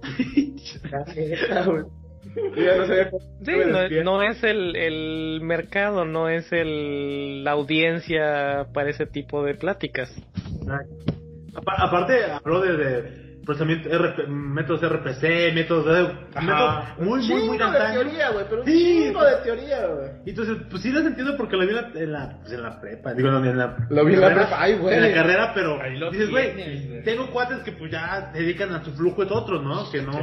Yo 2.34 2.76
no 2.78 2.86
sabía 2.86 3.10
Sí, 3.44 4.02
no, 4.02 4.22
es 4.22 4.42
el, 4.42 4.76
el 4.76 5.40
mercado, 5.42 6.04
no 6.04 6.28
es 6.28 6.50
el, 6.52 7.44
la 7.44 7.52
audiencia 7.52 8.66
para 8.72 8.90
ese 8.90 9.06
tipo 9.06 9.44
de 9.44 9.54
pláticas. 9.54 10.10
Apa- 11.54 11.76
aparte, 11.78 12.24
habló 12.24 12.60
de, 12.60 12.76
de 12.76 13.23
procesamiento 13.44 13.88
RP, 13.90 14.26
métodos 14.28 14.82
RPC, 14.82 15.52
métodos 15.54 15.84
de. 15.86 16.40
métodos 16.40 16.84
muy, 16.98 17.06
muy, 17.06 17.18
muy 17.18 17.58
Chingo 17.58 17.70
de 17.72 17.92
teoría, 17.92 18.30
güey, 18.30 18.44
pero 18.48 18.60
un 18.62 18.66
Sí, 18.66 19.02
chingo 19.04 19.18
pues. 19.20 19.30
de 19.30 19.36
teoría, 19.42 19.86
güey. 19.86 20.10
Y 20.26 20.30
entonces, 20.30 20.56
pues 20.70 20.82
sí 20.82 20.90
lo 20.90 21.00
entiendo 21.00 21.36
porque 21.36 21.56
lo 21.56 21.62
vi 21.66 21.68
en 21.70 21.74
la, 21.76 21.90
en 21.94 22.12
la, 22.12 22.38
pues 22.40 22.52
en 22.52 22.62
la 22.62 22.80
prepa, 22.80 23.14
digo, 23.14 23.30
no, 23.30 23.44
en 23.44 23.58
la, 23.58 23.76
Lo 23.90 24.04
vi 24.04 24.14
en 24.14 24.20
la 24.20 24.34
prepa, 24.34 24.56
ay, 24.62 24.78
güey. 24.78 24.94
En 24.94 25.02
la 25.02 25.12
carrera, 25.14 25.52
pero 25.54 25.78
dices, 26.10 26.30
güey, 26.30 27.02
tengo 27.04 27.30
cuates 27.30 27.58
que 27.60 27.72
pues 27.72 27.90
ya 27.90 28.30
se 28.32 28.38
dedican 28.40 28.72
a 28.74 28.84
su 28.84 28.92
flujo 28.92 29.22
es 29.22 29.30
otro, 29.30 29.60
¿no? 29.62 29.90
Que 29.90 30.02
no, 30.02 30.12
Sí. 30.12 30.18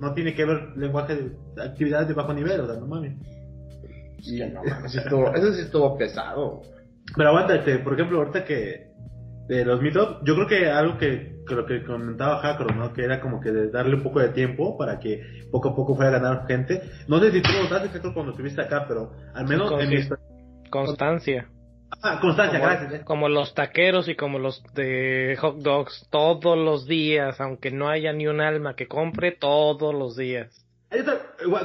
no 0.00 0.12
tiene 0.14 0.34
que 0.34 0.44
ver 0.44 0.68
lenguaje 0.76 1.14
de 1.16 1.62
actividades 1.62 2.08
de 2.08 2.14
bajo 2.14 2.32
nivel, 2.34 2.60
o 2.60 2.66
sea, 2.66 2.76
no 2.80 2.86
mames. 2.86 3.12
Sí, 4.20 4.40
no, 4.52 4.62
mames, 4.64 4.92
sí 4.92 4.98
estuvo- 4.98 5.34
eso 5.34 5.52
sí 5.52 5.60
estuvo 5.62 5.96
pesado. 5.98 6.62
Pero 7.16 7.28
aguántate, 7.28 7.78
por 7.80 7.92
ejemplo, 7.94 8.18
ahorita 8.18 8.44
que 8.44 8.93
de 9.48 9.64
los 9.64 9.80
mitos, 9.82 10.18
yo 10.24 10.34
creo 10.34 10.46
que 10.46 10.70
algo 10.70 10.96
que, 10.98 11.36
que 11.46 11.54
lo 11.54 11.66
que 11.66 11.82
comentaba 11.84 12.38
Jacro, 12.38 12.74
¿no? 12.74 12.92
Que 12.92 13.04
era 13.04 13.20
como 13.20 13.40
que 13.40 13.50
de 13.52 13.70
darle 13.70 13.96
un 13.96 14.02
poco 14.02 14.20
de 14.20 14.30
tiempo 14.30 14.78
para 14.78 14.98
que 14.98 15.22
poco 15.50 15.68
a 15.70 15.74
poco 15.76 15.94
fuera 15.96 16.16
a 16.16 16.20
ganar 16.20 16.46
gente. 16.46 16.82
No 17.08 17.18
sé 17.20 17.30
si 17.30 17.42
tú 17.42 17.50
lo 17.52 17.64
notaste, 17.64 17.88
Jacro, 17.90 18.14
cuando 18.14 18.32
estuviste 18.32 18.62
acá, 18.62 18.86
pero 18.88 19.12
al 19.34 19.46
menos 19.46 19.68
Sí, 19.68 19.74
en 19.84 19.90
mi. 19.90 20.70
Constancia. 20.70 21.48
Ah, 22.02 22.18
constancia, 22.20 22.58
Como- 22.58 22.70
gracias. 22.72 22.92
eh. 22.94 23.04
Como 23.04 23.28
los 23.28 23.54
taqueros 23.54 24.08
y 24.08 24.16
como 24.16 24.38
los 24.38 24.62
de 24.74 25.36
hot 25.40 25.58
dogs, 25.58 26.08
todos 26.10 26.58
los 26.58 26.86
días, 26.86 27.40
aunque 27.40 27.70
no 27.70 27.88
haya 27.88 28.12
ni 28.12 28.26
un 28.26 28.40
alma 28.40 28.74
que 28.74 28.88
compre, 28.88 29.32
todos 29.32 29.94
los 29.94 30.16
días. 30.16 30.60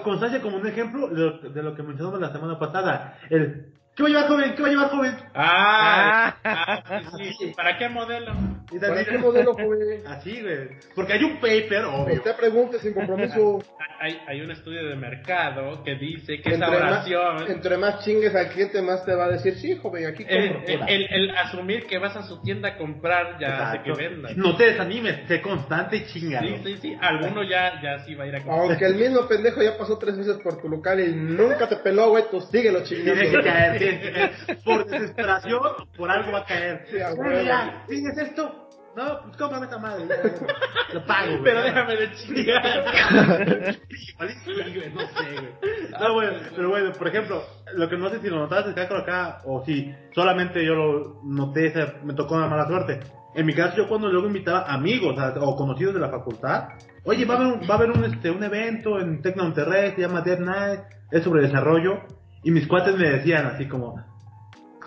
Constancia 0.03 0.41
como 0.41 0.57
un 0.57 0.67
ejemplo 0.67 1.07
de 1.07 1.19
lo, 1.19 1.37
de 1.49 1.63
lo 1.63 1.75
que 1.75 1.83
mencionamos 1.83 2.19
la 2.19 2.31
semana 2.31 2.59
pasada. 2.59 3.17
El, 3.29 3.73
¿qué 3.99 4.03
va 4.03 4.07
a 4.07 4.11
llevar 4.11 4.27
joven? 4.29 4.55
¿Qué 4.55 4.61
va 4.61 4.67
a 4.67 4.71
llevar 4.71 4.89
joven? 4.89 5.17
Ah, 5.35 6.35
Ah. 6.43 6.83
sí, 7.17 7.33
sí. 7.37 7.53
¿para 7.55 7.77
qué 7.77 7.89
modelo? 7.89 8.31
Y 8.71 8.77
¿Para 8.79 8.87
también- 8.93 9.05
qué 9.09 9.17
modelo, 9.17 9.53
güey? 9.53 9.99
Así, 10.07 10.41
güey. 10.41 10.69
Porque 10.95 11.13
hay 11.13 11.23
un 11.23 11.37
paper, 11.39 11.85
obvio. 11.85 12.15
Usted 12.15 12.35
pregunte 12.35 12.79
sin 12.79 12.93
compromiso. 12.93 13.61
Hay, 14.01 14.17
hay 14.27 14.41
un 14.41 14.51
estudio 14.51 14.87
de 14.87 14.95
mercado 14.95 15.83
que 15.83 15.95
dice 15.95 16.39
que 16.41 16.53
esa 16.53 16.65
Entre 16.65 16.79
más, 16.79 16.91
oración, 16.91 17.51
entre 17.51 17.77
más 17.77 18.05
chingues 18.05 18.33
al 18.33 18.47
cliente, 18.49 18.81
más 18.81 19.03
te 19.05 19.13
va 19.13 19.25
a 19.25 19.29
decir, 19.29 19.55
sí, 19.55 19.75
joven, 19.75 20.05
aquí 20.05 20.23
compro. 20.23 20.61
el, 20.65 20.81
el- 20.87 21.07
el 21.13 21.29
asumir 21.31 21.85
que 21.85 21.97
vas 21.97 22.15
a 22.15 22.23
su 22.23 22.41
tienda 22.41 22.69
a 22.69 22.77
comprar 22.77 23.37
ya 23.39 23.69
hace 23.71 23.81
que 23.83 23.91
vendas. 23.91 24.37
No 24.37 24.55
te 24.55 24.65
desanimes, 24.71 25.27
sé 25.27 25.41
constante 25.41 25.97
y 25.97 26.05
chingado. 26.05 26.47
Sí, 26.47 26.61
sí, 26.63 26.77
sí. 26.81 26.97
Alguno 27.01 27.43
ya, 27.43 27.81
ya 27.81 27.99
sí 28.05 28.15
va 28.15 28.23
a 28.23 28.27
ir 28.27 28.35
a 28.35 28.39
comprar. 28.41 28.59
Aunque 28.69 28.85
el 28.85 28.95
mismo 28.95 29.27
pendejo 29.27 29.61
ya 29.61 29.77
pasó 29.77 29.97
tres 29.97 30.17
veces 30.17 30.37
por 30.41 30.61
tu 30.61 30.69
local 30.69 30.99
y 31.01 31.13
nunca 31.13 31.67
te 31.67 31.75
peló, 31.77 32.09
güey, 32.11 32.23
tú 32.31 32.39
síguelo 32.39 32.83
chingando. 32.85 33.19
Tiene 33.21 33.35
que 33.37 33.43
caer, 33.43 33.77
tiene 33.79 33.79
que 33.79 33.85
caer. 33.85 33.88
Por 34.65 34.85
desesperación, 34.85 35.61
por 35.97 36.09
algo 36.11 36.31
va 36.31 36.39
a 36.39 36.45
caer. 36.45 36.85
Sí, 36.89 36.99
a 37.01 37.13
Bueno, 37.13 37.31
huevo. 37.35 37.45
ya, 37.45 37.83
¿Sigues 37.87 38.17
esto? 38.17 38.65
No, 38.95 39.21
pues 39.23 39.37
cómprame 39.37 39.65
esta 39.65 39.77
madre. 39.77 40.07
ya, 40.07 40.23
ya. 40.23 40.93
Lo 40.93 41.05
pago, 41.05 41.27
güey. 41.31 41.43
Pero 41.43 41.61
déjame 41.61 41.95
de 41.95 42.11
chingar. 42.13 43.75
Güey, 44.17 44.93
no 44.93 45.01
sé, 45.01 45.31
güey. 45.31 45.51
No, 45.99 46.13
bueno, 46.13 46.33
pero 46.55 46.69
bueno, 46.69 46.91
por 46.93 47.07
ejemplo, 47.07 47.43
lo 47.75 47.87
que 47.87 47.97
no 47.97 48.09
sé 48.09 48.19
si 48.19 48.29
lo 48.29 48.37
notaste 48.37 48.71
acá, 48.81 48.97
acá, 48.97 49.41
o 49.45 49.63
si 49.63 49.93
solamente 50.13 50.65
yo 50.65 50.73
lo 50.73 51.21
noté, 51.23 51.71
me 52.03 52.13
tocó 52.13 52.35
una 52.35 52.47
mala 52.47 52.67
suerte. 52.67 52.99
En 53.35 53.45
mi 53.45 53.53
caso, 53.53 53.77
yo 53.77 53.87
cuando 53.87 54.09
luego 54.09 54.27
invitaba 54.27 54.63
amigos 54.63 55.15
o 55.39 55.55
conocidos 55.55 55.93
de 55.93 55.99
la 55.99 56.09
facultad, 56.09 56.69
oye, 57.03 57.25
va 57.25 57.35
a 57.35 57.37
haber 57.37 57.53
un, 57.53 57.61
va 57.69 57.75
a 57.75 57.77
haber 57.77 57.91
un, 57.91 58.03
este, 58.05 58.31
un 58.31 58.43
evento 58.43 58.99
en 58.99 59.21
Tecno 59.21 59.43
Monterrey, 59.43 59.93
se 59.95 60.01
llama 60.01 60.21
Dead 60.21 60.39
Night, 60.39 60.81
es 61.11 61.23
sobre 61.23 61.43
desarrollo, 61.43 62.01
y 62.43 62.51
mis 62.51 62.67
cuates 62.67 62.95
me 62.95 63.09
decían 63.09 63.45
así 63.45 63.67
como, 63.67 64.03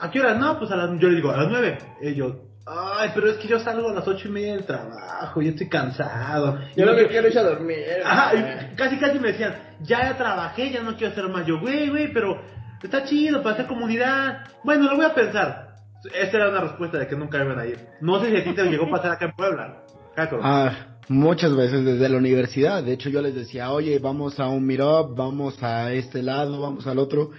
¿a 0.01 0.11
qué 0.11 0.21
hora? 0.21 0.35
No, 0.35 0.59
pues 0.59 0.71
a 0.71 0.77
las, 0.77 0.99
yo 0.99 1.09
les 1.09 1.17
digo, 1.17 1.31
a 1.31 1.37
las 1.37 1.49
nueve. 1.49 1.79
Ellos, 2.01 2.37
ay, 2.67 3.11
pero 3.15 3.31
es 3.31 3.37
que 3.39 3.49
yo 3.49 3.59
salgo 3.59 3.91
a 3.91 3.95
las 3.95 4.07
ocho 4.07 4.29
y 4.29 4.31
media 4.31 4.55
del 4.55 4.65
trabajo, 4.65 5.43
yo 5.43 5.51
estoy 5.51 5.69
cansado. 5.69 6.59
Yo 6.77 6.87
no 6.87 6.95
me 6.95 7.07
quiero 7.09 7.29
ir 7.29 7.39
a 7.39 7.43
dormir. 7.43 7.85
Ajá, 8.05 8.35
y 8.35 8.75
casi 8.77 8.99
casi 8.99 9.19
me 9.19 9.29
decían, 9.29 9.55
ya 9.81 10.17
trabajé, 10.17 10.71
ya 10.71 10.83
no 10.83 10.97
quiero 10.97 11.13
hacer 11.13 11.29
más. 11.29 11.47
Yo, 11.47 11.61
güey, 11.61 11.91
güey, 11.91 12.13
pero 12.13 12.41
está 12.83 13.05
chido 13.05 13.43
para 13.43 13.55
hacer 13.55 13.67
comunidad. 13.67 14.45
Bueno, 14.65 14.91
lo 14.91 14.97
voy 14.97 15.07
a 15.07 15.15
pensar. 15.15 15.69
Esta 16.15 16.37
era 16.37 16.49
una 16.49 16.63
respuesta 16.63 16.99
de 16.99 17.07
que 17.07 17.15
nunca 17.15 17.43
iban 17.43 17.59
a 17.59 17.67
ir. 17.67 17.79
No 18.01 18.21
sé 18.21 18.31
si 18.31 18.37
a 18.37 18.45
ti 18.45 18.55
te 18.55 18.65
llegó 18.65 18.87
a 18.87 18.91
pasar 18.91 19.13
acá 19.13 19.27
en 19.27 19.33
Puebla. 19.33 19.85
Caco. 20.17 20.41
Ah, 20.43 20.92
muchas 21.13 21.55
veces 21.55 21.85
desde 21.85 22.09
la 22.09 22.19
universidad. 22.19 22.83
De 22.83 22.93
hecho, 22.93 23.11
yo 23.11 23.23
les 23.23 23.35
decía, 23.35 23.71
oye, 23.71 23.99
vamos 23.99 24.41
a 24.41 24.49
un 24.49 24.65
meetup, 24.65 25.17
vamos 25.17 25.63
a 25.63 25.93
este 25.93 26.23
lado, 26.23 26.61
vamos 26.61 26.87
al 26.87 26.99
otro. 26.99 27.31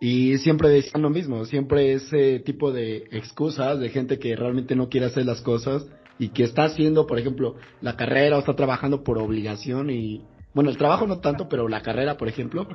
Y 0.00 0.38
siempre 0.38 0.68
decían 0.68 1.02
lo 1.02 1.10
mismo, 1.10 1.44
siempre 1.44 1.92
ese 1.92 2.40
tipo 2.40 2.72
de 2.72 3.04
excusas 3.10 3.78
de 3.78 3.90
gente 3.90 4.18
que 4.18 4.34
realmente 4.34 4.74
no 4.74 4.88
quiere 4.88 5.06
hacer 5.06 5.26
las 5.26 5.42
cosas 5.42 5.86
y 6.18 6.30
que 6.30 6.42
está 6.42 6.64
haciendo, 6.64 7.06
por 7.06 7.18
ejemplo, 7.18 7.56
la 7.82 7.96
carrera 7.96 8.36
o 8.36 8.40
está 8.40 8.56
trabajando 8.56 9.04
por 9.04 9.18
obligación 9.18 9.90
y, 9.90 10.22
bueno, 10.54 10.70
el 10.70 10.78
trabajo 10.78 11.06
no 11.06 11.18
tanto, 11.20 11.48
pero 11.48 11.68
la 11.68 11.82
carrera, 11.82 12.16
por 12.16 12.28
ejemplo. 12.28 12.66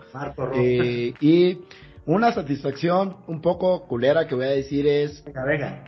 Eh, 0.55 1.13
y 1.19 1.57
una 2.05 2.31
satisfacción 2.33 3.17
un 3.27 3.41
poco 3.41 3.87
culera 3.87 4.27
que 4.27 4.35
voy 4.35 4.45
a 4.45 4.49
decir 4.49 4.85
es 4.87 5.23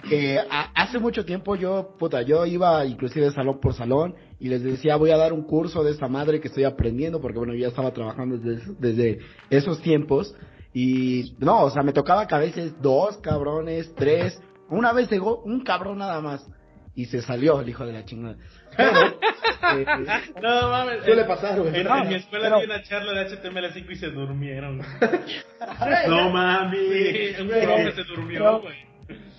que 0.10 0.40
a- 0.40 0.72
hace 0.76 0.98
mucho 1.00 1.24
tiempo 1.26 1.56
yo, 1.56 1.96
puta, 2.00 2.22
yo 2.24 2.46
iba 2.46 2.84
inclusive 2.86 3.32
salón 3.32 3.60
por 3.60 3.74
salón 3.74 4.16
y 4.40 4.50
les 4.50 4.64
decía 4.64 4.96
voy 4.96 5.12
a 5.12 5.18
dar 5.18 5.32
un 5.34 5.44
curso 5.44 5.84
de 5.84 5.92
esta 5.92 6.08
madre 6.08 6.40
que 6.40 6.48
estoy 6.48 6.64
aprendiendo 6.64 7.22
porque 7.22 7.38
bueno, 7.38 7.54
yo 7.54 7.60
ya 7.62 7.68
estaba 7.68 7.92
trabajando 7.92 8.38
desde, 8.38 8.74
desde 8.80 9.20
esos 9.50 9.82
tiempos. 9.82 10.34
Y 10.74 11.36
no, 11.40 11.64
o 11.64 11.70
sea, 11.72 11.82
me 11.82 11.94
tocaba 11.94 12.28
que 12.28 12.36
a 12.36 12.40
veces 12.40 12.74
dos 12.82 13.18
cabrones, 13.18 13.94
tres, 13.96 14.40
una 14.70 14.94
vez 14.94 15.10
llegó 15.10 15.42
un 15.44 15.64
cabrón 15.64 16.00
nada 16.00 16.22
más 16.22 16.48
y 16.98 17.06
se 17.06 17.22
salió 17.22 17.62
el 17.62 17.70
hijo 17.70 17.86
de 17.86 17.94
la 17.94 18.04
chingada. 18.04 18.36
Pero, 18.76 18.92
eh, 19.08 19.86
No 20.42 20.70
mames. 20.70 21.06
Suele 21.06 21.24
pasar, 21.26 21.62
güey. 21.62 21.76
En, 21.80 21.84
No, 21.88 21.98
en 22.02 22.08
mi 22.10 22.16
escuela 22.16 22.46
pero- 22.48 22.60
di 22.60 22.66
una 22.66 22.84
charla 22.84 23.14
de 23.14 23.30
HTML5 23.30 23.92
y 23.92 23.96
se 23.96 24.08
durmieron. 24.10 24.82
No 26.10 26.30
mami. 26.32 26.78
Sí, 26.78 27.42
un 27.42 27.48
profe 27.50 27.92
se 27.94 28.04
durmió, 28.04 28.62
güey. 28.62 28.76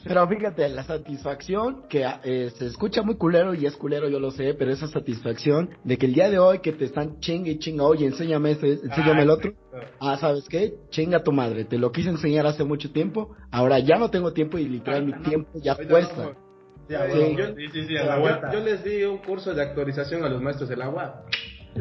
Pero 0.04 0.26
fíjate, 0.28 0.68
la 0.70 0.84
satisfacción 0.84 1.82
que 1.90 2.06
eh, 2.24 2.50
se 2.56 2.66
escucha 2.66 3.02
muy 3.02 3.16
culero 3.16 3.52
y 3.52 3.66
es 3.66 3.76
culero, 3.76 4.08
yo 4.08 4.18
lo 4.18 4.30
sé, 4.30 4.54
pero 4.54 4.70
esa 4.72 4.86
satisfacción 4.88 5.70
de 5.84 5.98
que 5.98 6.06
el 6.06 6.14
día 6.14 6.30
de 6.30 6.38
hoy 6.38 6.60
que 6.60 6.72
te 6.72 6.84
están 6.86 7.18
chingue 7.20 7.50
y 7.50 7.58
chinga, 7.58 7.84
oye, 7.84 8.06
enséñame 8.06 8.52
este, 8.52 8.72
enséñame 8.84 9.22
el 9.22 9.30
otro. 9.30 9.52
Ah, 10.00 10.16
¿sabes 10.18 10.46
qué? 10.48 10.72
Chinga 10.90 11.22
tu 11.22 11.32
madre, 11.32 11.64
te 11.64 11.76
lo 11.76 11.92
quise 11.92 12.08
enseñar 12.08 12.46
hace 12.46 12.64
mucho 12.64 12.90
tiempo, 12.92 13.36
ahora 13.50 13.78
ya 13.80 13.98
no 13.98 14.08
tengo 14.10 14.32
tiempo 14.32 14.56
y 14.56 14.66
literal 14.68 15.04
mi 15.04 15.12
tiempo 15.24 15.50
ya 15.60 15.74
cuesta. 15.76 16.22
no, 16.22 16.47
Ya, 16.88 17.06
Sí. 17.06 17.12
bueno, 17.18 17.38
Yo- 17.38 17.54
Sí, 17.54 17.68
sí, 17.72 17.84
sí, 17.86 17.96
a 17.96 18.00
la 18.00 18.06
la 18.06 18.14
Yo, 18.16 18.20
vuelta. 18.20 18.52
yo 18.52 18.60
les 18.60 18.84
di 18.84 19.04
un 19.04 19.18
curso 19.18 19.54
de 19.54 19.62
actualización 19.62 20.24
a 20.24 20.28
los 20.28 20.40
maestros 20.40 20.68
del 20.68 20.82
agua. 20.82 21.22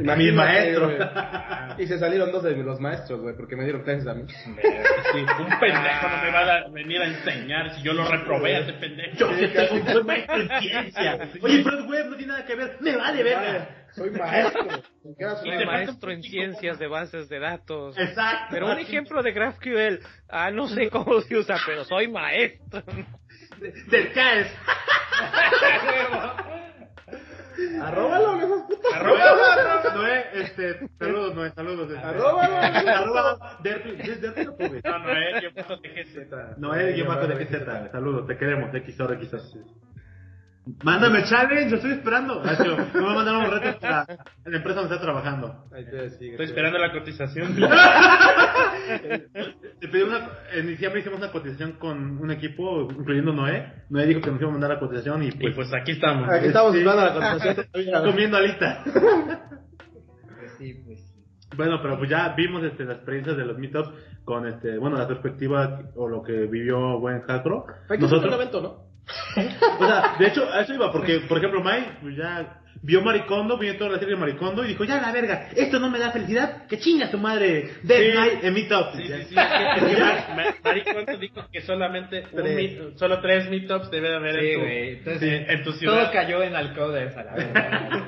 A 0.07 0.15
mis 0.15 0.31
maestros. 0.33 0.93
Y 1.79 1.87
se 1.87 1.97
salieron 1.97 2.31
dos 2.31 2.43
de 2.43 2.55
los 2.57 2.79
maestros, 2.79 3.19
güey, 3.21 3.35
porque 3.35 3.55
me 3.55 3.63
dieron 3.63 3.81
clases 3.83 4.05
a 4.05 4.13
mí. 4.13 4.23
Sí, 4.27 4.51
un 5.19 5.59
pendejo 5.59 6.09
no 6.09 6.23
me 6.23 6.31
va 6.31 6.55
a 6.55 6.67
venir 6.69 7.01
a 7.01 7.07
enseñar 7.07 7.73
si 7.73 7.81
yo 7.81 7.93
lo 7.93 8.05
reprobé 8.07 8.57
a 8.57 8.59
ese 8.59 8.73
pendejo. 8.73 9.15
Yo 9.17 9.29
que 9.29 9.67
soy, 9.67 9.81
soy 9.93 10.03
maestro 10.03 10.35
en 10.41 10.49
ciencia. 10.59 11.29
Oye, 11.41 11.61
pero 11.63 11.85
web 11.85 12.05
no 12.09 12.15
tiene 12.17 12.33
nada 12.33 12.45
que 12.45 12.55
ver. 12.55 12.77
Me 12.81 12.95
vale 12.95 13.23
verga. 13.23 13.69
Soy 13.95 14.11
maestro. 14.11 14.67
Soy 15.41 15.65
maestro 15.65 16.11
en 16.11 16.21
ciencias 16.21 16.77
de 16.77 16.87
bases 16.87 17.29
de 17.29 17.39
datos. 17.39 17.97
Exacto. 17.97 18.47
Pero 18.51 18.67
un 18.71 18.77
ejemplo 18.77 19.23
de 19.23 19.31
GraphQL, 19.31 19.99
ah, 20.29 20.51
no 20.51 20.67
sé 20.67 20.89
cómo 20.91 21.21
se 21.21 21.37
usa, 21.37 21.55
pero 21.65 21.85
soy 21.85 22.07
maestro. 22.07 22.83
Te 23.89 24.11
caes. 24.11 24.47
Arróbalo, 27.81 28.37
esas 28.39 28.61
putas. 28.67 28.93
Arroba, 28.93 29.93
Noé, 29.95 30.25
este, 30.33 30.89
saludos, 30.99 31.35
Noé, 31.35 31.51
saludos. 31.51 31.97
Arróbalo. 31.97 32.55
Arroba, 32.55 33.57
Derpy, 33.63 33.95
¿es 33.99 34.21
Derpy 34.21 34.47
o 34.47 34.57
Pube? 34.57 34.81
No, 34.83 34.99
no, 34.99 35.11
eh, 35.11 35.41
yo 35.41 35.53
puedo 35.53 35.79
TGZ. 35.81 36.57
Noé, 36.57 36.93
guion 36.93 37.07
bajo 37.07 37.27
de 37.27 37.45
XZ, 37.45 37.91
saludos, 37.91 38.27
te 38.27 38.37
queremos, 38.37 38.69
XOR, 38.71 39.19
XZ. 39.25 39.57
Mándame 40.83 41.23
challenge, 41.23 41.69
yo 41.69 41.75
estoy 41.77 41.91
esperando. 41.91 42.41
Ah, 42.43 42.57
tío, 42.61 42.75
me 42.93 42.99
va 43.05 43.11
a 43.11 43.15
mandar 43.15 43.35
un 43.37 43.49
reto 43.51 43.79
para 43.79 44.05
la 44.45 44.57
empresa 44.57 44.79
donde 44.81 44.95
está 44.95 45.01
trabajando. 45.05 45.65
Ahí 45.73 45.85
te 45.85 46.09
sigue. 46.11 46.31
Estoy 46.31 46.47
esperando 46.47 46.77
la 46.79 46.91
cotización. 46.91 47.55
Te 49.79 49.87
pedí 49.87 50.01
una, 50.01 50.29
en 50.53 50.67
diciembre 50.67 50.99
hicimos 51.01 51.19
una 51.19 51.31
cotización 51.31 51.73
con 51.73 52.17
un 52.19 52.31
equipo, 52.31 52.87
incluyendo 52.91 53.31
Noé. 53.33 53.83
Noé 53.89 54.07
dijo 54.07 54.21
que 54.21 54.31
nos 54.31 54.39
iba 54.41 54.49
a 54.49 54.53
mandar 54.53 54.71
la 54.71 54.79
cotización 54.79 55.23
y 55.23 55.27
y 55.27 55.31
pues, 55.31 55.55
pues 55.55 55.73
aquí 55.73 55.91
estamos. 55.93 56.27
Aquí 56.29 56.47
estamos 56.47 56.73
Sí. 56.73 56.79
esperando 56.79 57.05
la 57.05 57.13
todavía. 57.71 58.01
comiendo 58.11 58.37
alitas. 58.37 58.79
Pues 58.83 60.51
sí, 60.57 60.73
pues 60.85 60.99
sí. 60.99 61.05
Bueno, 61.55 61.79
pero 61.81 61.97
pues 61.97 62.09
ya 62.09 62.33
vimos 62.35 62.61
este, 62.63 62.83
las 62.85 62.97
experiencias 62.97 63.37
de 63.37 63.45
los 63.45 63.57
meetups 63.57 63.89
con 64.25 64.45
este, 64.47 64.77
bueno, 64.77 64.97
la 64.97 65.07
perspectiva 65.07 65.79
o 65.95 66.09
lo 66.09 66.21
que 66.21 66.33
vivió 66.47 66.99
buen 66.99 67.21
que 67.99 68.05
hacer 68.05 68.17
un 68.17 68.21
Nosotros, 68.21 68.35
evento, 68.35 68.61
¿no? 68.61 68.87
O 69.79 69.85
sea, 69.87 70.15
de 70.19 70.27
hecho, 70.27 70.49
a 70.51 70.61
eso 70.61 70.73
iba, 70.73 70.91
porque, 70.91 71.19
por 71.21 71.37
ejemplo, 71.37 71.63
Mike 71.63 71.89
pues 72.01 72.15
ya 72.17 72.59
vio 72.83 73.01
Maricondo, 73.01 73.57
vio 73.57 73.75
toda 73.77 73.91
la 73.91 73.99
serie 73.99 74.13
de 74.15 74.19
Maricondo 74.19 74.63
y 74.63 74.67
dijo, 74.69 74.83
ya 74.83 75.01
la 75.01 75.11
verga, 75.11 75.49
esto 75.55 75.79
no 75.79 75.89
me 75.89 75.97
da 75.99 76.11
felicidad, 76.11 76.67
que 76.67 76.77
chinga 76.79 77.09
tu 77.09 77.17
madre, 77.17 77.71
Death 77.83 78.01
Sí. 78.03 78.11
Knight 78.11 78.43
en 78.43 78.53
meetup. 78.53 78.95
Sí, 78.95 79.03
sí, 79.03 79.13
sí. 79.29 79.35
Es 79.35 79.83
que 79.83 79.97
Mar- 79.99 80.35
Mar- 80.35 80.55
Mariconto 80.63 81.17
dijo 81.17 81.45
que 81.51 81.61
solamente 81.61 82.23
un 82.31 82.43
Tres. 82.43 82.55
meet- 82.57 82.97
solo 82.97 83.19
tres 83.21 83.49
meetups 83.49 83.89
debe 83.89 84.09
de 84.09 84.15
haber 84.15 84.39
Sí, 84.39 84.45
en, 84.47 84.53
tu, 84.53 84.59
güey. 84.61 84.89
Entonces, 84.93 85.21
sí, 85.47 85.51
en 85.53 85.63
tu 85.63 85.71
ciudad. 85.73 86.01
todo 86.03 86.11
cayó 86.11 86.43
en 86.43 86.55
Alcoders 86.55 87.17
a 87.17 87.23
la 87.23 87.33
verdad. 87.33 88.03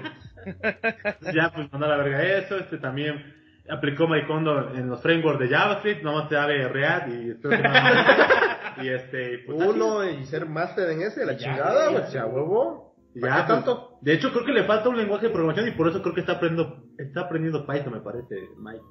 ya 1.34 1.52
pues 1.54 1.72
mandó 1.72 1.86
a 1.86 1.89
la 1.89 1.97
verga 1.97 2.24
eso, 2.24 2.58
este 2.58 2.78
también 2.78 3.38
aplicó 3.70 4.07
Maricondo 4.07 4.72
en 4.74 4.89
los 4.89 5.01
frameworks 5.01 5.39
de 5.39 5.49
JavaScript, 5.49 6.03
no 6.03 6.28
te 6.28 6.36
sabe 6.36 6.67
React 6.67 7.07
y 7.09 7.36
y 8.82 8.89
este, 8.89 9.39
pues, 9.45 9.67
Uno 9.67 10.03
y 10.03 10.26
ser 10.26 10.47
máster 10.47 10.89
en 10.89 11.01
ese, 11.01 11.26
la 11.26 11.34
Ya, 11.34 11.38
chingada, 11.38 11.89
güey. 11.89 12.03
Ya, 12.11 12.26
huevo. 12.26 12.95
Ya, 13.15 13.22
¿Para 13.22 13.36
qué 13.36 13.41
pues, 13.41 13.55
tanto? 13.55 13.97
De 14.01 14.13
hecho, 14.13 14.32
creo 14.32 14.45
que 14.45 14.53
le 14.53 14.63
falta 14.63 14.89
un 14.89 14.97
lenguaje 14.97 15.28
de 15.28 15.34
programación 15.34 15.67
y 15.67 15.72
por 15.72 15.88
eso 15.88 16.01
creo 16.01 16.13
que 16.13 16.22
está 16.22 16.34
aprendiendo, 16.34 16.84
está 16.97 17.22
aprendiendo 17.22 17.65
Python, 17.65 17.93
me 17.93 18.01
parece, 18.01 18.36
Mike. 18.57 18.84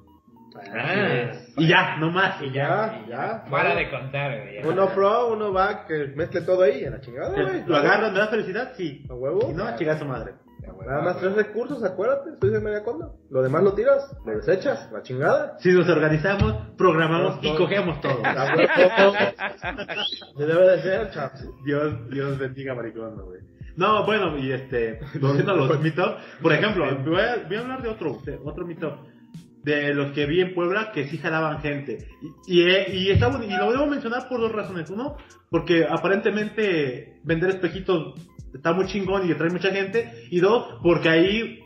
Ah, 0.73 1.31
Y 1.57 1.67
ya, 1.67 1.97
no 1.97 2.11
más. 2.11 2.41
Y 2.41 2.51
Ya, 2.51 3.03
ya, 3.07 3.43
ya. 3.43 3.45
Para 3.49 3.75
de 3.75 3.89
contar, 3.89 4.41
güey. 4.41 4.65
Uno 4.65 4.87
pro, 4.89 5.33
uno 5.33 5.51
back, 5.51 5.87
que 5.87 6.07
mezcle 6.15 6.41
todo 6.41 6.63
ahí, 6.63 6.83
a 6.85 6.89
la 6.89 7.01
chingada, 7.01 7.29
güey. 7.31 7.63
¿Lo 7.65 7.75
agarras, 7.75 8.11
me 8.11 8.19
da 8.19 8.27
felicidad? 8.27 8.73
Sí. 8.75 9.05
A 9.09 9.13
huevo. 9.13 9.41
Si 9.41 9.53
no, 9.53 9.65
a 9.65 9.75
chingar 9.75 9.99
su 9.99 10.05
madre. 10.05 10.33
Nada 10.85 11.01
más 11.01 11.19
tres 11.19 11.33
recursos, 11.33 11.83
acuérdate, 11.83 12.31
soy 12.39 12.51
de 12.51 12.59
media 12.59 12.83
conda. 12.83 13.11
Lo 13.29 13.41
demás 13.41 13.63
lo 13.63 13.73
tiras, 13.73 14.07
lo 14.25 14.33
desechas, 14.33 14.91
la 14.91 15.01
chingada. 15.01 15.57
Si 15.59 15.71
nos 15.71 15.89
organizamos, 15.89 16.53
programamos 16.77 17.39
y 17.41 17.55
cogemos 17.55 17.99
todo. 18.01 18.21
Se 20.37 20.45
debe 20.45 20.69
de 20.69 20.81
ser, 20.81 21.09
chaps. 21.11 21.47
Dios, 21.63 22.09
Dios 22.09 22.37
bendiga 22.37 22.75
Maricondo, 22.75 23.25
güey. 23.25 23.39
No, 23.75 24.05
bueno, 24.05 24.37
y 24.37 24.51
este, 24.51 24.99
volviendo 25.21 25.53
a 25.53 25.55
los 25.55 25.79
meetups, 25.81 26.21
por 26.41 26.51
ejemplo, 26.51 26.85
voy 27.05 27.21
a, 27.21 27.37
voy 27.47 27.55
a 27.55 27.61
hablar 27.61 27.81
de 27.81 27.89
otro, 27.89 28.19
de 28.25 28.37
otro 28.43 28.65
meetup, 28.65 28.95
de 29.63 29.93
los 29.93 30.11
que 30.11 30.25
vi 30.25 30.41
en 30.41 30.53
Puebla 30.53 30.91
que 30.91 31.07
sí 31.07 31.17
jalaban 31.17 31.61
gente. 31.61 32.09
Y, 32.47 32.61
y, 32.61 32.65
y, 32.91 33.11
está 33.11 33.29
y 33.29 33.57
lo 33.57 33.71
debo 33.71 33.85
mencionar 33.85 34.27
por 34.27 34.41
dos 34.41 34.51
razones. 34.51 34.89
Uno, 34.89 35.15
porque 35.49 35.87
aparentemente 35.89 37.21
vender 37.23 37.51
espejitos 37.51 38.15
está 38.53 38.73
muy 38.73 38.85
chingón 38.87 39.27
y 39.27 39.31
atrae 39.31 39.49
mucha 39.49 39.71
gente. 39.71 40.25
Y 40.31 40.39
dos, 40.39 40.77
porque 40.83 41.09
ahí, 41.09 41.59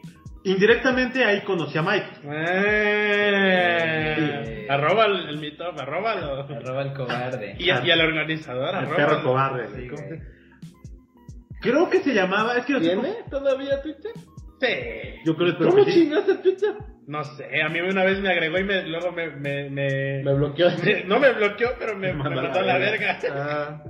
indirectamente 0.43 1.23
ahí 1.25 1.41
conocí 1.41 1.77
a 1.77 1.81
Mike. 1.81 2.07
Eh, 3.25 4.67
Arroba 4.69 5.05
el, 5.05 5.29
el 5.29 5.37
meetup, 5.39 5.77
arróbalo. 5.79 6.41
Arroba 6.41 6.81
el 6.83 6.93
cobarde. 6.93 7.55
Y, 7.59 7.69
a- 7.69 7.85
y 7.85 7.91
al 7.91 8.01
organizador, 8.01 8.69
El 8.69 8.75
arróbalo. 8.75 8.95
perro 8.95 9.23
cobarde. 9.23 9.67
Sí, 9.75 9.87
¿cómo 9.89 10.01
güey. 10.07 10.19
se- 10.19 10.33
Creo 11.61 11.89
que 11.89 11.99
se 12.01 12.13
llamaba, 12.13 12.57
es 12.57 12.65
que 12.65 12.77
¿Tiene 12.79 13.13
todavía 13.29 13.81
Twitter? 13.81 14.11
Sí. 14.59 14.67
Yo 15.25 15.35
creo 15.35 15.57
que 15.57 15.63
¿Cómo 15.65 15.85
chingaste 15.85 16.35
Twitter? 16.35 16.73
No 17.07 17.23
sé, 17.23 17.61
a 17.61 17.67
mí 17.69 17.79
una 17.81 18.03
vez 18.05 18.19
me 18.21 18.29
agregó 18.29 18.57
y 18.59 18.63
me, 18.63 18.83
luego 18.87 19.11
me... 19.11 19.29
me, 19.31 19.69
me- 19.69 20.23
Me 20.23 20.33
bloqueó. 20.33 20.69
me- 20.83 21.03
no 21.07 21.19
me 21.19 21.31
bloqueó, 21.33 21.69
pero 21.79 21.95
me, 21.97 22.13
me 22.13 22.23
mandó 22.23 22.39
a 22.59 22.61
la 22.61 22.77
verga. 22.77 23.17
verga. 23.21 23.33
Ah. 23.33 23.83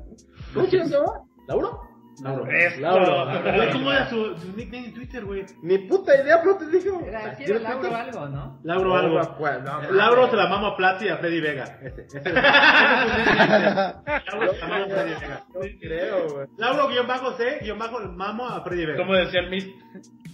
¿Cómo 0.54 0.68
chingas 0.68 0.90
se 0.90 0.96
llama? 0.98 1.14
¿Lauro? 1.48 1.80
Lauro. 2.22 2.46
Esto. 2.52 2.82
Lauro. 2.82 3.26
Güey, 3.56 3.72
¿Cómo 3.72 3.92
era 3.92 4.08
su, 4.10 4.36
su 4.38 4.56
nickname 4.56 4.86
en 4.88 4.94
Twitter, 4.94 5.26
güey? 5.26 5.46
Ni 5.62 5.78
puta 5.80 6.16
idea, 6.22 6.42
pero 6.44 6.58
te 6.58 6.68
digo. 6.68 7.02
Era, 7.06 7.36
sí 7.36 7.44
era 7.46 7.60
Lauro 7.60 7.96
algo, 7.96 8.28
¿no? 8.28 8.60
Lauro 8.64 8.96
algo. 8.96 9.20
acuerdo, 9.20 9.82
no, 9.82 9.92
Lauro 9.92 10.30
se 10.30 10.36
la 10.36 10.48
mama 10.48 10.70
a 10.70 10.78
Plati 10.78 11.06
y 11.06 11.10
a 11.10 11.18
Freddy 11.18 11.42
Vega. 11.42 11.64
Ese, 11.82 12.02
ese. 12.06 12.32
Lauro 12.32 12.44
se 14.54 14.60
la 14.60 14.68
mama 14.68 14.84
a 14.84 14.88
Freddy 14.90 15.14
Vega. 15.22 15.44
No 15.54 15.60
creo, 15.80 16.28
güey. 16.30 16.48
Lauro 16.58 16.88
guion 16.90 17.08
bajo 17.08 17.32
C 17.34 17.60
guion 17.62 17.80
bajo 17.80 18.00
mamo 18.00 18.48
a 18.48 18.64
Freddy 18.64 18.86
Vega. 18.86 18.98
Como 18.98 19.14
decía 19.16 19.42
el 19.42 19.50
Miss, 19.50 19.68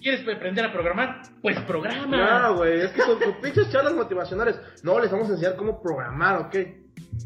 ¿quieres 0.02 0.22
aprender 0.28 0.66
a 0.66 0.72
programar? 0.72 1.22
Pues 1.42 1.60
programa. 1.62 2.40
No, 2.42 2.56
güey, 2.58 2.82
es 2.82 2.92
que 2.92 3.02
con 3.02 3.18
tus 3.20 3.36
pinches 3.38 3.72
charlas 3.72 3.94
motivacionales. 3.94 4.60
No, 4.84 5.00
les 5.00 5.10
vamos 5.12 5.30
a 5.30 5.32
enseñar 5.34 5.56
cómo 5.56 5.82
programar, 5.82 6.38
¿ok? 6.42 6.56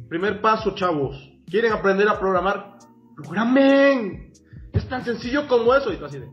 Primer 0.09 0.41
paso, 0.41 0.75
chavos. 0.75 1.31
¿Quieren 1.49 1.73
aprender 1.73 2.07
a 2.07 2.19
programar? 2.19 2.73
¡Programen! 3.15 4.31
Es 4.73 4.87
tan 4.89 5.05
sencillo 5.05 5.47
como 5.47 5.73
eso. 5.73 5.91
Y 5.93 5.97
tú 5.97 6.05
así 6.05 6.19
de. 6.19 6.27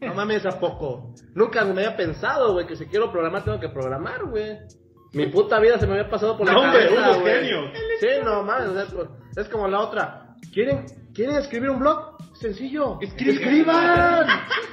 No 0.00 0.14
mames, 0.14 0.46
¿a 0.46 0.58
poco? 0.58 1.12
Nunca 1.34 1.62
me 1.64 1.72
había 1.72 1.96
pensado, 1.96 2.52
güey, 2.54 2.66
que 2.66 2.76
si 2.76 2.86
quiero 2.86 3.10
programar 3.12 3.44
tengo 3.44 3.60
que 3.60 3.68
programar, 3.68 4.24
güey. 4.24 4.58
Mi 5.12 5.26
puta 5.26 5.58
vida 5.58 5.78
se 5.78 5.86
me 5.86 5.94
había 5.94 6.08
pasado 6.08 6.38
por 6.38 6.46
la 6.46 6.52
No, 6.52 6.60
hombre, 6.62 6.86
cabeza, 6.88 7.18
güey. 7.20 7.34
genios. 7.40 7.64
Sí, 8.00 8.06
no 8.24 8.42
mames, 8.44 8.68
o 8.68 8.72
sea, 8.74 8.82
es, 8.84 8.94
co- 8.94 9.16
es 9.36 9.48
como 9.48 9.66
la 9.68 9.80
otra. 9.80 10.36
¿Quieren, 10.52 10.86
¿Quieren 11.12 11.36
escribir 11.36 11.70
un 11.70 11.80
blog? 11.80 12.16
Sencillo. 12.34 12.98
Escriban. 13.00 14.26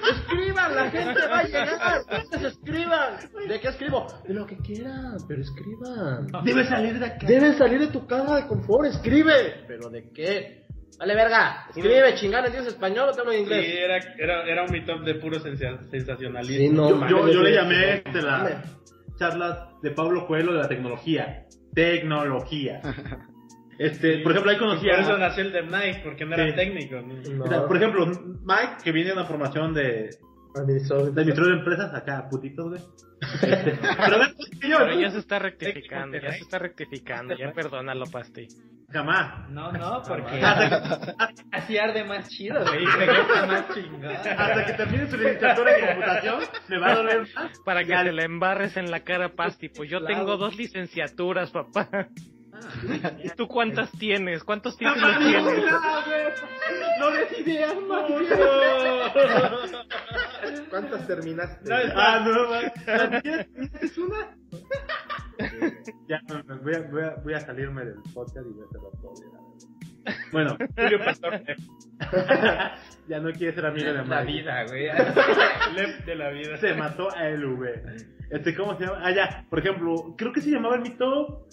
Escriban, 0.09 0.75
la 0.75 0.89
gente 0.89 1.27
va 1.27 1.39
a 1.39 1.43
llegar. 1.43 2.01
Ustedes 2.23 2.53
escriban. 2.53 3.17
¿De 3.47 3.59
qué 3.59 3.67
escribo? 3.67 4.07
De 4.27 4.33
lo 4.33 4.45
que 4.45 4.57
quieran, 4.57 5.17
pero 5.27 5.41
escriban. 5.41 6.27
Debes 6.45 6.69
salir 6.69 6.99
de 6.99 7.05
acá. 7.05 7.27
Debes 7.27 7.57
salir 7.57 7.79
de 7.79 7.87
tu 7.87 8.05
casa 8.07 8.35
de 8.37 8.47
confort, 8.47 8.85
escribe. 8.87 9.65
¿Pero 9.67 9.89
de 9.89 10.09
qué? 10.13 10.66
Vale, 10.99 11.15
verga. 11.15 11.65
Escribe, 11.69 12.15
chingada, 12.15 12.45
¿entiendes 12.47 12.73
español 12.73 13.09
o 13.09 13.13
te 13.13 13.19
hablo 13.19 13.31
en 13.31 13.37
Sí, 13.37 13.43
inglés? 13.43 13.75
era, 13.77 13.97
era, 14.17 14.43
era 14.45 14.63
un 14.63 14.71
meetup 14.71 15.01
de 15.03 15.15
puro 15.15 15.39
sensa- 15.39 15.79
sensacionalismo. 15.91 16.57
Sí, 16.57 16.69
no, 16.69 16.89
Yo, 16.89 16.95
mames, 16.95 17.11
yo, 17.11 17.29
yo 17.33 17.41
le 17.43 17.53
llamé 17.53 17.93
este, 18.03 18.21
mames. 18.23 18.55
charlas 19.19 19.59
de 19.83 19.91
Pablo 19.91 20.25
Coelho 20.25 20.53
de 20.53 20.59
la 20.59 20.67
tecnología. 20.67 21.45
Tecnología. 21.73 22.81
Este, 23.79 24.19
por 24.23 24.31
ejemplo, 24.31 24.51
ahí 24.51 24.57
conocí 24.57 24.87
Por 24.89 24.99
eso 24.99 25.17
nació 25.19 25.43
el 25.43 25.51
Dev 25.51 25.69
Night, 25.69 25.97
porque 26.03 26.25
no 26.25 26.33
era 26.33 26.47
Sí. 26.47 26.55
técnico. 26.55 26.95
¿no? 26.99 27.43
o 27.43 27.47
sea, 27.47 27.67
por 27.67 27.77
ejemplo, 27.77 28.07
Mike, 28.07 28.77
que 28.83 28.91
viene 28.91 29.09
de 29.09 29.13
una 29.17 29.25
formación 29.25 29.75
de, 29.75 30.09
Administrador 30.59 31.05
de 31.13 31.21
administrador 31.21 31.53
de 31.53 31.59
empresas, 31.59 31.93
acá, 31.93 32.27
putitos, 32.29 32.69
güey. 32.69 32.81
Pero 33.41 34.17
Pero 34.61 34.99
ya 34.99 35.09
se 35.11 35.19
está 35.19 35.39
rectificando, 35.39 36.17
ya 36.19 36.31
se 36.31 36.39
está 36.39 36.59
rectificando, 36.59 37.35
ya 37.35 37.51
perdónalo, 37.51 38.05
Pasti. 38.05 38.47
jamás. 38.91 39.49
No, 39.49 39.71
no, 39.71 40.01
porque 40.07 40.39
Hasta, 40.39 41.15
así 41.51 41.77
arde 41.77 42.03
más 42.03 42.29
chido, 42.29 42.63
güey. 42.63 42.85
Se 42.85 43.05
gusta 43.07 43.45
más 43.47 43.73
chingón. 43.73 44.05
hasta 44.05 44.65
que 44.65 44.73
termine 44.73 45.09
su 45.09 45.17
licenciatura 45.17 45.77
en 45.77 45.85
computación, 45.87 46.39
me 46.69 46.77
va 46.79 46.91
a 46.91 46.95
doler 46.95 47.27
más. 47.35 47.59
Para 47.65 47.83
que 47.83 47.95
te 47.95 48.11
le 48.11 48.23
embarres 48.23 48.77
en 48.77 48.91
la 48.91 48.99
cara, 49.01 49.29
Pasti. 49.35 49.69
Pues 49.69 49.89
yo 49.89 50.03
tengo 50.05 50.37
dos 50.37 50.55
licenciaturas, 50.55 51.51
papá. 51.51 52.07
¿Y 53.23 53.29
tú 53.29 53.47
cuántas 53.47 53.91
tienes? 53.91 54.43
¿Cuántos 54.43 54.77
títulos 54.77 55.17
tienes? 55.19 55.63
No 56.99 57.11
des 57.11 57.39
ideas, 57.39 57.75
¿Cuántas 60.69 61.07
terminaste? 61.07 61.69
No, 61.69 61.75
ah, 61.95 62.25
no. 62.25 63.21
¿Tienes 63.21 63.97
una? 63.97 64.35
Ya, 66.07 66.19
no, 66.27 66.41
no, 66.43 66.57
voy, 66.61 66.73
a, 66.73 66.79
voy, 66.89 67.03
a, 67.03 67.15
voy 67.23 67.33
a 67.35 67.39
salirme 67.39 67.85
del 67.85 68.01
podcast 68.13 68.47
y 68.47 68.53
voy 68.53 68.63
a 68.63 68.65
hacerlo 68.65 68.91
todo. 69.01 69.13
Bueno, 70.31 70.57
Julio 70.75 70.99
Pastor, 71.03 71.41
ya 73.07 73.19
no 73.19 73.31
quiere 73.33 73.53
ser 73.53 73.65
amigo 73.65 73.91
de 73.91 74.05
La 74.05 74.21
vida, 74.23 74.65
güey. 74.65 74.87
Lep 75.75 76.05
de 76.05 76.15
la 76.15 76.29
vida. 76.29 76.57
Se 76.57 76.73
mató 76.73 77.09
a 77.13 77.29
LV. 77.29 77.65
Este, 78.29 78.55
¿cómo 78.55 78.77
se 78.77 78.85
llama? 78.85 79.01
Ah, 79.03 79.11
ya, 79.11 79.45
por 79.49 79.59
ejemplo, 79.59 80.15
creo 80.17 80.31
que 80.31 80.41
se 80.41 80.49
llamaba 80.49 80.75
el 80.75 80.81
mito. 80.81 81.47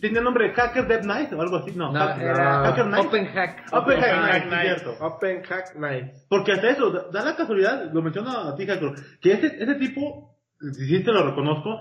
Tenía 0.00 0.20
nombre 0.20 0.48
de 0.48 0.54
Hacker 0.54 0.86
Dead 0.88 1.02
Night 1.04 1.32
o 1.32 1.40
algo 1.40 1.56
así. 1.58 1.72
No, 1.76 1.92
No, 1.92 1.98
Hacker, 1.98 2.26
era 2.26 2.62
Hacker 2.64 2.86
Night. 2.86 3.06
Open 3.06 3.26
Hack. 3.26 3.64
Open 3.72 4.00
Hack 4.00 4.10
Hack 4.10 4.30
Night, 4.32 4.50
Night. 4.50 4.62
cierto. 4.78 4.96
Open 5.04 5.42
Hack 5.44 5.76
Night. 5.76 6.06
Porque 6.28 6.52
hasta 6.52 6.70
eso, 6.70 6.90
da, 7.12 7.24
la 7.24 7.36
casualidad, 7.36 7.92
lo 7.92 8.02
menciono 8.02 8.30
a 8.30 8.56
ti, 8.56 8.66
Hacker, 8.66 8.92
que 9.20 9.32
ese, 9.32 9.46
ese 9.62 9.74
tipo, 9.76 10.36
si 10.60 11.02
te 11.04 11.12
lo 11.12 11.24
reconozco, 11.28 11.80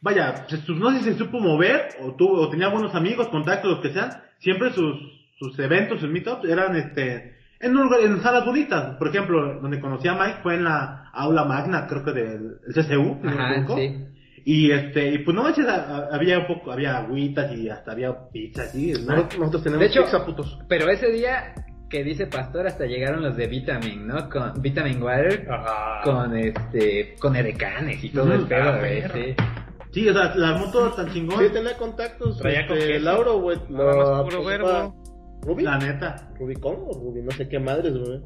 vaya, 0.00 0.46
sus- 0.48 0.76
no 0.78 0.90
sé 0.92 0.98
si 0.98 1.04
se 1.12 1.18
supo 1.18 1.40
mover, 1.40 1.88
o 2.02 2.14
tuvo, 2.14 2.40
o 2.40 2.50
tenía 2.50 2.68
buenos 2.68 2.94
amigos, 2.94 3.28
contactos, 3.28 3.70
lo 3.76 3.80
que 3.82 3.92
sean, 3.92 4.10
siempre 4.38 4.72
sus, 4.72 4.96
sus 5.38 5.58
eventos, 5.58 6.00
sus 6.00 6.10
meetups, 6.10 6.44
eran 6.48 6.76
este, 6.76 7.36
en, 7.58 7.76
un 7.76 7.84
lugar- 7.84 8.00
en 8.00 8.20
salas 8.20 8.44
bonitas. 8.44 8.96
Por 8.96 9.08
ejemplo, 9.08 9.60
donde 9.60 9.80
conocí 9.80 10.06
a 10.06 10.14
Mike 10.14 10.38
fue 10.42 10.54
en 10.54 10.64
la 10.64 11.10
aula 11.12 11.44
magna, 11.44 11.86
creo 11.88 12.04
que 12.04 12.12
del 12.12 12.58
el 12.68 12.74
CCU. 12.74 13.20
Ajá, 13.26 13.54
sí. 13.76 14.06
Y 14.48 14.70
este, 14.70 15.08
y 15.12 15.18
pues 15.18 15.34
no 15.34 15.42
manches, 15.42 15.66
a- 15.66 15.96
a- 15.96 16.08
había 16.14 16.38
un 16.38 16.46
poco, 16.46 16.70
había 16.70 16.98
agüitas 16.98 17.52
y 17.56 17.68
hasta 17.68 17.90
había 17.90 18.16
pizzas 18.30 18.72
y 18.76 18.94
snacks. 18.94 19.36
Nosotros 19.36 19.64
tenemos 19.64 19.80
De 19.80 19.86
hecho- 19.88 20.04
pizza, 20.04 20.24
putos. 20.24 20.56
Pero 20.68 20.88
ese 20.88 21.10
día 21.10 21.52
que 21.90 22.04
dice 22.04 22.28
Pastor 22.28 22.64
hasta 22.68 22.86
llegaron 22.86 23.22
los 23.24 23.36
de 23.36 23.48
Vitamin, 23.48 24.06
¿no? 24.06 24.28
Con 24.30 24.62
Vitamin 24.62 25.02
Water, 25.02 25.48
Ajá. 25.50 26.00
con 26.04 26.36
este, 26.36 27.16
con 27.18 27.34
edecanes 27.34 28.04
y 28.04 28.10
todo 28.10 28.32
el 28.34 28.40
Ujú. 28.42 28.48
pedo, 28.48 28.70
Ah, 28.70 28.78
güey, 28.78 29.02
sí. 29.02 29.34
Sí, 29.90 30.08
o 30.08 30.12
sea, 30.12 30.32
la 30.36 30.70
todo 30.70 30.92
tan 30.92 31.12
chingón. 31.12 31.38
Sí, 31.40 31.52
tenía 31.52 31.76
contactos. 31.76 32.38
Traía 32.38 32.68
con 32.68 32.76
este. 32.78 33.00
Lauro, 33.00 33.40
güey. 33.40 33.56
Lo 33.68 33.90
puro 33.90 34.24
puso 34.26 34.44
verbo. 34.44 34.94
¿Ruby? 35.42 35.62
La 35.64 35.78
neta. 35.78 36.28
¿Rubicon 36.38 36.76
o 36.86 36.92
Ruby? 36.92 37.22
No 37.22 37.30
sé 37.32 37.48
qué 37.48 37.58
madres, 37.58 37.94
güey. 37.96 38.20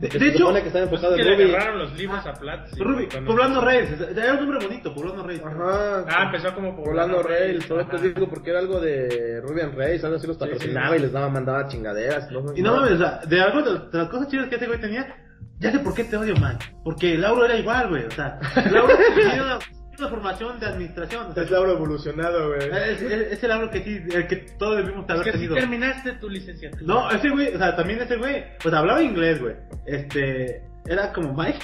De, 0.00 0.08
Que 0.10 0.18
de 0.18 0.24
se 0.24 0.30
hecho, 0.30 0.38
supone 0.40 0.60
que 0.60 0.66
está 0.68 0.78
Pues 0.80 0.90
enfocado 1.02 1.16
es 1.16 1.16
que 1.16 1.22
en 1.32 1.38
le 1.38 1.44
Ruby. 1.44 1.54
agarraron 1.54 1.78
los 1.78 1.96
libros 1.98 2.26
a. 2.26 2.32
Ruby, 2.78 3.08
Poblando 3.26 3.60
Reyes. 3.62 4.00
Era 4.16 4.32
un 4.34 4.40
nombre 4.40 4.66
bonito, 4.66 4.94
Poblando 4.94 5.22
Reyes. 5.22 5.42
Ajá. 5.44 6.04
Ah, 6.08 6.22
empezó 6.26 6.54
como 6.54 6.76
Poblando 6.76 7.22
Rails, 7.22 7.64
solo 7.64 7.86
te 7.86 7.98
digo 7.98 8.28
porque 8.28 8.50
era 8.50 8.58
algo 8.58 8.78
de 8.80 9.40
Ruby 9.42 9.60
and 9.62 9.74
Rails, 9.74 10.04
algo 10.04 10.16
así 10.16 10.26
los 10.26 10.36
patrocinaba 10.36 10.96
y 10.96 11.00
les 11.00 11.12
daba, 11.12 11.28
mandaba 11.30 11.66
chingaderas. 11.68 12.30
No, 12.30 12.44
Y 12.54 12.60
no 12.62 12.76
mames, 12.76 12.92
o 12.92 12.98
sea, 12.98 13.20
de 13.26 13.40
algo 13.40 13.62
de, 13.62 13.78
de 13.90 13.98
las 13.98 14.08
cosas 14.08 14.28
chidas 14.28 14.48
que 14.48 14.56
ese 14.56 14.66
güey 14.66 14.80
tenía, 14.80 15.06
ya 15.58 15.72
sé 15.72 15.78
por 15.78 15.94
qué 15.94 16.04
te 16.04 16.16
odio, 16.18 16.34
man. 16.36 16.58
Porque 16.84 17.16
Lauro 17.16 17.46
era 17.46 17.56
igual, 17.56 17.88
güey. 17.88 18.04
O 18.04 18.10
sea, 18.10 18.38
Lauro 18.70 18.94
tenía 19.16 19.42
una, 19.42 19.58
una 19.98 20.08
formación 20.08 20.58
de 20.60 20.66
administración. 20.66 21.26
O 21.30 21.34
sea, 21.34 21.42
Es 21.42 21.50
Lauro 21.50 21.72
evolucionado, 21.72 22.48
güey. 22.48 22.68
es, 22.68 23.02
es, 23.02 23.32
es 23.32 23.42
el 23.42 23.48
Lauro 23.48 23.70
que 23.70 23.82
sí, 23.82 24.02
el 24.12 24.26
que 24.26 24.36
todos 24.58 24.76
debimos 24.78 25.04
Es 25.04 25.10
haber 25.10 25.24
que 25.24 25.32
si 25.32 25.38
tenido. 25.38 25.54
terminaste 25.56 26.12
tu 26.12 26.28
licenciatura. 26.28 26.82
No, 26.84 27.10
ese 27.10 27.30
güey, 27.30 27.54
o 27.54 27.58
sea, 27.58 27.74
también 27.76 28.00
ese 28.00 28.16
güey, 28.16 28.44
pues 28.62 28.74
hablaba 28.74 29.02
inglés, 29.02 29.40
güey. 29.40 29.54
Este, 29.86 30.62
era 30.86 31.12
como 31.12 31.32
Mike. 31.34 31.58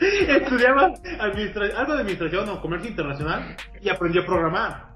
Estudiaba 0.28 0.92
algo 1.20 1.94
de 1.94 2.00
administración 2.00 2.48
o 2.48 2.60
comercio 2.60 2.90
internacional 2.90 3.56
y 3.80 3.88
aprendió 3.88 4.22
a 4.22 4.26
programar. 4.26 4.93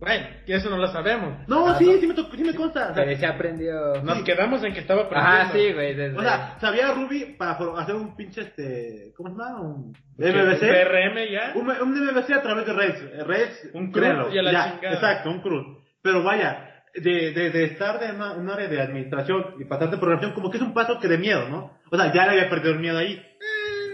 Bueno, 0.00 0.26
que 0.46 0.54
eso 0.54 0.70
no 0.70 0.78
lo 0.78 0.88
sabemos. 0.88 1.46
No, 1.46 1.68
Ah, 1.68 1.76
sí, 1.78 1.84
no. 1.84 2.00
sí 2.00 2.06
me, 2.06 2.14
tocó, 2.14 2.34
sí 2.34 2.42
me 2.42 2.54
consta. 2.54 2.90
O 2.90 2.94
sea, 2.94 3.04
Pero 3.04 3.18
se 3.18 3.26
aprendió. 3.26 4.02
Nos 4.02 4.22
quedamos 4.22 4.64
en 4.64 4.72
que 4.72 4.80
estaba 4.80 5.02
aprendiendo. 5.02 5.40
Ajá, 5.42 5.52
sí, 5.52 5.72
güey, 5.74 5.94
desde... 5.94 6.16
o 6.16 6.22
sea, 6.22 6.56
sabía 6.60 6.92
Ruby 6.94 7.36
para 7.38 7.52
hacer 7.78 7.94
un 7.94 8.16
pinche, 8.16 8.40
este, 8.40 9.12
¿cómo 9.16 9.28
se 9.28 9.36
llama? 9.36 9.60
Un 9.60 9.92
¿Un 9.92 9.94
MVC. 10.16 10.60
PRM 10.60 11.30
ya. 11.30 11.52
Un, 11.54 11.68
un 11.70 12.06
MVC 12.06 12.32
a 12.32 12.42
través 12.42 12.64
de 12.66 12.72
Rails. 12.72 13.02
eh, 13.02 13.24
Rails, 13.26 13.70
Un 13.74 13.92
créelo, 13.92 14.32
y 14.32 14.38
a 14.38 14.42
la 14.42 14.52
ya, 14.52 14.72
chingada. 14.72 14.94
Exacto, 14.94 15.30
un 15.30 15.40
CRUD. 15.42 15.78
Pero 16.02 16.22
vaya, 16.22 16.82
de, 16.94 17.32
de, 17.32 17.50
de 17.50 17.64
estar 17.64 18.00
de 18.00 18.12
una, 18.12 18.32
un 18.32 18.48
área 18.48 18.68
de 18.68 18.80
administración 18.80 19.54
y 19.60 19.64
pasar 19.66 19.90
de 19.90 19.98
programación, 19.98 20.32
como 20.32 20.50
que 20.50 20.56
es 20.56 20.62
un 20.62 20.72
paso 20.72 20.98
que 20.98 21.08
de 21.08 21.18
miedo, 21.18 21.46
¿no? 21.50 21.78
O 21.90 21.96
sea, 21.98 22.10
ya 22.12 22.24
le 22.24 22.30
había 22.32 22.48
perdido 22.48 22.72
el 22.72 22.80
miedo 22.80 22.96
ahí. 22.96 23.22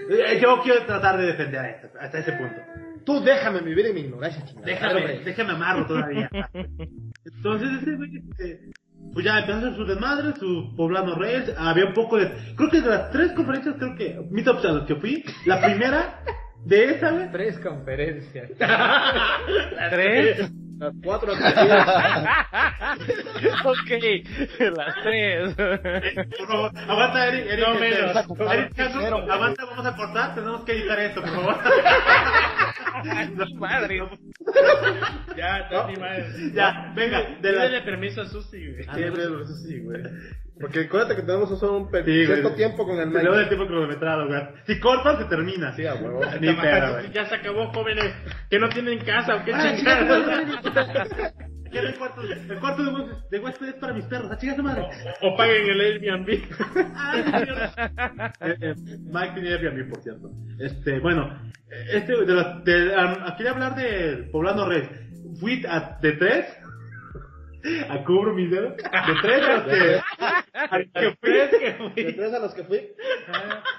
Eh, 0.08 0.38
Yo 0.40 0.60
quiero 0.62 0.84
tratar 0.86 1.18
de 1.18 1.26
defender 1.26 1.58
a 1.60 1.68
esto, 1.70 1.88
hasta 2.00 2.18
ese 2.20 2.32
punto. 2.34 2.60
Tú 3.06 3.22
déjame 3.22 3.60
vivir 3.60 3.86
en 3.86 3.94
mi 3.94 4.00
ignorancia, 4.00 4.44
chingada. 4.44 4.66
Déjame, 4.66 5.20
déjame 5.24 5.52
amarlo 5.52 5.86
todavía. 5.86 6.28
Entonces 7.24 7.68
ese 7.80 7.94
güey, 7.96 8.16
este, 8.16 8.72
pues 9.12 9.24
ya 9.24 9.38
empezó 9.38 9.54
a 9.54 9.58
hacer 9.60 9.76
su 9.76 9.84
desmadre, 9.86 10.32
su 10.38 10.74
poblano 10.76 11.14
Rails, 11.14 11.52
había 11.56 11.86
un 11.86 11.94
poco 11.94 12.18
de, 12.18 12.30
creo 12.56 12.68
que 12.68 12.80
de 12.80 12.90
las 12.90 13.10
tres 13.12 13.32
conferencias, 13.32 13.76
creo 13.78 13.94
que, 13.96 14.20
meetups 14.30 14.64
a 14.64 14.72
las 14.72 14.86
que 14.86 14.96
fui, 14.96 15.24
la 15.44 15.62
primera 15.62 16.20
de 16.64 16.84
esa, 16.96 17.12
güey, 17.12 17.30
Tres 17.30 17.58
conferencias. 17.60 18.50
¿Tres? 19.90 20.50
Las 20.78 20.92
cuatro 21.02 21.32
ok, 21.32 21.40
las 24.76 24.94
tres. 25.02 25.54
por 25.54 26.46
favor, 26.46 26.70
aguanta 26.86 27.28
Eric, 27.28 27.46
Eric, 27.50 27.66
No 27.66 27.72
este, 27.74 27.80
menos. 27.80 28.52
Eric, 28.52 28.74
Castro, 28.74 29.32
aguanta, 29.32 29.64
vamos 29.64 29.86
a 29.86 29.96
cortar, 29.96 30.34
tenemos 30.34 30.64
que 30.64 30.72
editar 30.72 31.00
esto, 31.00 31.22
por 31.22 31.30
favor. 31.30 31.56
Madre. 33.56 34.00
Ya, 35.36 35.68
no, 35.70 35.88
ni 35.88 35.96
madre. 35.96 36.26
Ya, 36.54 36.92
venga, 36.94 37.22
de 37.40 37.52
la, 37.52 37.84
permiso 37.84 38.22
a 38.22 38.26
Susi, 38.26 38.70
güey. 38.72 38.84
Siempre 38.94 39.22
eso 39.24 39.44
sí, 39.46 39.80
güey. 39.80 40.02
Porque 40.58 40.80
acuérdate 40.80 41.16
que 41.16 41.22
tenemos 41.22 41.58
solo 41.58 41.76
un 41.76 41.90
pe- 41.90 42.02
Sí, 42.04 42.10
güey. 42.12 42.26
cierto 42.26 42.52
tiempo 42.54 42.86
con 42.86 42.98
el 42.98 43.12
Te 43.12 43.18
le 43.18 43.24
doy 43.24 43.32
el 43.34 43.38
Mike. 43.44 43.48
tiempo 43.56 43.66
cronometrado, 43.66 44.26
güey. 44.26 44.40
Si 44.66 44.80
cortas, 44.80 45.18
se 45.18 45.24
termina. 45.26 45.74
Sí, 45.76 45.86
a 45.86 45.94
huevo. 45.94 46.20
Ni 46.40 46.54
pedo, 46.54 46.92
güey. 46.94 47.12
Ya 47.12 47.26
se 47.26 47.34
acabó, 47.34 47.66
jóvenes. 47.74 48.14
Que 48.48 48.58
no 48.58 48.68
tienen 48.70 48.98
casa 49.00 49.36
o 49.36 49.44
qué 49.44 49.52
Ah, 49.54 49.74
chingados. 49.76 50.26
¿Qué 51.76 51.80
era 51.82 51.90
el 51.90 51.98
cuarto? 51.98 52.22
El 52.22 52.58
cuarto 52.58 52.84
de, 52.84 53.14
de 53.30 53.38
huésped 53.38 53.68
es 53.68 53.74
para 53.74 53.92
mis 53.92 54.06
perros. 54.06 54.30
¡A 54.30 54.38
chingar 54.38 54.62
madre! 54.62 54.86
O, 55.20 55.28
o 55.28 55.36
paguen 55.36 55.68
el 55.68 55.80
Airbnb. 55.80 56.42
Ay. 56.96 57.24
Eh, 58.40 58.56
eh, 58.60 58.74
Mike 59.12 59.32
tiene 59.34 59.48
Airbnb, 59.52 59.90
por 59.90 60.02
cierto. 60.02 60.30
Este, 60.58 60.98
bueno, 61.00 61.38
este, 61.92 62.12
de 62.24 62.34
la, 62.34 62.60
de, 62.64 62.96
um, 62.96 63.36
quería 63.36 63.52
hablar 63.52 63.74
de 63.74 64.28
Poblano 64.32 64.66
Red. 64.68 64.84
Fui 65.38 65.62
a, 65.68 65.98
de 66.00 66.12
tres, 66.12 66.46
a 67.90 68.04
cubro 68.04 68.32
mis 68.32 68.50
dedos, 68.50 68.76
de 68.76 69.14
tres 69.22 69.42
a 69.42 69.52
los 69.52 69.64
que, 69.64 70.00
a 70.54 70.78
los 70.78 70.88
que 70.92 71.16
fui, 71.20 72.02
De 72.04 72.12
tres 72.14 72.32
a 72.34 72.38
los 72.38 72.54
que 72.54 72.64
fui. 72.64 72.88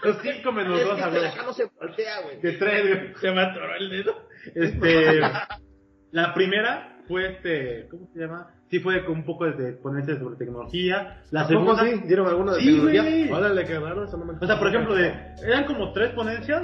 los 0.03 0.17
cinco 0.21 0.51
menos 0.51 0.83
dos, 0.83 1.01
a 1.01 1.07
Este 1.07 1.19
ver, 1.19 1.27
acá 1.29 1.43
no 1.43 1.53
se 1.53 1.65
voltea, 1.65 2.21
güey. 2.21 2.41
de 2.41 2.51
tres, 2.53 2.87
güey. 2.87 3.15
Se 3.15 3.31
me 3.31 3.41
atoró 3.41 3.75
el 3.75 3.89
dedo. 3.89 4.27
Este, 4.53 5.19
la 6.11 6.33
primera 6.33 6.96
fue 7.07 7.31
este, 7.31 7.87
¿cómo 7.89 8.07
se 8.13 8.19
llama? 8.19 8.47
Sí 8.69 8.79
fue 8.79 9.03
con 9.05 9.15
un 9.19 9.23
poco 9.25 9.45
de 9.45 9.73
ponencia 9.73 10.17
sobre 10.19 10.35
tecnología. 10.35 11.21
La 11.31 11.41
¿A 11.41 11.47
poco 11.47 11.75
segunda, 11.77 11.83
sí? 12.01 12.07
¿Dieron 12.07 12.27
alguna 12.27 12.53
de 12.53 12.59
Sí, 12.59 12.65
tecnología? 12.67 13.35
Órale, 13.35 13.65
qué 13.65 13.79
raro, 13.79 14.03
eso 14.05 14.17
no 14.17 14.25
me 14.25 14.33
O 14.33 14.45
sea, 14.45 14.59
por 14.59 14.67
ejemplo, 14.67 14.93
de, 14.95 15.13
eran 15.45 15.65
como 15.65 15.93
tres 15.93 16.09
ponencias. 16.11 16.63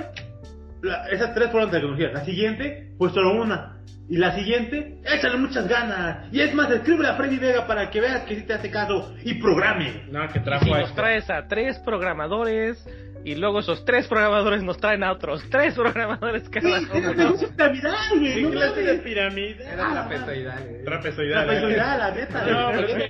la- 0.81 1.07
esas 1.09 1.33
tres 1.33 1.49
fueron 1.49 1.71
de 1.71 1.77
tecnología. 1.77 2.11
La 2.11 2.25
siguiente 2.25 2.91
fue 2.97 3.09
solo 3.11 3.41
una. 3.41 3.77
Y 4.09 4.17
la 4.17 4.35
siguiente, 4.35 4.99
échale 5.05 5.37
muchas 5.37 5.65
ganas. 5.69 6.27
Y 6.33 6.41
es 6.41 6.53
más, 6.53 6.69
escríbele 6.69 7.07
a 7.07 7.15
Freddy 7.15 7.37
Vega 7.37 7.65
para 7.65 7.89
que 7.89 8.01
veas 8.01 8.23
que 8.23 8.35
sí 8.35 8.41
te 8.45 8.53
hace 8.53 8.69
caso 8.69 9.15
y 9.23 9.35
programe. 9.35 10.03
No, 10.11 10.27
que 10.27 10.39
Y 10.39 10.41
trajo 10.43 10.65
si 10.65 10.71
a 10.73 10.79
nos 10.79 10.89
este. 10.89 11.01
traes 11.01 11.29
a 11.29 11.47
tres 11.47 11.79
programadores 11.79 12.85
y 13.25 13.35
luego 13.35 13.59
esos 13.59 13.83
tres 13.85 14.07
programadores 14.07 14.63
nos 14.63 14.77
traen 14.77 15.03
a 15.03 15.11
otros 15.11 15.43
tres 15.49 15.73
programadores 15.75 16.49
cada 16.49 16.79
Sí, 16.79 16.85
uno. 16.93 17.09
es 17.11 17.17
negocio 17.17 17.49
piramidal, 17.55 18.19
güey. 18.19 18.33
¿Qué 18.35 18.41
No 18.41 18.49
clase 18.51 18.79
de 18.81 18.85
mames. 18.87 19.01
pirámide? 19.01 19.63
Era 19.73 19.91
trapezoidal, 19.91 20.67
güey. 20.69 20.83
Trapezoidal. 20.83 21.45
Trapezoidal, 21.45 21.99
la 21.99 22.11
neta. 22.11 22.45
No, 22.45 22.71
pero 22.71 22.85
¿Qué 22.87 22.91
es 22.91 22.97
me 22.97 23.03
que- 23.03 23.09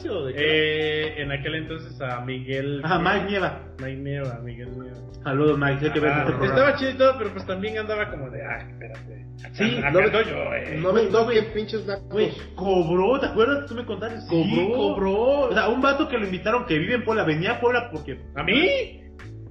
quiero 0.00 0.24
de 0.24 0.34
qué? 0.34 0.40
Eh, 0.42 1.22
en 1.22 1.32
aquel 1.32 1.54
entonces 1.56 2.00
a 2.00 2.20
Miguel. 2.20 2.80
Ajá, 2.84 2.98
Mike 2.98 3.26
Nieva. 3.30 3.60
Mike 3.78 3.96
Nieva, 4.00 4.38
Miguel 4.42 4.68
Nieva. 4.78 4.96
Saludos, 5.22 5.58
Mike. 5.58 5.80
Sé 5.80 5.92
que 5.92 6.00
ves 6.00 6.12
Ah, 6.14 6.26
este 6.30 6.46
estaba 6.46 6.76
chido 6.76 6.90
y 6.90 6.94
todo, 6.94 7.14
pero 7.18 7.30
pues 7.32 7.46
también 7.46 7.78
andaba 7.78 8.10
como 8.10 8.30
de, 8.30 8.42
ah, 8.42 8.58
espérate. 8.70 9.26
Acá, 9.44 9.54
Sí, 9.54 9.78
acá 9.78 9.90
no 9.90 10.00
me- 10.00 10.10
yo, 10.10 10.54
eh. 10.54 10.78
No 10.80 10.92
me 10.92 11.02
no, 11.04 11.26
bien 11.26 11.46
pinches. 11.54 11.86
Güey, 12.10 12.30
cobró, 12.54 13.18
¿te 13.20 13.26
acuerdas? 13.26 13.66
Tú 13.66 13.74
me 13.74 13.84
contaste. 13.86 14.20
Sí, 14.22 14.28
Cobró. 14.28 14.72
cobró. 14.94 15.12
O 15.48 15.52
sea, 15.52 15.68
un 15.68 15.80
vato 15.80 16.08
que 16.08 16.18
lo 16.18 16.24
invitaron 16.24 16.66
que 16.66 16.78
vive 16.78 16.94
en 16.94 17.04
Puebla, 17.04 17.24
venía 17.24 17.52
a 17.52 17.60
Puebla 17.60 17.88
porque. 17.90 18.18
¿A 18.34 18.42
mí? 18.42 18.99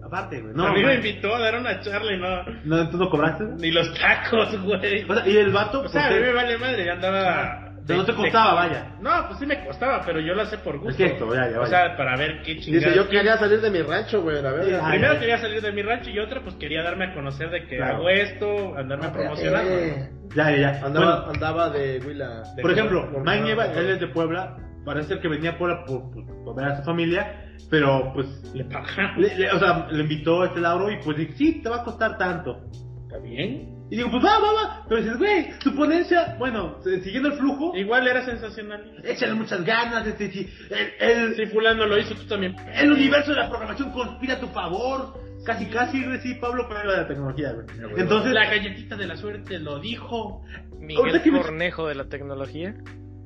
Aparte, 0.10 0.42
güey. 0.42 0.54
No, 0.54 0.64
No, 0.64 0.70
a 0.70 0.74
mí 0.74 0.84
me 0.84 0.96
invitó 0.96 1.34
a 1.36 1.40
dar 1.40 1.56
una 1.60 1.80
charla 1.82 2.14
y 2.14 2.18
no. 2.20 2.44
no, 2.66 2.90
¿tú 2.90 2.98
no 2.98 3.10
cobraste? 3.10 3.44
Ni 3.58 3.72
los 3.72 3.94
tacos, 3.98 4.60
güey. 4.64 5.04
O 5.10 5.14
sea, 5.16 5.28
y 5.28 5.38
el 5.38 5.52
vato, 5.52 5.82
O 5.82 5.88
sea, 5.88 6.08
a 6.08 6.12
mí 6.12 6.20
me 6.20 6.34
vale 6.34 6.58
madre, 6.58 6.86
yo 6.86 6.92
andaba. 6.94 7.66
no 7.88 8.06
te 8.06 8.14
costaba, 8.14 8.54
vaya. 8.54 8.92
No, 9.02 9.10
pues 9.28 9.40
sí 9.40 9.46
me 9.46 9.64
costaba, 9.66 10.04
pero 10.06 10.20
yo 10.20 10.34
lo 10.36 10.42
hacé 10.44 10.58
por 10.60 10.78
gusto. 10.80 10.90
Es 10.92 10.98
gesto, 10.98 11.34
ya, 11.34 11.50
ya, 11.50 11.60
O 11.62 11.66
sea, 11.66 11.96
para 11.98 12.16
ver 12.18 12.42
qué 12.44 12.58
chingada. 12.60 12.86
Dice, 12.88 12.96
yo 12.96 13.10
quería 13.10 13.38
salir 13.38 13.62
de 13.62 13.72
mi 13.72 13.82
rancho, 13.82 14.22
güey, 14.22 14.42
la 14.42 14.52
verdad. 14.52 14.80
Ah, 14.84 14.90
Primero 14.92 15.20
quería 15.20 15.38
salir 15.40 15.62
de 15.62 15.72
mi 15.72 15.82
rancho 15.82 16.10
y 16.10 16.20
otra, 16.20 16.42
pues 16.42 16.56
quería 16.56 16.84
darme 16.84 17.06
a 17.06 17.14
conocer 17.14 17.50
de 17.50 17.66
que 17.68 17.78
Claro. 17.78 17.96
hago 17.98 18.10
esto, 18.10 18.76
andarme 18.78 19.10
promocionando. 19.10 19.72
Eh, 19.72 20.10
Ya, 20.36 20.52
ya, 20.52 20.58
ya. 20.58 20.86
Andaba, 20.86 21.16
Bueno, 21.26 21.32
andaba 21.34 21.70
de 21.72 22.00
Huila. 22.06 22.44
De- 22.56 22.62
por 22.62 22.72
ejemplo, 22.72 23.10
Mike 23.26 23.42
Nieva, 23.42 23.66
él 23.74 23.90
es 23.90 24.00
de 24.00 24.08
Puebla. 24.08 24.56
Parece 24.86 25.10
ser 25.10 25.20
que 25.22 25.28
venía 25.28 25.52
a 25.52 25.58
Puebla 25.58 25.84
por, 25.86 26.10
por, 26.12 26.44
por 26.44 26.56
ver 26.56 26.66
a 26.66 26.78
su 26.78 26.84
familia. 26.84 27.46
Pero, 27.70 28.12
pues, 28.14 28.28
Le 28.54 28.64
le- 29.18 29.36
le- 29.38 29.52
o 29.52 29.60
sea, 29.60 29.88
le 29.92 30.02
invitó 30.04 30.42
a 30.42 30.48
este 30.48 30.60
Lauro 30.62 30.90
y 30.92 30.98
pues 31.04 31.18
dice, 31.18 31.34
sí, 31.36 31.62
te 31.62 31.70
va 31.70 31.78
a 31.78 31.84
costar 31.84 32.18
tanto. 32.18 32.58
¿Está 33.04 33.20
bien? 33.20 33.76
Y 33.92 33.98
digo, 33.98 34.10
pues 34.12 34.24
va, 34.24 34.40
va, 34.40 34.54
va. 34.54 34.86
Pero 34.88 35.02
dices, 35.02 35.18
güey, 35.18 35.50
tu 35.60 35.76
ponencia, 35.76 36.36
bueno, 36.40 36.78
siguiendo 37.04 37.30
el 37.30 37.38
flujo, 37.40 37.76
Igual 37.76 38.08
era 38.08 38.24
sensacional. 38.24 39.02
échale 39.04 39.34
muchas 39.34 39.64
ganas. 39.66 40.06
Este, 40.08 40.32
sí, 40.32 40.48
el, 40.70 41.10
el, 41.10 41.36
Si 41.36 41.46
fulano 41.48 41.86
lo 41.88 41.98
hizo, 41.98 42.16
tú 42.16 42.26
también. 42.28 42.56
el 42.76 42.92
universo 42.92 43.32
de 43.32 43.38
la 43.38 43.50
programación 43.50 43.92
conspira 43.92 44.36
a 44.36 44.40
tu 44.40 44.48
favor. 44.48 45.20
Casi, 45.46 45.66
casi, 45.68 46.04
güey, 46.04 46.20
sí, 46.20 46.36
Pablo 46.36 46.68
Coelho 46.68 46.92
de 46.92 46.98
la 46.98 47.08
tecnología, 47.08 47.54
güey. 47.54 47.66
Entonces, 47.98 48.32
la 48.34 48.46
galletita 48.46 48.96
de 48.96 49.08
la 49.08 49.16
suerte 49.16 49.58
lo 49.60 49.80
dijo. 49.80 50.44
Miguel 50.80 51.22
Cornejo 51.32 51.88
de 51.88 51.96
la 51.96 52.06
tecnología. 52.10 52.76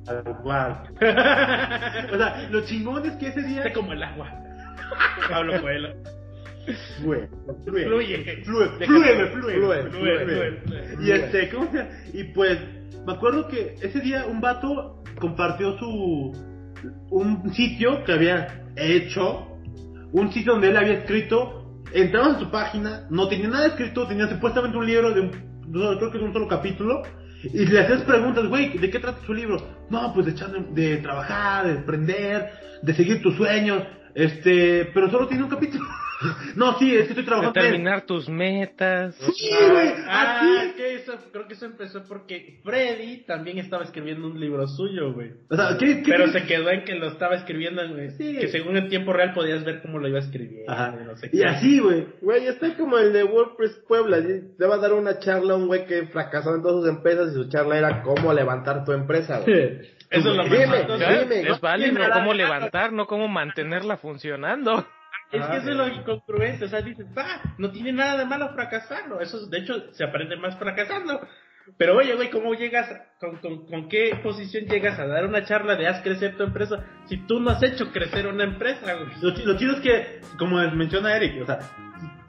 Wow. 0.06 0.72
o 2.12 2.16
sea, 2.16 2.48
lo 2.50 2.64
chingón 2.66 3.06
es 3.06 3.16
que 3.16 3.28
ese 3.28 3.42
día. 3.42 3.62
Está 3.62 3.72
como 3.72 3.92
el 3.92 4.02
agua. 4.02 4.30
Pablo 5.30 5.60
Coelho. 5.60 5.94
Fluye, 6.66 7.28
fluye, 7.64 8.42
Fluye. 8.44 8.44
fluye, 8.44 8.86
fluye, 8.86 9.28
fluye, 9.30 9.90
fluye, 9.90 10.60
Fluye. 10.66 10.96
Y 11.00 11.10
este, 11.10 11.50
¿cómo 11.50 11.70
se? 11.70 11.88
Y 12.18 12.24
pues, 12.32 12.58
me 13.06 13.12
acuerdo 13.12 13.48
que 13.48 13.74
ese 13.82 14.00
día 14.00 14.26
un 14.26 14.40
vato 14.40 15.02
compartió 15.20 15.78
su. 15.78 16.32
un 17.10 17.52
sitio 17.52 18.02
que 18.04 18.12
había 18.12 18.64
hecho, 18.76 19.58
un 20.12 20.32
sitio 20.32 20.52
donde 20.52 20.70
él 20.70 20.76
había 20.76 20.94
escrito. 20.94 21.60
Entrabas 21.92 22.36
a 22.36 22.40
su 22.40 22.50
página, 22.50 23.06
no 23.10 23.28
tenía 23.28 23.48
nada 23.48 23.66
escrito, 23.66 24.08
tenía 24.08 24.26
supuestamente 24.28 24.76
un 24.76 24.86
libro 24.86 25.12
de 25.12 25.20
un. 25.20 25.30
creo 25.30 26.10
que 26.10 26.18
es 26.18 26.24
un 26.24 26.32
solo 26.32 26.48
capítulo. 26.48 27.02
Y 27.52 27.66
le 27.66 27.80
hacías 27.80 28.02
preguntas, 28.02 28.46
güey, 28.46 28.78
¿de 28.78 28.90
qué 28.90 28.98
trata 28.98 29.24
su 29.26 29.34
libro? 29.34 29.58
No, 29.90 30.12
pues 30.14 30.26
de 30.26 30.32
de 30.70 30.96
trabajar, 30.98 31.66
de 31.66 31.72
emprender, 31.72 32.50
de 32.82 32.94
seguir 32.94 33.22
tus 33.22 33.36
sueños. 33.36 33.82
Este, 34.14 34.90
pero 34.94 35.10
solo 35.10 35.26
tiene 35.26 35.44
un 35.44 35.50
capítulo. 35.50 35.84
no, 36.56 36.78
sí, 36.78 36.94
es 36.94 37.02
que 37.04 37.08
estoy 37.10 37.24
trabajando 37.24 37.58
en 37.60 37.66
él. 37.66 37.72
terminar 37.72 38.06
tus 38.06 38.28
metas. 38.28 39.14
Sí, 39.16 39.50
güey, 39.70 39.88
Ah, 40.06 40.40
así. 40.40 40.72
que 40.76 40.94
eso, 40.96 41.14
creo 41.32 41.46
que 41.46 41.54
eso 41.54 41.66
empezó 41.66 42.02
porque 42.08 42.60
Freddy 42.64 43.24
también 43.26 43.58
estaba 43.58 43.84
escribiendo 43.84 44.26
un 44.26 44.38
libro 44.40 44.66
suyo, 44.66 45.12
güey. 45.12 45.32
O 45.50 45.56
sea, 45.56 45.76
¿qué, 45.78 46.02
qué- 46.02 46.10
Pero 46.10 46.28
se 46.28 46.44
quedó 46.44 46.70
en 46.70 46.84
que 46.84 46.94
lo 46.94 47.08
estaba 47.08 47.34
escribiendo, 47.36 47.82
güey. 47.88 48.10
Sí. 48.12 48.36
Que 48.38 48.48
según 48.48 48.76
en 48.76 48.88
tiempo 48.88 49.12
real 49.12 49.32
podías 49.34 49.64
ver 49.64 49.82
cómo 49.82 49.98
lo 49.98 50.08
iba 50.08 50.18
escribiendo. 50.18 50.70
Ajá. 50.72 50.94
y 51.00 51.04
no 51.04 51.16
sé 51.16 51.26
Y 51.32 51.38
qué. 51.40 51.44
así, 51.46 51.78
güey. 51.80 52.06
Güey, 52.20 52.46
estoy 52.46 52.72
como 52.72 52.98
el 52.98 53.12
de 53.12 53.24
WordPress 53.24 53.82
Puebla. 53.88 54.18
Te 54.58 54.66
va 54.66 54.76
a 54.76 54.78
dar 54.78 54.92
una 54.92 55.18
charla 55.18 55.54
a 55.54 55.56
un 55.56 55.66
güey 55.66 55.86
que 55.86 56.06
fracasó 56.06 56.54
en 56.54 56.62
todas 56.62 56.80
sus 56.84 56.88
empresas 56.88 57.32
y 57.32 57.34
su 57.34 57.48
charla 57.48 57.78
era 57.78 58.02
cómo 58.02 58.32
levantar 58.32 58.84
tu 58.84 58.92
empresa, 58.92 59.40
güey. 59.40 59.80
Eso 60.10 60.30
es 60.30 60.36
lo 60.36 60.44
más 60.46 60.50
Dime, 60.52 60.86
dime, 61.24 61.50
Es 61.50 61.60
válido 61.60 62.00
cómo 62.12 62.34
levantar, 62.34 62.92
no 62.92 63.06
cómo 63.06 63.26
mantenerla 63.26 63.96
funcionando. 63.96 64.86
Es 65.32 65.44
que 65.46 65.56
eso 65.56 65.70
es 65.70 65.76
lo 65.76 65.88
incongruente, 65.88 66.64
o 66.64 66.68
sea, 66.68 66.80
dices, 66.82 67.06
va, 67.16 67.40
no 67.58 67.70
tiene 67.72 67.92
nada 67.92 68.18
de 68.18 68.24
malo 68.24 68.50
fracasarlo, 68.54 69.20
eso 69.20 69.38
es- 69.38 69.50
de 69.50 69.58
hecho 69.58 69.92
se 69.92 70.04
aprende 70.04 70.36
más 70.36 70.56
fracasando. 70.58 71.20
Pero 71.78 71.96
oye, 71.96 72.14
güey, 72.14 72.28
¿cómo 72.30 72.52
llegas, 72.54 72.86
con, 73.18 73.36
con, 73.38 73.66
con 73.66 73.88
qué 73.88 74.20
posición 74.22 74.66
llegas 74.66 74.98
a 74.98 75.06
dar 75.06 75.24
una 75.24 75.44
charla 75.44 75.76
de 75.76 75.86
haz 75.88 76.02
crecer 76.02 76.36
tu 76.36 76.42
empresa 76.42 76.84
si 77.06 77.16
tú 77.26 77.40
no 77.40 77.50
has 77.50 77.62
hecho 77.62 77.90
crecer 77.90 78.26
una 78.26 78.44
empresa, 78.44 78.94
güey? 78.94 79.08
Lo, 79.22 79.30
lo 79.30 79.56
chido 79.58 79.72
es 79.72 79.80
que, 79.80 80.20
como 80.38 80.58
menciona 80.72 81.16
Eric, 81.16 81.40
o 81.42 81.46
sea, 81.46 81.60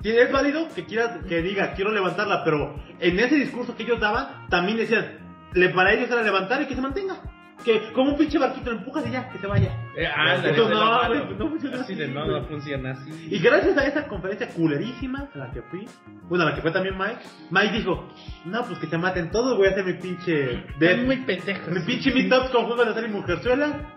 es 0.04 0.32
válido 0.32 0.70
que 0.74 0.86
quieras, 0.86 1.18
que 1.28 1.42
diga, 1.42 1.74
quiero 1.74 1.92
levantarla, 1.92 2.44
pero 2.46 2.82
en 3.00 3.20
ese 3.20 3.36
discurso 3.36 3.76
que 3.76 3.84
ellos 3.84 4.00
daban, 4.00 4.48
también 4.50 4.78
decían, 4.78 5.20
le, 5.54 5.70
para 5.70 5.92
ellos 5.94 6.10
era 6.10 6.22
levantar 6.24 6.62
y 6.62 6.68
que 6.68 6.76
se 6.76 6.82
mantenga. 6.82 7.16
Que 7.64 7.92
como 7.94 8.12
un 8.12 8.18
pinche 8.18 8.38
barquito 8.38 8.70
lo 8.72 8.78
empujas 8.78 9.08
y 9.08 9.12
ya, 9.12 9.30
que 9.30 9.40
se 9.40 9.48
vaya. 9.48 9.72
Eh, 9.96 10.06
ándale, 10.06 10.52
de 10.52 10.58
no, 10.70 10.70
malo. 10.70 11.26
no 11.38 11.50
funciona 11.50 11.82
Así 11.82 11.96
de, 11.96 12.08
no, 12.10 12.44
funciona 12.48 12.92
así. 12.92 13.28
Y 13.32 13.40
gracias 13.40 13.78
a 13.78 13.88
esa 13.88 14.08
conferencia 14.08 14.50
culerísima 14.50 15.30
a 15.34 15.38
la 15.38 15.52
que 15.52 15.62
fui, 15.64 15.88
bueno, 16.28 16.44
a 16.46 16.50
la 16.50 16.56
que 16.56 16.62
fue 16.62 16.72
también 16.72 16.98
Mike, 16.98 17.20
Mike 17.50 17.72
dijo, 17.78 18.08
no, 18.46 18.64
pues 18.66 18.78
que 18.80 18.88
se 18.88 18.98
maten 18.98 19.32
todos, 19.32 19.58
voy 19.58 19.68
a 19.68 19.72
hacer 19.72 19.86
mi 19.86 19.94
pinche... 19.94 20.64
Es 20.80 20.98
muy 21.06 21.18
pendejo. 21.18 21.72
mi 21.72 21.80
pinche 21.80 22.14
meetups 22.14 22.50
con 22.50 22.66
juegos 22.66 22.86
de 22.86 22.92
hacer 22.92 23.06
y 23.06 23.14
mujerzuela 23.14 23.92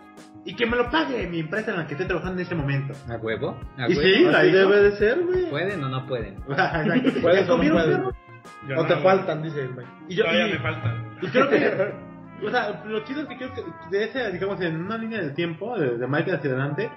y 0.45 0.55
que 0.55 0.65
me 0.65 0.77
lo 0.77 0.89
pague 0.91 1.27
mi 1.27 1.41
empresa 1.41 1.73
en 1.73 1.79
la 1.79 1.87
que 1.87 1.95
estoy 1.95 2.07
trabajando 2.07 2.41
en 2.41 2.47
ese 2.47 2.55
momento. 2.55 2.95
¿A 3.13 3.17
huevo? 3.17 3.59
¿A 3.77 3.91
Y 3.91 3.97
huevo? 3.97 4.01
sí, 4.03 4.25
la 4.25 4.39
Así 4.39 4.49
hizo. 4.49 4.57
debe 4.59 4.83
de 4.83 4.93
ser, 4.97 5.21
güey. 5.25 5.51
¿Pueden 5.51 5.83
o 5.85 5.89
no 5.89 6.07
pueden? 6.07 6.37
Exacto. 6.49 7.21
¿Puedes 7.21 7.47
¿Ya 7.47 7.53
o 7.55 7.59
no 7.59 8.83
O 8.83 8.87
te 8.87 8.97
faltan, 9.03 9.43
dice 9.43 9.61
el 9.63 9.75
güey. 9.75 9.87
Y 10.09 10.15
yo, 10.15 10.25
Todavía 10.25 10.47
y- 10.49 10.53
me 10.53 10.59
falta. 10.61 10.95
Y 11.21 11.27
creo 11.27 11.51
que, 11.51 12.08
o 12.47 12.51
sea, 12.51 12.83
lo 12.85 13.05
chido 13.05 13.23
es 13.23 13.29
que 13.29 13.37
creo 13.37 13.53
que 13.53 13.65
de 13.91 14.05
ese, 14.05 14.33
digamos, 14.33 14.61
en 14.61 14.81
una 14.81 14.97
línea 14.97 15.21
del 15.21 15.35
tiempo, 15.35 15.77
de, 15.79 15.99
de 15.99 16.07
Mike 16.07 16.33
hacia 16.33 16.51
adelante, 16.51 16.91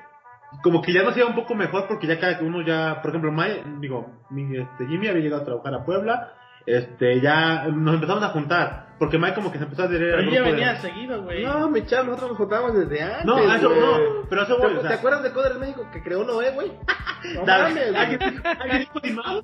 como 0.63 0.81
que 0.81 0.93
ya 0.93 1.03
nos 1.03 1.15
iba 1.15 1.27
un 1.27 1.35
poco 1.35 1.55
mejor 1.55 1.88
porque 1.88 2.07
ya 2.07 2.19
cada 2.19 2.41
uno 2.41 2.61
ya, 2.61 3.01
por 3.01 3.09
ejemplo, 3.11 3.31
Mike, 3.31 3.63
digo, 3.80 4.11
mi, 4.30 4.57
este, 4.57 4.85
Jimmy 4.88 5.07
había 5.07 5.22
llegado 5.22 5.41
a 5.43 5.45
trabajar 5.45 5.73
a 5.73 5.85
Puebla, 5.85 6.34
este, 6.66 7.20
ya 7.22 7.64
nos 7.68 7.96
empezamos 7.96 8.24
a 8.24 8.30
juntar, 8.30 8.88
porque 9.00 9.18
Mike 9.18 9.34
como 9.36 9.52
que 9.52 9.58
se 9.58 9.64
empezó 9.64 9.82
a 9.84 9.86
adherir 9.86 10.12
Pero 10.16 10.32
ya 10.32 10.42
de- 10.44 10.52
venía 10.52 10.76
seguido, 10.78 11.24
güey. 11.24 11.44
No, 11.46 11.70
mi 11.70 11.86
chavo, 11.86 12.04
nosotros 12.06 12.30
nos 12.32 12.38
juntábamos 12.38 12.76
desde 12.76 13.02
antes. 13.02 13.26
No, 13.26 13.40
eso 13.54 13.70
güey. 13.70 13.82
no, 13.82 13.98
pero 14.30 14.44
eso 14.44 14.58
voy, 14.58 14.72
¿Te, 14.74 14.78
o 14.78 14.82
sea- 14.82 14.90
¿Te 14.92 14.96
acuerdas 14.98 15.24
de 15.24 15.32
Coders 15.32 15.58
México 15.60 15.88
que 15.92 16.02
creó 16.04 16.24
Noé, 16.24 16.52
güey? 16.52 16.72
No 17.36 17.46
mames, 17.46 17.92
güey. 17.94 19.42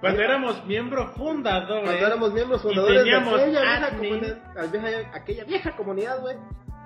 Cuando 0.00 0.22
éramos 0.22 0.66
miembros 0.66 1.10
fundadores. 1.16 1.84
Cuando 1.84 2.06
éramos 2.06 2.32
miembros 2.34 2.60
Y 2.60 2.62
fundadores 2.68 3.04
de 3.04 3.10
aquella 3.16 3.20
vieja, 3.24 3.88
comunidad, 3.90 4.38
aquella, 4.58 5.10
aquella 5.14 5.44
vieja 5.44 5.70
comunidad, 5.72 6.20
güey. 6.20 6.36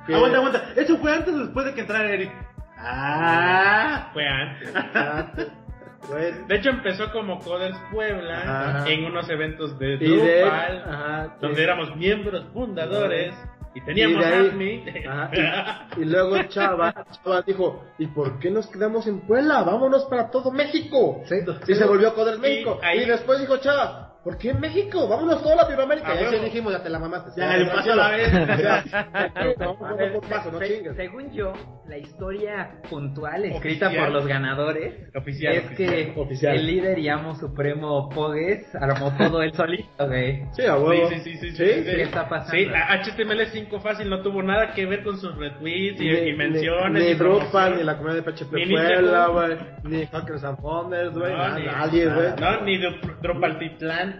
que- 0.06 0.14
Aguanta, 0.14 0.38
aguanta, 0.38 0.62
¿eso 0.76 0.96
fue 0.98 1.12
antes 1.12 1.34
o 1.34 1.38
después 1.38 1.66
de 1.66 1.74
que 1.74 1.80
entrara 1.80 2.08
Eric? 2.10 2.32
Ah, 2.78 4.10
Fue 4.12 4.26
antes. 4.28 5.48
Güey. 6.08 6.32
De 6.46 6.56
hecho, 6.56 6.70
empezó 6.70 7.10
como 7.12 7.38
Coders 7.40 7.76
Puebla 7.92 8.38
Ajá. 8.78 8.88
en 8.88 9.04
unos 9.04 9.28
eventos 9.28 9.78
de 9.78 9.96
Drupal, 9.98 10.84
ajá, 10.86 11.36
donde 11.40 11.56
sí. 11.56 11.62
éramos 11.62 11.96
miembros 11.96 12.44
fundadores 12.52 13.34
y 13.74 13.80
teníamos 13.82 14.22
Y 14.24 14.28
ahí-. 14.28 15.04
Ajá, 15.06 15.30
y, 15.96 16.00
y 16.02 16.04
luego 16.04 16.40
Chava, 16.44 16.94
Chava 17.22 17.42
dijo, 17.42 17.84
¿y 17.98 18.06
por 18.06 18.38
qué 18.38 18.50
nos 18.50 18.66
quedamos 18.68 19.06
en 19.06 19.20
Puebla? 19.20 19.62
Vámonos 19.64 20.04
para 20.06 20.30
todo 20.30 20.50
México. 20.52 21.22
Y 21.66 21.74
se 21.74 21.84
volvió 21.84 22.14
Coders 22.14 22.38
México. 22.38 22.78
ahí- 22.82 23.00
Y 23.02 23.04
después 23.06 23.40
dijo 23.40 23.56
Chava, 23.58 24.07
¿por 24.28 24.36
qué 24.38 24.52
México? 24.52 25.08
Vámonos 25.08 25.42
toda 25.42 25.56
Latinoamérica. 25.56 26.08
A 26.12 26.14
Y 26.14 26.18
ahí 26.18 26.24
sí 26.26 26.30
huevo. 26.32 26.44
dijimos, 26.44 26.72
ya 26.74 26.82
te 26.82 26.90
la 26.90 26.98
mamaste. 26.98 27.30
Ya, 27.40 27.54
el 27.56 27.66
paso 27.68 27.92
a 27.92 27.96
la 27.96 28.08
vez. 28.10 28.30
Según 30.96 31.32
yo, 31.32 31.52
la 31.88 31.96
historia 31.98 32.70
puntual 32.90 33.44
escrita 33.46 33.86
Oficial. 33.86 34.04
por 34.04 34.12
los 34.14 34.26
ganadores 34.26 34.94
Oficial, 35.14 35.54
es 35.54 35.70
que 35.76 36.12
oficial. 36.16 36.56
el 36.56 36.66
líder 36.66 36.98
y 36.98 37.08
amo 37.08 37.34
supremo 37.36 38.08
Pogues 38.10 38.66
armó 38.74 39.16
todo 39.16 39.42
él 39.42 39.54
solito, 39.54 40.06
güey. 40.06 40.42
Sí, 40.52 40.66
a 40.66 40.76
huevo. 40.76 41.08
Sí, 41.08 41.20
sí, 41.20 41.36
sí, 41.36 41.50
sí, 41.50 41.56
Sí, 41.56 41.84
sí, 41.84 41.84
¿qué 41.84 42.02
está 42.02 42.28
pasando? 42.28 42.52
Sí, 42.52 42.66
a- 42.74 43.02
HTML5 43.02 43.80
fácil 43.80 44.10
no 44.10 44.20
tuvo 44.22 44.42
nada 44.42 44.72
que 44.74 44.84
ver 44.86 45.02
con 45.02 45.16
sus 45.18 45.34
retweets 45.36 46.00
y, 46.00 46.04
Ni, 46.04 46.28
y 46.30 46.36
menciones. 46.36 47.02
ni, 47.02 47.08
ni 47.08 47.76
ni 47.78 47.82
la 47.84 47.96
comunidad 47.96 48.22
de 48.24 48.32
PHP 48.32 48.52
Ni 48.54 48.66
Puebla, 48.74 49.26
güey, 49.28 49.56
ni 49.84 50.06
Hackers 50.06 50.44
and 50.44 50.58
Founders, 50.60 51.14
güey, 51.16 51.32
No, 51.32 51.58
nadie, 51.58 52.06
güey. 52.08 52.28
No, 52.40 52.60
ni 52.64 52.78
Dru- 52.78 53.20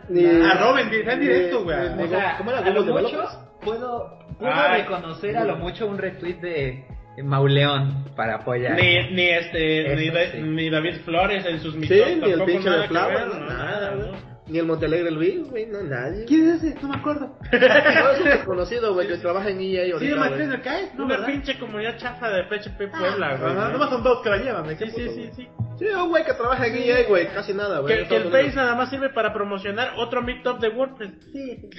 Drupal 0.07 0.09
Titlán. 0.09 0.41
Ni, 0.41 0.47
Arroben, 0.51 0.91
sean 1.05 1.21
directos, 1.21 1.65
güey. 1.65 1.77
O 1.79 2.09
sea, 2.09 2.35
¿Cómo 2.39 2.51
era? 2.51 2.61
a 2.61 2.71
lo 2.71 2.83
mucho 2.85 3.25
puedo, 3.61 4.19
puedo 4.39 4.53
Ay. 4.53 4.83
reconocer 4.83 5.37
a 5.37 5.45
lo 5.45 5.57
mucho 5.57 5.87
un 5.87 5.99
retweet 5.99 6.37
de 6.41 6.85
Mauleón 7.23 8.05
para 8.17 8.37
apoyar. 8.37 8.75
Ni, 8.77 9.11
ni 9.13 9.23
este, 9.29 9.87
Eso 9.93 9.97
ni, 10.01 10.11
Da- 10.11 10.33
sí. 10.33 10.39
ni 10.41 10.71
David 10.71 10.95
Flores 11.05 11.45
en 11.47 11.61
sus 11.61 11.75
Sí, 11.75 11.81
mitos. 11.81 11.97
ni 12.23 12.31
el 12.33 12.45
pinche 12.45 12.71
de 12.71 12.79
ver, 12.79 12.93
no, 12.93 13.41
nada, 13.41 13.95
güey. 13.95 14.11
no. 14.13 14.39
Ni 14.49 14.59
el 14.59 14.65
Montalegre 14.65 15.11
Luis, 15.11 15.51
güey, 15.51 15.67
no, 15.67 15.83
nadie. 15.83 16.25
¿Quién 16.25 16.49
es 16.49 16.63
ese? 16.65 16.81
No 16.81 16.89
me 16.89 16.97
acuerdo. 16.97 17.37
No, 17.53 18.11
es 18.13 18.19
un 18.21 18.25
desconocido, 18.25 18.95
güey, 18.95 19.07
que 19.07 19.17
trabaja 19.19 19.51
en 19.51 19.61
EA 19.61 19.85
¿Sí, 19.85 19.91
ahorita, 19.93 20.15
de 20.15 20.19
Matriz 20.21 20.47
güey. 20.47 20.57
de 20.57 20.61
CAE? 20.63 20.91
No, 20.97 21.05
Una 21.05 21.15
¿verdad? 21.17 21.27
pinche 21.27 21.59
comunidad 21.59 21.97
chafa 21.99 22.31
de 22.31 22.45
PHP 22.45 22.87
Puebla, 22.89 23.37
güey. 23.37 23.55
¿no? 23.55 23.69
nomás 23.73 23.91
son 23.91 24.03
dos 24.03 24.23
que 24.23 24.31
la 24.31 24.37
llevan, 24.39 24.67
¿me 24.67 24.75
Sí, 24.77 24.87
sí, 24.89 25.09
sí, 25.11 25.31
sí. 25.37 25.49
Sí, 25.79 25.85
un 25.87 26.09
güey 26.09 26.25
que 26.25 26.35
trabaja 26.35 26.67
en 26.67 26.77
EA, 26.77 27.05
güey, 27.07 27.27
casi 27.29 27.55
nada, 27.55 27.81
güey. 27.81 28.07
Que, 28.09 28.17
el 28.17 28.25
Face 28.31 28.53
nada 28.57 28.75
más 28.75 28.91
sirve 28.91 29.11
para 29.11 29.33
promocionar 29.33 29.93
otro 29.97 30.23
meetup 30.23 30.59
de 30.61 30.69
WordPress. 30.69 31.11
Unidos. 31.33 31.75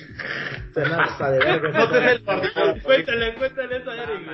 Se 0.74 0.82
pasa 0.82 1.32
de 1.32 1.40
verga. 1.40 1.70
No 1.80 1.90
te 1.90 2.12
el 2.12 2.82
cuéntale, 2.82 3.36
cuéntale 3.36 3.78
eso 3.78 3.92
a 3.92 3.96
Eric, 4.04 4.28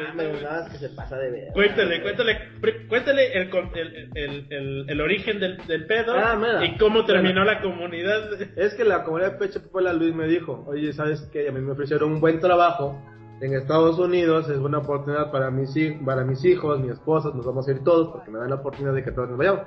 es 0.65 0.71
que 0.71 0.77
se 0.77 0.89
pasa 0.89 1.17
de 1.17 1.31
verga. 1.31 1.53
Cuéntale, 1.53 2.01
cuéntale, 2.01 2.39
cuéntale 2.87 3.33
el, 3.33 3.49
con- 3.49 3.71
el, 3.75 4.09
el, 4.15 4.45
el, 4.49 4.85
el 4.89 5.01
origen 5.01 5.39
del, 5.39 5.57
del 5.65 5.85
pedo 5.85 6.13
Ah, 6.17 6.35
mira. 6.35 6.63
y 6.65 6.77
cómo 6.77 7.05
terminó 7.05 7.43
la 7.43 7.61
comunidad. 7.61 8.41
Es 8.55 8.73
que 8.75 8.83
la 8.83 9.03
comunidad 9.03 9.37
de 9.39 9.47
PHP 9.47 9.71
Puebla, 9.71 9.93
Luis 9.93 10.13
me 10.13 10.27
dijo, 10.27 10.63
oye, 10.67 10.93
¿sabes 10.93 11.21
qué? 11.33 11.47
A 11.47 11.51
mí 11.51 11.59
me 11.61 11.71
ofrecieron 11.71 12.11
un 12.13 12.19
buen 12.21 12.39
trabajo 12.39 13.01
en 13.41 13.53
Estados 13.53 13.99
Unidos, 13.99 14.49
es 14.49 14.57
una 14.57 14.79
oportunidad 14.79 15.31
para 15.31 15.51
mis, 15.51 15.73
para 16.05 16.23
mis 16.23 16.43
hijos, 16.45 16.79
mi 16.79 16.89
esposa, 16.89 17.31
nos 17.33 17.45
vamos 17.45 17.67
a 17.67 17.71
ir 17.71 17.83
todos 17.83 18.09
porque 18.09 18.31
me 18.31 18.39
dan 18.39 18.49
la 18.49 18.55
oportunidad 18.55 18.93
de 18.93 19.03
que 19.03 19.11
todos 19.11 19.29
nos 19.29 19.37
vayamos. 19.37 19.61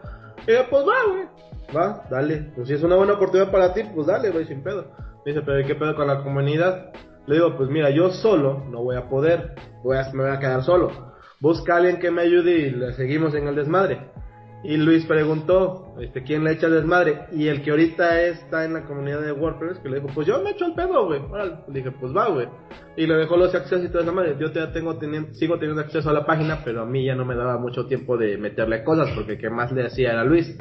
Y 0.47 0.53
yo, 0.53 0.61
pues 0.71 0.85
va, 0.87 1.13
güey, 1.13 1.25
va, 1.77 2.05
dale. 2.11 2.53
Pues 2.55 2.69
si 2.69 2.75
es 2.75 2.83
una 2.83 2.97
buena 2.97 3.15
oportunidad 3.15 3.51
para 3.51 3.75
ti, 3.75 3.83
pues 3.95 4.07
dale, 4.07 4.31
güey, 4.31 4.47
sin 4.47 4.63
pedo. 4.63 4.87
Me 5.25 5.33
dice, 5.33 5.43
pero 5.45 5.67
¿qué 5.67 5.75
pedo 5.75 5.95
con 5.95 6.07
la 6.07 6.23
comunidad? 6.23 6.93
Le 7.27 7.35
digo, 7.35 7.57
pues 7.57 7.69
mira, 7.69 7.91
yo 7.91 8.11
solo 8.11 8.65
no 8.71 8.83
voy 8.83 8.97
a 8.97 9.09
poder, 9.09 9.55
voy 9.83 9.99
a, 9.99 10.11
me 10.15 10.25
voy 10.25 10.33
a 10.33 10.39
quedar 10.39 10.63
solo. 10.63 10.91
Busca 11.41 11.75
a 11.75 11.77
alguien 11.77 11.99
que 11.99 12.11
me 12.11 12.23
ayude 12.23 12.53
y 12.53 12.71
le 12.71 12.95
seguimos 12.95 13.35
en 13.35 13.49
el 13.49 13.55
desmadre. 13.55 14.11
Y 14.65 14.77
Luis 14.77 15.07
preguntó, 15.07 15.95
este, 16.01 16.25
¿quién 16.25 16.43
le 16.43 16.53
echa 16.53 16.67
el 16.67 16.73
desmadre? 16.73 17.27
Y 17.33 17.47
el 17.47 17.63
que 17.63 17.71
ahorita 17.71 18.21
está 18.23 18.65
en 18.65 18.73
la 18.73 18.85
comunidad 18.85 19.21
de 19.21 19.31
WordPress, 19.31 19.79
que 19.79 19.89
le 19.89 20.01
dijo, 20.01 20.09
pues 20.13 20.27
yo 20.27 20.43
me 20.43 20.51
echo 20.51 20.67
el 20.67 20.75
pedo, 20.75 21.07
güey. 21.07 21.21
Dije, 21.69 21.93
pues 21.93 22.15
va, 22.15 22.29
güey. 22.29 22.49
Y 22.97 23.07
le 23.07 23.15
dejó 23.15 23.37
los 23.37 23.55
accesos 23.55 23.85
y 23.85 23.89
toda 23.89 24.03
esa 24.03 24.13
madre. 24.13 24.37
Yo 24.41 24.51
todavía 24.51 24.73
tengo 24.73 24.99
sigo 25.33 25.59
teniendo 25.59 25.81
acceso 25.81 26.11
a 26.11 26.13
la 26.13 26.27
página, 26.27 26.63
pero 26.65 26.83
a 26.83 26.87
mí 26.87 27.05
ya 27.05 27.15
no 27.15 27.25
me 27.25 27.37
daba 27.37 27.57
mucho 27.59 27.87
tiempo 27.87 28.17
de 28.17 28.37
meterle 28.37 28.83
cosas, 28.83 29.11
porque 29.15 29.33
el 29.33 29.39
que 29.39 29.49
más 29.49 29.71
le 29.71 29.87
hacía 29.87 30.13
era 30.13 30.25
Luis. 30.25 30.59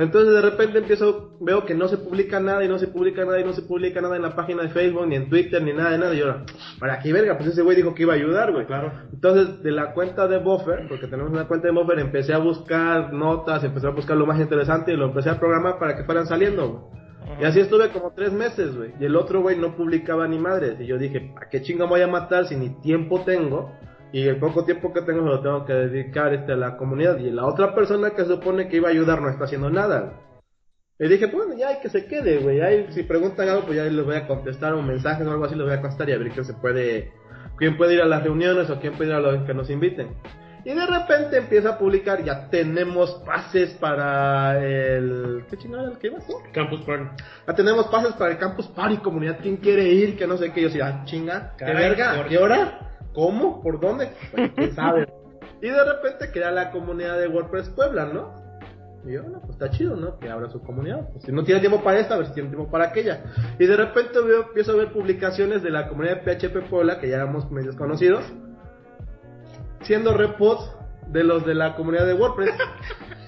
Entonces 0.00 0.32
de 0.32 0.40
repente 0.40 0.78
empiezo, 0.78 1.36
veo 1.40 1.66
que 1.66 1.74
no 1.74 1.86
se 1.86 1.98
publica 1.98 2.40
nada 2.40 2.64
y 2.64 2.68
no 2.68 2.78
se 2.78 2.88
publica 2.88 3.22
nada 3.22 3.38
y 3.38 3.44
no 3.44 3.52
se 3.52 3.60
publica 3.60 4.00
nada 4.00 4.16
en 4.16 4.22
la 4.22 4.34
página 4.34 4.62
de 4.62 4.70
Facebook, 4.70 5.06
ni 5.06 5.16
en 5.16 5.28
Twitter, 5.28 5.62
ni 5.62 5.74
nada 5.74 5.90
de 5.90 5.98
nada. 5.98 6.14
Y 6.14 6.18
yo, 6.20 6.36
para 6.78 6.94
aquí 6.94 7.12
verga, 7.12 7.36
pues 7.36 7.50
ese 7.50 7.60
güey 7.60 7.76
dijo 7.76 7.94
que 7.94 8.04
iba 8.04 8.14
a 8.14 8.16
ayudar, 8.16 8.50
güey. 8.50 8.64
Claro. 8.64 8.92
Entonces, 9.12 9.62
de 9.62 9.70
la 9.72 9.92
cuenta 9.92 10.26
de 10.26 10.38
Buffer, 10.38 10.88
porque 10.88 11.06
tenemos 11.06 11.30
una 11.30 11.46
cuenta 11.46 11.68
de 11.68 11.74
Buffer, 11.74 11.98
empecé 11.98 12.32
a 12.32 12.38
buscar 12.38 13.12
notas, 13.12 13.62
empecé 13.62 13.88
a 13.88 13.90
buscar 13.90 14.16
lo 14.16 14.24
más 14.24 14.40
interesante 14.40 14.90
y 14.90 14.96
lo 14.96 15.04
empecé 15.04 15.28
a 15.28 15.38
programar 15.38 15.78
para 15.78 15.94
que 15.94 16.04
fueran 16.04 16.26
saliendo, 16.26 16.68
güey. 16.68 17.00
Y 17.38 17.44
así 17.44 17.60
estuve 17.60 17.90
como 17.90 18.12
tres 18.12 18.32
meses, 18.32 18.74
güey. 18.74 18.92
Y 18.98 19.04
el 19.04 19.16
otro 19.16 19.42
güey 19.42 19.58
no 19.58 19.76
publicaba 19.76 20.26
ni 20.26 20.38
madres. 20.38 20.80
Y 20.80 20.86
yo 20.86 20.96
dije, 20.96 21.34
¿a 21.40 21.48
qué 21.50 21.60
chinga 21.60 21.84
voy 21.84 22.00
a 22.00 22.08
matar 22.08 22.46
si 22.46 22.56
ni 22.56 22.70
tiempo 22.80 23.20
tengo? 23.20 23.72
Y 24.12 24.26
el 24.26 24.38
poco 24.38 24.64
tiempo 24.64 24.92
que 24.92 25.02
tengo 25.02 25.20
se 25.20 25.28
lo 25.28 25.40
tengo 25.40 25.64
que 25.64 25.72
dedicar 25.72 26.34
este, 26.34 26.52
a 26.52 26.56
la 26.56 26.76
comunidad. 26.76 27.18
Y 27.18 27.30
la 27.30 27.46
otra 27.46 27.74
persona 27.74 28.10
que 28.10 28.22
se 28.22 28.28
supone 28.28 28.68
que 28.68 28.76
iba 28.76 28.88
a 28.88 28.92
ayudar 28.92 29.20
no 29.20 29.28
está 29.28 29.44
haciendo 29.44 29.70
nada. 29.70 30.14
Y 30.98 31.08
dije, 31.08 31.28
pues 31.28 31.46
bueno, 31.46 31.58
ya 31.58 31.68
hay 31.68 31.80
que 31.80 31.88
se 31.88 32.06
quede, 32.06 32.38
güey. 32.38 32.60
Ahí, 32.60 32.88
si 32.90 33.04
preguntan 33.04 33.48
algo, 33.48 33.62
pues 33.62 33.76
ya 33.76 33.84
les 33.84 34.04
voy 34.04 34.16
a 34.16 34.26
contestar 34.26 34.74
un 34.74 34.86
mensaje 34.86 35.24
o 35.24 35.30
algo 35.30 35.44
así, 35.44 35.54
les 35.54 35.64
voy 35.64 35.74
a 35.74 35.80
contestar 35.80 36.08
y 36.10 36.12
a 36.12 36.18
ver 36.18 36.30
quién 36.30 36.44
se 36.44 36.52
puede, 36.54 37.12
quién 37.56 37.78
puede 37.78 37.94
ir 37.94 38.02
a 38.02 38.06
las 38.06 38.22
reuniones 38.22 38.68
o 38.68 38.78
quién 38.80 38.92
puede 38.94 39.10
ir 39.10 39.16
a 39.16 39.20
los 39.20 39.46
que 39.46 39.54
nos 39.54 39.70
inviten. 39.70 40.08
Y 40.62 40.74
de 40.74 40.86
repente 40.86 41.38
empieza 41.38 41.70
a 41.70 41.78
publicar, 41.78 42.22
ya 42.22 42.50
tenemos 42.50 43.12
pases 43.24 43.70
para 43.80 44.62
el... 44.62 45.44
¿Qué 45.48 45.56
chingada 45.56 45.84
era 45.84 45.92
el 45.92 45.98
que 45.98 46.08
ibas 46.08 46.26
tú? 46.26 46.34
Campus 46.52 46.82
Party. 46.82 47.04
Ya 47.48 47.54
tenemos 47.54 47.86
pases 47.86 48.12
para 48.12 48.32
el 48.32 48.38
Campus 48.38 48.66
Party, 48.66 48.98
comunidad, 48.98 49.38
¿quién 49.40 49.56
quiere 49.56 49.84
ir? 49.88 50.18
Que 50.18 50.26
no 50.26 50.36
sé 50.36 50.52
qué, 50.52 50.60
yo 50.60 50.68
decía, 50.68 50.86
ah, 50.86 51.04
chinga, 51.06 51.54
¿qué 51.56 51.64
verga? 51.64 52.12
¿A 52.12 52.16
¿por 52.16 52.28
qué 52.28 52.36
hora? 52.36 52.90
¿Cómo? 53.20 53.60
¿Por 53.60 53.78
dónde? 53.78 54.12
Bueno, 54.32 54.50
quién 54.56 54.74
sabe. 54.74 55.06
y 55.60 55.68
de 55.68 55.84
repente 55.84 56.30
crea 56.32 56.50
la 56.50 56.70
comunidad 56.70 57.20
de 57.20 57.28
WordPress 57.28 57.68
Puebla, 57.68 58.06
¿no? 58.06 58.34
Y 59.06 59.12
yo, 59.12 59.22
no, 59.24 59.40
pues 59.40 59.50
está 59.52 59.68
chido, 59.68 59.94
¿no? 59.94 60.18
Que 60.18 60.30
abra 60.30 60.48
su 60.48 60.62
comunidad. 60.62 61.10
Pues 61.12 61.24
si 61.24 61.32
no 61.32 61.44
tiene 61.44 61.60
tiempo 61.60 61.82
para 61.82 61.98
esta, 61.98 62.14
a 62.14 62.16
ver 62.16 62.28
si 62.28 62.32
tiene 62.32 62.48
tiempo 62.48 62.70
para 62.70 62.86
aquella. 62.86 63.24
Y 63.58 63.66
de 63.66 63.76
repente 63.76 64.18
veo, 64.22 64.44
empiezo 64.44 64.72
a 64.72 64.76
ver 64.76 64.90
publicaciones 64.90 65.62
de 65.62 65.68
la 65.68 65.86
comunidad 65.88 66.22
de 66.22 66.34
PHP 66.34 66.70
Puebla, 66.70 66.98
que 66.98 67.10
ya 67.10 67.16
éramos 67.16 67.50
medios 67.50 67.76
conocidos, 67.76 68.24
siendo 69.82 70.16
reposts 70.16 70.74
de 71.08 71.22
los 71.22 71.44
de 71.44 71.54
la 71.54 71.76
comunidad 71.76 72.06
de 72.06 72.14
WordPress. 72.14 72.54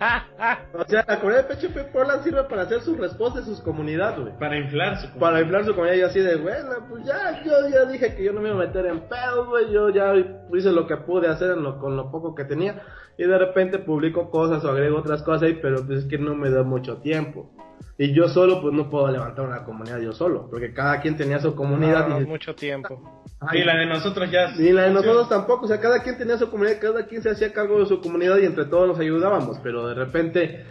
o 0.72 0.84
sea, 0.86 1.04
la 1.06 1.20
comunidad 1.20 1.48
de 1.48 1.56
PHP 1.56 1.92
Puebla 1.92 2.22
sirve 2.22 2.44
para 2.44 2.62
hacer 2.62 2.80
sus 2.80 2.96
respuestas 2.96 3.46
de 3.46 3.54
sus 3.54 3.62
comunidades, 3.62 4.18
güey. 4.18 4.38
Para 4.38 4.56
inflar 4.58 4.96
su 5.00 5.08
Para 5.18 5.40
inflar 5.40 5.64
su 5.64 5.74
comunidad 5.74 5.96
y 5.96 6.02
así 6.02 6.20
de, 6.20 6.36
bueno, 6.36 6.70
pues 6.88 7.04
ya, 7.04 7.42
yo 7.44 7.68
ya 7.68 7.84
dije 7.84 8.14
que 8.14 8.24
yo 8.24 8.32
no 8.32 8.40
me 8.40 8.48
iba 8.48 8.62
a 8.62 8.66
meter 8.66 8.86
en 8.86 9.00
pedo, 9.00 9.46
güey, 9.46 9.70
yo 9.70 9.90
ya 9.90 10.14
hice 10.14 10.72
lo 10.72 10.86
que 10.86 10.96
pude 10.96 11.28
hacer 11.28 11.50
en 11.50 11.62
lo, 11.62 11.78
con 11.78 11.96
lo 11.96 12.10
poco 12.10 12.34
que 12.34 12.44
tenía 12.44 12.82
y 13.18 13.24
de 13.24 13.36
repente 13.36 13.78
publico 13.78 14.30
cosas 14.30 14.64
o 14.64 14.70
agrego 14.70 14.98
otras 14.98 15.22
cosas 15.22 15.42
ahí, 15.42 15.58
pero 15.60 15.84
pues 15.86 16.00
es 16.00 16.04
que 16.06 16.16
no 16.16 16.34
me 16.34 16.48
da 16.48 16.62
mucho 16.62 16.98
tiempo. 16.98 17.50
Y 17.98 18.14
yo 18.14 18.28
solo, 18.28 18.62
pues 18.62 18.74
no 18.74 18.88
puedo 18.88 19.08
levantar 19.10 19.46
una 19.46 19.64
comunidad 19.64 20.00
yo 20.00 20.12
solo, 20.12 20.48
porque 20.50 20.72
cada 20.72 21.00
quien 21.00 21.16
tenía 21.16 21.38
su 21.38 21.54
comunidad 21.54 22.08
No, 22.08 22.20
y... 22.20 22.24
mucho 22.26 22.54
tiempo. 22.54 23.24
Ay, 23.40 23.60
Y 23.60 23.64
la 23.64 23.76
de 23.76 23.86
nosotros 23.86 24.30
ya. 24.30 24.52
ni 24.56 24.70
la 24.72 24.84
de 24.84 24.90
nosotros 24.90 25.28
tampoco, 25.28 25.66
o 25.66 25.68
sea, 25.68 25.80
cada 25.80 26.02
quien 26.02 26.16
tenía 26.16 26.38
su 26.38 26.50
comunidad, 26.50 26.78
cada 26.80 27.06
quien 27.06 27.22
se 27.22 27.30
hacía 27.30 27.52
cargo 27.52 27.78
de 27.78 27.86
su 27.86 28.00
comunidad 28.00 28.38
y 28.38 28.46
entre 28.46 28.64
todos 28.66 28.88
nos 28.88 28.98
ayudábamos, 28.98 29.58
pero 29.62 29.86
de 29.86 29.94
repente 29.94 30.66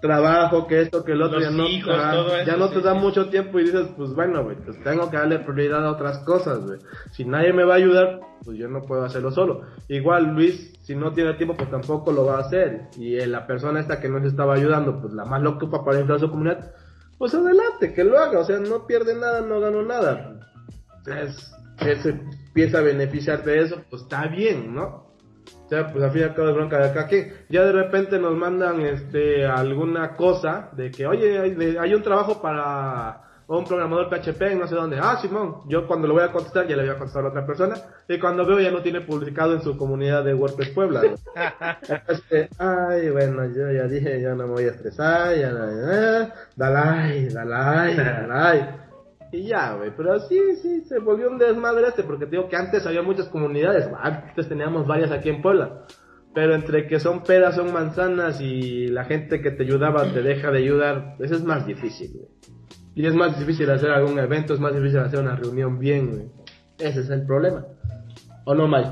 trabajo, 0.00 0.66
que 0.66 0.80
esto, 0.80 1.04
que 1.04 1.12
el 1.12 1.22
otro, 1.22 1.38
Los 1.38 1.50
ya 1.50 1.56
no, 1.56 1.68
hijos, 1.68 1.94
ah, 1.96 2.12
todo 2.12 2.36
eso, 2.36 2.46
ya 2.46 2.56
no 2.56 2.70
te 2.70 2.80
da 2.80 2.94
sí. 2.94 2.98
mucho 2.98 3.28
tiempo 3.28 3.58
y 3.58 3.64
dices, 3.64 3.88
pues 3.96 4.14
bueno, 4.14 4.42
güey, 4.44 4.56
pues 4.56 4.82
tengo 4.82 5.10
que 5.10 5.16
darle 5.16 5.40
prioridad 5.40 5.84
a 5.84 5.92
otras 5.92 6.18
cosas, 6.20 6.64
güey. 6.64 6.78
Si 7.12 7.24
nadie 7.24 7.52
me 7.52 7.64
va 7.64 7.74
a 7.74 7.76
ayudar, 7.76 8.20
pues 8.44 8.58
yo 8.58 8.68
no 8.68 8.82
puedo 8.82 9.04
hacerlo 9.04 9.30
solo. 9.30 9.62
Igual 9.88 10.34
Luis, 10.34 10.72
si 10.82 10.94
no 10.94 11.12
tiene 11.12 11.34
tiempo, 11.34 11.56
pues 11.56 11.70
tampoco 11.70 12.12
lo 12.12 12.24
va 12.24 12.36
a 12.36 12.40
hacer. 12.40 12.88
Y 12.96 13.16
eh, 13.16 13.26
la 13.26 13.46
persona 13.46 13.80
esta 13.80 14.00
que 14.00 14.08
nos 14.08 14.24
estaba 14.24 14.54
ayudando, 14.54 15.00
pues 15.00 15.12
la 15.12 15.24
más 15.24 15.42
lo 15.42 15.50
ocupa 15.50 15.84
para 15.84 16.00
inflar 16.00 16.20
su 16.20 16.30
comunidad, 16.30 16.72
pues 17.18 17.34
adelante, 17.34 17.92
que 17.92 18.04
lo 18.04 18.18
haga, 18.18 18.38
o 18.38 18.44
sea, 18.44 18.58
no 18.58 18.86
pierde 18.86 19.14
nada, 19.14 19.42
no 19.42 19.60
ganó 19.60 19.82
nada. 19.82 20.40
Es, 21.06 21.52
él 21.80 22.00
se 22.00 22.10
empieza 22.10 22.78
a 22.78 22.82
beneficiar 22.82 23.44
de 23.44 23.60
eso, 23.60 23.82
pues 23.90 24.02
está 24.02 24.26
bien, 24.28 24.74
¿no? 24.74 25.09
O 25.70 25.72
sea, 25.72 25.86
pues 25.92 26.02
al 26.02 26.10
fin 26.10 26.22
y 26.22 26.24
al 26.24 26.34
cabo 26.34 26.48
es 26.48 26.54
bronca 26.56 26.78
de 26.78 26.84
acá 26.90 27.06
que 27.06 27.32
ya 27.48 27.62
de 27.64 27.70
repente 27.70 28.18
nos 28.18 28.36
mandan 28.36 28.80
este 28.80 29.46
alguna 29.46 30.16
cosa 30.16 30.68
de 30.72 30.90
que, 30.90 31.06
oye, 31.06 31.38
hay, 31.38 31.54
de- 31.54 31.78
hay 31.78 31.94
un 31.94 32.02
trabajo 32.02 32.42
para 32.42 33.20
un 33.46 33.64
programador 33.64 34.08
PHP 34.08 34.42
en 34.52 34.58
no 34.58 34.66
sé 34.66 34.74
dónde. 34.74 34.98
Ah, 35.00 35.18
Simón, 35.22 35.58
yo 35.68 35.86
cuando 35.86 36.08
lo 36.08 36.14
voy 36.14 36.24
a 36.24 36.32
contestar 36.32 36.66
ya 36.66 36.74
le 36.74 36.82
voy 36.82 36.90
a 36.90 36.98
contestar 36.98 37.24
a 37.24 37.28
otra 37.28 37.46
persona 37.46 37.74
y 38.08 38.18
cuando 38.18 38.44
veo 38.44 38.58
ya 38.58 38.72
no 38.72 38.82
tiene 38.82 39.00
publicado 39.02 39.54
en 39.54 39.62
su 39.62 39.76
comunidad 39.76 40.24
de 40.24 40.34
WordPress 40.34 40.70
Puebla. 40.70 41.02
¿no? 41.04 41.14
Este, 42.08 42.48
ay, 42.58 43.08
bueno, 43.10 43.44
yo 43.54 43.70
ya 43.70 43.84
dije, 43.84 44.20
ya 44.20 44.30
no 44.34 44.48
me 44.48 44.52
voy 44.54 44.64
a 44.64 44.70
estresar, 44.72 45.36
ya 45.36 45.50
no, 45.52 45.68
eh, 45.68 46.28
dale, 46.56 47.28
dale, 47.32 47.94
dale. 48.26 48.89
Y 49.32 49.46
ya, 49.46 49.74
güey, 49.74 49.92
pero 49.96 50.18
sí, 50.20 50.38
sí, 50.60 50.82
se 50.82 50.98
volvió 50.98 51.30
un 51.30 51.38
desmadre 51.38 51.88
este, 51.88 52.02
porque 52.02 52.26
te 52.26 52.32
digo 52.32 52.48
que 52.48 52.56
antes 52.56 52.86
había 52.86 53.02
muchas 53.02 53.28
comunidades, 53.28 53.88
antes 54.00 54.48
teníamos 54.48 54.86
varias 54.86 55.12
aquí 55.12 55.28
en 55.28 55.40
Puebla. 55.40 55.84
Pero 56.34 56.54
entre 56.54 56.86
que 56.86 57.00
son 57.00 57.22
peras, 57.22 57.56
son 57.56 57.72
manzanas 57.72 58.40
y 58.40 58.88
la 58.88 59.04
gente 59.04 59.40
que 59.40 59.50
te 59.50 59.64
ayudaba 59.64 60.12
te 60.12 60.22
deja 60.22 60.50
de 60.50 60.58
ayudar, 60.58 61.16
eso 61.18 61.34
es 61.34 61.44
más 61.44 61.66
difícil, 61.66 62.12
güey. 62.14 62.28
Y 62.94 63.06
es 63.06 63.14
más 63.14 63.38
difícil 63.38 63.70
hacer 63.70 63.90
algún 63.90 64.18
evento, 64.18 64.54
es 64.54 64.60
más 64.60 64.74
difícil 64.74 64.98
hacer 64.98 65.20
una 65.20 65.36
reunión 65.36 65.78
bien, 65.78 66.10
güey. 66.10 66.28
Ese 66.78 67.00
es 67.00 67.10
el 67.10 67.24
problema. 67.24 67.64
¿O 68.44 68.54
no, 68.54 68.66
Mike? 68.66 68.90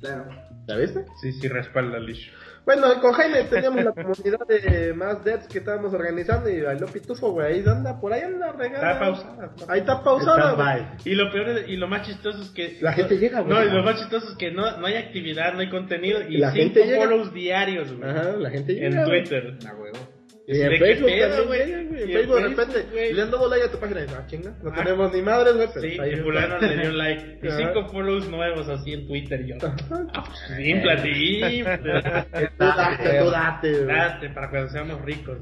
Claro. 0.00 0.24
¿Ya 0.66 0.76
viste? 0.76 1.04
Sí, 1.20 1.32
sí, 1.32 1.48
respalda 1.48 1.98
el 1.98 2.08
issue. 2.08 2.32
Bueno, 2.64 3.00
con 3.00 3.12
Jaime 3.12 3.42
teníamos 3.44 3.84
la 3.84 3.92
comunidad 3.92 4.46
de 4.46 4.94
más 4.94 5.24
devs 5.24 5.48
que 5.48 5.58
estábamos 5.58 5.92
organizando 5.94 6.48
y 6.48 6.60
bailó 6.60 6.86
pitufo, 6.86 7.32
güey. 7.32 7.54
Ahí 7.54 7.64
anda, 7.66 8.00
por 8.00 8.12
ahí 8.12 8.22
anda 8.22 8.52
regada. 8.52 8.92
Está 8.92 9.00
pausada. 9.00 9.50
Ahí 9.68 9.80
está 9.80 10.02
pausada, 10.04 10.52
güey. 10.54 10.86
Y 11.04 11.14
lo 11.16 11.32
peor 11.32 11.48
es- 11.48 11.68
y 11.68 11.76
lo 11.76 11.88
más 11.88 12.06
chistoso 12.06 12.40
es 12.40 12.50
que 12.50 12.78
La 12.80 12.92
gente 12.92 13.18
llega, 13.18 13.40
güey. 13.40 13.52
No, 13.52 13.64
y 13.64 13.70
lo 13.70 13.82
más 13.82 13.98
chistoso 13.98 14.30
es 14.30 14.36
que 14.36 14.52
no, 14.52 14.76
no 14.78 14.86
hay 14.86 14.94
actividad, 14.94 15.54
no 15.54 15.60
hay 15.60 15.70
contenido 15.70 16.20
y 16.22 16.38
La 16.38 16.52
cinco 16.52 16.62
gente 16.62 16.86
llega. 16.86 17.04
follows 17.04 17.34
diarios, 17.34 17.92
güey. 17.96 18.08
Ajá, 18.10 18.32
la 18.38 18.50
gente 18.50 18.74
llega. 18.74 19.02
En. 19.02 19.08
Twitter. 19.08 19.58
La 19.64 19.74
huevo. 19.74 19.98
Y 20.44 20.60
en 20.60 20.70
¿De 20.70 20.78
qué 20.78 20.84
Facebook 20.84 21.10
pedo, 21.10 21.36
también 21.44 21.88
güey? 21.88 22.02
En 22.02 22.10
Facebook 22.12 22.36
de 22.36 22.48
repente 22.48 22.86
güey. 22.90 23.12
le 23.12 23.22
han 23.22 23.30
dado 23.30 23.48
like 23.48 23.64
a 23.64 23.70
tu 23.70 23.78
página 23.78 24.00
y 24.00 24.02
dices, 24.02 24.18
ah, 24.20 24.26
chinga, 24.26 24.50
no 24.62 24.70
Ah. 24.70 24.74
tenemos 24.74 25.12
ni 25.14 25.22
madres, 25.22 25.54
güey. 25.54 25.68
Sí, 25.92 26.00
ahí 26.00 26.12
y 26.14 26.16
fulano 26.16 26.58
le 26.58 26.76
dio 26.78 26.90
like. 26.92 27.38
Y 27.42 27.50
cinco 27.50 27.88
follows 27.88 28.28
nuevos 28.28 28.68
así 28.68 28.92
en 28.92 29.06
Twitter 29.06 29.40
y 29.42 29.48
yo. 29.50 29.54
Ah, 29.62 30.24
pues, 30.26 30.58
Bien, 30.58 30.82
platín. 30.82 31.64
Tú 32.58 32.64
date, 32.64 33.18
tú 33.20 33.30
date, 33.30 33.72
güey. 33.84 33.86
Date, 33.96 34.28
para 34.30 34.50
cuando 34.50 34.68
seamos 34.70 35.00
ricos. 35.02 35.38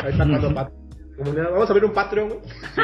Ahí 0.00 0.10
está 0.12 0.26
cuando 0.26 0.54
comunidad. 1.16 1.50
Vamos 1.50 1.68
a 1.68 1.72
abrir 1.72 1.84
un 1.86 1.94
Patreon, 1.94 2.28
güey. 2.28 2.40
Sí, 2.74 2.82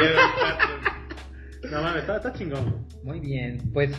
No 1.71 1.83
mames, 1.83 2.03
está, 2.03 2.17
está 2.17 2.33
chingón. 2.33 2.87
Muy 3.03 3.21
bien, 3.21 3.61
pues 3.75 3.91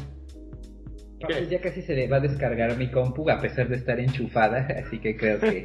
Pues 1.20 1.50
ya 1.50 1.60
casi 1.60 1.82
se 1.82 1.96
le 1.96 2.08
va 2.08 2.18
a 2.18 2.20
descargar 2.20 2.78
mi 2.78 2.92
compu 2.92 3.30
a 3.30 3.40
pesar 3.40 3.68
de 3.70 3.76
estar 3.78 4.00
enchufada, 4.00 4.68
así 4.86 5.00
que 5.00 5.16
creo 5.18 5.40
que... 5.40 5.64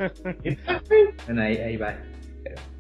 bueno, 1.27 1.43
ahí, 1.43 1.57
ahí 1.59 1.77
va. 1.77 1.95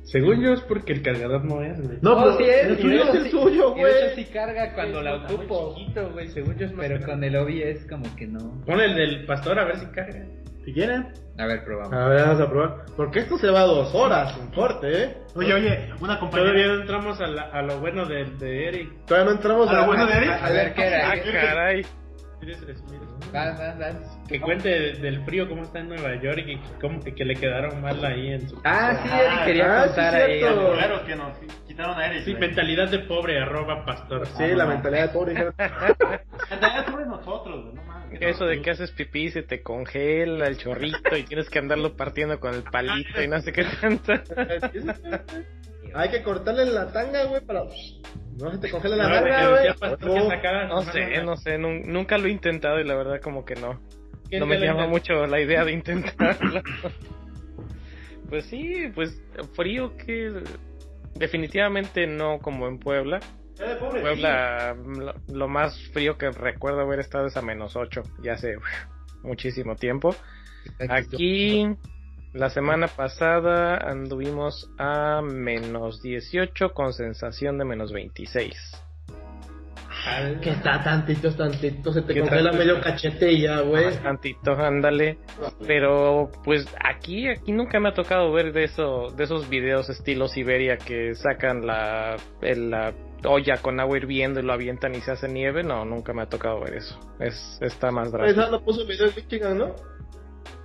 Según 0.04 0.42
yo 0.42 0.52
es 0.52 0.60
porque 0.62 0.92
el 0.92 1.02
cargador 1.02 1.44
no 1.44 1.62
es, 1.62 1.80
güey. 1.80 1.98
No, 2.02 2.12
Oh, 2.14 2.22
pero 2.22 2.36
sí 2.38 2.44
es, 2.44 2.66
el 2.66 2.76
tuyo 2.78 3.02
es 3.04 3.14
el 3.14 3.22
sí- 3.24 3.30
suyo, 3.30 3.74
y 3.76 3.82
de 3.82 3.90
hecho 3.90 4.00
güey. 4.06 4.14
sí 4.16 4.24
carga 4.32 4.74
cuando 4.74 5.00
la 5.00 5.14
Está 5.16 5.26
muy 5.28 5.36
ocupo, 5.36 5.74
chiquito, 5.78 6.10
güey. 6.12 6.28
Según 6.28 6.58
yo 6.58 6.66
es 6.66 6.72
más 6.72 6.86
pero 6.86 6.98
grande. 7.00 7.12
con 7.12 7.24
el 7.24 7.36
OBI 7.36 7.62
es 7.62 7.86
como 7.86 8.16
que 8.16 8.26
no. 8.26 8.62
Pon 8.66 8.80
el 8.80 8.94
del 8.96 9.24
pastor 9.26 9.58
a 9.58 9.64
ver 9.64 9.76
si 9.78 9.86
carga. 9.86 10.24
Si 10.64 10.72
quieren. 10.72 11.08
A 11.38 11.46
ver, 11.46 11.64
probamos. 11.64 11.92
A 11.94 12.08
ver, 12.08 12.20
vamos 12.26 12.40
a 12.40 12.50
probar. 12.50 12.76
Porque 12.96 13.20
esto 13.20 13.38
se 13.38 13.48
va 13.50 13.62
dos 13.62 13.94
horas, 13.94 14.36
un 14.38 14.48
corte, 14.48 15.04
¿eh? 15.04 15.14
Oye, 15.34 15.54
oye, 15.54 15.68
una 16.00 16.18
Todavía 16.18 16.20
compañera. 16.20 16.66
no 16.68 16.80
entramos 16.80 17.20
a, 17.20 17.26
la- 17.28 17.42
a 17.50 17.62
lo 17.62 17.80
bueno 17.80 18.04
de, 18.06 18.24
de 18.38 18.68
Eric. 18.68 19.06
Todavía 19.06 19.30
no 19.30 19.36
entramos 19.36 19.68
¿A 19.70 19.80
lo 19.80 19.86
bueno 19.86 20.06
de 20.06 20.12
Eric? 20.14 20.30
A 20.42 20.50
ver, 20.50 20.74
¿qué 20.74 20.82
era? 20.86 21.10
Ah, 21.10 21.14
caray. 21.32 21.82
Mires, 22.42 22.60
es- 22.62 22.82
mires. 22.90 23.08
Vas, 23.32 23.56
vas, 23.58 23.78
vas. 23.78 24.18
Que 24.28 24.40
cuente 24.40 24.68
de- 24.68 24.92
del 24.94 25.24
frío, 25.24 25.48
cómo 25.48 25.62
está 25.62 25.78
en 25.78 25.88
Nueva 25.88 26.20
York 26.20 26.42
y 26.46 26.56
cómo, 26.80 27.00
que 27.00 27.24
le 27.24 27.36
quedaron 27.36 27.80
mal 27.80 28.04
ahí 28.04 28.32
en 28.32 28.48
su... 28.48 28.60
Ah, 28.64 28.98
sí, 29.02 29.08
Eric 29.08 29.44
quería 29.44 29.64
Ah, 29.64 29.82
sí, 29.82 29.86
contar 29.88 30.14
ahí. 30.16 30.38
cierto. 30.40 30.60
algo. 30.60 30.72
Claro 30.74 31.06
que 31.06 31.16
nos 31.16 31.38
quitaron 31.68 31.98
a 31.98 32.06
Eric. 32.06 32.24
Sí, 32.24 32.32
güey. 32.32 32.40
mentalidad 32.48 32.90
de 32.90 32.98
pobre, 33.00 33.40
arroba 33.40 33.84
pastor. 33.86 34.26
Sí, 34.26 34.44
la 34.54 34.66
mentalidad 34.66 35.02
de 35.06 35.08
pobre. 35.12 35.32
hija. 35.34 35.54
Mentalidad 36.50 36.86
sobre 36.86 37.06
nosotros, 37.06 37.62
güey, 37.62 37.74
no 37.76 37.82
mames. 37.84 38.20
Eso 38.20 38.44
de 38.44 38.60
que 38.60 38.70
haces 38.72 38.90
pipí, 38.90 39.30
se 39.30 39.42
te 39.42 39.62
congela 39.62 40.46
el 40.48 40.58
chorrito 40.58 41.16
y 41.16 41.22
tienes 41.22 41.48
que 41.48 41.58
andarlo 41.60 41.96
partiendo 41.96 42.40
con 42.40 42.54
el 42.54 42.62
palito 42.64 43.22
y 43.22 43.28
no 43.28 43.40
sé 43.40 43.52
qué 43.52 43.64
tanto. 43.80 44.12
Hay 45.94 46.10
que 46.10 46.22
cortarle 46.22 46.66
la 46.66 46.92
tanga, 46.92 47.24
güey, 47.24 47.40
para... 47.44 47.64
No 48.38 48.50
se 48.50 48.58
te 48.58 48.70
congela 48.70 48.96
la 48.96 49.08
tanga, 49.20 49.48
güey. 49.50 49.68
No 50.68 50.82
sé, 50.82 51.22
no 51.22 51.36
sé, 51.36 51.58
nun- 51.58 51.84
nunca 51.86 52.18
lo 52.18 52.26
he 52.26 52.30
intentado 52.30 52.80
y 52.80 52.84
la 52.84 52.94
verdad 52.94 53.20
como 53.20 53.44
que 53.44 53.54
no. 53.54 53.80
¿Quién 54.28 54.40
No 54.40 54.46
me 54.46 54.58
llama 54.58 54.86
mucho 54.86 55.26
la 55.26 55.40
idea 55.40 55.64
de 55.64 55.72
intentarlo. 55.72 56.62
Pues 58.28 58.46
sí, 58.46 58.90
pues 58.94 59.20
frío 59.54 59.94
que 59.98 60.32
definitivamente 61.14 62.06
no 62.06 62.38
como 62.38 62.66
en 62.66 62.78
Puebla. 62.78 63.20
Pobre, 63.78 64.00
Puebla, 64.00 64.74
lo, 64.74 65.14
lo 65.28 65.48
más 65.48 65.78
frío 65.92 66.16
que 66.16 66.30
recuerdo 66.30 66.80
haber 66.80 67.00
estado 67.00 67.26
es 67.26 67.36
a 67.36 67.42
menos 67.42 67.76
8, 67.76 68.02
ya 68.22 68.32
hace 68.32 68.56
uf, 68.56 68.64
muchísimo 69.22 69.76
tiempo. 69.76 70.16
Aquí, 70.88 71.68
la 72.32 72.50
semana 72.50 72.86
pasada 72.88 73.76
anduvimos 73.76 74.70
a 74.78 75.20
menos 75.22 76.00
18 76.02 76.72
con 76.72 76.92
sensación 76.92 77.58
de 77.58 77.64
menos 77.64 77.92
26. 77.92 78.54
Que 80.42 80.50
está 80.50 80.82
tantito, 80.82 81.32
tantito, 81.32 81.92
se 81.92 82.02
te 82.02 82.14
¿Qué 82.14 82.20
congela 82.20 82.50
medio 82.50 82.80
cachete 82.80 83.30
y 83.30 83.42
ya, 83.42 83.60
güey. 83.60 83.94
Tantito, 84.02 84.50
ándale. 84.52 85.18
Pero 85.64 86.28
pues 86.42 86.66
aquí, 86.82 87.28
aquí 87.28 87.52
nunca 87.52 87.78
me 87.78 87.90
ha 87.90 87.94
tocado 87.94 88.32
ver 88.32 88.52
de 88.52 88.64
eso, 88.64 89.08
de 89.16 89.22
esos 89.22 89.48
videos 89.48 89.88
estilo 89.90 90.26
Siberia 90.26 90.76
que 90.76 91.14
sacan 91.14 91.64
la, 91.66 92.16
el- 92.40 92.70
la 92.70 92.92
olla 93.24 93.58
con 93.62 93.78
agua 93.78 93.96
hirviendo 93.96 94.40
y 94.40 94.42
lo 94.42 94.52
avientan 94.52 94.92
y 94.96 95.00
se 95.02 95.12
hace 95.12 95.28
nieve. 95.28 95.62
No, 95.62 95.84
nunca 95.84 96.12
me 96.12 96.22
ha 96.22 96.26
tocado 96.28 96.58
ver 96.60 96.74
eso. 96.74 96.98
Es, 97.20 97.58
está 97.60 97.92
más 97.92 98.10
drástico. 98.10 98.40
Esa 98.40 98.50
no 98.50 98.60
puso 98.64 98.82
un 98.82 98.88
video 98.88 99.06
en 99.06 99.14
Michigan, 99.14 99.58
¿no? 99.58 99.76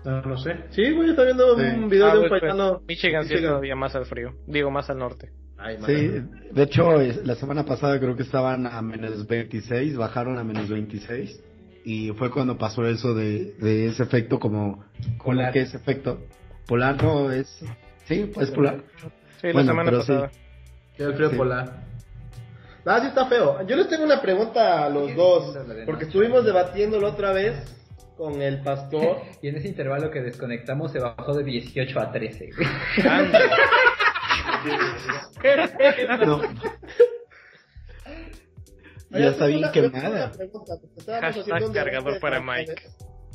No, 0.05 0.37
sé. 0.37 0.55
Sí, 0.69 0.91
güey, 0.93 1.09
está 1.09 1.23
viendo 1.23 1.57
Sí. 1.57 1.63
un 1.63 1.89
video 1.89 2.07
Ah, 2.07 2.13
de 2.13 2.19
un 2.19 2.29
pues, 2.29 2.41
paisano. 2.41 2.81
Michigan 2.87 3.23
sí 3.23 3.27
es 3.27 3.31
Michigan. 3.33 3.51
todavía 3.51 3.75
más 3.75 3.95
al 3.95 4.05
frío. 4.05 4.33
Digo, 4.47 4.71
más 4.71 4.89
al 4.89 4.99
norte. 4.99 5.31
Ay, 5.57 5.77
Sí, 5.85 6.21
de 6.51 6.63
hecho, 6.63 7.01
es- 7.01 7.25
la 7.25 7.35
semana 7.35 7.65
pasada 7.65 7.99
creo 7.99 8.15
que 8.15 8.23
estaban 8.23 8.67
a 8.67 8.81
menos 8.81 9.25
26, 9.27 9.97
bajaron 9.97 10.37
a 10.37 10.43
menos 10.43 10.69
26. 10.69 11.43
y 11.83 12.11
fue 12.11 12.29
cuando 12.31 12.57
pasó 12.57 12.85
eso 12.85 13.13
de, 13.13 13.53
de 13.59 13.87
ese 13.87 14.03
efecto 14.03 14.39
como, 14.39 14.83
como 15.17 15.23
Polar. 15.23 15.53
que 15.53 15.61
ese 15.61 15.77
efecto 15.77 16.19
polar 16.67 17.01
no 17.01 17.31
es, 17.31 17.47
sí, 18.05 18.29
pues 18.33 18.51
polar. 18.51 18.83
Sí, 19.41 19.53
la 19.53 19.63
semana 19.63 19.89
sí. 19.91 19.97
pasada. 19.97 20.31
Y 20.99 21.03
el 21.03 21.13
frío 21.15 21.29
Sí. 21.29 21.35
polar. 21.37 21.83
Ah, 22.85 22.99
sí 23.01 23.07
está 23.07 23.25
feo. 23.27 23.65
Yo 23.67 23.75
les 23.77 23.87
tengo 23.89 24.03
una 24.03 24.21
pregunta 24.21 24.85
a 24.85 24.89
los 24.89 25.07
Sí, 25.11 25.13
dos, 25.15 25.53
sí, 25.53 25.59
porque 25.85 26.05
estuvimos 26.05 26.43
debatiéndolo 26.45 27.07
otra 27.09 27.31
vez 27.31 27.55
con 28.17 28.41
el 28.41 28.61
pastor. 28.61 29.21
Y 29.41 29.49
en 29.49 29.57
ese 29.57 29.67
intervalo 29.67 30.09
que 30.09 30.21
desconectamos 30.21 30.91
se 30.91 30.99
bajó 30.99 31.33
de 31.33 31.43
18 31.43 31.99
a 31.99 32.11
13. 32.11 32.49
güey. 32.55 32.67
No. 36.25 36.41
Ya 39.11 39.29
está 39.29 39.45
bien 39.45 39.71
quemada. 39.71 40.31
Hashtag 41.21 41.71
cargador 41.71 42.19
para 42.19 42.41
Mike. 42.41 42.73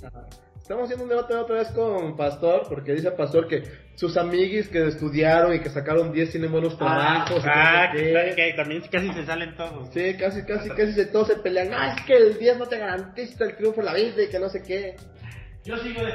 Ajá. 0.04 0.26
Estamos 0.62 0.84
haciendo 0.84 1.02
un 1.02 1.10
debate 1.10 1.34
otra 1.34 1.56
vez 1.56 1.68
con 1.72 2.16
Pastor, 2.16 2.62
porque 2.68 2.92
dice 2.92 3.10
Pastor 3.10 3.48
que 3.48 3.64
sus 3.96 4.16
amiguis 4.16 4.68
que 4.68 4.86
estudiaron 4.86 5.52
y 5.54 5.58
que 5.58 5.68
sacaron 5.68 6.12
10 6.12 6.30
tienen 6.30 6.52
buenos 6.52 6.78
trabajos. 6.78 7.42
Ah, 7.44 7.90
no 7.92 7.98
sé 7.98 8.32
que, 8.36 8.54
también 8.56 8.80
casi 8.90 9.12
se 9.12 9.26
salen 9.26 9.56
todos. 9.56 9.88
Sí, 9.92 10.14
casi, 10.16 10.44
casi, 10.44 10.68
casi 10.70 10.92
se, 10.92 11.06
todos 11.06 11.26
se 11.26 11.36
pelean. 11.36 11.68
No, 11.68 11.82
es 11.82 12.00
que 12.02 12.14
el 12.14 12.38
10 12.38 12.58
no 12.58 12.66
te 12.68 12.78
garantiza 12.78 13.44
el 13.44 13.56
triunfo 13.56 13.80
en 13.80 13.86
la 13.86 13.94
vida 13.94 14.22
y 14.22 14.28
que 14.28 14.38
no 14.38 14.48
sé 14.48 14.62
qué. 14.62 14.94
Yo 15.64 15.76
sigo 15.78 16.00
de 16.00 16.12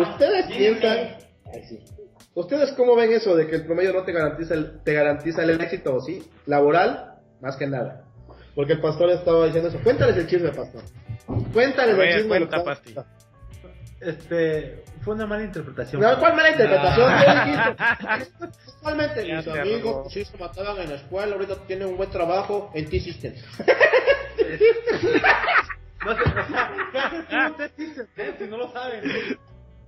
¿Ustedes 0.00 0.46
piensan? 0.46 0.98
Ay, 1.52 1.62
sí. 1.68 1.78
¿Ustedes 2.34 2.72
cómo 2.72 2.96
ven 2.96 3.12
eso 3.12 3.36
de 3.36 3.46
que 3.46 3.56
el 3.56 3.66
promedio 3.66 3.92
no 3.92 4.02
te 4.02 4.12
garantiza 4.12 4.54
el, 4.54 4.82
te 4.82 4.94
garantiza 4.94 5.42
el 5.42 5.60
éxito, 5.60 6.00
sí? 6.00 6.26
Laboral, 6.46 7.16
más 7.42 7.56
que 7.56 7.66
nada. 7.66 8.04
Porque 8.54 8.72
el 8.72 8.80
pastor 8.80 9.10
estaba 9.10 9.44
diciendo 9.44 9.68
eso. 9.68 9.78
Cuéntales 9.84 10.16
el 10.16 10.26
chisme, 10.26 10.52
pastor. 10.52 10.82
Cuéntales 11.52 11.96
ver, 11.98 12.08
el 12.08 12.14
chisme. 12.22 12.46
cuenta. 12.48 13.06
Este, 14.04 14.84
fue 15.02 15.14
una 15.14 15.26
mala 15.26 15.44
interpretación. 15.44 16.00
No, 16.02 16.18
¿cuál 16.18 16.34
mala 16.36 16.50
interpretación? 16.50 17.06
Ah. 17.10 18.18
¿Qué? 18.18 18.24
Actualmente 18.74 19.26
Ya 19.28 19.36
mis 19.38 19.48
amigos 19.48 20.12
sí 20.12 20.24
se 20.24 20.36
mataban 20.38 20.78
en 20.82 20.90
la 20.90 20.96
escuela, 20.96 21.32
ahorita 21.34 21.56
tienen 21.66 21.88
un 21.88 21.96
buen 21.96 22.10
trabajo 22.10 22.70
en 22.74 22.88
T-Systems. 22.88 23.42
No 26.04 26.14
sé, 26.14 26.20
o 26.22 26.46
sea, 27.30 27.50
ustedes 27.50 27.76
dicen, 27.78 28.06
¿eh? 28.18 28.34
si 28.38 28.44
no 28.44 28.58
lo 28.58 28.70
saben. 28.72 29.00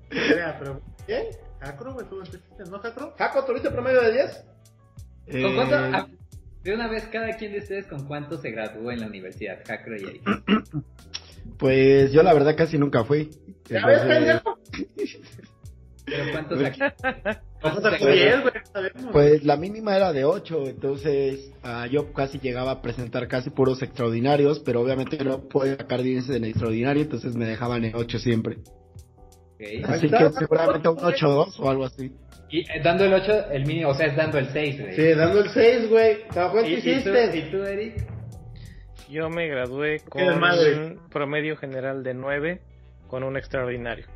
Pero, 0.08 0.80
¿Bien? 1.06 1.26
¿Jacro 1.60 1.94
o 1.94 2.00
estuvo 2.00 2.20
en 2.24 2.30
T-System? 2.30 2.70
¿No, 2.70 2.78
Jacro? 2.78 3.14
¿Jaco, 3.18 3.44
tuviste 3.44 3.70
promedio 3.70 4.00
de 4.00 4.12
10? 4.12 4.44
¿Con 5.26 5.36
Eh, 5.36 5.54
cuánto? 5.54 5.76
ah, 5.76 6.06
de 6.62 6.74
una 6.74 6.88
vez, 6.88 7.04
cada 7.12 7.36
quien 7.36 7.52
de 7.52 7.58
ustedes 7.58 7.86
con 7.86 8.06
cuánto 8.06 8.38
se 8.38 8.50
graduó 8.50 8.90
en 8.92 9.00
la 9.00 9.08
universidad, 9.08 9.58
Jacro 9.66 9.94
y 9.98 10.04
Eric. 10.04 10.22
Pues 11.58 12.12
yo 12.12 12.22
la 12.22 12.32
verdad 12.32 12.56
casi 12.56 12.78
nunca 12.78 13.04
fui. 13.04 13.30
¿Ya 13.68 13.86
ves, 13.86 14.00
pendejo? 14.00 14.58
Pero 16.04 16.32
cuántos 16.32 16.62
aquí. 16.62 16.80
Vamos 16.80 17.80
¿Cuántos 17.80 17.84
a 17.84 17.98
se 17.98 18.12
bien, 18.12 18.28
graduaron? 18.28 18.42
güey, 18.42 18.64
sabemos. 18.72 19.12
Pues 19.12 19.44
la 19.44 19.56
mínima 19.56 19.96
era 19.96 20.12
de 20.12 20.24
8, 20.24 20.66
entonces 20.66 21.52
ah, 21.64 21.86
yo 21.90 22.12
casi 22.12 22.38
llegaba 22.38 22.70
a 22.70 22.82
presentar 22.82 23.26
casi 23.26 23.50
puros 23.50 23.82
extraordinarios, 23.82 24.60
pero 24.60 24.80
obviamente 24.82 25.22
no 25.24 25.48
podía 25.48 25.76
sacar 25.76 26.02
10 26.02 26.30
en 26.30 26.44
extraordinario, 26.44 27.02
entonces 27.02 27.34
me 27.34 27.44
dejaban 27.46 27.84
en 27.84 27.96
8 27.96 28.18
siempre. 28.20 28.58
Ok. 29.54 29.84
Así 29.84 30.08
que 30.08 30.30
seguramente 30.38 30.88
un 30.88 30.98
8-2 30.98 31.54
o 31.58 31.70
algo 31.70 31.84
así. 31.86 32.12
Y 32.50 32.60
eh, 32.60 32.80
dando 32.84 33.04
el 33.04 33.14
8, 33.14 33.50
el 33.50 33.66
mínimo, 33.66 33.90
o 33.90 33.94
sea, 33.94 34.06
es 34.06 34.16
dando 34.16 34.38
el 34.38 34.48
6, 34.52 34.80
güey. 34.80 34.94
Sí, 34.94 35.14
dando 35.14 35.40
el 35.40 35.50
6, 35.50 35.88
güey. 35.90 36.28
Trabajó 36.28 36.60
en 36.60 36.66
¿Y, 36.66 36.74
y 36.74 37.02
tú. 37.02 37.10
¿Y 37.10 37.50
tú, 37.50 37.56
Eric? 37.64 38.06
Yo 39.08 39.28
me 39.28 39.48
gradué 39.48 40.00
con 40.08 40.22
un 40.22 41.00
promedio 41.10 41.56
general 41.56 42.04
de 42.04 42.14
9 42.14 42.60
con 43.08 43.22
un 43.24 43.36
extraordinario. 43.36 44.06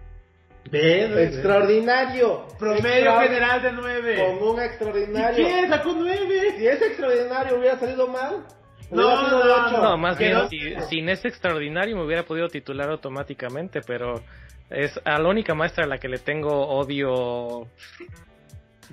Güey. 0.70 1.24
Extraordinario. 1.24 2.46
Promedio 2.58 2.88
Extra- 3.10 3.22
general 3.22 3.62
de 3.62 3.72
9. 3.72 4.16
Con 4.38 4.48
un 4.48 4.60
extraordinario. 4.60 5.46
¿Quién 5.46 5.68
sacó 5.70 5.92
9? 5.96 6.54
Si 6.58 6.66
ese 6.66 6.86
extraordinario 6.88 7.58
hubiera 7.58 7.78
salido 7.78 8.06
mal, 8.08 8.44
No, 8.90 9.06
hubiera 9.06 9.24
sido 9.24 9.44
no, 9.44 9.66
ocho. 9.66 9.82
No, 9.82 9.96
más 9.96 10.18
bien, 10.18 10.48
si- 10.50 10.74
sin 10.88 11.08
ese 11.08 11.28
extraordinario 11.28 11.96
me 11.96 12.04
hubiera 12.04 12.24
podido 12.24 12.48
titular 12.48 12.90
automáticamente, 12.90 13.80
pero 13.86 14.20
es 14.68 15.00
a 15.04 15.18
la 15.18 15.28
única 15.28 15.54
maestra 15.54 15.84
a 15.84 15.88
la 15.88 15.98
que 15.98 16.08
le 16.08 16.18
tengo 16.18 16.50
odio 16.68 17.66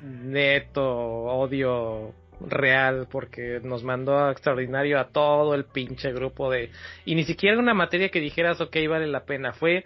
neto, 0.01 0.83
odio 0.83 2.13
real, 2.39 3.07
porque 3.09 3.59
nos 3.63 3.83
mandó 3.83 4.17
a 4.17 4.31
extraordinario 4.31 4.99
a 4.99 5.09
todo 5.09 5.55
el 5.55 5.65
pinche 5.65 6.11
grupo 6.13 6.49
de... 6.51 6.71
Y 7.05 7.15
ni 7.15 7.23
siquiera 7.23 7.57
una 7.59 7.73
materia 7.73 8.09
que 8.09 8.19
dijeras, 8.19 8.61
ok, 8.61 8.75
vale 8.89 9.07
la 9.07 9.25
pena, 9.25 9.53
fue 9.53 9.83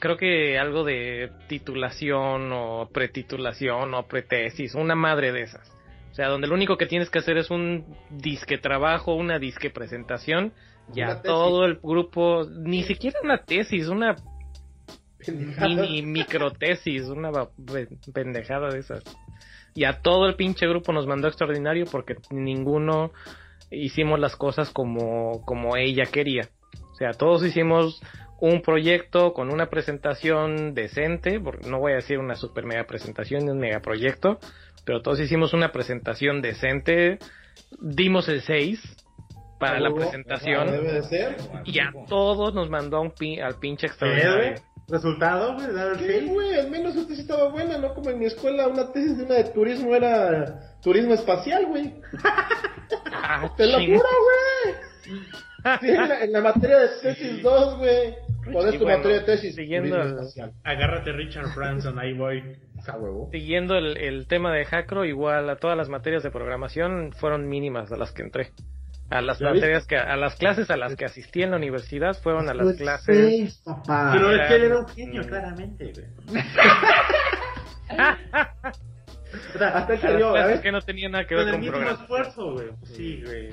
creo 0.00 0.16
que 0.16 0.58
algo 0.58 0.82
de 0.82 1.30
titulación 1.46 2.50
o 2.52 2.88
pretitulación 2.92 3.94
o 3.94 4.08
pretesis, 4.08 4.74
una 4.74 4.94
madre 4.96 5.30
de 5.30 5.42
esas. 5.42 5.70
O 6.10 6.14
sea, 6.14 6.28
donde 6.28 6.48
lo 6.48 6.54
único 6.54 6.76
que 6.76 6.86
tienes 6.86 7.08
que 7.10 7.20
hacer 7.20 7.36
es 7.36 7.50
un 7.50 7.84
disque 8.10 8.58
trabajo, 8.58 9.14
una 9.14 9.38
disque 9.38 9.70
presentación, 9.70 10.52
ya 10.88 11.04
Una 11.04 11.22
tesis. 11.22 11.22
todo 11.26 11.64
el 11.66 11.76
grupo, 11.76 12.44
ni 12.50 12.82
siquiera 12.82 13.20
una 13.22 13.44
tesis, 13.44 13.86
una 13.86 14.16
Pendejada. 15.24 15.68
mini 15.68 16.02
microtesis, 16.02 17.02
una 17.04 17.30
pendejada 18.12 18.70
de 18.70 18.78
esas. 18.80 19.04
Y 19.74 19.84
a 19.84 20.00
todo 20.02 20.26
el 20.26 20.34
pinche 20.34 20.66
grupo 20.66 20.92
nos 20.92 21.06
mandó 21.06 21.28
extraordinario 21.28 21.86
porque 21.90 22.16
ninguno 22.30 23.12
hicimos 23.70 24.18
las 24.18 24.36
cosas 24.36 24.70
como, 24.70 25.44
como 25.44 25.76
ella 25.76 26.04
quería. 26.06 26.48
O 26.92 26.94
sea, 26.94 27.12
todos 27.12 27.44
hicimos 27.44 28.00
un 28.40 28.62
proyecto 28.62 29.32
con 29.32 29.52
una 29.52 29.66
presentación 29.66 30.74
decente, 30.74 31.40
porque 31.40 31.68
no 31.68 31.78
voy 31.78 31.92
a 31.92 31.96
decir 31.96 32.18
una 32.18 32.34
super 32.34 32.64
mega 32.64 32.84
presentación 32.84 33.44
ni 33.44 33.50
un 33.50 33.58
mega 33.58 33.80
proyecto, 33.80 34.38
pero 34.84 35.02
todos 35.02 35.20
hicimos 35.20 35.52
una 35.52 35.72
presentación 35.72 36.40
decente, 36.40 37.18
dimos 37.80 38.28
el 38.28 38.40
6 38.40 38.80
para 39.58 39.78
la 39.78 39.92
presentación 39.92 40.68
y 41.66 41.78
a 41.80 41.92
todos 42.08 42.54
nos 42.54 42.70
mandó 42.70 43.02
un 43.02 43.12
al 43.42 43.58
pinche 43.58 43.86
¿Qué, 43.86 43.92
extraordinario. 43.92 44.54
¿Resultado, 44.90 45.54
güey? 45.54 45.72
¿Dar 45.72 45.92
el 45.92 45.98
Sí, 45.98 46.26
güey, 46.26 46.58
al 46.58 46.70
menos 46.70 46.96
esta 46.96 47.14
sí 47.14 47.20
estaba 47.20 47.48
buena, 47.48 47.78
¿no? 47.78 47.94
Como 47.94 48.10
en 48.10 48.18
mi 48.18 48.26
escuela, 48.26 48.66
una 48.68 48.92
tesis 48.92 49.18
de 49.18 49.24
una 49.24 49.34
de 49.34 49.44
turismo 49.44 49.94
era 49.94 50.76
turismo 50.82 51.14
espacial, 51.14 51.66
güey. 51.66 51.94
Ah, 53.12 53.50
Te 53.56 53.66
lo 53.66 53.78
juro, 53.78 54.08
güey. 54.64 54.74
Sí, 55.80 55.88
en, 55.88 56.08
la, 56.08 56.24
en 56.24 56.32
la 56.32 56.40
materia 56.40 56.78
de 56.78 56.88
tesis 57.02 57.42
2, 57.42 57.78
güey. 57.78 58.14
¿Cuál 58.52 58.68
es 58.68 58.78
tu 58.78 58.84
bueno, 58.84 58.98
materia 58.98 59.18
de 59.20 59.24
tesis? 59.26 59.54
siguiendo 59.54 60.00
el-. 60.00 60.16
Agárrate 60.64 61.12
Richard 61.12 61.54
Branson, 61.54 61.98
ahí 61.98 62.14
voy. 62.14 62.56
A 62.86 62.96
huevo. 62.96 63.28
Siguiendo 63.30 63.76
el, 63.76 63.98
el 63.98 64.26
tema 64.26 64.52
de 64.54 64.64
Hackro, 64.64 65.04
igual 65.04 65.50
a 65.50 65.56
todas 65.56 65.76
las 65.76 65.90
materias 65.90 66.22
de 66.22 66.30
programación 66.30 67.12
fueron 67.12 67.46
mínimas 67.48 67.92
a 67.92 67.96
las 67.96 68.12
que 68.12 68.22
entré. 68.22 68.50
A 69.10 69.20
las 69.20 69.38
¿Ya 69.40 69.52
materias 69.52 69.86
que, 69.86 69.96
a 69.96 70.16
las 70.16 70.36
clases 70.36 70.70
a 70.70 70.76
las 70.76 70.94
que 70.96 71.04
asistí 71.04 71.42
en 71.42 71.50
la 71.50 71.56
universidad 71.56 72.14
fueron 72.22 72.48
a 72.48 72.54
las 72.54 72.76
clases. 72.76 73.16
Seis, 73.16 73.62
papá. 73.64 74.10
Pero 74.12 74.32
es 74.32 74.48
que 74.48 74.54
él 74.54 74.62
era 74.64 74.78
un 74.78 74.88
genio, 74.88 75.22
claramente, 75.26 75.92
güey. 75.92 76.42
O 79.54 79.58
sea, 79.58 79.68
Hasta 79.68 79.96
que 79.96 80.16
clases 80.18 80.72
no 80.72 80.80
tenían 80.80 81.12
nada 81.12 81.24
que 81.24 81.34
con 81.36 81.44
ver 81.44 81.48
el 81.48 81.52
con 81.54 81.60
mismo 81.60 81.76
programación. 81.76 82.02
esfuerzo, 82.20 82.52
güey. 82.52 82.68
Sí, 82.84 83.22
güey. 83.24 83.50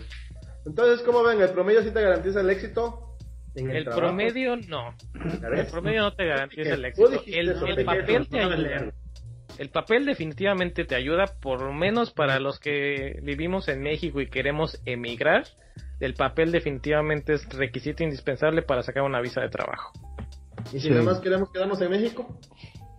Entonces, 0.65 1.05
¿cómo 1.05 1.23
ven? 1.23 1.39
¿El 1.41 1.49
promedio 1.51 1.84
sí 1.84 1.91
te 1.91 2.01
garantiza 2.01 2.41
el 2.41 2.49
éxito? 2.49 3.15
En 3.55 3.69
El 3.71 3.85
promedio 3.85 4.55
no. 4.55 4.95
¿Ya 5.41 5.47
El 5.55 5.67
promedio 5.67 6.01
no 6.01 6.13
te 6.13 6.25
garantiza 6.25 6.73
el 6.73 6.85
éxito. 6.85 7.09
dijiste 7.09 7.39
El, 7.39 7.49
el 7.49 7.75
te 7.75 7.85
papel 7.85 8.27
te 8.27 8.39
ayuda. 8.39 8.91
El 9.57 9.69
papel 9.69 10.06
definitivamente 10.06 10.86
te 10.86 10.95
ayuda, 10.95 11.26
por 11.41 11.61
lo 11.61 11.74
menos 11.74 12.11
para 12.11 12.40
los 12.40 12.60
que 12.60 13.19
vivimos 13.24 13.68
en 13.69 13.82
México 13.82 14.22
y 14.22 14.28
queremos 14.30 14.80
emigrar. 14.86 15.45
El 15.99 16.14
papel 16.14 16.52
definitivamente 16.52 17.34
es 17.34 17.48
requisito 17.49 18.03
indispensable 18.03 18.61
para 18.61 18.84
sacar 18.84 19.03
una 19.03 19.19
visa 19.19 19.41
de 19.41 19.49
trabajo. 19.49 19.91
¿Y 20.74 20.80
si 20.80 20.88
Sí. 20.88 20.90
nada 20.90 21.03
más 21.03 21.19
queremos 21.19 21.49
quedarnos 21.52 21.82
en 21.82 21.90
México? 21.90 22.40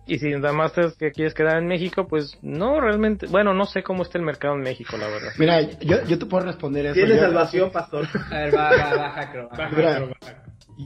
Y 0.05 0.17
si 0.17 0.27
nada 0.31 0.51
más 0.53 0.73
que 0.97 1.11
quieres 1.11 1.35
quedar 1.35 1.59
en 1.59 1.67
México, 1.67 2.07
pues 2.07 2.35
no, 2.41 2.81
realmente, 2.81 3.27
bueno, 3.27 3.53
no 3.53 3.65
sé 3.65 3.83
cómo 3.83 4.01
está 4.01 4.17
el 4.17 4.25
mercado 4.25 4.55
en 4.55 4.61
México, 4.61 4.97
la 4.97 5.07
verdad. 5.07 5.31
Mira, 5.37 5.61
yo, 5.61 6.03
yo 6.03 6.17
te 6.17 6.25
puedo 6.25 6.45
responder 6.45 6.87
eso. 6.87 6.95
Tiene 6.95 7.19
salvación, 7.19 7.71
pastor. 7.71 8.07
A 8.31 8.37
ver, 8.39 8.55
va, 8.55 8.71
va, 8.71 8.95
va, 8.97 9.09
Jacro. 9.11 9.49
va. 9.49 9.69
Mira, 9.69 10.07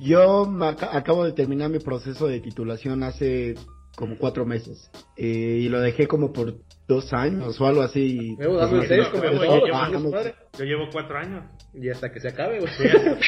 yo 0.02 0.46
acabo 0.92 1.24
de 1.24 1.32
terminar 1.32 1.70
mi 1.70 1.80
proceso 1.80 2.28
de 2.28 2.42
titulación 2.42 3.02
hace 3.04 3.56
como 3.96 4.18
cuatro 4.18 4.46
meses. 4.46 4.90
Eh, 5.16 5.60
y 5.62 5.70
lo 5.70 5.80
dejé 5.80 6.08
como 6.08 6.32
por 6.34 6.56
dos 6.88 7.14
años 7.14 7.60
o 7.60 7.66
algo 7.68 7.82
así. 7.82 8.36
Dando 8.38 8.70
Pues, 8.70 8.88
seis 8.88 9.04
no, 9.04 9.12
como 9.12 9.40
su 9.40 10.04
no, 10.04 10.10
madre. 10.12 10.36
Yo 10.58 10.66
llevo 10.66 10.88
cuatro 10.92 11.18
años. 11.18 11.44
Y 11.74 11.90
hasta 11.90 12.12
que 12.12 12.20
se 12.20 12.30
acabe, 12.30 12.60
güey. 12.60 12.72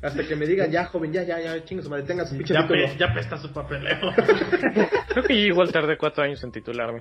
Hasta 0.00 0.24
que 0.28 0.36
me 0.36 0.46
digan, 0.46 0.70
ya, 0.70 0.84
joven, 0.86 1.12
ya, 1.12 1.24
ya, 1.24 1.40
ya, 1.40 1.64
chingue 1.64 1.82
su 1.82 1.90
madre, 1.90 2.04
tenga 2.04 2.24
su 2.24 2.36
pinche 2.36 2.54
Ya, 2.54 2.68
pe- 2.68 2.96
ya 2.96 3.12
pesta 3.12 3.36
su 3.36 3.52
papeleo. 3.52 3.98
Creo 5.08 5.24
que 5.24 5.34
yo 5.40 5.46
igual 5.48 5.72
tardé 5.72 5.98
cuatro 5.98 6.22
años 6.22 6.42
en 6.44 6.52
titularme. 6.52 7.00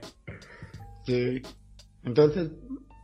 Sí. 1.05 1.43
Entonces, 2.03 2.49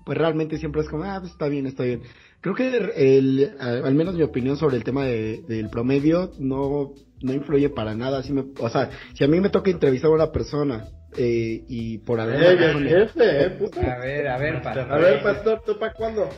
pues 0.04 0.18
realmente 0.18 0.58
siempre 0.58 0.82
es 0.82 0.90
como, 0.90 1.04
ah, 1.04 1.20
pues 1.20 1.32
está 1.34 1.48
bien, 1.48 1.68
está 1.68 1.84
bien. 1.84 2.02
Creo 2.42 2.56
que 2.56 2.76
el, 2.96 3.56
al 3.60 3.86
al 3.86 3.94
menos 3.94 4.16
mi 4.16 4.24
opinión 4.24 4.58
sobre 4.58 4.78
el 4.78 4.84
tema 4.84 5.06
de, 5.06 5.44
del 5.48 5.70
promedio 5.70 6.32
no, 6.40 6.94
no 7.24 7.34
influye 7.34 7.70
para 7.70 7.96
nada. 7.96 8.22
Si 8.22 8.32
me, 8.34 8.44
o 8.60 8.70
sea, 8.70 8.90
si 9.16 9.24
a 9.24 9.28
mí 9.28 9.40
me 9.40 9.50
toca 9.50 9.72
entrevistar 9.72 10.12
a 10.12 10.14
una 10.14 10.32
persona 10.32 10.86
eh, 11.18 11.64
y 11.68 11.98
por 12.00 12.20
alguna 12.20 12.52
Eh, 12.52 12.74
jefe, 12.90 13.46
eh, 13.46 13.50
puta. 13.60 13.94
A 13.94 13.98
ver, 14.00 14.28
a 14.28 14.38
ver, 14.38 14.62
pastor. 14.62 14.92
A 14.94 14.98
ver, 14.98 15.24
pastor, 15.24 15.64
¿tú 15.66 15.80
para 15.80 15.94
cuándo? 15.94 16.30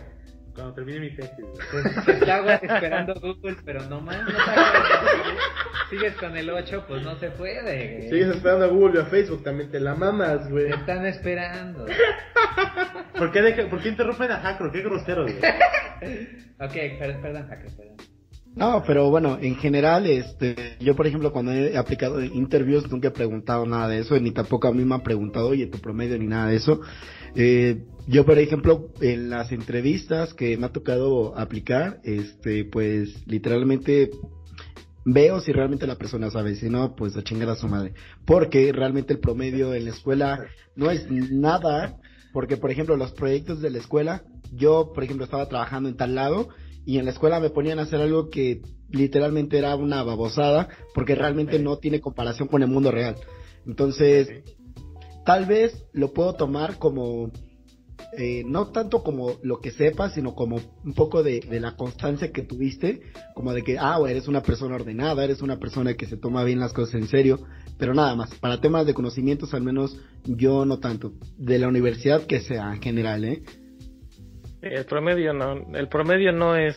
Cuando 0.54 0.74
termine 0.74 1.00
mi 1.02 1.16
tesis. 1.16 1.32
Pues 1.72 1.86
está 2.08 2.40
güey, 2.42 2.56
esperando 2.62 3.14
Google, 3.16 3.58
pero 3.66 3.84
no 3.90 4.00
más. 4.00 4.22
No. 4.24 4.30
Sigues 5.90 6.14
con 6.16 6.36
el 6.38 6.50
8, 6.50 6.86
pues 6.88 7.04
no 7.04 7.16
se 7.20 7.30
puede. 7.32 7.98
güey. 7.98 8.10
Sigues 8.10 8.36
esperando 8.36 8.66
a 8.66 8.68
Google 8.70 9.00
y 9.00 9.02
a 9.04 9.06
Facebook, 9.06 9.44
también 9.44 9.70
te 9.70 9.80
la 9.82 9.96
mamas, 9.96 10.50
güey. 10.50 10.68
Te 10.70 10.76
están 10.76 11.06
esperando. 11.06 11.86
¿Por 13.18 13.32
qué, 13.32 13.42
deja- 13.42 13.70
¿Por 13.70 13.82
qué 13.82 13.90
interrumpen 13.90 14.32
a 14.32 14.38
Hackro? 14.40 14.72
Qué 14.72 14.82
grosero, 14.82 15.24
güey. 15.24 15.36
Ok, 16.60 16.74
per- 17.00 17.22
perdón, 17.22 17.48
Jaque, 17.50 17.70
perdón. 17.76 17.98
No, 18.56 18.84
pero 18.88 19.10
bueno, 19.10 19.38
en 19.42 19.56
general, 19.58 20.06
este, 20.06 20.78
yo 20.80 20.96
por 20.96 21.08
ejemplo 21.08 21.34
cuando 21.34 21.52
he 21.52 21.78
aplicado 21.78 22.24
interviews 22.24 22.90
nunca 22.90 23.10
he 23.10 23.12
preguntado 23.12 23.66
nada 23.66 23.90
de 23.90 24.00
eso, 24.00 24.18
ni 24.18 24.32
tampoco 24.32 24.70
a 24.70 24.74
mí 24.74 24.86
me 24.86 24.96
han 24.96 25.04
preguntado, 25.04 25.50
oye, 25.50 25.68
tu 25.68 25.80
promedio 25.80 26.18
ni 26.18 26.28
nada 26.28 26.48
de 26.48 26.56
eso. 26.56 26.80
Eh, 27.36 27.84
yo 28.08 28.26
por 28.26 28.40
ejemplo, 28.40 28.92
en 29.02 29.30
las 29.30 29.52
entrevistas 29.52 30.34
que 30.34 30.58
me 30.58 30.68
ha 30.68 30.72
tocado 30.72 31.38
aplicar, 31.38 32.00
este, 32.06 32.64
pues 32.64 33.28
literalmente 33.28 34.12
veo 35.04 35.42
si 35.42 35.52
realmente 35.52 35.86
la 35.86 35.98
persona 35.98 36.32
sabe, 36.32 36.56
si 36.56 36.70
no, 36.70 36.96
pues 36.96 37.18
a 37.18 37.24
chingar 37.24 37.50
a 37.50 37.56
su 37.56 37.68
madre. 37.68 37.94
Porque 38.26 38.72
realmente 38.72 39.14
el 39.14 39.20
promedio 39.20 39.74
en 39.74 39.84
la 39.84 39.92
escuela 39.92 40.46
no 40.78 40.90
es 40.92 41.12
nada, 41.12 41.98
porque 42.32 42.56
por 42.56 42.72
ejemplo 42.72 42.96
los 42.96 43.12
proyectos 43.12 43.62
de 43.62 43.70
la 43.70 43.80
escuela, 43.80 44.24
yo 44.54 44.94
por 44.94 45.04
ejemplo 45.04 45.26
estaba 45.26 45.50
trabajando 45.50 45.90
en 45.90 45.98
tal 45.98 46.16
lado 46.16 46.48
y 46.86 46.98
en 46.98 47.06
la 47.06 47.12
escuela 47.12 47.40
me 47.40 47.50
ponían 47.50 47.80
a 47.80 47.84
hacer 47.84 48.00
algo 48.00 48.30
que 48.30 48.62
literalmente 48.90 49.58
era 49.58 49.76
una 49.76 50.04
babosada, 50.04 50.70
porque 50.94 51.16
realmente 51.16 51.60
no 51.60 51.78
tiene 51.78 52.02
comparación 52.02 52.48
con 52.48 52.62
el 52.62 52.70
mundo 52.70 52.92
real. 52.92 53.16
Entonces, 53.66 54.44
tal 55.26 55.46
vez 55.46 55.86
lo 55.92 56.14
puedo 56.14 56.34
tomar 56.34 56.78
como 56.78 57.32
eh, 58.18 58.44
no 58.46 58.68
tanto 58.68 59.04
como 59.04 59.34
lo 59.42 59.60
que 59.60 59.72
sepas, 59.72 60.14
sino 60.14 60.36
como 60.36 60.62
un 60.84 60.94
poco 60.94 61.24
de, 61.24 61.40
de 61.40 61.60
la 61.60 61.76
constancia 61.76 62.32
que 62.32 62.44
tuviste, 62.44 63.02
como 63.34 63.54
de 63.54 63.64
que, 63.64 63.78
ah, 63.80 63.98
eres 64.08 64.28
una 64.28 64.42
persona 64.42 64.76
ordenada, 64.76 65.24
eres 65.24 65.42
una 65.42 65.60
persona 65.60 65.96
que 65.96 66.06
se 66.06 66.18
toma 66.18 66.44
bien 66.44 66.60
las 66.60 66.74
cosas 66.74 66.96
en 66.96 67.08
serio, 67.08 67.40
pero 67.78 67.94
nada 67.94 68.16
más. 68.16 68.34
Para 68.36 68.62
temas 68.62 68.86
de 68.86 68.94
conocimientos, 68.94 69.54
al 69.54 69.64
menos 69.64 69.98
yo 70.24 70.66
no 70.66 70.80
tanto. 70.80 71.14
De 71.38 71.60
la 71.60 71.68
universidad 71.68 72.26
que 72.26 72.40
sea 72.40 72.74
en 72.74 72.82
general, 72.82 73.26
¿eh? 73.26 73.44
El 74.66 74.86
promedio 74.86 75.34
no, 75.34 75.54
el 75.76 75.88
promedio 75.88 76.32
no 76.32 76.56
es, 76.56 76.76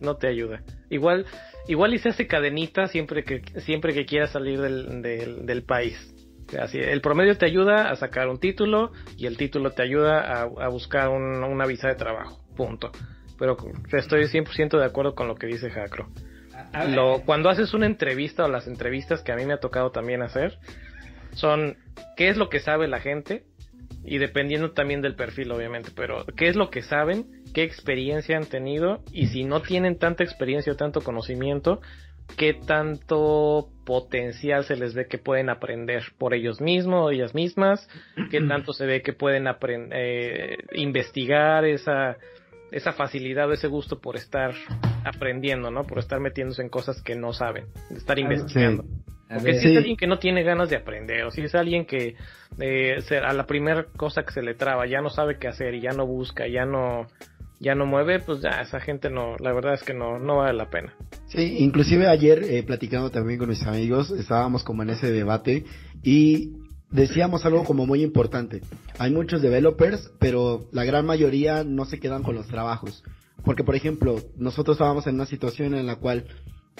no 0.00 0.16
te 0.16 0.28
ayuda. 0.28 0.62
Igual, 0.90 1.26
igual 1.68 1.94
y 1.94 1.98
se 1.98 2.10
hace 2.10 2.26
cadenita 2.26 2.86
siempre 2.88 3.24
que, 3.24 3.42
siempre 3.62 3.92
que 3.92 4.06
quieras 4.06 4.30
salir 4.30 4.60
del, 4.60 5.02
del, 5.02 5.46
del 5.46 5.62
país. 5.64 5.96
Así, 6.60 6.78
el 6.78 7.00
promedio 7.00 7.36
te 7.36 7.46
ayuda 7.46 7.90
a 7.90 7.96
sacar 7.96 8.28
un 8.28 8.38
título 8.38 8.92
y 9.16 9.26
el 9.26 9.36
título 9.36 9.70
te 9.70 9.82
ayuda 9.82 10.20
a, 10.20 10.42
a 10.42 10.68
buscar 10.68 11.08
un- 11.08 11.42
una 11.42 11.66
visa 11.66 11.88
de 11.88 11.94
trabajo. 11.94 12.40
Punto. 12.56 12.92
Pero 13.38 13.56
estoy 13.92 14.24
100% 14.26 14.78
de 14.78 14.84
acuerdo 14.84 15.14
con 15.14 15.26
lo 15.26 15.34
que 15.34 15.46
dice 15.48 15.70
Jacro. 15.70 16.08
Lo, 16.94 17.22
cuando 17.24 17.48
haces 17.50 17.74
una 17.74 17.86
entrevista 17.86 18.44
o 18.44 18.48
las 18.48 18.66
entrevistas 18.68 19.22
que 19.22 19.32
a 19.32 19.36
mí 19.36 19.44
me 19.44 19.54
ha 19.54 19.58
tocado 19.58 19.90
también 19.90 20.22
hacer, 20.22 20.58
son 21.32 21.76
qué 22.16 22.28
es 22.28 22.36
lo 22.36 22.48
que 22.48 22.60
sabe 22.60 22.86
la 22.88 23.00
gente 23.00 23.44
y 24.04 24.18
dependiendo 24.18 24.72
también 24.72 25.00
del 25.02 25.14
perfil 25.14 25.50
obviamente, 25.52 25.90
pero 25.94 26.24
qué 26.36 26.48
es 26.48 26.56
lo 26.56 26.70
que 26.70 26.82
saben, 26.82 27.26
qué 27.54 27.62
experiencia 27.62 28.36
han 28.36 28.46
tenido 28.46 29.02
y 29.12 29.28
si 29.28 29.44
no 29.44 29.62
tienen 29.62 29.98
tanta 29.98 30.24
experiencia 30.24 30.72
o 30.72 30.76
tanto 30.76 31.00
conocimiento, 31.00 31.80
qué 32.36 32.54
tanto 32.54 33.68
potencial 33.84 34.64
se 34.64 34.76
les 34.76 34.94
ve 34.94 35.06
que 35.06 35.18
pueden 35.18 35.50
aprender 35.50 36.02
por 36.18 36.34
ellos 36.34 36.60
mismos 36.60 37.06
o 37.06 37.10
ellas 37.10 37.34
mismas, 37.34 37.88
qué 38.30 38.40
tanto 38.48 38.72
se 38.72 38.86
ve 38.86 39.02
que 39.02 39.12
pueden 39.12 39.46
aprender, 39.46 40.64
investigar 40.72 41.64
esa, 41.64 42.16
esa 42.70 42.92
facilidad 42.92 43.48
o 43.48 43.52
ese 43.52 43.68
gusto 43.68 44.00
por 44.00 44.16
estar 44.16 44.54
aprendiendo, 45.04 45.70
¿no? 45.70 45.84
Por 45.84 45.98
estar 45.98 46.20
metiéndose 46.20 46.62
en 46.62 46.68
cosas 46.68 47.02
que 47.02 47.14
no 47.14 47.32
saben, 47.32 47.66
de 47.90 47.98
estar 47.98 48.18
investigando. 48.18 48.84
A 49.28 49.34
Porque 49.34 49.52
ver, 49.52 49.60
si 49.60 49.66
es 49.66 49.72
Sí. 49.72 49.76
alguien 49.78 49.96
que 49.96 50.06
no 50.06 50.18
tiene 50.18 50.42
ganas 50.42 50.68
de 50.70 50.76
aprender, 50.76 51.24
o 51.24 51.30
si 51.30 51.42
es 51.42 51.54
alguien 51.54 51.86
que 51.86 52.14
eh, 52.60 52.96
a 53.24 53.32
la 53.32 53.46
primera 53.46 53.84
cosa 53.96 54.22
que 54.22 54.32
se 54.32 54.42
le 54.42 54.54
traba 54.54 54.86
ya 54.86 55.00
no 55.00 55.10
sabe 55.10 55.38
qué 55.38 55.48
hacer 55.48 55.74
y 55.74 55.80
ya 55.80 55.90
no 55.92 56.06
busca, 56.06 56.46
ya 56.46 56.64
no 56.64 57.06
ya 57.60 57.74
no 57.74 57.86
mueve, 57.86 58.18
pues 58.20 58.42
ya 58.42 58.60
esa 58.60 58.78
gente 58.80 59.08
no, 59.08 59.36
la 59.38 59.52
verdad 59.52 59.74
es 59.74 59.82
que 59.82 59.94
no, 59.94 60.18
no 60.18 60.38
vale 60.38 60.52
la 60.58 60.68
pena. 60.68 60.92
Sí, 61.28 61.56
inclusive 61.60 62.06
ayer 62.08 62.42
eh, 62.42 62.62
platicando 62.62 63.10
también 63.10 63.38
con 63.38 63.48
mis 63.48 63.62
amigos, 63.62 64.10
estábamos 64.10 64.62
como 64.64 64.82
en 64.82 64.90
ese 64.90 65.10
debate 65.10 65.64
y 66.02 66.52
decíamos 66.90 67.46
algo 67.46 67.64
como 67.64 67.86
muy 67.86 68.02
importante. 68.02 68.60
Hay 68.98 69.12
muchos 69.12 69.40
developers, 69.40 70.12
pero 70.20 70.66
la 70.72 70.84
gran 70.84 71.06
mayoría 71.06 71.64
no 71.64 71.86
se 71.86 71.98
quedan 72.00 72.22
con 72.22 72.34
los 72.34 72.46
trabajos. 72.48 73.02
Porque, 73.44 73.64
por 73.64 73.74
ejemplo, 73.76 74.16
nosotros 74.36 74.76
estábamos 74.76 75.06
en 75.06 75.14
una 75.16 75.26
situación 75.26 75.74
en 75.74 75.86
la 75.86 75.96
cual 75.96 76.24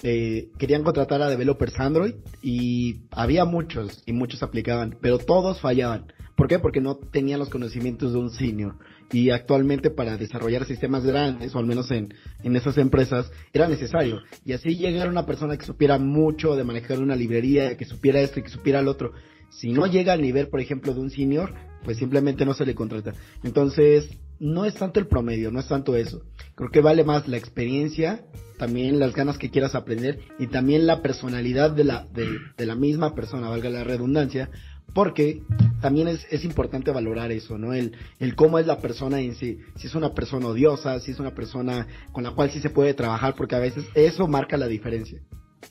eh, 0.02 0.50
querían 0.58 0.82
contratar 0.82 1.22
a 1.22 1.28
developers 1.28 1.78
Android 1.78 2.14
y 2.42 3.02
había 3.10 3.44
muchos 3.44 4.02
y 4.06 4.12
muchos 4.12 4.42
aplicaban, 4.42 4.96
pero 5.00 5.18
todos 5.18 5.60
fallaban. 5.60 6.12
¿Por 6.36 6.48
qué? 6.48 6.58
Porque 6.58 6.80
no 6.80 6.96
tenían 6.96 7.38
los 7.38 7.48
conocimientos 7.48 8.12
de 8.12 8.18
un 8.18 8.30
senior. 8.30 8.76
Y 9.12 9.30
actualmente 9.30 9.90
para 9.90 10.16
desarrollar 10.16 10.64
sistemas 10.64 11.04
grandes, 11.04 11.54
o 11.54 11.58
al 11.58 11.66
menos 11.66 11.90
en, 11.92 12.12
en 12.42 12.56
esas 12.56 12.76
empresas, 12.76 13.30
era 13.52 13.68
necesario. 13.68 14.20
Y 14.44 14.52
así 14.52 14.76
llegar 14.76 15.08
una 15.08 15.26
persona 15.26 15.56
que 15.56 15.64
supiera 15.64 15.98
mucho 15.98 16.56
de 16.56 16.64
manejar 16.64 16.98
una 16.98 17.14
librería, 17.14 17.76
que 17.76 17.84
supiera 17.84 18.20
esto 18.20 18.40
y 18.40 18.42
que 18.42 18.48
supiera 18.48 18.80
el 18.80 18.88
otro. 18.88 19.12
Si 19.50 19.70
no 19.70 19.86
llega 19.86 20.12
al 20.12 20.22
nivel, 20.22 20.48
por 20.48 20.60
ejemplo, 20.60 20.92
de 20.92 21.00
un 21.00 21.10
senior, 21.10 21.54
pues 21.84 21.98
simplemente 21.98 22.44
no 22.44 22.54
se 22.54 22.66
le 22.66 22.74
contrata. 22.74 23.14
Entonces, 23.44 24.08
no 24.38 24.64
es 24.64 24.74
tanto 24.74 25.00
el 25.00 25.06
promedio, 25.06 25.50
no 25.50 25.60
es 25.60 25.68
tanto 25.68 25.96
eso. 25.96 26.22
Creo 26.54 26.70
que 26.70 26.80
vale 26.80 27.04
más 27.04 27.28
la 27.28 27.36
experiencia, 27.36 28.22
también 28.58 28.98
las 28.98 29.14
ganas 29.14 29.38
que 29.38 29.50
quieras 29.50 29.74
aprender 29.74 30.20
y 30.38 30.46
también 30.46 30.86
la 30.86 31.02
personalidad 31.02 31.70
de 31.70 31.84
la, 31.84 32.06
de, 32.12 32.28
de 32.56 32.66
la 32.66 32.74
misma 32.74 33.14
persona, 33.14 33.48
valga 33.48 33.70
la 33.70 33.84
redundancia, 33.84 34.50
porque 34.94 35.42
también 35.80 36.08
es, 36.08 36.26
es 36.30 36.44
importante 36.44 36.90
valorar 36.90 37.32
eso, 37.32 37.58
¿no? 37.58 37.74
El, 37.74 37.96
el 38.20 38.36
cómo 38.36 38.58
es 38.58 38.66
la 38.66 38.78
persona 38.78 39.20
en 39.20 39.34
sí, 39.34 39.58
si 39.76 39.88
es 39.88 39.94
una 39.94 40.14
persona 40.14 40.46
odiosa, 40.46 41.00
si 41.00 41.10
es 41.10 41.18
una 41.18 41.34
persona 41.34 41.86
con 42.12 42.22
la 42.24 42.30
cual 42.30 42.50
sí 42.50 42.60
se 42.60 42.70
puede 42.70 42.94
trabajar, 42.94 43.34
porque 43.34 43.56
a 43.56 43.60
veces 43.60 43.84
eso 43.94 44.28
marca 44.28 44.56
la 44.56 44.68
diferencia. 44.68 45.20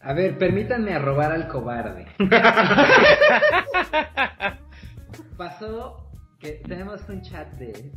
A 0.01 0.13
ver, 0.13 0.37
permítanme 0.37 0.93
arrobar 0.93 1.31
al 1.31 1.47
cobarde. 1.47 2.07
Pasó 5.37 6.09
que 6.39 6.61
tenemos 6.67 7.01
un 7.07 7.21
chat 7.21 7.53
de 7.53 7.91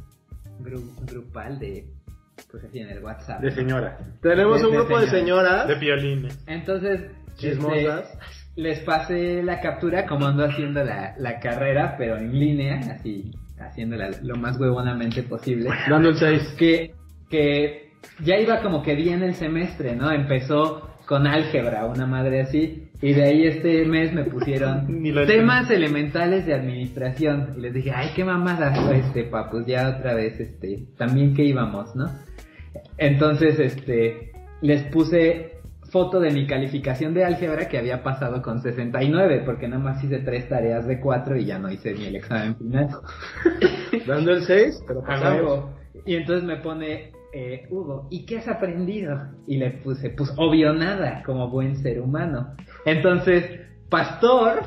gru- 0.61 0.95
grupal 1.11 1.59
de 1.59 1.87
pues 2.51 2.65
así 2.65 2.81
en 2.81 2.91
el 2.91 3.03
WhatsApp. 3.03 3.41
De 3.41 3.51
señora. 3.51 3.99
Tenemos 4.21 4.61
De- 4.61 4.67
un 4.67 4.73
de 4.73 4.79
grupo 4.79 5.01
de 5.01 5.07
señora. 5.09 5.51
señoras 5.65 5.69
De 5.69 5.75
violines. 5.77 6.45
Entonces, 6.47 7.01
chismosas. 7.37 8.11
este, 8.13 8.19
les 8.57 8.81
pasé 8.81 9.43
la 9.43 9.61
captura 9.61 10.07
como 10.07 10.27
ando 10.27 10.45
haciendo 10.45 10.85
la, 10.85 11.15
la 11.19 11.41
carrera, 11.41 11.95
pero 11.97 12.17
en 12.19 12.39
línea, 12.39 12.79
así 12.93 13.31
haciéndola 13.59 14.11
lo 14.23 14.37
más 14.37 14.59
huevonamente 14.61 15.23
posible. 15.23 15.71
Dando 15.89 16.11
el 16.11 16.17
6. 16.17 16.55
que, 16.59 16.95
que 17.31 17.93
ya 18.23 18.37
iba 18.37 18.61
como 18.61 18.83
que 18.83 18.95
bien 18.95 19.23
el 19.23 19.35
semestre, 19.35 19.97
¿no? 19.97 20.11
Empezó 20.11 20.91
con 21.07 21.27
álgebra, 21.27 21.87
una 21.87 22.07
madre 22.07 22.43
así, 22.43 22.86
y 23.03 23.13
de 23.13 23.23
ahí 23.23 23.47
este 23.47 23.85
mes 23.85 24.13
me 24.13 24.25
pusieron 24.25 25.03
temas 25.27 25.71
elementales 25.71 26.47
de 26.47 26.55
administración, 26.55 27.55
y 27.57 27.61
les 27.61 27.75
dije, 27.75 27.93
ay, 27.95 28.11
qué 28.15 28.25
mamada, 28.25 28.73
este, 28.95 29.25
pa, 29.25 29.51
pues 29.51 29.67
ya 29.67 29.97
otra 29.97 30.15
vez, 30.15 30.39
este, 30.41 30.87
también 30.97 31.35
que 31.35 31.45
íbamos, 31.45 31.95
¿no? 31.95 32.07
Entonces, 32.99 33.59
este, 33.59 34.33
les 34.61 34.85
puse 34.85 35.57
foto 35.91 36.21
de 36.21 36.31
mi 36.31 36.47
calificación 36.47 37.15
de 37.15 37.25
álgebra 37.25 37.69
que 37.69 37.79
había 37.79 38.03
pasado 38.03 38.43
con 38.43 38.61
69, 38.61 39.43
porque 39.45 39.69
nada 39.69 39.83
más 39.83 40.03
hice 40.03 40.19
tres 40.19 40.49
tareas 40.49 40.87
de 40.87 41.01
cuatro 41.01 41.37
y 41.37 41.45
ya 41.45 41.59
no 41.59 41.71
hice 41.71 41.95
ni 41.95 42.07
el 42.07 42.17
examen 42.17 42.57
final. 42.57 42.89
Dando 44.07 44.33
el 44.33 44.43
6, 44.43 44.85
pero 44.87 45.03
pasamos. 45.03 45.71
Y 46.05 46.17
entonces 46.17 46.45
me 46.45 46.57
pone 46.57 47.13
eh, 47.33 47.67
Hugo, 47.71 48.09
¿y 48.11 48.25
qué 48.25 48.39
has 48.39 48.49
aprendido? 48.49 49.29
Y 49.47 49.59
le 49.59 49.71
puse, 49.71 50.11
pues 50.11 50.33
obvio 50.37 50.73
nada, 50.73 51.23
como 51.25 51.51
buen 51.51 51.77
ser 51.77 52.01
humano. 52.01 52.55
Entonces, 52.87 53.61
Pastor 53.91 54.63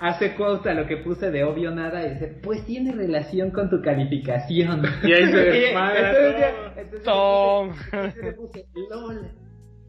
hace 0.00 0.34
quote 0.34 0.68
a 0.70 0.74
lo 0.74 0.86
que 0.86 0.96
puse 0.96 1.30
de 1.30 1.44
obvio 1.44 1.70
nada 1.70 2.04
y 2.04 2.14
dice, 2.14 2.40
pues 2.42 2.64
tiene 2.66 2.92
relación 2.92 3.50
con 3.52 3.70
tu 3.70 3.80
calificación. 3.80 4.82
Y 5.04 5.12
ahí 5.12 5.32
se 5.32 5.56
Y 5.56 5.60
desmadra 5.60 6.10
entonces, 6.10 7.04
todo. 7.04 7.04
entonces 7.04 7.04
Tom. 7.04 7.68
le 7.68 7.72
puse- 7.72 7.84
entonces 7.92 8.24
le 8.24 8.32
puse, 8.32 8.64
LOL. 8.90 9.30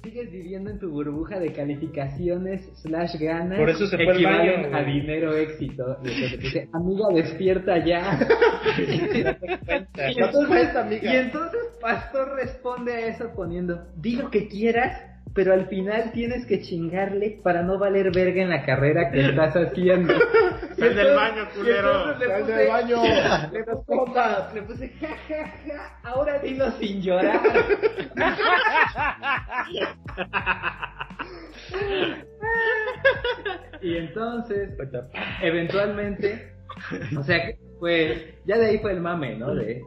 Sigues 0.03 0.29
viviendo 0.33 0.69
en 0.69 0.79
tu 0.79 0.89
burbuja 0.91 1.39
de 1.39 1.53
calificaciones 1.53 2.69
slash 2.81 3.15
ganas 3.21 3.57
Por 3.57 3.69
eso 3.69 3.87
se 3.87 3.95
fue 3.95 4.05
al 4.09 4.15
equivalen 4.15 4.63
baño, 4.63 4.75
a 4.77 4.83
dinero 4.83 5.33
éxito. 5.33 5.97
Y 6.03 6.09
entonces 6.11 6.39
puse, 6.43 6.69
amiga, 6.73 7.05
despierta 7.13 7.77
ya. 7.85 8.19
Entonces, 9.95 11.03
y 11.03 11.07
entonces 11.07 11.61
pastor 11.79 12.35
responde 12.35 12.93
a 12.93 13.07
eso 13.07 13.31
poniendo, 13.35 13.85
di 13.95 14.15
lo 14.17 14.29
que 14.29 14.47
quieras, 14.49 15.01
pero 15.33 15.53
al 15.53 15.67
final 15.67 16.11
tienes 16.11 16.45
que 16.45 16.61
chingarle 16.61 17.39
para 17.43 17.63
no 17.63 17.79
valer 17.79 18.11
verga 18.11 18.43
en 18.43 18.49
la 18.49 18.65
carrera 18.65 19.09
que 19.11 19.29
estás 19.29 19.55
haciendo. 19.55 20.13
Sal 20.77 20.95
del 20.95 21.15
baño, 21.15 21.47
culero. 21.55 22.19
Sal 22.19 22.45
del 22.45 22.67
baño. 22.67 23.01
Le 23.51 23.63
puse, 23.63 23.95
le 24.53 24.61
puse, 24.61 24.89
ja, 24.99 25.07
ja, 25.27 25.47
ja, 25.65 25.97
ahora 26.03 26.37
dilo 26.39 26.69
sin 26.73 27.01
llorar. 27.01 27.41
y 33.81 33.97
entonces, 33.97 34.69
eventualmente, 35.41 36.53
o 37.17 37.23
sea, 37.23 37.43
que 37.45 37.57
fue, 37.79 38.35
ya 38.45 38.57
de 38.57 38.67
ahí 38.67 38.77
fue 38.79 38.91
el 38.91 39.01
mame, 39.01 39.35
¿no? 39.35 39.55
De, 39.55 39.81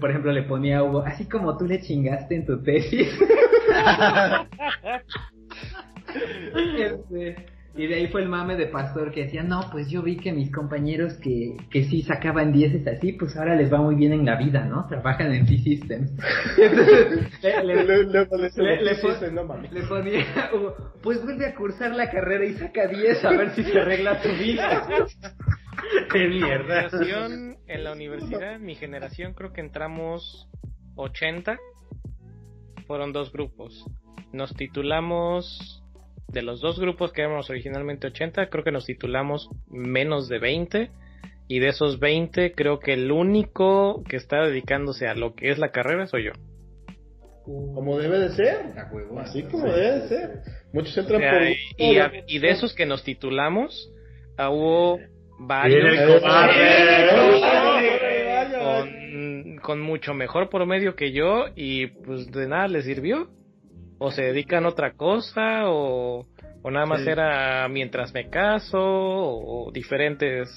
por 0.00 0.10
ejemplo, 0.10 0.32
le 0.32 0.42
ponía 0.42 0.78
a 0.78 0.84
Hugo, 0.84 1.02
así 1.04 1.28
como 1.28 1.56
tú 1.56 1.66
le 1.66 1.80
chingaste 1.80 2.34
en 2.34 2.46
tu 2.46 2.62
tesis. 2.62 3.08
Este, 6.78 7.46
y 7.76 7.88
de 7.88 7.94
ahí 7.96 8.06
fue 8.06 8.22
el 8.22 8.28
mame 8.28 8.54
de 8.56 8.66
Pastor 8.66 9.10
que 9.10 9.24
decía, 9.24 9.42
no, 9.42 9.62
pues 9.72 9.90
yo 9.90 10.00
vi 10.02 10.16
que 10.16 10.32
mis 10.32 10.52
compañeros 10.52 11.14
que, 11.14 11.56
que 11.70 11.84
sí 11.84 12.02
sacaban 12.02 12.52
dieces 12.52 12.86
así, 12.86 13.14
pues 13.14 13.36
ahora 13.36 13.56
les 13.56 13.72
va 13.72 13.78
muy 13.78 13.96
bien 13.96 14.12
en 14.12 14.24
la 14.24 14.36
vida, 14.36 14.64
¿no? 14.64 14.86
Trabajan 14.86 15.32
en 15.32 15.44
mames. 19.44 19.72
le 19.72 19.82
ponía, 19.82 20.24
Hugo, 20.54 20.76
pues 21.02 21.20
vuelve 21.24 21.46
a 21.46 21.54
cursar 21.56 21.96
la 21.96 22.08
carrera 22.10 22.44
y 22.44 22.54
saca 22.54 22.86
10 22.86 23.24
a 23.24 23.30
ver 23.30 23.50
si 23.50 23.64
se 23.64 23.80
arregla 23.80 24.22
tu 24.22 24.28
vida. 24.28 24.86
Qué 26.12 26.28
mierda. 26.28 26.88
Generación, 26.90 27.58
en 27.66 27.84
la 27.84 27.92
universidad, 27.92 28.58
mi 28.58 28.74
generación 28.74 29.34
creo 29.34 29.52
que 29.52 29.60
entramos 29.60 30.48
80. 30.96 31.58
Fueron 32.86 33.12
dos 33.12 33.32
grupos. 33.32 33.84
Nos 34.32 34.54
titulamos, 34.54 35.82
de 36.28 36.42
los 36.42 36.60
dos 36.60 36.78
grupos 36.78 37.12
que 37.12 37.22
éramos 37.22 37.48
originalmente 37.50 38.06
80, 38.08 38.48
creo 38.50 38.64
que 38.64 38.72
nos 38.72 38.84
titulamos 38.86 39.48
menos 39.68 40.28
de 40.28 40.38
20. 40.38 40.90
Y 41.46 41.58
de 41.58 41.68
esos 41.68 42.00
20, 42.00 42.52
creo 42.52 42.78
que 42.78 42.94
el 42.94 43.12
único 43.12 44.02
que 44.08 44.16
está 44.16 44.42
dedicándose 44.46 45.06
a 45.08 45.14
lo 45.14 45.34
que 45.34 45.50
es 45.50 45.58
la 45.58 45.72
carrera 45.72 46.06
soy 46.06 46.24
yo. 46.24 46.32
Como 47.44 47.98
debe 47.98 48.18
de 48.18 48.30
ser. 48.30 48.56
Así 49.18 49.42
como 49.42 49.66
debe 49.66 50.00
de 50.00 50.08
ser. 50.08 50.40
Muchos 50.72 50.96
entran 50.96 51.20
por. 51.20 51.42
Y, 51.76 51.98
a- 51.98 52.10
y 52.26 52.38
de 52.38 52.50
esos 52.50 52.74
que 52.74 52.86
nos 52.86 53.04
titulamos, 53.04 53.90
ah, 54.38 54.48
hubo 54.48 54.98
varios 55.38 56.20
con, 58.58 59.56
con 59.58 59.80
mucho 59.80 60.14
mejor 60.14 60.48
promedio 60.48 60.94
que 60.94 61.12
yo 61.12 61.46
y 61.54 61.86
pues 61.88 62.30
de 62.30 62.48
nada 62.48 62.68
les 62.68 62.84
sirvió. 62.84 63.28
O 63.98 64.10
se 64.10 64.22
dedican 64.22 64.64
a 64.64 64.68
otra 64.68 64.94
cosa 64.94 65.70
o, 65.70 66.26
o 66.62 66.70
nada 66.70 66.84
más 66.84 67.02
Sí. 67.02 67.08
era 67.10 67.68
mientras 67.68 68.12
me 68.12 68.28
caso 68.28 68.80
o 68.80 69.70
diferentes 69.72 70.50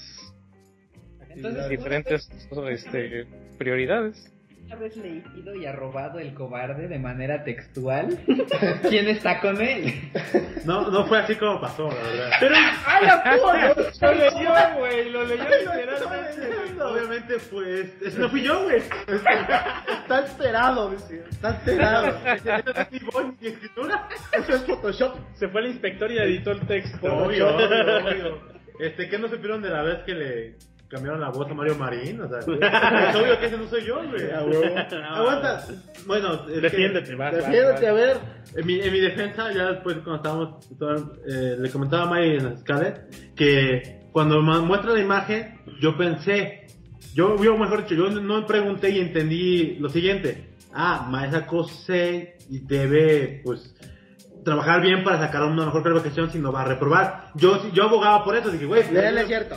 Entonces, 1.30 1.68
diferentes 1.68 2.28
este, 2.70 3.26
prioridades. 3.56 4.32
Una 4.68 4.76
vez 4.76 4.96
leído 4.98 5.54
y 5.54 5.64
arrobado 5.64 6.18
el 6.18 6.34
cobarde 6.34 6.88
de 6.88 6.98
manera 6.98 7.42
textual, 7.42 8.18
¿quién 8.88 9.08
está 9.08 9.40
con 9.40 9.62
él? 9.62 9.94
No, 10.66 10.90
no 10.90 11.06
fue 11.06 11.20
así 11.20 11.36
como 11.36 11.58
pasó, 11.58 11.88
la 11.88 11.94
verdad. 11.94 12.30
Pero. 12.38 12.54
¡Ay, 12.84 13.06
la 13.06 13.74
Lo 14.02 14.14
leyó, 14.14 14.78
güey, 14.78 15.10
lo 15.10 15.24
leyó 15.24 15.44
literalmente. 15.44 16.82
Obviamente, 16.82 17.36
pues, 17.50 18.18
no 18.18 18.28
fui 18.28 18.42
yo, 18.42 18.64
güey. 18.64 18.82
Está 19.06 20.20
esperado, 20.20 20.90
dice. 20.90 21.24
Está 21.30 21.50
esperado. 21.50 22.18
Ese 22.26 22.62
no 22.62 22.72
es 22.72 22.92
mi 22.92 22.98
voz, 22.98 23.24
mi 23.40 23.48
escritura. 23.48 24.06
Eso 24.32 24.54
es 24.54 24.62
Photoshop. 24.64 25.16
Se 25.34 25.48
fue 25.48 25.62
el 25.62 25.68
inspector 25.68 26.12
y 26.12 26.18
editó 26.18 26.50
el 26.50 26.60
texto. 26.66 27.06
Obvio, 27.06 27.56
obvio, 27.56 28.04
obvio. 28.04 28.58
Este, 28.80 29.08
¿qué 29.08 29.18
no 29.18 29.28
supieron 29.28 29.62
de 29.62 29.70
la 29.70 29.82
vez 29.82 30.00
que 30.04 30.14
le 30.14 30.56
cambiaron 30.88 31.20
la 31.20 31.30
voz 31.30 31.50
a 31.50 31.54
Mario 31.54 31.74
Marín? 31.76 32.20
O 32.20 32.28
sea, 32.28 32.38
es 33.10 33.16
obvio 33.16 33.38
que 33.38 33.46
ese 33.46 33.56
no 33.58 33.66
soy 33.68 33.84
yo, 33.84 33.96
güey. 34.08 34.30
Aguanta. 34.32 35.64
Bueno, 36.06 36.36
Defiéndete, 36.46 37.14
vas, 37.14 37.34
Defiéndete, 37.34 37.86
a 37.88 37.92
ver. 37.92 38.16
En 38.56 38.66
mi, 38.66 38.80
en 38.80 38.92
mi 38.92 39.00
defensa, 39.00 39.52
ya 39.52 39.72
después 39.72 39.96
cuando 39.98 40.16
estábamos, 40.16 40.68
todo- 40.78 41.12
eh, 41.28 41.56
le 41.58 41.70
comentaba 41.70 42.04
a 42.04 42.14
Mike 42.14 42.36
en 42.36 42.58
Scarlett 42.58 43.34
que 43.34 44.00
cuando 44.12 44.42
me 44.42 44.58
muestra 44.60 44.92
la 44.92 45.00
imagen, 45.00 45.60
yo 45.80 45.96
pensé, 45.96 46.66
yo, 47.14 47.36
yo 47.42 47.56
mejor 47.58 47.82
dicho, 47.84 47.94
yo 47.94 48.10
no 48.20 48.40
me 48.40 48.46
pregunté 48.46 48.90
y 48.90 49.00
entendí 49.00 49.76
lo 49.78 49.88
siguiente. 49.88 50.54
Ah, 50.72 51.06
Maestra 51.10 51.46
Cose 51.46 52.36
y 52.50 52.58
debe, 52.60 53.40
pues, 53.44 53.74
trabajar 54.44 54.80
bien 54.80 55.04
para 55.04 55.18
sacar 55.18 55.42
una 55.44 55.66
mejor 55.66 55.82
calificación 55.82 56.30
si 56.30 56.38
no 56.38 56.52
va 56.52 56.62
a 56.62 56.64
reprobar. 56.66 57.26
Yo, 57.34 57.70
yo 57.72 57.84
abogaba 57.84 58.24
por 58.24 58.36
eso, 58.36 58.50
dije, 58.50 58.64
güey, 58.66 58.82
pues, 58.82 58.92
Léele 58.92 59.26
cierto. 59.26 59.56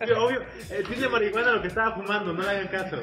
Obvio, 0.00 0.24
obvio, 0.24 0.42
eh, 0.70 0.84
tiene 0.88 1.08
marihuana 1.08 1.52
lo 1.52 1.62
que 1.62 1.68
estaba 1.68 1.94
fumando, 1.94 2.32
no 2.32 2.42
le 2.42 2.50
hagan 2.50 2.68
caso. 2.68 2.96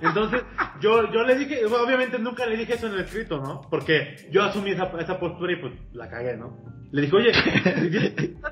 Entonces, 0.00 0.42
yo, 0.80 1.10
yo 1.12 1.22
le 1.24 1.34
dije, 1.36 1.64
obviamente 1.66 2.18
nunca 2.18 2.46
le 2.46 2.56
dije 2.56 2.74
eso 2.74 2.86
en 2.86 2.94
el 2.94 3.00
escrito, 3.00 3.38
¿no? 3.38 3.60
Porque 3.70 4.28
yo 4.30 4.42
asumí 4.42 4.70
esa, 4.72 4.90
esa 4.98 5.18
postura 5.18 5.52
y 5.52 5.56
pues 5.56 5.72
la 5.92 6.08
cagué, 6.08 6.36
¿no? 6.36 6.58
Le 6.92 7.02
dije, 7.02 7.16
oye, 7.16 7.32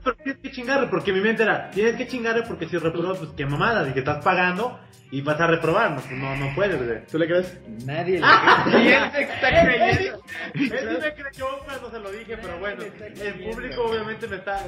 pero 0.03 0.17
tienes 0.17 0.41
que 0.41 0.51
chingarle, 0.51 0.87
porque 0.89 1.13
mi 1.13 1.21
mente 1.21 1.43
era, 1.43 1.71
tienes 1.71 1.97
que 1.97 2.09
chingarle 2.09 2.43
porque 2.45 2.67
si 2.69 2.79
reprobas, 2.79 3.19
pues 3.19 3.31
qué 3.37 3.45
mamada, 3.45 3.87
y 3.89 3.93
que 3.93 3.99
estás 3.99 4.25
pagando 4.25 4.81
y 5.11 5.21
vas 5.23 5.41
a 5.41 5.47
reprobar, 5.47 5.91
no, 5.91 6.01
pues, 6.01 6.13
no, 6.13 6.37
no 6.37 6.55
puedes, 6.55 6.83
güey. 6.83 7.05
¿Tú 7.07 7.19
le 7.19 7.27
crees? 7.27 7.61
Nadie 7.85 8.21
le 8.21 8.27
¿Quién 8.71 9.13
se 9.13 9.23
está 9.23 9.63
creyendo? 9.63 10.23
Él 10.55 10.71
sí 10.71 10.99
me 11.01 11.15
creyó 11.15 11.47
cuando 11.65 11.91
se 11.91 11.99
lo 11.99 12.13
dije, 12.13 12.39
pero 12.41 12.59
bueno, 12.59 12.83
el 12.83 13.51
público 13.51 13.83
obviamente 13.83 14.27
me 14.29 14.37
está... 14.37 14.65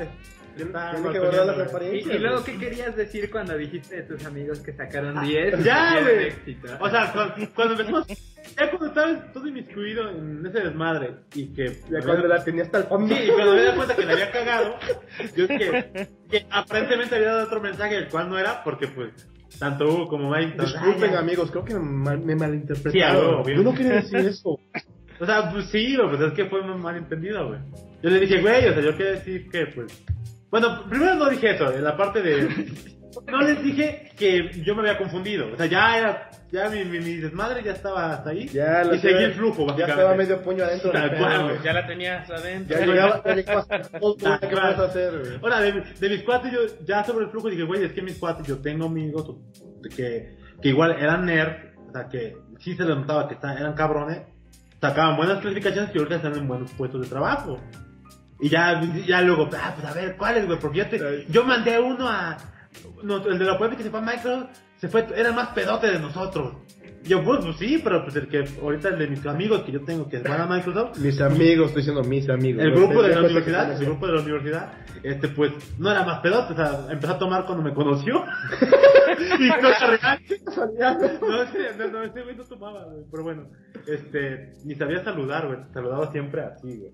me 0.56 0.62
está 0.64 0.92
Que 1.32 1.64
güey. 1.64 1.98
¿Y, 1.98 2.12
y 2.12 2.18
luego 2.18 2.44
qué 2.44 2.58
querías 2.58 2.96
decir 2.96 3.30
cuando 3.30 3.56
dijiste 3.56 3.96
de 3.96 4.02
tus 4.02 4.24
amigos 4.24 4.60
que 4.60 4.72
sacaron 4.72 5.24
10? 5.24 5.58
Ya, 5.64 5.98
Tienes 6.04 6.44
güey. 6.44 6.56
O 6.80 6.90
sea, 6.90 7.12
cuando, 7.12 7.34
cuando 7.54 7.74
empezamos, 7.74 8.06
ya 8.08 8.70
cuando 8.70 8.86
estabas 8.88 9.32
todo 9.32 9.46
inmiscuido 9.48 10.08
en 10.10 10.44
ese 10.46 10.60
desmadre 10.60 11.14
y 11.34 11.52
que. 11.52 11.80
Ya 11.90 12.00
cuando 12.04 12.26
la 12.26 12.44
tenía 12.44 12.62
hasta 12.64 12.78
el 12.78 12.84
fondo. 12.84 13.14
Sí, 13.14 13.22
y 13.24 13.30
cuando 13.30 13.54
me 13.54 13.62
di 13.62 13.76
cuenta 13.76 13.96
que 13.96 14.06
le 14.06 14.12
había 14.12 14.30
cagado, 14.30 14.74
yo 15.36 15.46
dije 15.46 16.08
que 16.30 16.46
aparentemente 16.50 17.14
había 17.16 17.28
dado 17.28 17.44
otro 17.46 17.60
mensaje, 17.60 17.96
el 17.96 18.08
cual 18.08 18.28
no 18.28 18.38
era, 18.38 18.62
porque 18.64 18.88
pues, 18.88 19.10
tanto 19.58 19.86
Hugo 19.86 20.08
como 20.08 20.30
Mike. 20.30 20.56
Disculpen, 20.58 21.10
ah, 21.10 21.12
ya. 21.12 21.18
amigos, 21.20 21.50
creo 21.50 21.64
que 21.64 21.74
me, 21.74 22.16
me 22.16 22.32
Sí, 22.32 22.38
malinterpretaron. 22.38 23.24
algo, 23.36 23.48
Yo 23.48 23.62
no 23.62 23.74
quería 23.74 23.94
decir 23.94 24.18
eso. 24.18 24.58
O 25.20 25.26
sea, 25.26 25.50
pues 25.52 25.66
sí, 25.66 25.96
pues 25.96 26.20
es 26.20 26.32
que 26.32 26.46
fue 26.46 26.60
un 26.60 26.80
malentendido, 26.80 27.46
güey. 27.48 27.60
Yo 28.02 28.10
le 28.10 28.18
dije, 28.18 28.40
güey, 28.40 28.68
o 28.68 28.72
sea, 28.74 28.82
yo 28.82 28.96
quería 28.96 29.12
decir 29.12 29.48
que, 29.48 29.66
pues. 29.66 30.04
Bueno, 30.52 30.84
primero 30.88 31.14
no 31.16 31.28
dije 31.28 31.50
eso, 31.56 31.72
en 31.72 31.82
la 31.82 31.96
parte 31.96 32.22
de. 32.22 32.92
No 33.30 33.42
les 33.42 33.62
dije 33.62 34.10
que 34.16 34.50
yo 34.64 34.74
me 34.74 34.80
había 34.80 34.96
confundido. 34.96 35.52
O 35.52 35.56
sea, 35.56 35.66
ya 35.66 35.98
era. 35.98 36.30
Ya 36.50 36.70
mi, 36.70 36.82
mi, 36.86 36.98
mi 36.98 37.16
desmadre 37.16 37.62
ya 37.62 37.72
estaba 37.72 38.10
hasta 38.10 38.30
ahí. 38.30 38.48
Ya 38.48 38.84
y 38.90 38.98
seguí 39.00 39.22
el 39.24 39.34
flujo, 39.34 39.66
Ya 39.66 39.72
básicamente. 39.86 39.92
estaba 40.00 40.14
medio 40.16 40.42
puño 40.42 40.64
adentro. 40.64 40.90
Tal 40.92 41.10
del 41.10 41.18
cual, 41.18 41.32
pedo, 41.32 41.44
güey. 41.50 41.62
Ya 41.62 41.72
la 41.74 41.86
tenías 41.86 42.30
adentro. 42.30 42.78
Ya 42.78 42.86
llegaba, 42.86 43.22
ya 43.22 43.34
llegaba 43.34 43.60
hasta 43.60 43.76
el 43.76 43.84
fondo, 43.84 44.14
Tal 44.16 44.40
¿Qué 44.40 44.46
cual. 44.48 44.62
vas 44.62 44.78
a 44.78 44.84
hacer, 44.84 45.18
güey? 45.18 45.32
Ahora, 45.42 45.60
de, 45.60 45.72
de 46.00 46.08
mis 46.08 46.22
cuates, 46.22 46.52
yo 46.52 46.60
ya 46.86 47.04
sobre 47.04 47.26
el 47.26 47.30
flujo 47.30 47.50
dije, 47.50 47.64
güey, 47.64 47.84
es 47.84 47.92
que 47.92 48.00
mis 48.00 48.16
cuates, 48.16 48.46
yo 48.46 48.58
tengo 48.62 48.86
amigos 48.86 49.36
que, 49.94 50.34
que 50.62 50.68
igual 50.70 50.92
eran 50.98 51.26
nerd, 51.26 51.52
o 51.90 51.92
sea, 51.92 52.08
que 52.08 52.34
sí 52.60 52.74
se 52.74 52.84
les 52.84 52.96
notaba 52.96 53.28
que 53.28 53.34
estaban- 53.34 53.58
eran 53.58 53.74
cabrones, 53.74 54.22
sacaban 54.80 55.18
buenas 55.18 55.38
clasificaciones 55.40 55.90
y 55.94 55.98
ahorita 55.98 56.16
están 56.16 56.34
en 56.34 56.48
buenos 56.48 56.70
puestos 56.72 57.02
de 57.02 57.08
trabajo. 57.08 57.60
Y 58.42 58.48
ya, 58.48 58.82
ya 59.06 59.22
luego, 59.22 59.48
ah, 59.56 59.72
pues 59.74 59.86
a 59.90 59.94
ver, 59.94 60.16
¿cuáles, 60.16 60.46
güey? 60.46 60.58
Porque 60.58 60.78
yo, 60.78 60.86
te, 60.88 61.26
yo 61.30 61.44
mandé 61.44 61.78
uno 61.80 62.08
a. 62.08 62.36
no, 63.02 63.24
el 63.26 63.38
de 63.38 63.44
la 63.44 63.56
puerta 63.56 63.76
que 63.76 63.84
se 63.84 63.90
fue 63.90 64.00
a 64.00 64.02
Microsoft, 64.02 64.48
se 64.76 64.88
fue, 64.88 65.06
era 65.16 65.28
el 65.28 65.34
más 65.34 65.48
pedote 65.50 65.86
de 65.90 65.98
nosotros. 66.00 66.54
Y 67.04 67.08
yo, 67.08 67.22
pues, 67.24 67.40
pues 67.44 67.56
sí, 67.56 67.80
pero 67.82 68.02
pues 68.04 68.14
el 68.16 68.28
que 68.28 68.44
ahorita 68.60 68.88
el 68.90 68.98
de 68.98 69.06
mis 69.08 69.24
amigos 69.26 69.62
que 69.62 69.72
yo 69.72 69.82
tengo 69.84 70.08
que 70.08 70.18
van 70.18 70.40
a 70.40 70.46
Microsoft, 70.46 70.98
Mis 70.98 71.20
amigos, 71.20 71.68
estoy 71.68 71.82
diciendo 71.82 72.02
mis 72.04 72.28
amigos. 72.28 72.64
el 72.64 72.72
grupo 72.72 73.02
de 73.02 73.08
la 73.14 73.20
universidad, 73.20 73.72
el 73.80 73.86
grupo 73.86 74.06
de 74.08 74.12
la 74.12 74.22
universidad, 74.22 74.72
este 75.04 75.28
pues 75.28 75.52
no 75.78 75.90
era 75.90 76.04
más 76.04 76.20
pedote, 76.20 76.52
o 76.52 76.56
sea, 76.56 76.86
empezó 76.90 77.12
a 77.14 77.18
tomar 77.18 77.44
cuando 77.44 77.62
me 77.64 77.72
conoció. 77.74 78.24
y 79.38 79.46
era 79.46 79.96
real. 79.96 80.20
No, 81.20 81.42
ese- 81.42 81.76
no, 81.78 81.88
no, 81.88 82.02
ese 82.02 82.22
güey 82.22 82.36
no 82.36 82.44
tomaba, 82.44 82.84
güey, 82.84 83.04
pero 83.10 83.22
bueno, 83.22 83.48
este, 83.86 84.52
ni 84.64 84.74
sabía 84.74 85.02
saludar, 85.04 85.46
güey, 85.46 85.58
saludaba 85.72 86.10
siempre 86.12 86.42
así, 86.42 86.76
güey. 86.78 86.92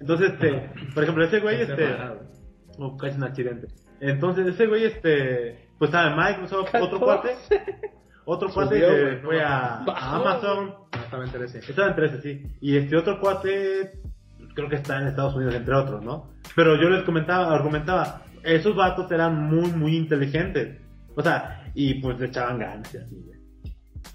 Entonces, 0.00 0.32
este, 0.32 0.70
por 0.94 1.02
ejemplo, 1.02 1.24
ese 1.24 1.40
güey, 1.40 1.60
este, 1.62 1.96
oh, 2.78 2.96
casi 2.96 3.16
un 3.16 3.24
accidente. 3.24 3.68
Entonces, 4.00 4.46
ese 4.46 4.66
güey, 4.66 4.84
este, 4.84 5.68
pues 5.78 5.88
estaba 5.88 6.10
en 6.10 6.16
Microsoft, 6.16 6.74
otro 6.74 7.00
cuate, 7.00 7.30
otro 8.24 8.48
cuate 8.52 8.80
que 8.80 9.20
fue 9.22 9.42
a, 9.42 9.84
a 9.84 10.16
Amazon, 10.16 10.74
Estaba 10.92 11.24
en 11.24 11.30
13. 11.30 11.58
estaba 11.58 11.88
en 11.88 11.96
13, 11.96 12.20
sí. 12.20 12.42
Y 12.60 12.76
este 12.76 12.96
otro 12.96 13.20
cuate, 13.20 14.00
creo 14.54 14.68
que 14.68 14.76
está 14.76 15.00
en 15.00 15.08
Estados 15.08 15.34
Unidos, 15.34 15.54
entre 15.54 15.74
otros, 15.74 16.04
¿no? 16.04 16.30
Pero 16.54 16.76
yo 16.80 16.90
les 16.90 17.04
comentaba, 17.04 17.54
argumentaba, 17.54 18.22
esos 18.42 18.76
vatos 18.76 19.10
eran 19.10 19.48
muy, 19.48 19.70
muy 19.72 19.96
inteligentes. 19.96 20.80
O 21.14 21.22
sea, 21.22 21.70
y 21.74 21.94
pues 22.00 22.18
le 22.20 22.26
echaban 22.26 22.58
ganas 22.58 22.94
y 22.94 22.98
así, 22.98 23.16
güey. 23.24 23.36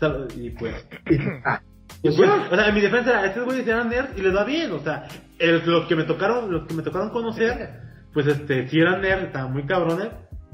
O 0.01 0.27
Y 0.35 0.49
pues, 0.51 0.87
Ah, 1.45 1.61
pues, 2.01 2.29
o 2.51 2.55
sea, 2.55 2.67
en 2.67 2.75
mi 2.75 2.81
defensa, 2.81 3.25
estos 3.25 3.45
güeyes 3.45 3.67
eran 3.67 3.89
nerds 3.89 4.17
y 4.17 4.21
les 4.21 4.35
va 4.35 4.43
bien, 4.43 4.71
o 4.71 4.79
sea, 4.79 5.07
el- 5.39 5.61
los 5.65 5.85
que 5.87 5.95
me 5.95 6.03
tocaron, 6.03 6.51
los 6.51 6.67
que 6.67 6.73
me 6.73 6.83
tocaron 6.83 7.09
conocer, 7.09 7.69
pues 8.13 8.27
este, 8.27 8.67
si 8.69 8.79
eran 8.79 9.01
nerds, 9.01 9.25
estaban 9.25 9.53
muy 9.53 9.63
cabrones, 9.63 10.09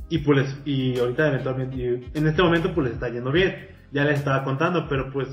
y 0.10 0.19
pues, 0.19 0.48
y 0.65 0.98
ahorita 0.99 1.28
eventualmente, 1.30 1.76
y 1.78 2.18
en 2.18 2.28
este 2.28 2.41
momento 2.41 2.74
pues 2.74 2.86
les 2.86 2.94
está 2.95 3.10
yendo 3.10 3.32
bien, 3.32 3.56
ya 3.91 4.03
les 4.03 4.19
estaba 4.19 4.44
contando, 4.44 4.88
pero 4.90 5.11
pues, 5.11 5.28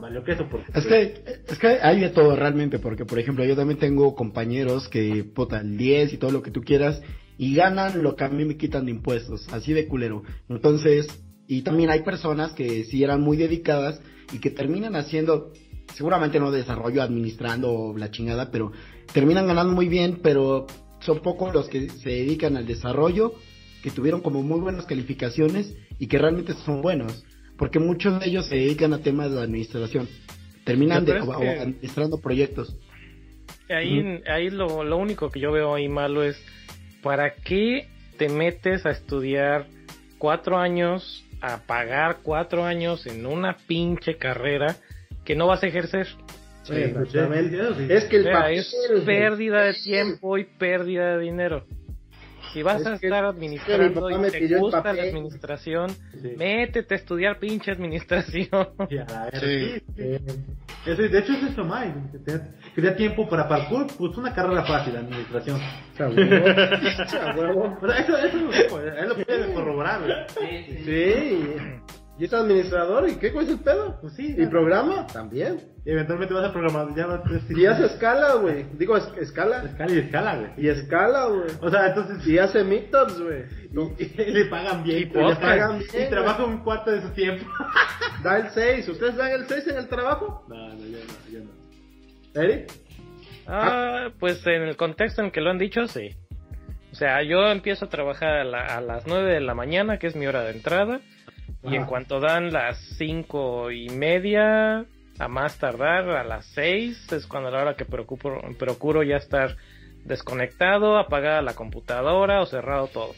valió 0.00 0.24
queso 0.24 0.46
porque... 0.50 0.66
Es 0.74 0.84
pues, 0.84 0.86
que, 0.86 1.24
es 1.52 1.58
que 1.58 1.66
hay 1.82 2.00
de 2.00 2.10
todo 2.10 2.34
realmente, 2.36 2.78
porque 2.78 3.04
por 3.04 3.18
ejemplo 3.18 3.44
yo 3.44 3.56
también 3.56 3.78
tengo 3.78 4.14
compañeros 4.14 4.88
que 4.88 5.24
potan 5.24 5.76
10 5.76 6.12
y 6.12 6.16
todo 6.16 6.30
lo 6.30 6.42
que 6.42 6.50
tú 6.50 6.62
quieras 6.62 7.02
y 7.36 7.54
ganan 7.54 8.02
lo 8.02 8.16
que 8.16 8.24
a 8.24 8.28
mí 8.28 8.44
me 8.44 8.56
quitan 8.56 8.84
de 8.84 8.92
impuestos, 8.92 9.46
así 9.52 9.72
de 9.72 9.86
culero. 9.88 10.22
Entonces, 10.48 11.06
y 11.50 11.62
también 11.62 11.90
hay 11.90 12.02
personas 12.02 12.52
que 12.52 12.84
sí 12.84 13.02
eran 13.02 13.20
muy 13.20 13.36
dedicadas 13.36 14.00
y 14.32 14.38
que 14.38 14.50
terminan 14.50 14.94
haciendo, 14.94 15.52
seguramente 15.96 16.38
no 16.38 16.50
desarrollo, 16.52 17.02
administrando 17.02 17.92
la 17.96 18.10
chingada, 18.12 18.50
pero 18.52 18.70
terminan 19.12 19.46
ganando 19.48 19.72
muy 19.74 19.88
bien, 19.88 20.20
pero 20.22 20.66
son 21.00 21.18
pocos 21.20 21.52
los 21.52 21.68
que 21.68 21.88
se 21.88 22.08
dedican 22.10 22.56
al 22.56 22.66
desarrollo, 22.66 23.34
que 23.82 23.90
tuvieron 23.90 24.20
como 24.20 24.42
muy 24.42 24.60
buenas 24.60 24.84
calificaciones 24.86 25.74
y 25.98 26.06
que 26.06 26.18
realmente 26.18 26.54
son 26.64 26.82
buenos, 26.82 27.24
porque 27.58 27.78
muchos 27.80 28.20
de 28.20 28.28
ellos 28.28 28.46
se 28.46 28.54
dedican 28.54 28.92
a 28.92 28.98
temas 28.98 29.32
de 29.32 29.40
administración, 29.40 30.08
terminan 30.64 31.04
de, 31.04 31.20
o- 31.20 31.40
que- 31.40 31.48
administrando 31.48 32.20
proyectos. 32.20 32.76
Ahí, 33.68 34.20
ahí 34.28 34.50
lo, 34.50 34.84
lo 34.84 34.96
único 34.98 35.30
que 35.30 35.40
yo 35.40 35.50
veo 35.52 35.74
ahí 35.74 35.88
malo 35.88 36.22
es, 36.22 36.36
¿para 37.02 37.34
qué 37.34 37.88
te 38.18 38.28
metes 38.28 38.84
a 38.86 38.90
estudiar 38.90 39.66
cuatro 40.18 40.58
años, 40.58 41.24
a 41.40 41.58
pagar 41.58 42.18
cuatro 42.22 42.64
años 42.64 43.06
en 43.06 43.26
una 43.26 43.56
pinche 43.66 44.16
carrera 44.16 44.76
que 45.24 45.34
no 45.34 45.46
vas 45.46 45.62
a 45.62 45.66
ejercer? 45.66 46.06
Sí, 46.62 46.74
exactamente. 46.74 47.58
Es 47.94 48.04
que 48.04 48.16
O 48.16 48.18
el 48.20 48.24
sea, 48.24 48.32
papel, 48.40 48.58
es 48.58 48.74
pérdida 49.04 49.62
de 49.62 49.74
tiempo 49.74 50.38
y 50.38 50.44
pérdida 50.44 51.16
de 51.16 51.22
dinero. 51.22 51.64
Si 52.52 52.62
vas 52.62 52.80
Es 52.80 52.86
a 52.86 52.94
estar 52.94 52.94
es 52.94 53.00
que 53.00 53.08
mi 53.08 53.14
administrando 53.16 54.10
y 54.10 54.18
me 54.18 54.30
te 54.30 54.56
gusta 54.58 54.92
la 54.92 55.02
administración, 55.02 55.90
Sí. 55.90 56.32
métete 56.36 56.94
a 56.94 56.96
estudiar 56.98 57.38
pinche 57.38 57.70
administración. 57.70 58.68
Sí. 59.40 59.82
Sí, 60.84 60.86
sí. 60.86 60.90
Eso- 60.90 61.02
de 61.02 61.18
hecho, 61.18 61.32
es 61.32 61.42
eso, 61.44 61.64
Mike. 61.64 61.94
Que 62.12 62.18
te- 62.18 62.40
que 62.74 62.80
da 62.82 62.96
tiempo 62.96 63.28
para 63.28 63.48
parkour, 63.48 63.86
pues 63.98 64.16
una 64.16 64.34
carrera 64.34 64.62
fácil, 64.64 64.96
administración. 64.96 65.60
A 65.98 67.34
huevo. 67.36 67.78
O 67.80 67.86
sea, 67.88 67.98
eso, 67.98 68.16
eso 68.16 68.38
es 68.52 68.72
lo 68.72 68.78
que 68.78 69.02
él 69.02 69.08
lo 69.08 69.14
puede 69.14 69.54
corroborar, 69.54 70.00
güey. 70.00 70.12
Sí. 70.84 71.54
Y 72.20 72.24
es 72.26 72.34
administrador, 72.34 73.08
¿y 73.08 73.16
qué 73.16 73.32
cuál 73.32 73.46
es 73.46 73.52
el 73.52 73.58
pedo? 73.60 73.98
Pues 74.02 74.12
sí, 74.12 74.34
¿Y 74.36 74.42
ya. 74.44 74.50
programa? 74.50 75.06
También. 75.06 75.58
Y 75.86 75.90
eventualmente 75.90 76.34
vas 76.34 76.44
a 76.50 76.52
programar, 76.52 76.94
ya 76.94 77.06
vas 77.06 77.20
a 77.24 77.52
Y 77.58 77.64
hace 77.64 77.86
escala, 77.86 78.34
güey. 78.34 78.66
Digo, 78.74 78.96
es- 78.98 79.10
escala. 79.18 79.62
escala 79.64 79.92
y 79.92 79.98
escala, 80.00 80.36
güey. 80.36 80.50
Y 80.58 80.68
escala, 80.68 81.24
güey. 81.26 81.48
O 81.62 81.70
sea, 81.70 81.86
entonces, 81.88 82.26
Y 82.26 82.38
hace 82.38 82.62
meetups, 82.62 83.18
güey. 83.22 83.44
y, 83.98 84.02
y 84.22 84.24
le 84.32 84.44
pagan 84.44 84.84
bien, 84.84 84.98
Y 84.98 85.04
güey, 85.06 85.24
le 85.28 85.34
podcast. 85.34 85.40
pagan 85.40 85.78
bien, 85.78 85.90
bien, 85.92 86.06
y 86.06 86.10
trabaja 86.10 86.44
un 86.44 86.58
cuarto 86.58 86.90
de 86.90 87.00
su 87.00 87.08
tiempo. 87.10 87.46
Da 88.22 88.36
el 88.36 88.50
6. 88.50 88.86
¿Ustedes 88.90 89.16
dan 89.16 89.30
el 89.32 89.46
6 89.46 89.68
en 89.68 89.78
el 89.78 89.88
trabajo? 89.88 90.44
No, 90.48 90.68
no, 90.68 90.74
yo 90.86 90.98
no, 90.98 91.32
yo 91.32 91.38
no. 92.34 92.40
¿Eric? 92.42 92.70
Ah, 93.46 94.08
pues 94.20 94.46
en 94.46 94.62
el 94.62 94.76
contexto 94.76 95.22
en 95.22 95.30
que 95.30 95.40
lo 95.40 95.48
han 95.50 95.58
dicho, 95.58 95.86
sí. 95.86 96.10
O 96.92 96.94
sea, 96.94 97.22
yo 97.22 97.50
empiezo 97.50 97.86
a 97.86 97.88
trabajar 97.88 98.28
a, 98.36 98.44
la- 98.44 98.66
a 98.76 98.80
las 98.82 99.06
9 99.06 99.32
de 99.32 99.40
la 99.40 99.54
mañana, 99.54 99.98
que 99.98 100.06
es 100.06 100.16
mi 100.16 100.26
hora 100.26 100.42
de 100.42 100.50
entrada, 100.50 101.00
y 101.62 101.76
en 101.76 101.84
cuanto 101.84 102.20
dan 102.20 102.52
las 102.52 102.78
cinco 102.96 103.70
y 103.70 103.88
media, 103.90 104.84
a 105.18 105.28
más 105.28 105.58
tardar 105.58 106.08
a 106.10 106.24
las 106.24 106.46
6, 106.54 107.12
es 107.12 107.26
cuando 107.26 107.48
a 107.48 107.52
la 107.52 107.60
hora 107.62 107.74
que 107.76 107.84
procuro, 107.84 108.40
procuro 108.58 109.02
ya 109.02 109.16
estar 109.16 109.56
desconectado, 110.04 110.98
apagada 110.98 111.42
la 111.42 111.54
computadora 111.54 112.40
o 112.40 112.46
cerrado 112.46 112.86
todo. 112.88 113.12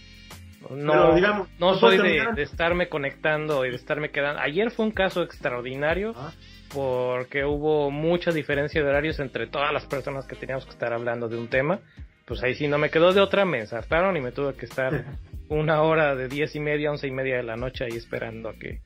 No, 0.70 0.92
Pero, 0.92 1.14
digamos, 1.14 1.48
no 1.58 1.72
¿no 1.72 1.78
soy 1.78 1.98
de, 1.98 2.24
de 2.34 2.42
estarme 2.42 2.88
conectando 2.88 3.64
y 3.66 3.70
de 3.70 3.76
estarme 3.76 4.10
quedando. 4.10 4.40
Ayer 4.40 4.70
fue 4.70 4.84
un 4.86 4.92
caso 4.92 5.22
extraordinario 5.22 6.12
Ah. 6.16 6.32
porque 6.72 7.44
hubo 7.44 7.90
mucha 7.90 8.30
diferencia 8.30 8.82
de 8.82 8.88
horarios 8.88 9.18
entre 9.20 9.46
todas 9.46 9.72
las 9.72 9.86
personas 9.86 10.26
que 10.26 10.36
teníamos 10.36 10.64
que 10.64 10.70
estar 10.72 10.92
hablando 10.92 11.28
de 11.28 11.36
un 11.36 11.48
tema. 11.48 11.80
Pues 12.24 12.42
ahí 12.44 12.54
sí 12.54 12.68
no 12.68 12.78
me 12.78 12.90
quedó 12.90 13.12
de 13.12 13.20
otra, 13.20 13.44
me 13.44 13.58
ensartaron 13.60 14.16
y 14.16 14.20
me 14.20 14.30
tuve 14.32 14.54
que 14.54 14.66
estar 14.66 15.04
una 15.54 15.82
hora 15.82 16.14
de 16.14 16.28
diez 16.28 16.54
y 16.56 16.60
media, 16.60 16.90
once 16.90 17.06
y 17.06 17.10
media 17.10 17.36
de 17.36 17.42
la 17.42 17.56
noche 17.56 17.84
ahí 17.84 17.96
esperando 17.96 18.48
a 18.48 18.54
que 18.54 18.80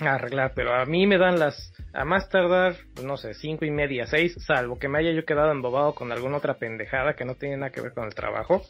a 0.00 0.14
arreglar. 0.14 0.52
Pero 0.54 0.74
a 0.74 0.84
mí 0.84 1.06
me 1.06 1.18
dan 1.18 1.38
las, 1.38 1.72
a 1.92 2.04
más 2.04 2.28
tardar, 2.28 2.76
pues, 2.94 3.06
no 3.06 3.16
sé, 3.16 3.34
cinco 3.34 3.64
y 3.64 3.70
media, 3.70 4.06
seis, 4.06 4.36
salvo 4.46 4.78
que 4.78 4.88
me 4.88 4.98
haya 4.98 5.12
yo 5.12 5.24
quedado 5.24 5.50
embobado 5.50 5.94
con 5.94 6.12
alguna 6.12 6.38
otra 6.38 6.54
pendejada 6.54 7.14
que 7.14 7.24
no 7.24 7.34
tiene 7.34 7.56
nada 7.56 7.70
que 7.70 7.80
ver 7.80 7.92
con 7.92 8.04
el 8.04 8.14
trabajo. 8.14 8.62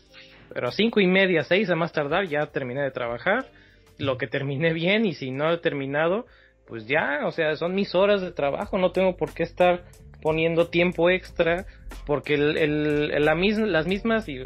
Pero 0.52 0.68
a 0.68 0.72
cinco 0.72 1.00
y 1.00 1.06
media, 1.06 1.44
seis, 1.44 1.68
a 1.70 1.76
más 1.76 1.92
tardar, 1.92 2.26
ya 2.26 2.46
terminé 2.46 2.82
de 2.82 2.90
trabajar. 2.90 3.46
Lo 3.98 4.16
que 4.16 4.26
terminé 4.26 4.72
bien 4.72 5.04
y 5.06 5.14
si 5.14 5.30
no 5.30 5.52
he 5.52 5.58
terminado, 5.58 6.26
pues 6.66 6.86
ya, 6.86 7.26
o 7.26 7.32
sea, 7.32 7.56
son 7.56 7.74
mis 7.74 7.94
horas 7.94 8.20
de 8.20 8.30
trabajo, 8.30 8.78
no 8.78 8.92
tengo 8.92 9.16
por 9.16 9.34
qué 9.34 9.42
estar 9.42 9.82
poniendo 10.20 10.66
tiempo 10.68 11.10
extra, 11.10 11.64
porque 12.06 12.34
el, 12.34 12.56
el- 12.56 13.10
el- 13.12 13.24
la 13.24 13.34
mis- 13.34 13.58
las 13.58 13.86
mismas, 13.86 14.28
y 14.28 14.38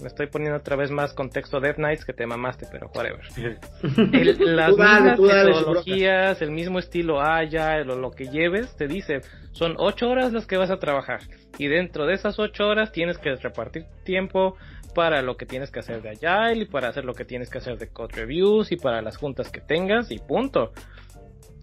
me 0.00 0.06
estoy 0.06 0.26
poniendo 0.26 0.58
otra 0.58 0.76
vez 0.76 0.90
más 0.90 1.12
contexto 1.14 1.60
Death 1.60 1.76
Knights 1.76 2.04
que 2.04 2.12
te 2.12 2.26
mamaste, 2.26 2.66
pero 2.70 2.90
whatever. 2.94 3.20
Las 4.38 4.76
dale, 4.76 5.10
mismas 5.10 5.18
metodologías, 5.18 6.42
el 6.42 6.50
mismo 6.50 6.78
estilo 6.78 7.20
Agile 7.20 7.82
o 7.92 7.96
lo 7.96 8.10
que 8.10 8.26
lleves, 8.28 8.74
te 8.76 8.86
dice, 8.88 9.20
son 9.52 9.74
ocho 9.78 10.08
horas 10.08 10.32
las 10.32 10.46
que 10.46 10.56
vas 10.56 10.70
a 10.70 10.78
trabajar. 10.78 11.20
Y 11.58 11.68
dentro 11.68 12.06
de 12.06 12.14
esas 12.14 12.38
ocho 12.38 12.66
horas 12.66 12.92
tienes 12.92 13.18
que 13.18 13.34
repartir 13.36 13.84
tiempo 14.04 14.56
para 14.94 15.22
lo 15.22 15.36
que 15.36 15.46
tienes 15.46 15.70
que 15.70 15.78
hacer 15.80 16.02
de 16.02 16.10
Agile 16.10 16.64
y 16.64 16.66
para 16.66 16.88
hacer 16.88 17.04
lo 17.04 17.14
que 17.14 17.24
tienes 17.24 17.48
que 17.50 17.58
hacer 17.58 17.78
de 17.78 17.88
code 17.88 18.14
reviews 18.16 18.72
y 18.72 18.76
para 18.76 19.02
las 19.02 19.16
juntas 19.16 19.50
que 19.50 19.60
tengas 19.60 20.10
y 20.10 20.18
punto. 20.18 20.72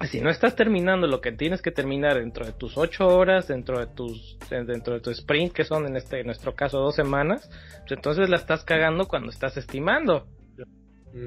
Si 0.06 0.22
no 0.22 0.30
estás 0.30 0.56
terminando 0.56 1.08
lo 1.08 1.22
que 1.22 1.32
tienes 1.32 1.62
que 1.62 1.72
terminar 1.72 2.20
dentro 2.20 2.46
de 2.46 2.54
tus 2.54 2.78
ocho 2.78 3.08
horas, 3.08 3.48
dentro 3.48 3.80
de 3.80 3.88
tus, 3.88 4.38
dentro 4.50 4.94
de 4.94 5.00
tu 5.00 5.10
sprint, 5.10 5.54
que 5.54 5.64
son 5.64 5.88
en 5.88 5.98
este, 5.98 6.20
en 6.20 6.28
nuestro 6.28 6.54
caso 6.54 6.80
dos 6.80 6.96
semanas, 6.96 7.50
pues 7.80 7.94
entonces 7.94 8.30
la 8.30 8.38
estás 8.38 8.64
cagando 8.64 9.08
cuando 9.08 9.30
estás 9.30 9.58
estimando. 9.58 10.28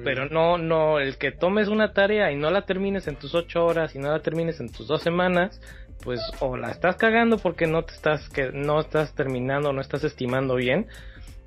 Pero 0.04 0.28
no, 0.28 0.56
no, 0.56 1.00
el 1.00 1.18
que 1.18 1.32
tomes 1.32 1.66
una 1.66 1.92
tarea 1.92 2.30
y 2.30 2.36
no 2.36 2.50
la 2.50 2.62
termines 2.62 3.08
en 3.08 3.16
tus 3.16 3.34
ocho 3.34 3.64
horas 3.64 3.96
y 3.96 3.98
no 3.98 4.10
la 4.12 4.20
termines 4.20 4.60
en 4.60 4.70
tus 4.70 4.86
dos 4.86 5.02
semanas, 5.02 5.60
pues 6.04 6.20
o 6.38 6.56
la 6.56 6.70
estás 6.70 6.94
cagando 6.96 7.38
porque 7.38 7.66
no 7.66 7.82
te 7.84 7.94
estás, 7.94 8.28
que 8.28 8.52
no 8.52 8.78
estás 8.78 9.14
terminando, 9.14 9.72
no 9.72 9.80
estás 9.80 10.04
estimando 10.04 10.54
bien, 10.54 10.86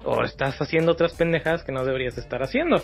o 0.03 0.23
estás 0.23 0.61
haciendo 0.61 0.91
otras 0.91 1.13
pendejadas 1.13 1.63
que 1.63 1.71
no 1.71 1.85
deberías 1.85 2.17
estar 2.17 2.43
haciendo. 2.43 2.81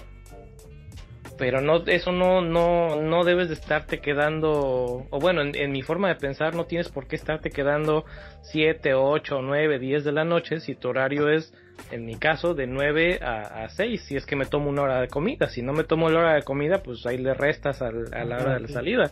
Pero 1.40 1.62
no, 1.62 1.78
eso 1.88 2.12
no, 2.12 2.42
no, 2.42 3.02
no 3.02 3.24
debes 3.24 3.48
de 3.48 3.54
estarte 3.56 4.00
quedando, 4.02 5.08
o 5.10 5.20
bueno, 5.20 5.42
en, 5.42 5.56
en 5.56 5.72
mi 5.72 5.82
forma 5.82 6.10
de 6.10 6.16
pensar 6.16 6.54
no 6.54 6.66
tienes 6.66 6.90
por 6.90 7.08
qué 7.08 7.16
estarte 7.16 7.50
quedando 7.50 8.04
7, 8.44 8.94
8, 8.94 9.42
9, 9.42 9.80
10 9.80 10.04
de 10.04 10.12
la 10.12 10.26
noche 10.26 10.60
si 10.60 10.76
tu 10.76 10.90
horario 10.90 11.30
es, 11.30 11.54
en 11.92 12.06
mi 12.06 12.18
caso, 12.18 12.54
de 12.56 12.68
9 12.68 13.20
a, 13.24 13.64
a 13.64 13.70
6, 13.70 14.02
si 14.04 14.18
es 14.18 14.26
que 14.26 14.36
me 14.36 14.46
tomo 14.48 14.70
una 14.70 14.82
hora 14.82 15.00
de 15.00 15.08
comida. 15.08 15.48
Si 15.50 15.62
no 15.62 15.72
me 15.72 15.86
tomo 15.86 16.10
la 16.10 16.20
hora 16.20 16.34
de 16.34 16.44
comida, 16.44 16.84
pues 16.84 17.06
ahí 17.06 17.18
le 17.18 17.34
restas 17.34 17.82
al- 17.82 18.14
a 18.14 18.26
la 18.26 18.36
hora 18.38 18.54
de 18.56 18.60
la 18.60 18.68
salida. 18.68 19.12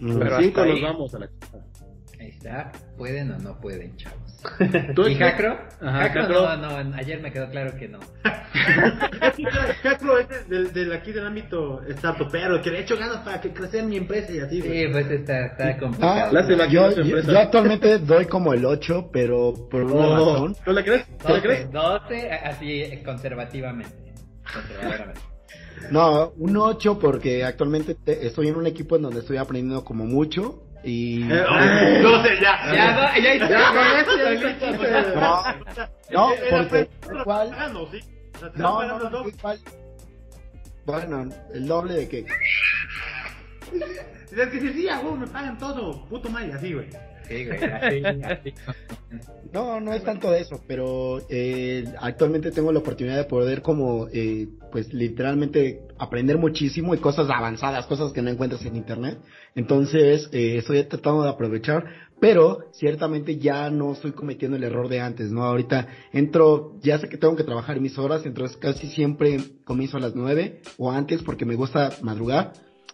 Pero 0.00 0.36
Cinco 0.40 0.60
hasta 0.60 0.66
nos 0.66 0.76
ahí. 0.76 0.82
vamos 0.82 1.14
a 1.14 1.18
la. 1.20 1.28
Ahí 2.20 2.28
está. 2.30 2.72
¿Pueden 2.96 3.30
o 3.30 3.38
no 3.38 3.60
pueden, 3.60 3.96
chavos? 3.96 4.42
¿Tú, 4.96 5.06
¿Y 5.06 5.14
Jacro? 5.14 5.56
Ajá, 5.80 5.98
Jacro, 6.08 6.22
Jacro. 6.22 6.56
no, 6.56 6.82
no, 6.84 6.96
ayer 6.96 7.20
me 7.20 7.30
quedó 7.30 7.48
claro 7.50 7.76
que 7.78 7.86
no. 7.88 8.00
Es 9.84 10.48
del, 10.48 10.72
del 10.72 10.92
aquí 10.92 11.12
del 11.12 11.26
ámbito 11.26 11.80
startupero, 11.90 12.60
que 12.62 12.70
le 12.70 12.78
he 12.78 12.82
hecho 12.82 12.96
ganas 12.96 13.18
para 13.18 13.40
que 13.40 13.52
crecer 13.52 13.84
mi 13.84 13.96
empresa 13.96 14.32
y 14.32 14.40
así, 14.40 14.60
güey. 14.60 14.86
Sí, 14.86 14.92
pues 14.92 15.10
está, 15.10 15.46
está 15.46 15.68
Ah, 15.68 15.78
complicado. 15.78 16.66
Yo, 16.68 16.90
no 17.32 17.38
actualmente 17.38 17.98
doy 17.98 18.26
como 18.26 18.52
el 18.54 18.64
8, 18.64 19.10
pero 19.12 19.54
por 19.70 19.82
una 19.84 19.94
No, 19.94 20.16
razón. 20.34 20.56
¿tú 20.64 20.72
le 20.72 20.84
crees? 20.84 21.06
¿Tú 21.18 21.28
le 21.28 21.34
12, 21.34 21.42
crees? 21.42 21.70
12, 21.72 22.32
así 22.32 22.82
eh, 22.82 23.02
conservativamente. 23.04 23.94
No, 25.90 26.32
un 26.38 26.56
8 26.56 26.98
porque 26.98 27.44
actualmente 27.44 27.94
te- 27.94 28.26
estoy 28.26 28.48
en 28.48 28.56
un 28.56 28.66
equipo 28.66 28.96
en 28.96 29.02
donde 29.02 29.20
estoy 29.20 29.36
aprendiendo 29.36 29.84
como 29.84 30.04
mucho 30.06 30.64
y... 30.82 31.22
Eh, 31.30 31.44
oh, 31.48 32.02
no 32.02 32.22
sé, 32.24 32.30
ya. 32.40 32.74
Ya, 32.74 32.92
no, 32.92 33.74
pues. 34.74 34.90
No, 35.14 35.42
no, 36.10 36.32
Eh, 36.32 36.68
eh, 36.72 36.88
No, 37.12 37.88
no, 38.56 38.86
no, 38.86 39.10
doble. 39.10 39.34
igual. 39.36 39.58
Bueno, 40.84 41.28
el 41.52 41.66
doble 41.66 41.94
de 41.94 42.08
que... 42.08 42.26
Tienes 44.28 44.48
que 44.48 44.72
sí, 44.72 44.88
a 44.88 45.00
huevo, 45.00 45.16
me 45.16 45.26
pagan 45.26 45.58
todo, 45.58 46.04
puto 46.06 46.28
Maya, 46.30 46.56
así, 46.56 46.72
güey. 46.72 46.88
Sí, 47.28 47.44
güey, 47.44 47.62
así, 47.64 48.02
así. 48.24 48.54
No, 49.52 49.80
no 49.80 49.92
es 49.92 50.04
tanto 50.04 50.30
de 50.30 50.40
eso, 50.40 50.62
pero 50.66 51.20
eh, 51.28 51.84
actualmente 52.00 52.50
tengo 52.50 52.72
la 52.72 52.80
oportunidad 52.80 53.16
de 53.16 53.24
poder 53.24 53.62
como, 53.62 54.08
eh, 54.12 54.48
pues 54.70 54.92
literalmente 54.92 55.82
aprender 55.98 56.36
muchísimo 56.38 56.94
y 56.94 56.98
cosas 56.98 57.28
avanzadas, 57.30 57.86
cosas 57.86 58.12
que 58.12 58.22
no 58.22 58.30
encuentras 58.30 58.64
en 58.66 58.76
internet. 58.76 59.18
Entonces, 59.54 60.28
eh, 60.32 60.56
estoy 60.58 60.84
tratando 60.84 61.22
de 61.22 61.30
aprovechar, 61.30 61.84
pero 62.20 62.58
ciertamente 62.72 63.38
ya 63.38 63.70
no 63.70 63.92
estoy 63.92 64.12
cometiendo 64.12 64.56
el 64.56 64.64
error 64.64 64.88
de 64.88 65.00
antes, 65.00 65.30
¿no? 65.30 65.44
Ahorita 65.44 65.86
entro, 66.12 66.74
ya 66.82 66.98
sé 66.98 67.08
que 67.08 67.16
tengo 67.16 67.36
que 67.36 67.44
trabajar 67.44 67.80
mis 67.80 67.98
horas, 67.98 68.26
entonces 68.26 68.56
casi 68.56 68.88
siempre 68.88 69.38
comienzo 69.64 69.96
a 69.96 70.00
las 70.00 70.14
nueve 70.14 70.60
o 70.78 70.90
antes 70.90 71.22
porque 71.22 71.44
me 71.44 71.54
gusta 71.54 71.90
madrugar 72.02 72.52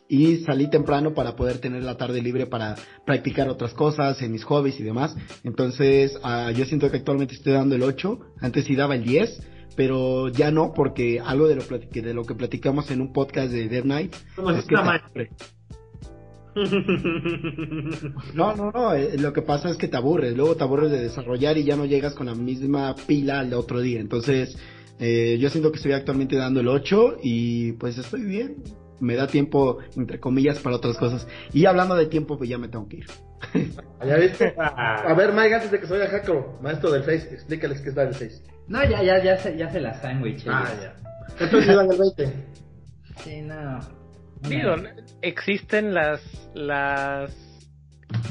y 0.09 0.37
salí 0.45 0.69
temprano 0.69 1.15
para 1.15 1.35
poder 1.35 1.59
tener 1.59 1.83
la 1.83 1.97
tarde 1.97 2.21
libre 2.21 2.47
para 2.47 2.75
practicar 3.07 3.49
otras 3.49 3.73
cosas 3.73 4.21
en 4.21 4.33
mis 4.33 4.45
hobbies 4.45 4.79
y 4.79 4.83
demás. 4.83 5.17
Entonces, 5.45 6.19
ah, 6.23 6.51
yo 6.53 6.67
siento 6.67 6.91
que 6.91 6.99
actualmente 6.99 7.35
estoy 7.35 7.55
dando 7.55 7.75
el 7.75 7.83
8, 7.83 8.21
antes 8.41 8.67
sí 8.67 8.77
daba 8.77 8.95
el 8.97 9.05
10, 9.05 9.43
pero 9.77 10.29
ya 10.29 10.51
no 10.51 10.73
porque 10.75 11.21
algo 11.25 11.49
de 11.49 11.57
lo, 11.57 11.63
plati- 11.63 12.03
de 12.03 12.13
lo 12.13 12.25
que 12.25 12.35
platicamos 12.35 12.91
en 12.91 13.01
un 13.01 13.13
podcast 13.15 13.51
de 13.51 13.69
Dead 13.69 13.85
Night 13.85 14.15
¿Cómo 14.37 14.51
es 14.51 14.59
es 14.59 14.67
que 14.67 14.75
No, 18.35 18.55
no, 18.55 18.71
no, 18.71 18.95
eh, 18.95 19.17
lo 19.19 19.33
que 19.33 19.43
pasa 19.43 19.71
es 19.71 19.77
que 19.77 19.89
te 19.89 19.97
aburres, 19.97 20.37
luego 20.37 20.57
te 20.57 20.65
aburres 20.65 20.91
de 20.91 21.01
desarrollar 21.01 21.57
y 21.59 21.65
ya 21.65 21.77
no 21.77 21.85
llegas 21.85 22.15
con 22.15 22.27
la 22.27 22.35
misma 22.35 22.95
pila 23.07 23.41
al 23.41 23.53
otro 23.55 23.81
día. 23.81 24.01
Entonces, 24.01 24.57
eh, 24.99 25.39
yo 25.41 25.51
siento 25.51 25.71
que 25.71 25.77
estoy 25.77 25.93
actualmente 25.93 26.37
dando 26.37 26.61
el 26.61 26.69
8 26.69 27.19
y 27.23 27.73
pues 27.73 27.99
estoy 27.99 28.23
bien. 28.23 28.63
Me 29.01 29.17
da 29.17 29.27
tiempo, 29.27 29.79
entre 29.97 30.21
comillas, 30.21 30.61
para 30.61 30.77
otras 30.77 30.97
cosas. 30.97 31.27
Y 31.53 31.67
hablando 31.67 31.97
de 31.97 32.07
tiempo, 32.07 32.39
pues 32.39 32.49
ya 32.49 32.59
me 32.59 32.69
tengo 32.69 32.89
que 32.89 32.99
ir. 32.99 33.07
¿Ya 34.07 34.17
viste? 34.17 34.55
A 34.57 35.13
ver, 35.15 35.33
Mike, 35.33 35.55
antes 35.55 35.71
de 35.71 35.81
que 35.81 35.87
se 35.87 35.93
vaya 35.93 36.09
Jaco, 36.09 36.59
maestro 36.63 36.93
del 36.93 37.03
Face, 37.03 37.35
explícales 37.35 37.81
qué 37.81 37.89
es 37.89 37.95
dar 37.95 38.09
el 38.09 38.15
Face. 38.15 38.43
No, 38.69 38.83
ya, 38.85 39.03
ya, 39.03 39.23
ya 39.23 39.37
se, 39.37 39.57
ya 39.57 39.71
se 39.71 39.81
la 39.81 39.95
sándwich. 40.01 40.47
Ah, 40.49 40.71
ya. 40.81 40.97
Entonces 41.39 41.71
iban 41.71 41.91
el 41.91 41.99
20. 41.99 42.33
Sí, 43.23 43.43
no. 43.43 44.04
Existen 45.23 45.95
las, 45.95 46.21
las 46.55 47.35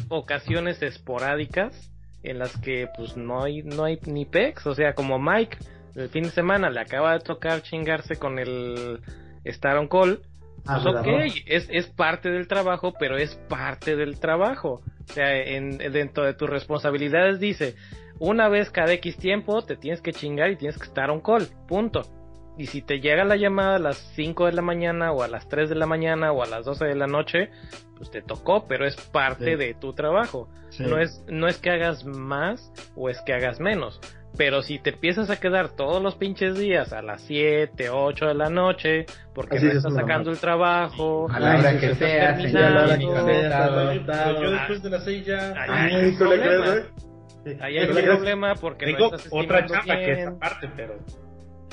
ocasiones 0.09 0.81
esporádicas 0.81 1.91
en 2.23 2.39
las 2.39 2.55
que 2.57 2.87
pues 2.95 3.17
no 3.17 3.43
hay, 3.43 3.63
no 3.63 3.83
hay 3.83 3.99
ni 4.05 4.25
pex, 4.25 4.65
o 4.67 4.75
sea, 4.75 4.93
como 4.93 5.19
Mike 5.19 5.57
el 5.95 6.09
fin 6.09 6.23
de 6.23 6.29
semana 6.29 6.69
le 6.69 6.79
acaba 6.79 7.13
de 7.13 7.19
tocar 7.19 7.61
chingarse 7.61 8.15
con 8.15 8.39
el 8.39 9.01
Star 9.43 9.77
on 9.77 9.87
Call, 9.87 10.21
Ah, 10.65 10.79
pues 10.81 10.95
ok, 10.95 11.07
es, 11.45 11.67
es 11.69 11.87
parte 11.87 12.29
del 12.29 12.47
trabajo, 12.47 12.93
pero 12.97 13.17
es 13.17 13.35
parte 13.49 13.95
del 13.95 14.19
trabajo. 14.19 14.81
O 15.09 15.13
sea, 15.13 15.35
en, 15.35 15.77
dentro 15.77 16.23
de 16.25 16.33
tus 16.33 16.49
responsabilidades 16.49 17.39
dice, 17.39 17.75
una 18.19 18.47
vez 18.47 18.69
cada 18.69 18.93
X 18.93 19.17
tiempo 19.17 19.61
te 19.63 19.75
tienes 19.75 20.01
que 20.01 20.13
chingar 20.13 20.51
y 20.51 20.55
tienes 20.55 20.77
que 20.77 20.85
estar 20.85 21.09
on 21.09 21.19
call, 21.19 21.47
punto. 21.67 22.03
Y 22.57 22.67
si 22.67 22.81
te 22.83 22.99
llega 22.99 23.23
la 23.23 23.35
llamada 23.35 23.77
a 23.77 23.79
las 23.79 23.97
5 24.15 24.45
de 24.45 24.53
la 24.53 24.61
mañana 24.61 25.11
o 25.11 25.23
a 25.23 25.27
las 25.27 25.47
3 25.49 25.69
de 25.69 25.75
la 25.75 25.87
mañana 25.87 26.31
o 26.31 26.43
a 26.43 26.45
las 26.45 26.65
12 26.65 26.85
de 26.85 26.95
la 26.95 27.07
noche, 27.07 27.49
pues 27.97 28.11
te 28.11 28.21
tocó, 28.21 28.67
pero 28.67 28.85
es 28.85 28.95
parte 28.95 29.53
Sí. 29.53 29.55
de 29.55 29.73
tu 29.73 29.93
trabajo. 29.93 30.47
No 30.79 30.99
es, 30.99 31.23
no 31.27 31.47
es 31.47 31.57
que 31.57 31.71
hagas 31.71 32.05
más 32.05 32.71
o 32.95 33.09
es 33.09 33.19
que 33.25 33.33
hagas 33.33 33.59
menos. 33.59 33.99
Pero 34.37 34.63
si 34.63 34.79
te 34.79 34.89
empiezas 34.91 35.29
a 35.29 35.39
quedar 35.39 35.69
todos 35.75 36.01
los 36.01 36.15
pinches 36.15 36.57
días 36.57 36.91
a 36.93 37.03
las 37.03 37.21
7, 37.21 37.89
8 37.91 38.25
de 38.27 38.33
la 38.33 38.49
noche, 38.49 39.05
porque 39.35 39.57
Así 39.57 39.65
no 39.65 39.71
es 39.71 39.77
estás 39.77 39.91
una 39.91 40.01
sacando 40.01 40.31
mamada. 40.31 40.31
el 40.31 40.39
trabajo, 40.39 41.27
A 41.31 41.39
la 41.39 41.57
hora 41.59 41.79
que 41.79 41.89
sí, 41.89 41.95
sea, 41.95 42.35
sí, 42.39 42.57
a 42.57 42.69
la 42.69 42.83
hora 42.83 42.97
que 42.97 44.03
sea. 44.05 44.33
Yo 44.41 44.51
después 44.51 44.81
de 44.83 44.89
las 44.89 45.03
6 45.05 45.25
ya. 45.25 45.53
Sí. 47.43 47.57
ahí 47.59 47.77
hay 47.77 47.83
Es 47.83 47.89
un 47.89 47.95
que- 47.97 48.03
problema 48.03 48.55
porque 48.55 48.91
no 48.93 49.05
estás 49.05 49.27
otra 49.31 49.65
chamba 49.65 49.95
que 49.97 50.11
es 50.11 50.17
bien. 50.17 50.29
aparte, 50.29 50.69
pero. 50.75 50.95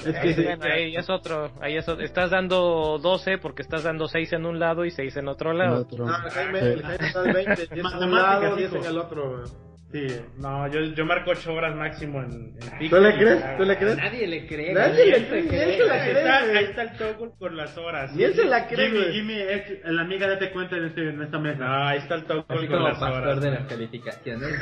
Es 0.07 0.19
que 0.19 0.35
sí. 0.35 0.43
Bueno, 0.45 0.65
ahí 0.65 0.97
es 0.97 1.09
otro, 1.11 1.51
ahí 1.61 1.77
es 1.77 1.89
otro. 1.89 2.05
Estás 2.05 2.31
dando 2.31 2.99
12 2.99 3.39
porque 3.39 3.63
estás 3.63 3.83
dando 3.85 4.09
6 4.09 4.33
en 4.33 4.47
un 4.47 4.59
lado 4.59 4.85
y 4.85 4.91
6 4.91 5.17
en 5.17 5.29
otro 5.29 5.53
lado. 5.53 5.83
otro. 5.83 6.07
No, 6.07 6.17
el 6.17 6.31
Jaime, 6.31 6.61
Sí. 6.61 6.67
el 6.67 6.83
Jaime 6.83 7.07
está 7.07 7.21
al 7.21 7.33
20, 7.33 7.55
10 7.57 7.71
en 7.73 7.79
un 7.79 7.83
Matemáticas, 7.85 8.43
lado, 8.43 8.57
10 8.57 8.73
en 8.73 8.79
hijo. 8.79 8.89
el 8.89 8.99
otro. 8.99 9.45
Sí. 9.93 10.07
No, 10.39 10.69
yo, 10.69 10.81
yo 10.95 11.05
marco 11.05 11.33
8 11.33 11.53
horas 11.53 11.75
máximo 11.75 12.21
en, 12.23 12.57
en 12.63 12.79
pico 12.79 12.95
¿Tú 12.97 13.03
le 13.03 13.13
crees? 13.19 13.41
ya, 13.41 13.57
¿Tú 13.57 13.65
le 13.65 13.77
crees? 13.77 13.97
Nadie 13.97 14.27
le 14.29 14.47
cree. 14.47 14.73
Nadie 14.73 15.05
le 15.07 15.27
cree, 15.29 15.43
Nadie 15.43 15.65
él 15.65 15.77
se 15.79 15.85
la 15.87 15.95
Ahí 15.95 16.01
cree. 16.11 16.19
está, 16.21 16.39
ahí 16.39 16.65
está 16.67 16.83
el 16.83 16.93
toggle 16.93 17.31
con 17.41 17.57
las 17.57 17.77
horas. 17.77 18.13
Ni 18.15 18.23
él 18.23 18.35
se 18.35 18.45
la 18.45 18.69
cree, 18.69 18.89
Jimmy. 18.89 19.05
Jimmy, 19.13 19.35
es 19.41 19.81
la 19.83 20.03
amiga, 20.03 20.29
date 20.29 20.53
cuenta 20.53 20.77
en, 20.77 20.85
este, 20.85 21.09
en 21.09 21.21
esta 21.21 21.41
mesa. 21.41 21.65
No, 21.65 21.89
ahí 21.89 21.99
está 21.99 22.15
el 22.15 22.25
toggle 22.25 22.69
con 22.69 22.85
las 22.85 22.99
pastor 23.01 23.21
horas. 23.23 23.41
de 23.41 23.51
las 23.51 23.67
calificaciones. 23.67 24.59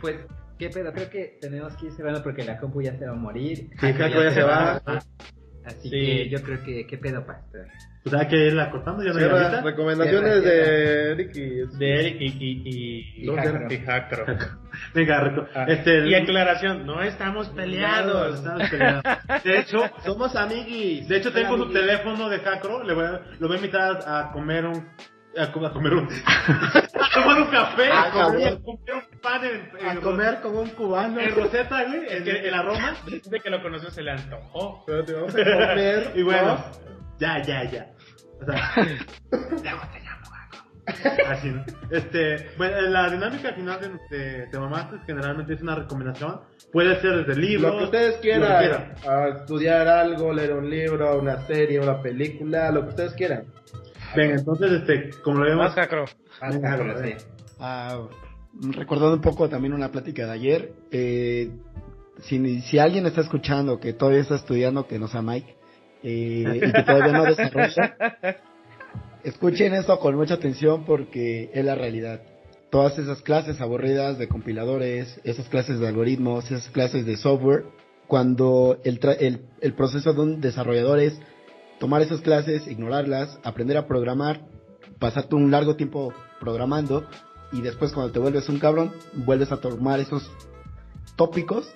pues, 0.00 0.16
¿qué 0.58 0.70
pedo? 0.70 0.92
Creo 0.92 1.10
que 1.10 1.38
tenemos 1.40 1.76
que 1.76 1.86
ir 1.86 1.92
cerrando 1.92 2.22
porque 2.22 2.44
la 2.44 2.58
compu 2.58 2.82
ya 2.82 2.96
se 2.98 3.06
va 3.06 3.12
a 3.12 3.16
morir. 3.16 3.68
Sí, 3.80 3.92
Jaco 3.92 4.22
ya 4.22 4.30
se 4.32 4.42
va. 4.42 4.82
Así 5.64 5.88
Sí. 5.88 5.90
que 5.90 6.28
yo 6.28 6.42
creo 6.42 6.62
que, 6.62 6.86
¿qué 6.86 6.96
pedo, 6.96 7.26
pastor? 7.26 7.66
Pues 8.04 8.14
hay 8.14 8.28
que 8.28 8.36
irla 8.36 8.70
cortando, 8.70 9.02
ya 9.02 9.08
no 9.10 9.16
hay 9.16 9.24
Cierra, 9.24 9.42
ahorita. 9.42 9.62
recomendaciones 9.62 10.42
Cierra, 10.44 10.48
de 10.54 11.10
Eric 11.10 11.30
y... 11.34 11.76
De 11.76 11.94
Eric 12.00 12.16
y, 12.20 12.26
y, 12.26 12.62
y, 12.64 13.24
Y 13.24 13.34
Jacro. 13.34 13.66
y 13.68 13.78
Jacro. 13.78 14.26
Venga, 14.94 15.20
reco- 15.24 15.48
Ah, 15.56 15.64
este, 15.66 16.06
Y 16.06 16.14
aclaración, 16.14 16.86
no 16.86 17.02
estamos 17.02 17.48
peleados. 17.48 18.36
Estamos 18.36 18.70
peleados. 18.70 19.02
De 19.42 19.58
hecho, 19.58 19.78
Somos 20.04 20.36
amiguis. 20.36 21.08
de 21.08 21.16
hecho 21.16 21.32
tengo 21.32 21.56
su 21.56 21.72
teléfono 21.72 22.28
de 22.28 22.38
Jacro, 22.38 22.84
le 22.84 22.94
voy 22.94 23.04
a, 23.06 23.20
lo 23.40 23.48
voy 23.48 23.56
a 23.56 23.60
invitar 23.60 23.98
a 24.06 24.30
comer 24.32 24.66
un 24.66 24.86
a, 25.36 25.52
co- 25.52 25.66
a 25.66 25.72
comer 25.72 25.92
un 25.94 26.08
a 26.26 27.12
tomar 27.12 27.42
un 27.42 27.48
café, 27.50 27.90
A 27.90 28.02
a 28.04 28.10
comer, 28.12 28.58
comer. 28.60 28.62
comer 28.62 28.94
un 28.94 29.05
pan 29.26 29.44
en, 29.44 29.70
en 29.80 29.98
A 29.98 30.00
comer 30.00 30.40
como 30.40 30.60
un 30.60 30.70
cubano. 30.70 31.20
en 31.20 31.34
Rosetta, 31.34 31.84
güey, 31.84 32.06
en, 32.08 32.28
en 32.28 32.50
la 32.50 32.62
Roma. 32.62 32.96
De 33.06 33.40
que 33.40 33.50
lo 33.50 33.60
conoció 33.62 33.90
se 33.90 34.02
le 34.02 34.12
antojó. 34.12 34.84
Pero 34.86 35.04
te 35.04 35.12
vamos 35.14 35.34
a 35.34 35.38
comer. 35.38 36.12
Y 36.16 36.22
bueno, 36.22 36.54
¿no? 36.54 36.64
ya, 37.18 37.42
ya, 37.42 37.64
ya. 37.64 37.90
O 38.40 38.44
sea, 38.44 38.74
así, 41.28 41.50
¿no? 41.50 41.64
Este, 41.90 42.48
bueno, 42.56 42.80
la 42.82 43.10
dinámica 43.10 43.52
final 43.54 43.80
de, 43.80 44.16
de, 44.16 44.46
de 44.46 44.58
Mamaste 44.58 44.98
generalmente 45.04 45.54
es 45.54 45.62
una 45.62 45.74
recomendación. 45.74 46.40
Puede 46.72 47.00
ser 47.00 47.24
desde 47.24 47.40
libros. 47.40 47.72
Lo 47.72 47.78
que 47.78 47.84
ustedes 47.86 48.16
quieran, 48.18 48.52
que 48.52 48.68
quieran. 48.68 48.94
a 49.08 49.28
estudiar 49.40 49.88
algo, 49.88 50.32
leer 50.32 50.52
un 50.52 50.70
libro, 50.70 51.18
una 51.18 51.40
serie, 51.46 51.80
una 51.80 52.00
película, 52.00 52.70
lo 52.70 52.82
que 52.84 52.88
ustedes 52.90 53.14
quieran. 53.14 53.46
Venga, 54.14 54.36
entonces, 54.36 54.70
este, 54.72 55.10
como 55.22 55.40
lo 55.40 55.56
Más 55.56 55.74
vemos, 55.74 56.16
Pero 56.40 56.60
Jacro, 56.60 57.02
sí. 57.02 57.14
Ah, 57.58 57.98
recordando 58.60 59.14
un 59.14 59.20
poco 59.20 59.48
también 59.48 59.72
una 59.74 59.90
plática 59.90 60.26
de 60.26 60.32
ayer, 60.32 60.72
eh, 60.90 61.50
si, 62.22 62.60
si 62.62 62.78
alguien 62.78 63.06
está 63.06 63.20
escuchando 63.20 63.78
que 63.78 63.92
todavía 63.92 64.20
está 64.20 64.36
estudiando, 64.36 64.86
que 64.86 64.98
no 64.98 65.08
sea 65.08 65.22
Mike, 65.22 65.54
eh, 66.02 66.44
y 66.56 66.72
que 66.72 66.82
todavía 66.82 67.12
no 67.12 67.24
desarrolla, 67.24 67.96
escuchen 69.24 69.74
esto 69.74 69.98
con 69.98 70.14
mucha 70.16 70.34
atención 70.34 70.84
porque 70.84 71.50
es 71.52 71.64
la 71.64 71.74
realidad. 71.74 72.22
Todas 72.70 72.98
esas 72.98 73.22
clases 73.22 73.60
aburridas 73.60 74.18
de 74.18 74.28
compiladores, 74.28 75.20
esas 75.24 75.48
clases 75.48 75.78
de 75.78 75.88
algoritmos, 75.88 76.44
esas 76.50 76.68
clases 76.70 77.06
de 77.06 77.16
software, 77.16 77.64
cuando 78.06 78.78
el, 78.84 79.00
tra- 79.00 79.16
el, 79.18 79.46
el 79.60 79.74
proceso 79.74 80.12
de 80.12 80.20
un 80.20 80.40
desarrollador 80.40 81.00
es 81.00 81.18
tomar 81.78 82.02
esas 82.02 82.20
clases, 82.20 82.66
ignorarlas, 82.66 83.38
aprender 83.44 83.76
a 83.76 83.86
programar, 83.86 84.42
pasarte 84.98 85.34
un 85.34 85.50
largo 85.50 85.76
tiempo 85.76 86.12
programando 86.40 87.06
y 87.52 87.60
después 87.60 87.92
cuando 87.92 88.12
te 88.12 88.18
vuelves 88.18 88.48
un 88.48 88.58
cabrón, 88.58 88.92
vuelves 89.14 89.52
a 89.52 89.58
tomar 89.58 90.00
esos 90.00 90.30
tópicos 91.16 91.68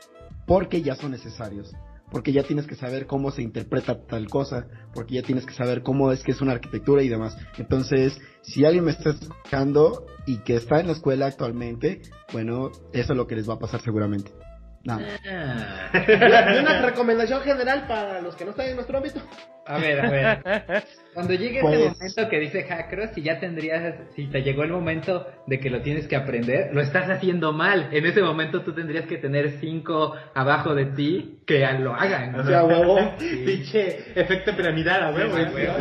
porque 0.46 0.82
ya 0.82 0.96
son 0.96 1.12
necesarios. 1.12 1.72
Porque 2.10 2.32
ya 2.32 2.42
tienes 2.42 2.66
que 2.66 2.74
saber 2.74 3.06
cómo 3.06 3.30
se 3.30 3.40
interpreta 3.40 4.04
tal 4.04 4.28
cosa, 4.28 4.66
porque 4.92 5.14
ya 5.14 5.22
tienes 5.22 5.46
que 5.46 5.54
saber 5.54 5.82
cómo 5.82 6.10
es 6.10 6.24
que 6.24 6.32
es 6.32 6.40
una 6.40 6.52
arquitectura 6.52 7.04
y 7.04 7.08
demás. 7.08 7.36
Entonces, 7.56 8.18
si 8.42 8.64
alguien 8.64 8.84
me 8.84 8.90
está 8.90 9.10
escuchando 9.10 10.06
y 10.26 10.38
que 10.38 10.56
está 10.56 10.80
en 10.80 10.88
la 10.88 10.94
escuela 10.94 11.26
actualmente, 11.26 12.02
bueno, 12.32 12.72
eso 12.92 13.12
es 13.12 13.16
lo 13.16 13.28
que 13.28 13.36
les 13.36 13.48
va 13.48 13.54
a 13.54 13.58
pasar 13.60 13.80
seguramente. 13.80 14.32
Nada. 14.82 15.06
Ah. 15.28 15.90
Y 16.08 16.58
una 16.58 16.80
recomendación 16.80 17.42
general 17.42 17.86
para 17.86 18.20
los 18.22 18.34
que 18.34 18.44
no 18.46 18.52
están 18.52 18.66
en 18.70 18.76
nuestro 18.76 18.96
ámbito. 18.96 19.20
A 19.66 19.76
ver, 19.78 20.00
a 20.00 20.10
ver. 20.10 20.84
Cuando 21.12 21.34
llegue 21.34 21.60
Pues- 21.60 21.78
ese 21.78 21.90
momento 21.90 22.28
que 22.30 22.38
dice 22.40 22.64
Hackro, 22.64 23.12
si 23.14 23.22
ya 23.22 23.38
tendrías, 23.38 23.94
si 24.16 24.26
te 24.28 24.42
llegó 24.42 24.62
el 24.64 24.70
momento 24.72 25.26
de 25.46 25.60
que 25.60 25.68
lo 25.70 25.82
tienes 25.82 26.08
que 26.08 26.16
aprender, 26.16 26.70
lo 26.72 26.80
estás 26.80 27.10
haciendo 27.10 27.52
mal. 27.52 27.88
En 27.92 28.06
ese 28.06 28.22
momento 28.22 28.62
tú 28.62 28.72
tendrías 28.74 29.04
que 29.06 29.18
tener 29.18 29.58
cinco 29.60 30.14
abajo 30.34 30.74
de 30.74 30.86
ti 30.86 31.42
que 31.46 31.58
lo 31.78 31.94
hagan. 31.94 32.34
O 32.40 32.44
sea, 32.44 32.64
huevo. 32.64 32.98
pinche 33.18 33.98
efecto 34.18 34.56
piramidal, 34.56 35.02
a 35.04 35.10
huevo. 35.10 35.36
Sí, 35.36 35.42
huevo. 35.54 35.74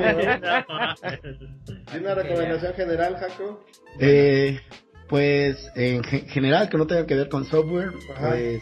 Y 1.93 1.97
una 1.97 2.15
recomendación 2.15 2.73
general, 2.73 3.15
Jaco. 3.17 3.65
Eh, 3.99 4.59
pues 5.07 5.71
en 5.76 6.03
ge- 6.03 6.27
general, 6.27 6.69
que 6.69 6.77
no 6.77 6.85
tenga 6.85 7.07
que 7.07 7.15
ver 7.15 7.30
con 7.30 7.45
software, 7.45 7.91
Ajá. 8.15 8.30
pues 8.30 8.61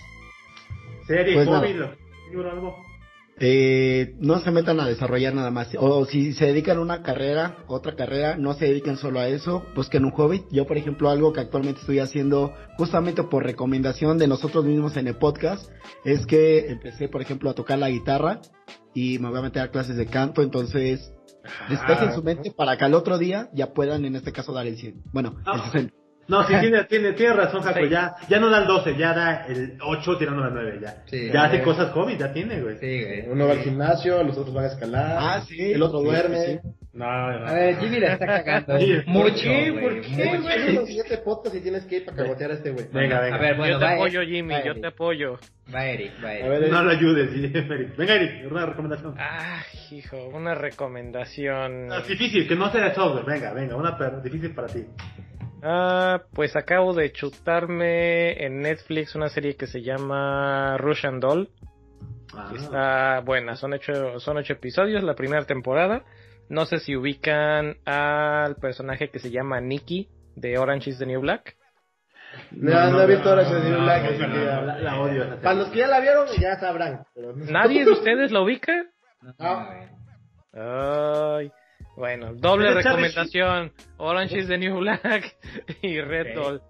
Serie, 1.08 1.36
Pues 1.36 1.48
móvil, 1.48 1.86
libro, 2.32 2.52
algo. 2.52 2.76
eh, 3.40 4.16
no 4.20 4.40
se 4.40 4.52
metan 4.52 4.80
a 4.80 4.88
desarrollar 4.88 5.34
nada 5.34 5.52
más. 5.52 5.70
O 5.80 6.06
si 6.06 6.34
se 6.34 6.48
dedican 6.48 6.78
a 6.78 6.82
una 6.82 7.02
carrera, 7.04 7.58
otra 7.68 7.96
carrera, 7.96 8.36
no 8.36 8.54
se 8.54 8.66
dediquen 8.66 8.98
solo 8.98 9.20
a 9.20 9.28
eso, 9.28 9.64
busquen 9.76 10.06
un 10.06 10.12
hobby. 10.12 10.44
Yo, 10.52 10.66
por 10.68 10.78
ejemplo, 10.78 11.10
algo 11.10 11.32
que 11.34 11.40
actualmente 11.42 11.80
estoy 11.82 12.00
haciendo 12.00 12.54
justamente 12.78 13.24
por 13.24 13.44
recomendación 13.44 14.18
de 14.18 14.28
nosotros 14.28 14.66
mismos 14.66 14.98
en 14.98 15.08
el 15.08 15.16
podcast, 15.16 15.72
es 16.04 16.26
que 16.26 16.68
empecé, 16.70 17.08
por 17.10 17.22
ejemplo, 17.22 17.50
a 17.50 17.54
tocar 17.54 17.78
la 17.80 17.90
guitarra 17.90 18.42
y 18.94 19.20
me 19.20 19.30
voy 19.30 19.40
a 19.40 19.44
meter 19.44 19.62
a 19.62 19.72
clases 19.72 19.96
de 19.98 20.08
canto, 20.08 20.42
entonces 20.42 21.14
despejen 21.70 22.14
su 22.14 22.24
mente 22.24 22.52
para 22.52 22.76
que 22.78 22.84
al 22.86 22.94
otro 22.96 23.18
día 23.18 23.50
ya 23.54 23.74
puedan, 23.74 24.04
en 24.04 24.16
este 24.16 24.32
caso, 24.34 24.52
dar 24.52 24.68
el 24.68 24.78
100. 24.78 25.04
Bueno, 25.14 25.36
el 25.54 25.62
60. 25.62 25.94
No, 26.28 26.44
sí, 26.46 26.54
tiene, 26.60 26.84
tiene, 26.86 27.14
tiene 27.14 27.34
razón, 27.34 27.62
Jaco. 27.62 27.86
Ya, 27.86 28.16
ya 28.28 28.40
no 28.40 28.50
da 28.50 28.60
el 28.60 28.68
12, 28.68 28.96
ya 28.98 29.14
da 29.14 29.46
el 29.48 29.78
8 29.82 30.18
tirando 30.18 30.42
la 30.44 30.50
9. 30.50 30.80
Ya, 30.82 31.04
Sí, 31.06 31.30
ya 31.32 31.46
hace 31.46 31.62
cosas 31.62 31.92
hobby, 31.92 32.18
ya 32.18 32.32
tiene, 32.34 32.62
güey. 32.62 32.78
Sí, 32.80 33.04
güey. 33.04 33.28
Uno 33.30 33.46
va 33.48 33.54
al 33.54 33.60
gimnasio, 33.60 34.22
los 34.24 34.38
otros 34.38 34.54
van 34.54 34.66
a 34.66 34.68
escalar. 34.68 35.18
Ah, 35.20 35.42
sí. 35.48 35.72
El 35.74 35.82
otro 35.82 36.00
Sí, 36.00 36.06
duerme. 36.06 36.46
sí, 36.46 36.60
No, 36.94 37.06
no. 37.40 37.48
A 37.48 37.54
ver, 37.54 37.78
Jimmy 37.78 38.00
la 38.00 38.14
está 38.14 38.26
cagando 38.26 38.78
Sí, 38.80 38.94
¿por 39.14 39.34
qué? 39.36 39.78
¿Por 39.80 40.02
qué, 40.02 40.38
güey? 40.42 40.74
Los 40.74 40.88
siete 40.90 41.18
podcasts 41.20 41.58
y 41.60 41.62
tienes 41.62 41.86
que 41.86 41.98
ir 41.98 42.06
para 42.06 42.18
cagotear 42.18 42.52
a 42.52 42.54
este 42.56 42.72
güey. 42.72 42.88
Venga, 42.92 43.20
venga. 43.22 43.36
A 43.36 43.40
ver, 43.40 43.56
bueno, 43.56 43.74
yo 43.74 43.80
te 43.80 43.86
va, 43.86 43.92
apoyo, 43.92 44.22
Eric, 44.22 44.34
Jimmy, 44.36 44.54
va, 44.56 44.64
yo 44.64 44.72
Eric. 44.72 44.82
te 44.82 44.88
apoyo. 44.88 45.40
Va 45.74 45.86
Eric, 45.86 46.12
va 46.24 46.34
Eric. 46.34 46.46
A 46.46 46.50
ver, 46.50 46.72
No 46.72 46.84
lo 46.84 46.90
ayudes, 46.92 47.30
sí, 47.32 47.52
Eric. 47.54 47.96
Venga, 47.96 48.16
Eric, 48.16 48.52
una 48.52 48.66
recomendación. 48.66 49.16
Ah, 49.20 49.62
hijo, 49.92 50.18
una 50.34 50.56
recomendación. 50.56 51.92
Ah, 51.92 52.02
difícil, 52.08 52.48
que 52.48 52.56
no 52.56 52.72
sea 52.72 52.90
de 52.90 52.96
software. 52.96 53.26
Venga, 53.26 53.54
venga, 53.54 53.76
una 53.76 53.98
per- 53.98 54.22
difícil 54.22 54.54
para 54.54 54.68
ti. 54.68 54.84
Ah, 55.64 56.22
pues 56.34 56.56
acabo 56.56 56.94
de 56.94 57.12
chutarme 57.12 58.44
en 58.46 58.62
Netflix 58.62 59.16
una 59.16 59.30
serie 59.30 59.56
que 59.56 59.68
se 59.68 59.82
llama 59.82 60.78
Russian 60.78 61.20
Doll. 61.20 61.50
Ah. 62.34 62.52
Está 62.56 63.20
buena, 63.22 63.56
son 63.56 63.74
ocho, 63.74 64.20
son 64.20 64.38
ocho 64.38 64.54
episodios, 64.54 65.04
la 65.04 65.16
primera 65.16 65.46
temporada. 65.46 66.04
No 66.50 66.66
sé 66.66 66.80
si 66.80 66.96
ubican 66.96 67.78
al 67.86 68.56
personaje 68.58 69.10
que 69.10 69.20
se 69.20 69.32
llama 69.32 69.60
Nikki 69.60 70.10
de 70.36 70.58
Orange 70.58 70.92
is 70.92 71.00
the 71.00 71.06
New 71.06 71.22
Black. 71.22 71.56
No, 72.52 72.92
no, 72.92 73.02
he 73.02 73.08
visto 73.08 73.30
ahora 73.30 73.42
ese 73.42 73.70
no, 73.70 73.82
Black. 73.84 74.04
no, 74.04 74.10
así 74.10 74.18
no, 74.20 74.34
que- 74.34 74.40
no, 74.46 74.62
la- 74.62 74.80
la 74.80 75.00
odio. 75.02 75.42
Para 75.42 75.56
los 75.56 75.70
que 75.70 75.80
ya 75.80 75.88
la 75.88 76.00
vieron, 76.00 76.28
ya 76.40 76.60
sabrán. 76.60 77.04
pero- 77.16 77.34
¿Nadie 77.36 77.84
de 77.84 77.92
ustedes 77.92 78.32
lo 78.32 78.44
ubica? 78.44 78.74
No. 79.40 79.68
Ay, 80.54 81.52
bueno, 81.98 82.34
doble 82.34 82.74
recomendación. 82.74 83.72
Orange 83.98 84.38
is 84.40 84.48
the 84.48 84.58
New 84.58 84.78
Black 84.80 85.36
y 85.82 86.00
Red 86.00 86.30
Ok. 86.38 86.44
Doll. 86.44 86.62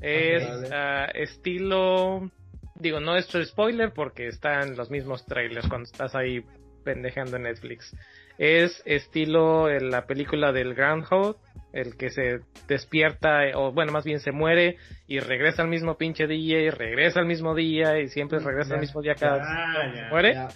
Es 0.00 0.48
Vale. 0.48 0.68
ah, 0.72 1.08
estilo... 1.14 2.30
Digo, 2.78 3.00
no 3.00 3.16
es 3.16 3.26
spoiler 3.44 3.92
porque 3.92 4.26
están 4.28 4.76
los 4.76 4.90
mismos 4.90 5.24
trailers 5.26 5.66
cuando 5.68 5.86
estás 5.90 6.14
ahí 6.14 6.44
pendejando 6.84 7.36
en 7.36 7.44
Netflix. 7.44 7.94
Es 8.38 8.82
estilo 8.84 9.70
en 9.70 9.90
la 9.90 10.06
película 10.06 10.52
del 10.52 10.74
Groundhog, 10.74 11.36
el 11.72 11.96
que 11.96 12.10
se 12.10 12.40
despierta, 12.68 13.44
o 13.54 13.72
bueno, 13.72 13.92
más 13.92 14.04
bien 14.04 14.20
se 14.20 14.30
muere 14.30 14.76
y 15.06 15.20
regresa 15.20 15.62
al 15.62 15.68
mismo 15.68 15.96
pinche 15.96 16.26
día 16.26 16.60
y 16.60 16.68
regresa 16.68 17.20
al 17.20 17.26
mismo 17.26 17.54
día 17.54 17.98
y 17.98 18.08
siempre 18.08 18.40
regresa 18.40 18.74
al 18.74 18.80
mismo 18.80 19.00
día 19.00 19.14
cada 19.14 19.42
Ah, 19.42 19.78
vez 19.78 19.92
que 19.92 19.96
ya, 19.98 20.08
muere. 20.10 20.34
ya. 20.34 20.48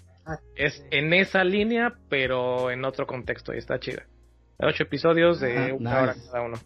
Es 0.56 0.84
en 0.90 1.14
esa 1.14 1.42
línea, 1.42 1.94
pero 2.10 2.70
en 2.70 2.84
otro 2.84 3.06
contexto 3.06 3.54
y 3.54 3.58
está 3.58 3.80
chida. 3.80 4.04
Ocho 4.62 4.82
episodios 4.82 5.40
de 5.40 5.56
Ah, 5.56 5.74
una 5.74 6.02
hora 6.02 6.14
nice. 6.14 6.26
cada 6.30 6.42
uno. 6.44 6.56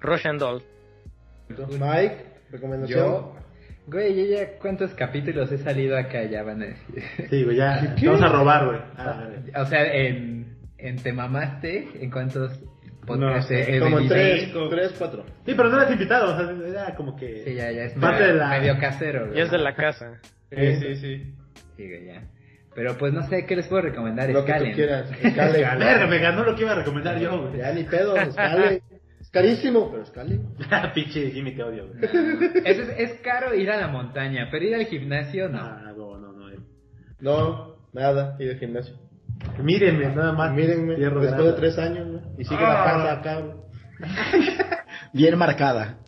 Rush 0.00 0.26
and 0.26 0.40
Doll. 0.40 0.62
Mike, 1.48 2.16
recomendación. 2.50 2.98
Yo, 2.98 3.36
güey, 3.86 4.16
yo 4.16 4.36
ya 4.36 4.58
cuántos 4.58 4.94
capítulos 4.94 5.52
he 5.52 5.58
salido 5.58 5.96
acá 5.98 6.24
ya 6.24 6.42
van 6.42 6.62
a 6.62 6.66
decir. 6.66 7.02
Sí, 7.28 7.44
güey, 7.44 7.56
ya. 7.56 7.94
te 8.00 8.06
Vamos 8.06 8.22
a 8.22 8.28
robar, 8.28 8.66
güey. 8.66 8.78
Ah, 8.96 9.28
dale. 9.28 9.52
O 9.60 9.66
sea, 9.66 9.84
en, 9.94 10.56
en 10.78 10.96
Te 10.96 11.12
Mamaste, 11.12 11.88
¿en 12.02 12.10
cuántos 12.10 12.58
podcasts 13.06 13.50
No 13.50 13.56
he- 13.56 13.80
Como 13.80 14.06
tres, 14.08 14.44
Cinco. 14.46 14.68
tres, 14.70 14.94
cuatro. 14.96 15.24
Sí, 15.44 15.52
pero 15.54 15.68
no 15.68 15.78
eres 15.80 15.92
invitado, 15.92 16.32
o 16.34 16.36
sea, 16.36 16.68
era 16.68 16.94
como 16.94 17.16
que. 17.16 17.44
Sí, 17.44 17.54
ya, 17.54 17.70
ya 17.70 17.84
es 17.84 17.92
Parte 17.94 18.20
medio, 18.20 18.32
de 18.34 18.38
la- 18.40 18.48
medio 18.48 18.78
casero, 18.78 19.26
güey. 19.26 19.38
Y 19.38 19.42
es 19.42 19.50
de 19.50 19.58
la 19.58 19.74
casa. 19.74 20.20
Sí, 20.50 20.76
sí, 20.76 20.96
sí. 20.96 21.34
Sí, 21.76 21.88
güey, 21.88 22.06
ya. 22.06 22.22
Pero 22.74 22.96
pues 22.96 23.12
no 23.12 23.22
sé, 23.28 23.44
¿qué 23.46 23.54
les 23.56 23.66
puedo 23.66 23.82
recomendar? 23.82 24.30
Lo 24.30 24.44
que 24.44 24.52
tú 24.52 24.56
Escalen. 24.56 24.74
quieras. 24.74 25.10
Escale. 25.22 25.58
Verga, 25.78 26.06
me 26.06 26.18
ganó 26.18 26.44
lo 26.44 26.54
que 26.56 26.62
iba 26.62 26.72
a 26.72 26.76
recomendar 26.76 27.18
yo, 27.18 27.42
güey. 27.48 27.58
Ya 27.58 27.72
ni 27.72 27.84
pedo, 27.84 28.16
escale. 28.16 28.82
Es 29.20 29.30
carísimo, 29.30 29.90
pero 29.90 30.02
escale. 30.02 30.40
Pinche 30.94 31.30
Jimmy, 31.30 31.54
te 31.54 31.62
odio, 31.62 31.88
güey. 31.88 32.04
Es, 32.64 32.78
es 32.96 33.20
caro 33.20 33.54
ir 33.54 33.70
a 33.70 33.76
la 33.76 33.88
montaña, 33.88 34.48
pero 34.50 34.64
ir 34.64 34.74
al 34.74 34.86
gimnasio 34.86 35.48
no. 35.48 35.58
Ah, 35.60 35.92
no, 35.96 36.18
no, 36.18 36.32
no. 36.32 36.50
eh. 36.50 36.58
No, 37.20 37.76
nada, 37.92 38.36
y 38.38 38.46
de 38.46 38.56
gimnasio. 38.56 38.94
Mírenme, 39.62 40.06
nada 40.14 40.32
más. 40.32 40.52
Mírenme, 40.52 40.96
después 40.96 41.36
de 41.36 41.52
tres 41.54 41.78
años, 41.78 42.06
¿no? 42.06 42.20
Y 42.38 42.44
sigue 42.44 42.62
la 42.62 42.84
panza 42.84 43.12
acá, 43.12 43.38
güey. 43.40 43.54
Bien 45.12 45.36
marcada. 45.36 45.98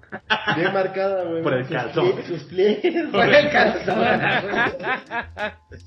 Bien 0.57 0.73
marcada, 0.73 1.25
güey. 1.25 1.43
Por 1.43 1.55
el 1.55 1.67
calzón. 1.69 2.13
Sus 2.27 2.45
pliegues. 2.45 3.07
Por 3.11 3.25
el 3.29 3.51
calzón. 3.51 3.97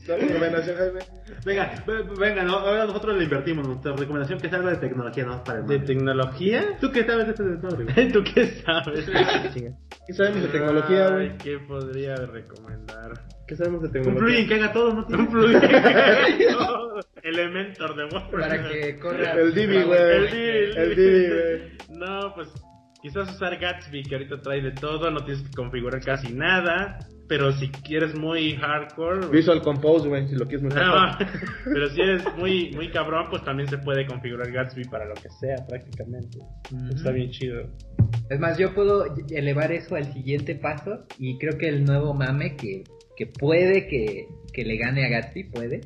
¿Cuál 0.05 0.21
recomendación, 0.21 0.77
Jaime? 0.77 0.99
Venga, 1.45 1.71
ve- 1.85 2.03
venga, 2.19 2.43
no, 2.43 2.57
ahora 2.57 2.85
nosotros 2.85 3.17
le 3.17 3.23
invertimos. 3.23 3.67
Nuestra 3.67 3.93
recomendación 3.95 4.39
que 4.39 4.49
salga 4.49 4.71
de 4.71 4.77
tecnología, 4.77 5.25
no 5.25 5.43
para 5.43 5.59
el 5.59 5.67
¿De 5.67 5.79
tecnología? 5.79 6.77
¿Tú 6.81 6.91
qué 6.91 7.03
sabes 7.05 7.25
de 7.25 7.31
este 7.31 7.43
güey? 7.43 8.11
¿Tú 8.11 8.23
qué 8.23 8.45
sabes? 8.65 9.05
¿Qué 10.07 10.13
sabemos 10.13 10.41
de 10.43 10.47
tecnología, 10.49 11.09
güey? 11.09 11.37
¿Qué 11.37 11.59
podría 11.59 12.15
recomendar? 12.15 13.11
¿Qué 13.47 13.55
sabemos 13.55 13.81
de 13.81 13.87
Un 13.87 13.93
tecnología? 13.93 14.25
plugin 14.27 14.47
que 14.47 14.55
haga 14.55 14.73
todo, 14.73 14.93
¿no? 14.93 15.05
Un 15.17 15.27
plugin. 15.27 15.61
Elementor 17.23 17.95
de 17.95 18.03
WordPress. 18.05 18.47
Para 18.47 18.69
que 18.69 18.99
corra. 18.99 19.31
El 19.33 19.53
Divi, 19.53 19.83
güey. 19.83 19.99
El 20.01 20.29
Divi, 20.31 20.79
El 20.79 20.95
Divi, 20.95 21.27
güey. 21.27 21.77
No, 21.99 22.33
pues 22.35 22.49
quizás 23.07 23.33
usar 23.33 23.57
Gatsby, 23.57 24.03
que 24.03 24.15
ahorita 24.15 24.41
trae 24.41 24.61
de 24.61 24.71
todo, 24.71 25.09
no 25.09 25.23
tienes 25.23 25.43
que 25.43 25.55
configurar 25.55 26.03
casi 26.03 26.33
nada. 26.33 26.99
Pero 27.29 27.51
si 27.51 27.69
quieres 27.69 28.17
muy 28.17 28.55
hardcore. 28.55 29.27
Visual 29.27 29.61
Compose, 29.61 30.07
güey, 30.07 30.27
si 30.29 30.35
lo 30.35 30.45
quieres 30.45 30.63
muy 30.63 30.73
No, 30.73 30.91
hardcore. 30.91 31.29
pero 31.73 31.89
si 31.89 32.01
eres 32.01 32.23
muy 32.37 32.71
muy 32.71 32.89
cabrón, 32.89 33.27
pues 33.29 33.43
también 33.43 33.69
se 33.69 33.77
puede 33.77 34.05
configurar 34.05 34.49
Gatsby 34.49 34.85
para 34.85 35.05
lo 35.05 35.13
que 35.15 35.29
sea 35.41 35.55
prácticamente. 35.67 36.39
Está 36.93 37.11
bien 37.11 37.31
chido. 37.31 37.63
Es 38.29 38.39
más, 38.39 38.57
yo 38.57 38.73
puedo 38.73 39.05
elevar 39.29 39.71
eso 39.71 39.95
al 39.95 40.11
siguiente 40.13 40.55
paso 40.55 41.05
y 41.19 41.37
creo 41.37 41.57
que 41.57 41.67
el 41.67 41.83
nuevo 41.83 42.13
mame 42.13 42.55
que, 42.55 42.83
que 43.17 43.27
puede 43.27 43.87
que, 43.87 44.27
que 44.53 44.63
le 44.63 44.77
gane 44.77 45.05
a 45.05 45.09
Gatsby, 45.09 45.43
puede, 45.45 45.81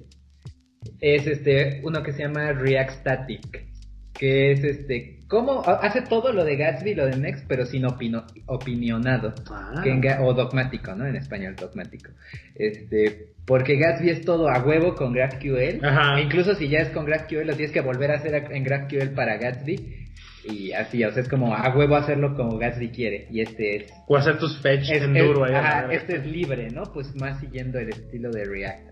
es 0.99 1.25
este 1.25 1.81
uno 1.83 2.03
que 2.03 2.13
se 2.13 2.23
llama 2.23 2.51
React 2.53 2.99
Static, 2.99 3.65
que 4.13 4.51
es 4.51 4.63
este, 4.63 5.20
¿cómo? 5.31 5.63
Hace 5.65 6.01
todo 6.01 6.31
lo 6.33 6.43
de 6.43 6.57
Gatsby, 6.57 6.93
lo 6.93 7.05
de 7.07 7.15
Next, 7.15 7.45
pero 7.47 7.65
sin 7.65 7.83
opino- 7.85 8.25
opinionado. 8.45 9.33
Ah. 9.49 9.81
que 9.83 9.91
o 10.19 10.33
dogmático, 10.35 10.93
¿no? 10.93 11.07
En 11.07 11.15
español, 11.15 11.55
dogmático. 11.55 12.11
Este, 12.53 13.29
porque 13.47 13.77
Gatsby 13.77 14.09
es 14.11 14.25
todo 14.25 14.49
a 14.49 14.59
huevo 14.63 14.93
con 14.93 15.13
GraphQL. 15.13 15.83
Ajá. 15.83 16.19
E 16.19 16.23
incluso 16.23 16.53
si 16.53 16.67
ya 16.67 16.79
es 16.79 16.89
con 16.89 17.05
GraphQL, 17.05 17.47
lo 17.47 17.55
tienes 17.55 17.71
que 17.71 17.81
volver 17.81 18.11
a 18.11 18.15
hacer 18.17 18.35
en 18.51 18.63
GraphQL 18.63 19.15
para 19.15 19.37
Gatsby. 19.37 19.97
Y 20.43 20.71
así, 20.73 21.03
o 21.05 21.11
sea, 21.11 21.21
es 21.21 21.29
como 21.29 21.55
a 21.55 21.75
huevo 21.75 21.95
hacerlo 21.95 22.35
como 22.35 22.57
Gatsby 22.57 22.89
quiere. 22.89 23.27
Y 23.31 23.41
este 23.41 23.77
es. 23.77 23.93
O 24.07 24.17
hacer 24.17 24.37
tus 24.37 24.57
fetch 24.61 24.89
es- 24.91 25.03
en 25.03 25.15
es- 25.15 25.23
duro 25.23 25.45
ajá, 25.45 25.91
este 25.93 26.17
es 26.17 26.25
libre, 26.25 26.69
¿no? 26.71 26.83
Pues 26.91 27.15
más 27.15 27.39
siguiendo 27.39 27.79
el 27.79 27.89
estilo 27.89 28.31
de 28.31 28.43
React. 28.45 28.91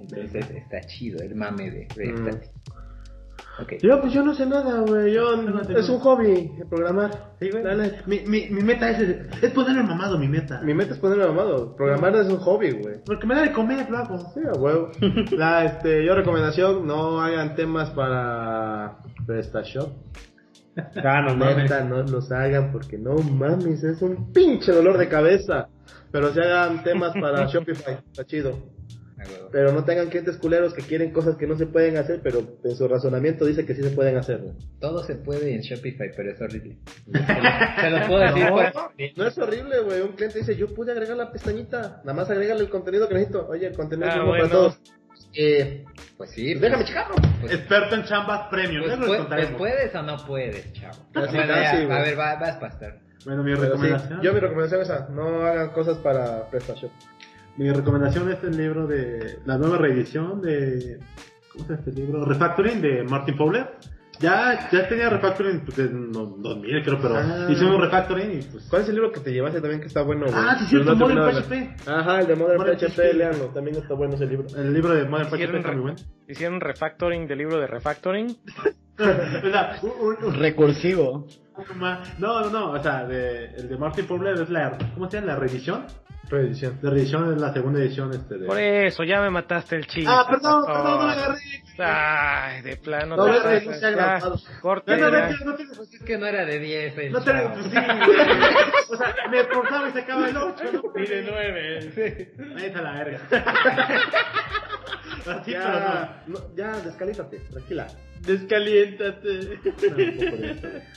Entonces 0.00 0.50
está 0.50 0.80
chido 0.82 1.22
el 1.22 1.34
mame 1.34 1.70
de 1.70 1.88
React 1.96 2.44
Mm. 2.44 2.83
Yo, 3.82 4.00
pues 4.00 4.12
yo 4.12 4.24
no 4.24 4.34
sé 4.34 4.46
nada, 4.46 4.80
güey. 4.80 5.12
Yo, 5.14 5.36
No, 5.36 5.42
no 5.50 5.62
tengo- 5.62 5.78
es 5.78 5.88
un 5.88 5.98
hobby, 6.00 6.50
programar. 6.68 7.34
Sí, 7.40 7.50
güey. 7.50 7.62
Dale. 7.62 8.00
Mi, 8.06 8.20
mi, 8.26 8.48
mi 8.50 8.62
meta 8.62 8.90
es, 8.90 9.00
es 9.42 9.50
ponerme 9.52 9.84
mamado, 9.84 10.18
mi 10.18 10.26
meta. 10.28 10.60
Mi 10.62 10.74
meta 10.74 10.94
es 10.94 10.98
ponerme 10.98 11.26
mamado. 11.26 11.76
Programar 11.76 12.16
es 12.16 12.26
un 12.28 12.38
hobby, 12.38 12.72
güey. 12.72 12.96
Porque 13.06 13.26
me 13.26 13.34
da 13.36 13.42
de 13.42 13.52
comer, 13.52 13.88
lo 13.88 13.98
hago. 13.98 14.18
Sí, 14.34 14.40
a 14.46 14.58
huevo. 14.58 14.90
La, 15.32 15.64
este, 15.64 16.04
yo 16.04 16.14
recomendación, 16.14 16.86
no 16.86 17.20
hagan 17.20 17.54
temas 17.54 17.90
para 17.90 18.98
PrestaShop. 19.26 19.88
Ah, 20.96 21.22
no. 21.36 21.36
Neta, 21.54 21.84
no 21.84 22.02
los 22.02 22.32
hagan 22.32 22.72
porque 22.72 22.98
no 22.98 23.14
mames, 23.18 23.84
es 23.84 24.02
un 24.02 24.32
pinche 24.32 24.72
dolor 24.72 24.98
de 24.98 25.08
cabeza. 25.08 25.68
Pero 26.10 26.32
si 26.32 26.40
hagan 26.40 26.82
temas 26.82 27.12
para 27.20 27.46
Shopify, 27.52 27.98
está 28.10 28.24
chido. 28.24 28.73
Pero 29.52 29.72
no 29.72 29.84
tengan 29.84 30.08
clientes 30.08 30.36
culeros 30.36 30.74
que 30.74 30.82
quieren 30.82 31.12
cosas 31.12 31.36
que 31.36 31.46
no 31.46 31.56
se 31.56 31.66
pueden 31.66 31.96
hacer, 31.96 32.20
pero 32.22 32.40
en 32.64 32.76
su 32.76 32.88
razonamiento 32.88 33.44
dice 33.44 33.64
que 33.64 33.74
sí 33.74 33.82
se 33.82 33.90
pueden 33.90 34.16
hacer. 34.16 34.40
Todo 34.80 35.04
se 35.04 35.14
puede 35.16 35.54
en 35.54 35.60
Shopify, 35.60 36.10
pero 36.16 36.32
es 36.32 36.40
horrible. 36.40 36.78
Se 37.80 37.90
lo 37.90 38.06
puedo 38.06 38.20
decir 38.20 38.48
por 38.48 38.92
No 39.16 39.26
es 39.26 39.38
horrible, 39.38 39.80
güey. 39.80 40.00
Un 40.00 40.12
cliente 40.12 40.38
dice, 40.40 40.56
yo 40.56 40.72
pude 40.74 40.92
agregar 40.92 41.16
la 41.16 41.30
pestañita. 41.32 42.00
Nada 42.04 42.14
más 42.14 42.30
agrégale 42.30 42.60
el 42.60 42.68
contenido 42.70 43.08
que 43.08 43.14
necesito. 43.14 43.46
Oye, 43.48 43.66
el 43.68 43.76
contenido 43.76 44.08
Ah, 44.10 44.14
es 44.16 44.22
bueno. 44.24 44.44
para 44.44 44.50
todos. 44.52 44.78
Eh, 45.36 45.84
Pues 46.16 46.30
sí, 46.30 46.52
pues 46.54 46.60
déjame 46.62 46.84
checarlo. 46.84 47.16
Pues, 47.40 47.52
Experto 47.54 47.94
en 47.96 48.04
chambas 48.04 48.48
premium. 48.50 48.84
pues, 48.84 48.98
pues, 49.06 49.20
pues 49.28 49.50
puedes 49.58 49.94
o 49.94 50.02
no 50.02 50.16
puedes, 50.26 50.72
chavo. 50.74 50.94
Casi, 51.12 51.34
Bueno, 51.36 51.54
casi, 51.54 51.76
ya, 51.78 51.84
güey. 51.86 51.98
a 51.98 52.02
ver, 52.02 52.18
va- 52.18 52.36
vas, 52.36 52.56
pastor. 52.56 52.94
Bueno, 53.24 53.42
mi 53.42 53.54
sí, 53.56 53.60
recomendación. 53.62 54.20
yo 54.22 54.32
mi 54.34 54.40
recomendación 54.40 54.82
es 54.82 54.88
esa, 54.90 55.08
no 55.08 55.44
hagan 55.46 55.70
cosas 55.70 55.96
para 55.98 56.48
PrestaShop. 56.50 56.90
Mi 57.56 57.70
recomendación 57.70 58.30
es 58.30 58.42
el 58.44 58.56
libro 58.56 58.86
de 58.86 59.38
la 59.44 59.58
nueva 59.58 59.78
reedición 59.78 60.40
de 60.42 60.98
¿cómo 61.52 61.64
se 61.64 61.70
llama 61.72 61.82
este 61.86 61.92
libro? 62.00 62.24
Refactoring 62.24 62.80
de 62.82 63.04
Martin 63.04 63.36
Fowler. 63.36 63.70
Ya, 64.20 64.68
ya 64.70 64.88
tenía 64.88 65.10
refactoring 65.10 65.62
pues, 65.64 65.76
en 65.80 66.12
no- 66.12 66.26
2000 66.38 66.84
creo, 66.84 66.98
pero 67.02 67.16
Ah. 67.16 67.48
hicimos 67.50 67.74
un 67.74 67.80
refactoring 67.82 68.38
y 68.38 68.42
pues... 68.44 68.64
¿Cuál 68.70 68.82
es 68.82 68.88
el 68.88 68.94
libro 68.94 69.10
que 69.10 69.18
te 69.18 69.32
llevaste 69.32 69.60
también 69.60 69.80
que 69.80 69.88
está 69.88 70.02
bueno, 70.02 70.26
güey? 70.26 70.36
Ah, 70.38 70.56
sí, 70.60 70.66
cierto, 70.66 70.94
no 70.94 70.96
Modern 71.08 71.34
de 71.34 71.42
PHP. 71.42 71.88
Ajá, 71.88 72.20
el 72.20 72.26
de 72.28 72.36
Modern 72.36 72.58
Modern 72.58 72.78
PHP, 72.78 72.92
PHP. 72.94 73.12
leanlo, 73.16 73.44
también 73.46 73.76
está 73.76 73.94
bueno 73.94 74.14
ese 74.14 74.26
libro. 74.26 74.46
El 74.56 74.72
libro 74.72 74.94
de 74.94 75.04
Modern 75.04 75.28
PHP 75.30 75.34
Hicieron 75.34 75.56
está 75.56 75.68
re- 75.70 75.74
muy 75.74 75.82
bueno. 75.82 75.98
Hicieron 76.28 76.60
refactoring 76.60 77.26
del 77.26 77.38
libro 77.38 77.58
de 77.60 77.66
refactoring. 77.66 78.36
O 78.96 79.50
sea, 79.50 79.76
un- 79.82 79.90
un- 80.06 80.24
un- 80.24 80.34
Recursivo. 80.38 81.26
No, 82.20 82.42
no, 82.42 82.50
no, 82.50 82.70
o 82.70 82.80
sea, 82.80 83.04
de, 83.04 83.46
el 83.56 83.68
de 83.68 83.76
Martin 83.76 84.04
Fowler 84.06 84.34
es 84.40 84.48
la, 84.48 84.78
¿cómo 84.94 85.10
se 85.10 85.16
llama? 85.18 85.32
La 85.32 85.36
reedición. 85.40 85.84
Reedición. 86.28 86.78
La 86.82 86.90
reedición 86.90 87.32
es 87.34 87.40
la 87.40 87.52
segunda 87.52 87.80
edición 87.80 88.10
este 88.12 88.38
de... 88.38 88.46
Por 88.46 88.58
eso, 88.58 89.04
ya 89.04 89.20
me 89.20 89.30
mataste 89.30 89.76
el 89.76 89.86
chiste. 89.86 90.10
Ah, 90.10 90.26
perdón, 90.28 90.64
perdón, 90.66 90.98
no 91.00 91.06
me 91.06 91.12
agarré. 91.12 91.38
Ay, 91.78 92.62
de 92.62 92.76
plano. 92.76 93.16
No, 93.16 93.24
te 93.26 93.30
ve, 93.32 93.38
pasas. 93.38 93.66
no 93.66 93.72
se 93.74 93.86
ha 93.86 93.90
Ya, 93.90 93.96
grabado. 93.96 94.40
corte, 94.62 94.96
No, 94.96 95.10
no, 95.10 95.20
no, 95.20 95.30
no 95.44 95.56
Pues 95.76 95.94
es 95.94 96.02
que 96.02 96.18
no 96.18 96.26
era 96.26 96.44
de 96.44 96.58
10 96.58 96.98
el 96.98 97.12
no 97.12 97.20
te 97.20 97.30
chavo. 97.32 97.54
pues 97.54 97.66
sí, 97.66 97.72
O 98.92 98.96
sea, 98.96 99.14
me 99.30 99.40
esforzaba 99.40 99.88
y 99.88 99.92
se 99.92 100.00
acaba 100.00 100.28
el 100.28 100.36
8, 100.36 100.64
¿no? 100.72 100.82
Y 101.02 101.06
de 101.06 101.22
nueve. 101.22 102.32
Ahí 102.56 102.64
está 102.66 102.82
la 102.82 102.92
verga. 102.92 103.20
Así, 105.26 105.52
Ya, 105.52 106.22
no, 106.26 106.38
ya, 106.54 106.78
descalízate, 106.80 107.38
tranquila. 107.50 107.86
Descaliéntate. 108.20 109.58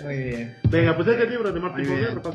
Muy 0.04 0.18
bien. 0.18 0.58
no. 0.64 0.70
Venga, 0.70 0.96
pues 0.96 1.08
ese 1.08 1.26
libro 1.28 1.52
de 1.52 1.60
bien. 1.60 2.22
muy 2.22 2.34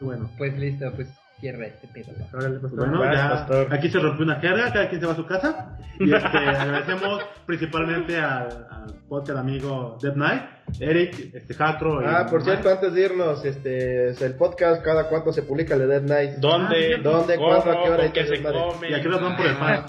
bueno. 0.00 0.30
Pues 0.38 0.56
listo, 0.58 0.92
pues 0.94 1.08
cierra 1.40 1.66
este 1.66 1.88
pedo. 1.88 2.12
Órale, 2.32 2.58
pastor. 2.60 2.78
Bueno, 2.78 3.00
Vas, 3.00 3.16
ya 3.16 3.28
pastor. 3.30 3.74
aquí 3.74 3.90
se 3.90 3.98
rompió 3.98 4.24
una 4.24 4.36
jerga, 4.36 4.72
cada 4.72 4.88
quien 4.88 5.00
se 5.00 5.06
va 5.06 5.12
a 5.12 5.16
su 5.16 5.26
casa. 5.26 5.76
Y 5.98 6.12
este, 6.14 6.26
agradecemos 6.38 7.22
principalmente 7.46 8.16
al, 8.18 8.66
al 8.70 8.94
podcast 9.08 9.38
amigo 9.38 9.98
Dead 10.00 10.14
Knight, 10.14 10.42
Eric, 10.80 11.34
este 11.34 11.54
Jacro. 11.54 12.00
y 12.02 12.04
Ah, 12.06 12.26
por 12.30 12.40
Mike. 12.40 12.44
cierto, 12.52 12.70
antes 12.70 12.92
de 12.94 13.00
irnos, 13.04 13.44
este, 13.44 14.10
es 14.10 14.22
el 14.22 14.34
podcast, 14.34 14.82
cada 14.82 15.08
cuánto 15.08 15.32
se 15.32 15.42
publica 15.42 15.74
el 15.74 15.80
de 15.80 15.86
Dead 15.86 16.02
Night. 16.02 16.30
¿Dónde? 16.38 16.98
¿Dónde? 17.02 17.36
¿Cómo? 17.36 17.48
¿Cuándo? 17.48 17.70
¿A 17.70 17.84
qué 17.84 17.90
hora? 17.90 17.96
¿Con 17.98 18.06
¿Y 18.06 18.12
qué 18.12 18.26
se 18.26 18.42
come? 18.42 18.90
Y 18.90 18.94
aquí 18.94 19.08
nos 19.08 19.20
van 19.20 19.36
por 19.36 19.46
el 19.46 19.56
pan. 19.56 19.84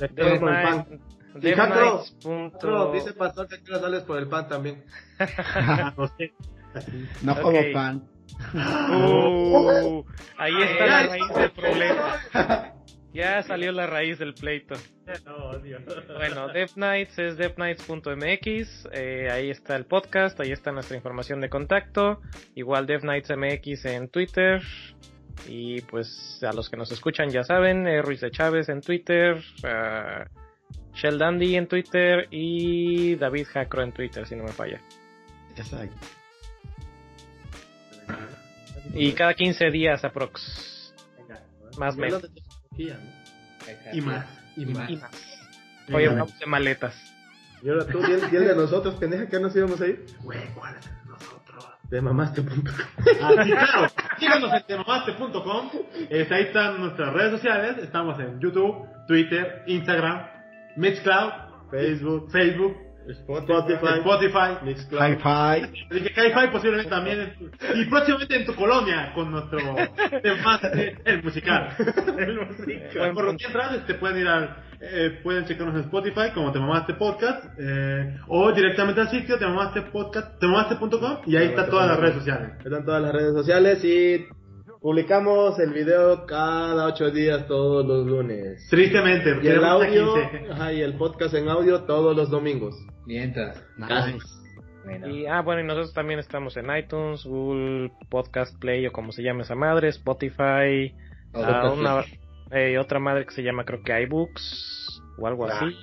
Y 0.00 0.04
aquí 0.04 0.14
nos 0.16 0.28
van 0.30 0.40
por 0.40 0.50
el 0.52 0.62
pan. 0.62 0.86
Jacro, 1.32 1.76
Knights 1.94 2.10
punto- 2.22 2.92
dice 2.92 3.12
pastor 3.14 3.48
que 3.48 3.54
aquí 3.54 3.64
no 3.70 3.78
sales 3.78 4.02
por 4.02 4.18
el 4.18 4.28
pan 4.28 4.48
también. 4.48 4.84
Ah, 5.18 5.94
no 5.96 6.06
sé. 6.08 6.32
No 7.22 7.40
como 7.40 7.58
pan. 7.72 8.02
Uh, 8.54 10.04
ahí 10.36 10.52
está 10.62 10.86
la 10.86 11.06
raíz 11.06 11.34
del 11.34 11.50
problema. 11.52 12.72
Ya 13.14 13.42
salió 13.42 13.72
la 13.72 13.86
raíz 13.86 14.18
del 14.18 14.32
pleito. 14.32 14.74
No, 15.26 15.58
Dios. 15.58 15.82
Bueno, 16.16 16.48
DevNights 16.48 17.18
es 17.18 17.36
devnights.mx, 17.36 18.88
eh, 18.92 19.28
ahí 19.30 19.50
está 19.50 19.76
el 19.76 19.84
podcast, 19.84 20.40
ahí 20.40 20.50
está 20.50 20.72
nuestra 20.72 20.96
información 20.96 21.40
de 21.42 21.50
contacto, 21.50 22.22
igual 22.54 22.86
DevNightsMX 22.86 23.84
en 23.84 24.08
Twitter, 24.08 24.62
y 25.46 25.82
pues 25.82 26.40
a 26.42 26.54
los 26.54 26.70
que 26.70 26.78
nos 26.78 26.90
escuchan 26.90 27.28
ya 27.28 27.44
saben, 27.44 27.86
eh, 27.86 28.00
Ruiz 28.00 28.22
de 28.22 28.30
Chávez 28.30 28.70
en 28.70 28.80
Twitter, 28.80 29.42
ah, 29.62 30.24
Shell 30.94 31.18
Dandy 31.18 31.56
en 31.56 31.66
Twitter 31.66 32.28
y 32.30 33.16
David 33.16 33.46
Jacro 33.52 33.82
en 33.82 33.92
Twitter, 33.92 34.26
si 34.26 34.36
no 34.36 34.44
me 34.44 34.52
falla. 34.52 34.80
Exacto. 35.54 36.21
Y 38.94 39.12
cada 39.12 39.34
15 39.34 39.70
días 39.70 40.04
aprox, 40.04 40.94
más 41.78 41.94
o 41.94 41.98
menos. 41.98 42.22
Y 42.76 44.00
más. 44.00 44.26
Y 44.56 44.66
más. 44.66 44.90
Y 44.90 44.96
más. 44.96 45.10
Oye, 45.92 46.08
hablamos 46.08 46.38
de 46.38 46.46
maletas. 46.46 46.94
Y 47.62 47.68
ahora 47.68 47.86
tú, 47.86 48.00
di 48.00 48.12
el, 48.12 48.30
de 48.30 48.56
nosotros, 48.56 48.96
pendeja, 48.96 49.28
que 49.28 49.38
nos 49.38 49.54
íbamos 49.54 49.80
a 49.80 49.86
ir. 49.86 50.04
Güey, 50.22 50.40
¿cuál 50.54 50.76
es 50.76 50.86
el 50.86 50.94
de 50.94 51.10
nosotros? 51.10 51.64
De 51.90 52.00
mamaste.com. 52.00 52.64
Ah, 53.22 53.44
sí, 53.44 53.50
claro. 53.50 53.88
Síganos 54.18 54.52
en 54.52 54.66
temamaste.com. 54.66 55.70
Este, 56.10 56.34
ahí 56.34 56.42
están 56.44 56.80
nuestras 56.80 57.12
redes 57.12 57.32
sociales. 57.32 57.78
Estamos 57.78 58.18
en 58.18 58.40
YouTube, 58.40 58.88
Twitter, 59.06 59.62
Instagram, 59.66 60.26
Mixcloud, 60.76 61.32
Facebook, 61.70 62.30
Facebook, 62.32 62.76
Spotify, 63.08 63.98
Spotify. 63.98 64.64
Mixcloud. 64.64 65.02
Hi-Fi. 65.02 65.84
Así 65.90 66.00
que 66.02 66.10
Hi-Fi 66.20 66.48
posiblemente 66.52 66.90
también. 66.90 67.20
en 67.20 67.80
y 67.80 67.84
próximamente 67.86 68.36
en 68.36 68.46
tu 68.46 68.54
colonia 68.54 69.12
con 69.14 69.30
nuestro 69.30 69.58
Temaste, 70.22 70.98
el 71.04 71.22
musical. 71.22 71.68
Buen 71.76 73.14
Por 73.14 73.24
lo 73.24 73.30
punto. 73.30 73.34
mientras, 73.38 73.74
este, 73.76 73.94
pueden 73.94 74.18
ir 74.20 74.28
al, 74.28 74.56
eh, 74.80 75.20
pueden 75.22 75.44
checarnos 75.46 75.74
en 75.76 75.82
Spotify 75.82 76.30
como 76.34 76.52
Te 76.52 76.58
Mamaste 76.58 76.94
Podcast, 76.94 77.44
eh, 77.58 78.16
o 78.28 78.52
directamente 78.52 79.00
al 79.00 79.10
sitio 79.10 79.38
Te 79.38 79.46
Mamaste 79.46 79.82
Podcast, 79.82 80.38
temamaste.com 80.40 81.18
y 81.26 81.36
ahí 81.36 81.48
está 81.48 81.68
todas 81.68 81.88
las 81.88 81.98
redes 82.00 82.16
sociales. 82.16 82.50
Están 82.64 82.84
todas 82.84 83.02
las 83.02 83.12
redes 83.12 83.32
sociales 83.32 83.84
y 83.84 84.26
publicamos 84.80 85.58
el 85.60 85.72
video 85.72 86.26
cada 86.26 86.86
ocho 86.86 87.10
días 87.10 87.46
todos 87.46 87.86
los 87.86 88.04
lunes. 88.06 88.66
Tristemente, 88.68 89.38
Y 89.42 89.46
el 89.46 89.64
audio, 89.64 90.14
15. 90.14 90.52
ajá, 90.52 90.72
y 90.72 90.80
el 90.82 90.94
podcast 90.94 91.34
en 91.34 91.48
audio 91.48 91.82
todos 91.82 92.16
los 92.16 92.30
domingos. 92.30 92.74
Nice. 93.76 94.18
Bueno. 94.84 95.08
Y, 95.08 95.26
ah, 95.26 95.40
bueno, 95.42 95.60
y 95.60 95.64
nosotros 95.64 95.92
también 95.94 96.18
estamos 96.18 96.56
en 96.56 96.74
iTunes, 96.76 97.24
Google 97.24 97.92
Podcast 98.10 98.58
Play 98.58 98.86
o 98.86 98.92
como 98.92 99.12
se 99.12 99.22
llame 99.22 99.42
esa 99.42 99.54
madre, 99.54 99.88
Spotify, 99.88 100.92
ah, 101.34 101.72
una, 101.72 102.04
eh, 102.50 102.78
otra 102.78 102.98
madre 102.98 103.24
que 103.24 103.30
se 103.32 103.42
llama 103.42 103.64
creo 103.64 103.82
que 103.84 104.02
iBooks 104.02 105.02
o 105.18 105.26
algo 105.28 105.46
así. 105.46 105.76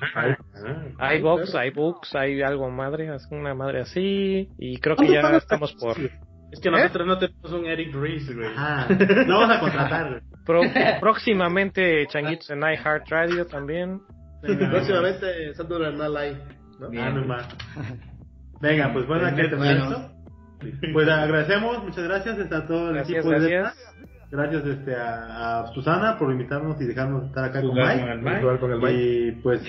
Ah, 0.97 1.15
iBooks, 1.15 1.55
iBooks, 1.67 2.15
hay 2.15 2.41
algo 2.41 2.69
madre, 2.69 3.13
es 3.15 3.25
una 3.31 3.53
madre 3.53 3.81
así. 3.81 4.49
Y 4.57 4.77
creo 4.79 4.95
que 4.97 5.07
ya 5.07 5.21
estamos 5.37 5.73
por... 5.73 5.95
Es 6.51 6.59
que 6.59 6.71
nosotros 6.71 7.05
no 7.07 7.19
tenemos 7.19 7.51
un 7.53 7.65
Eric 7.67 7.93
Reese, 7.95 8.33
güey. 8.33 8.49
Ah, 8.57 8.87
no 9.27 9.39
vamos 9.39 9.55
a 9.55 9.59
contratar, 9.59 10.23
pro- 10.45 10.63
próximamente 10.99 12.05
Changuitos 12.07 12.49
en 12.49 12.59
iHeartRadio 12.63 13.45
también. 13.45 14.01
Próximamente 14.41 15.53
Saturday 15.53 15.95
Night 15.95 16.11
Live. 16.11 16.58
¿No? 16.79 16.89
Bien. 16.89 17.03
Ah, 17.03 17.09
no 17.11 17.25
más. 17.25 17.47
Venga, 18.61 18.91
pues 18.93 19.07
bueno, 19.07 19.27
aquí 19.27 19.41
Bueno. 19.55 20.11
Pues 20.93 21.07
agradecemos, 21.07 21.83
muchas 21.85 22.03
gracias 22.03 22.51
a 22.51 22.67
todo 22.67 22.89
el 22.89 22.95
Gracias, 22.95 23.19
equipo 23.25 23.39
de 23.39 23.49
gracias. 23.49 23.95
Gracias 24.31 24.65
este, 24.65 24.95
a, 24.95 25.61
a 25.61 25.67
Susana 25.73 26.17
por 26.19 26.31
invitarnos 26.31 26.79
y 26.81 26.85
dejarnos 26.85 27.25
estar 27.27 27.45
acá 27.45 27.61
con 27.61 27.69
Jugar 27.71 27.95
Mike. 27.95 28.01
con 28.01 28.09
el 28.11 28.21
Mike. 28.21 28.41
Jugar 28.41 28.59
con 28.59 28.71
el 28.73 28.77
Mike. 28.79 28.93
Y 29.01 29.31
pues, 29.41 29.61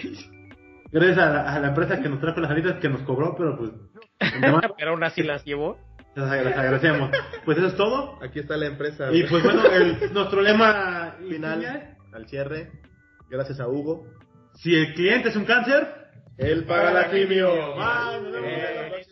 gracias 0.92 1.18
a 1.18 1.30
la, 1.30 1.54
a 1.54 1.60
la 1.60 1.68
empresa 1.68 2.00
que 2.02 2.08
nos 2.08 2.20
trajo 2.20 2.40
las 2.40 2.50
alitas 2.50 2.74
que 2.80 2.88
nos 2.88 3.02
cobró, 3.02 3.36
pero 3.36 3.56
pues, 3.56 3.70
Pero 4.76 4.90
aún 4.90 5.04
así 5.04 5.22
las 5.22 5.44
llevó. 5.44 5.78
les 6.16 6.24
agradecemos. 6.26 7.10
Pues 7.44 7.56
eso 7.56 7.68
es 7.68 7.76
todo. 7.76 8.18
Aquí 8.22 8.40
está 8.40 8.56
la 8.56 8.66
empresa. 8.66 9.12
Y 9.12 9.22
pues 9.28 9.42
bueno, 9.44 9.62
el- 9.66 10.12
nuestro 10.12 10.42
lema 10.42 11.14
final, 11.28 11.96
al 12.12 12.26
cierre, 12.26 12.70
gracias 13.30 13.60
a 13.60 13.68
Hugo. 13.68 14.04
si 14.56 14.74
el 14.74 14.92
cliente 14.94 15.28
es 15.30 15.36
un 15.36 15.44
cáncer, 15.44 15.86
Él 16.40 16.64
paga 16.64 16.90
la 16.90 17.10
quimio. 17.10 17.74
Bye, 17.74 18.20
nos 18.22 18.32
vemos. 18.32 18.50
Eh. 18.50 19.06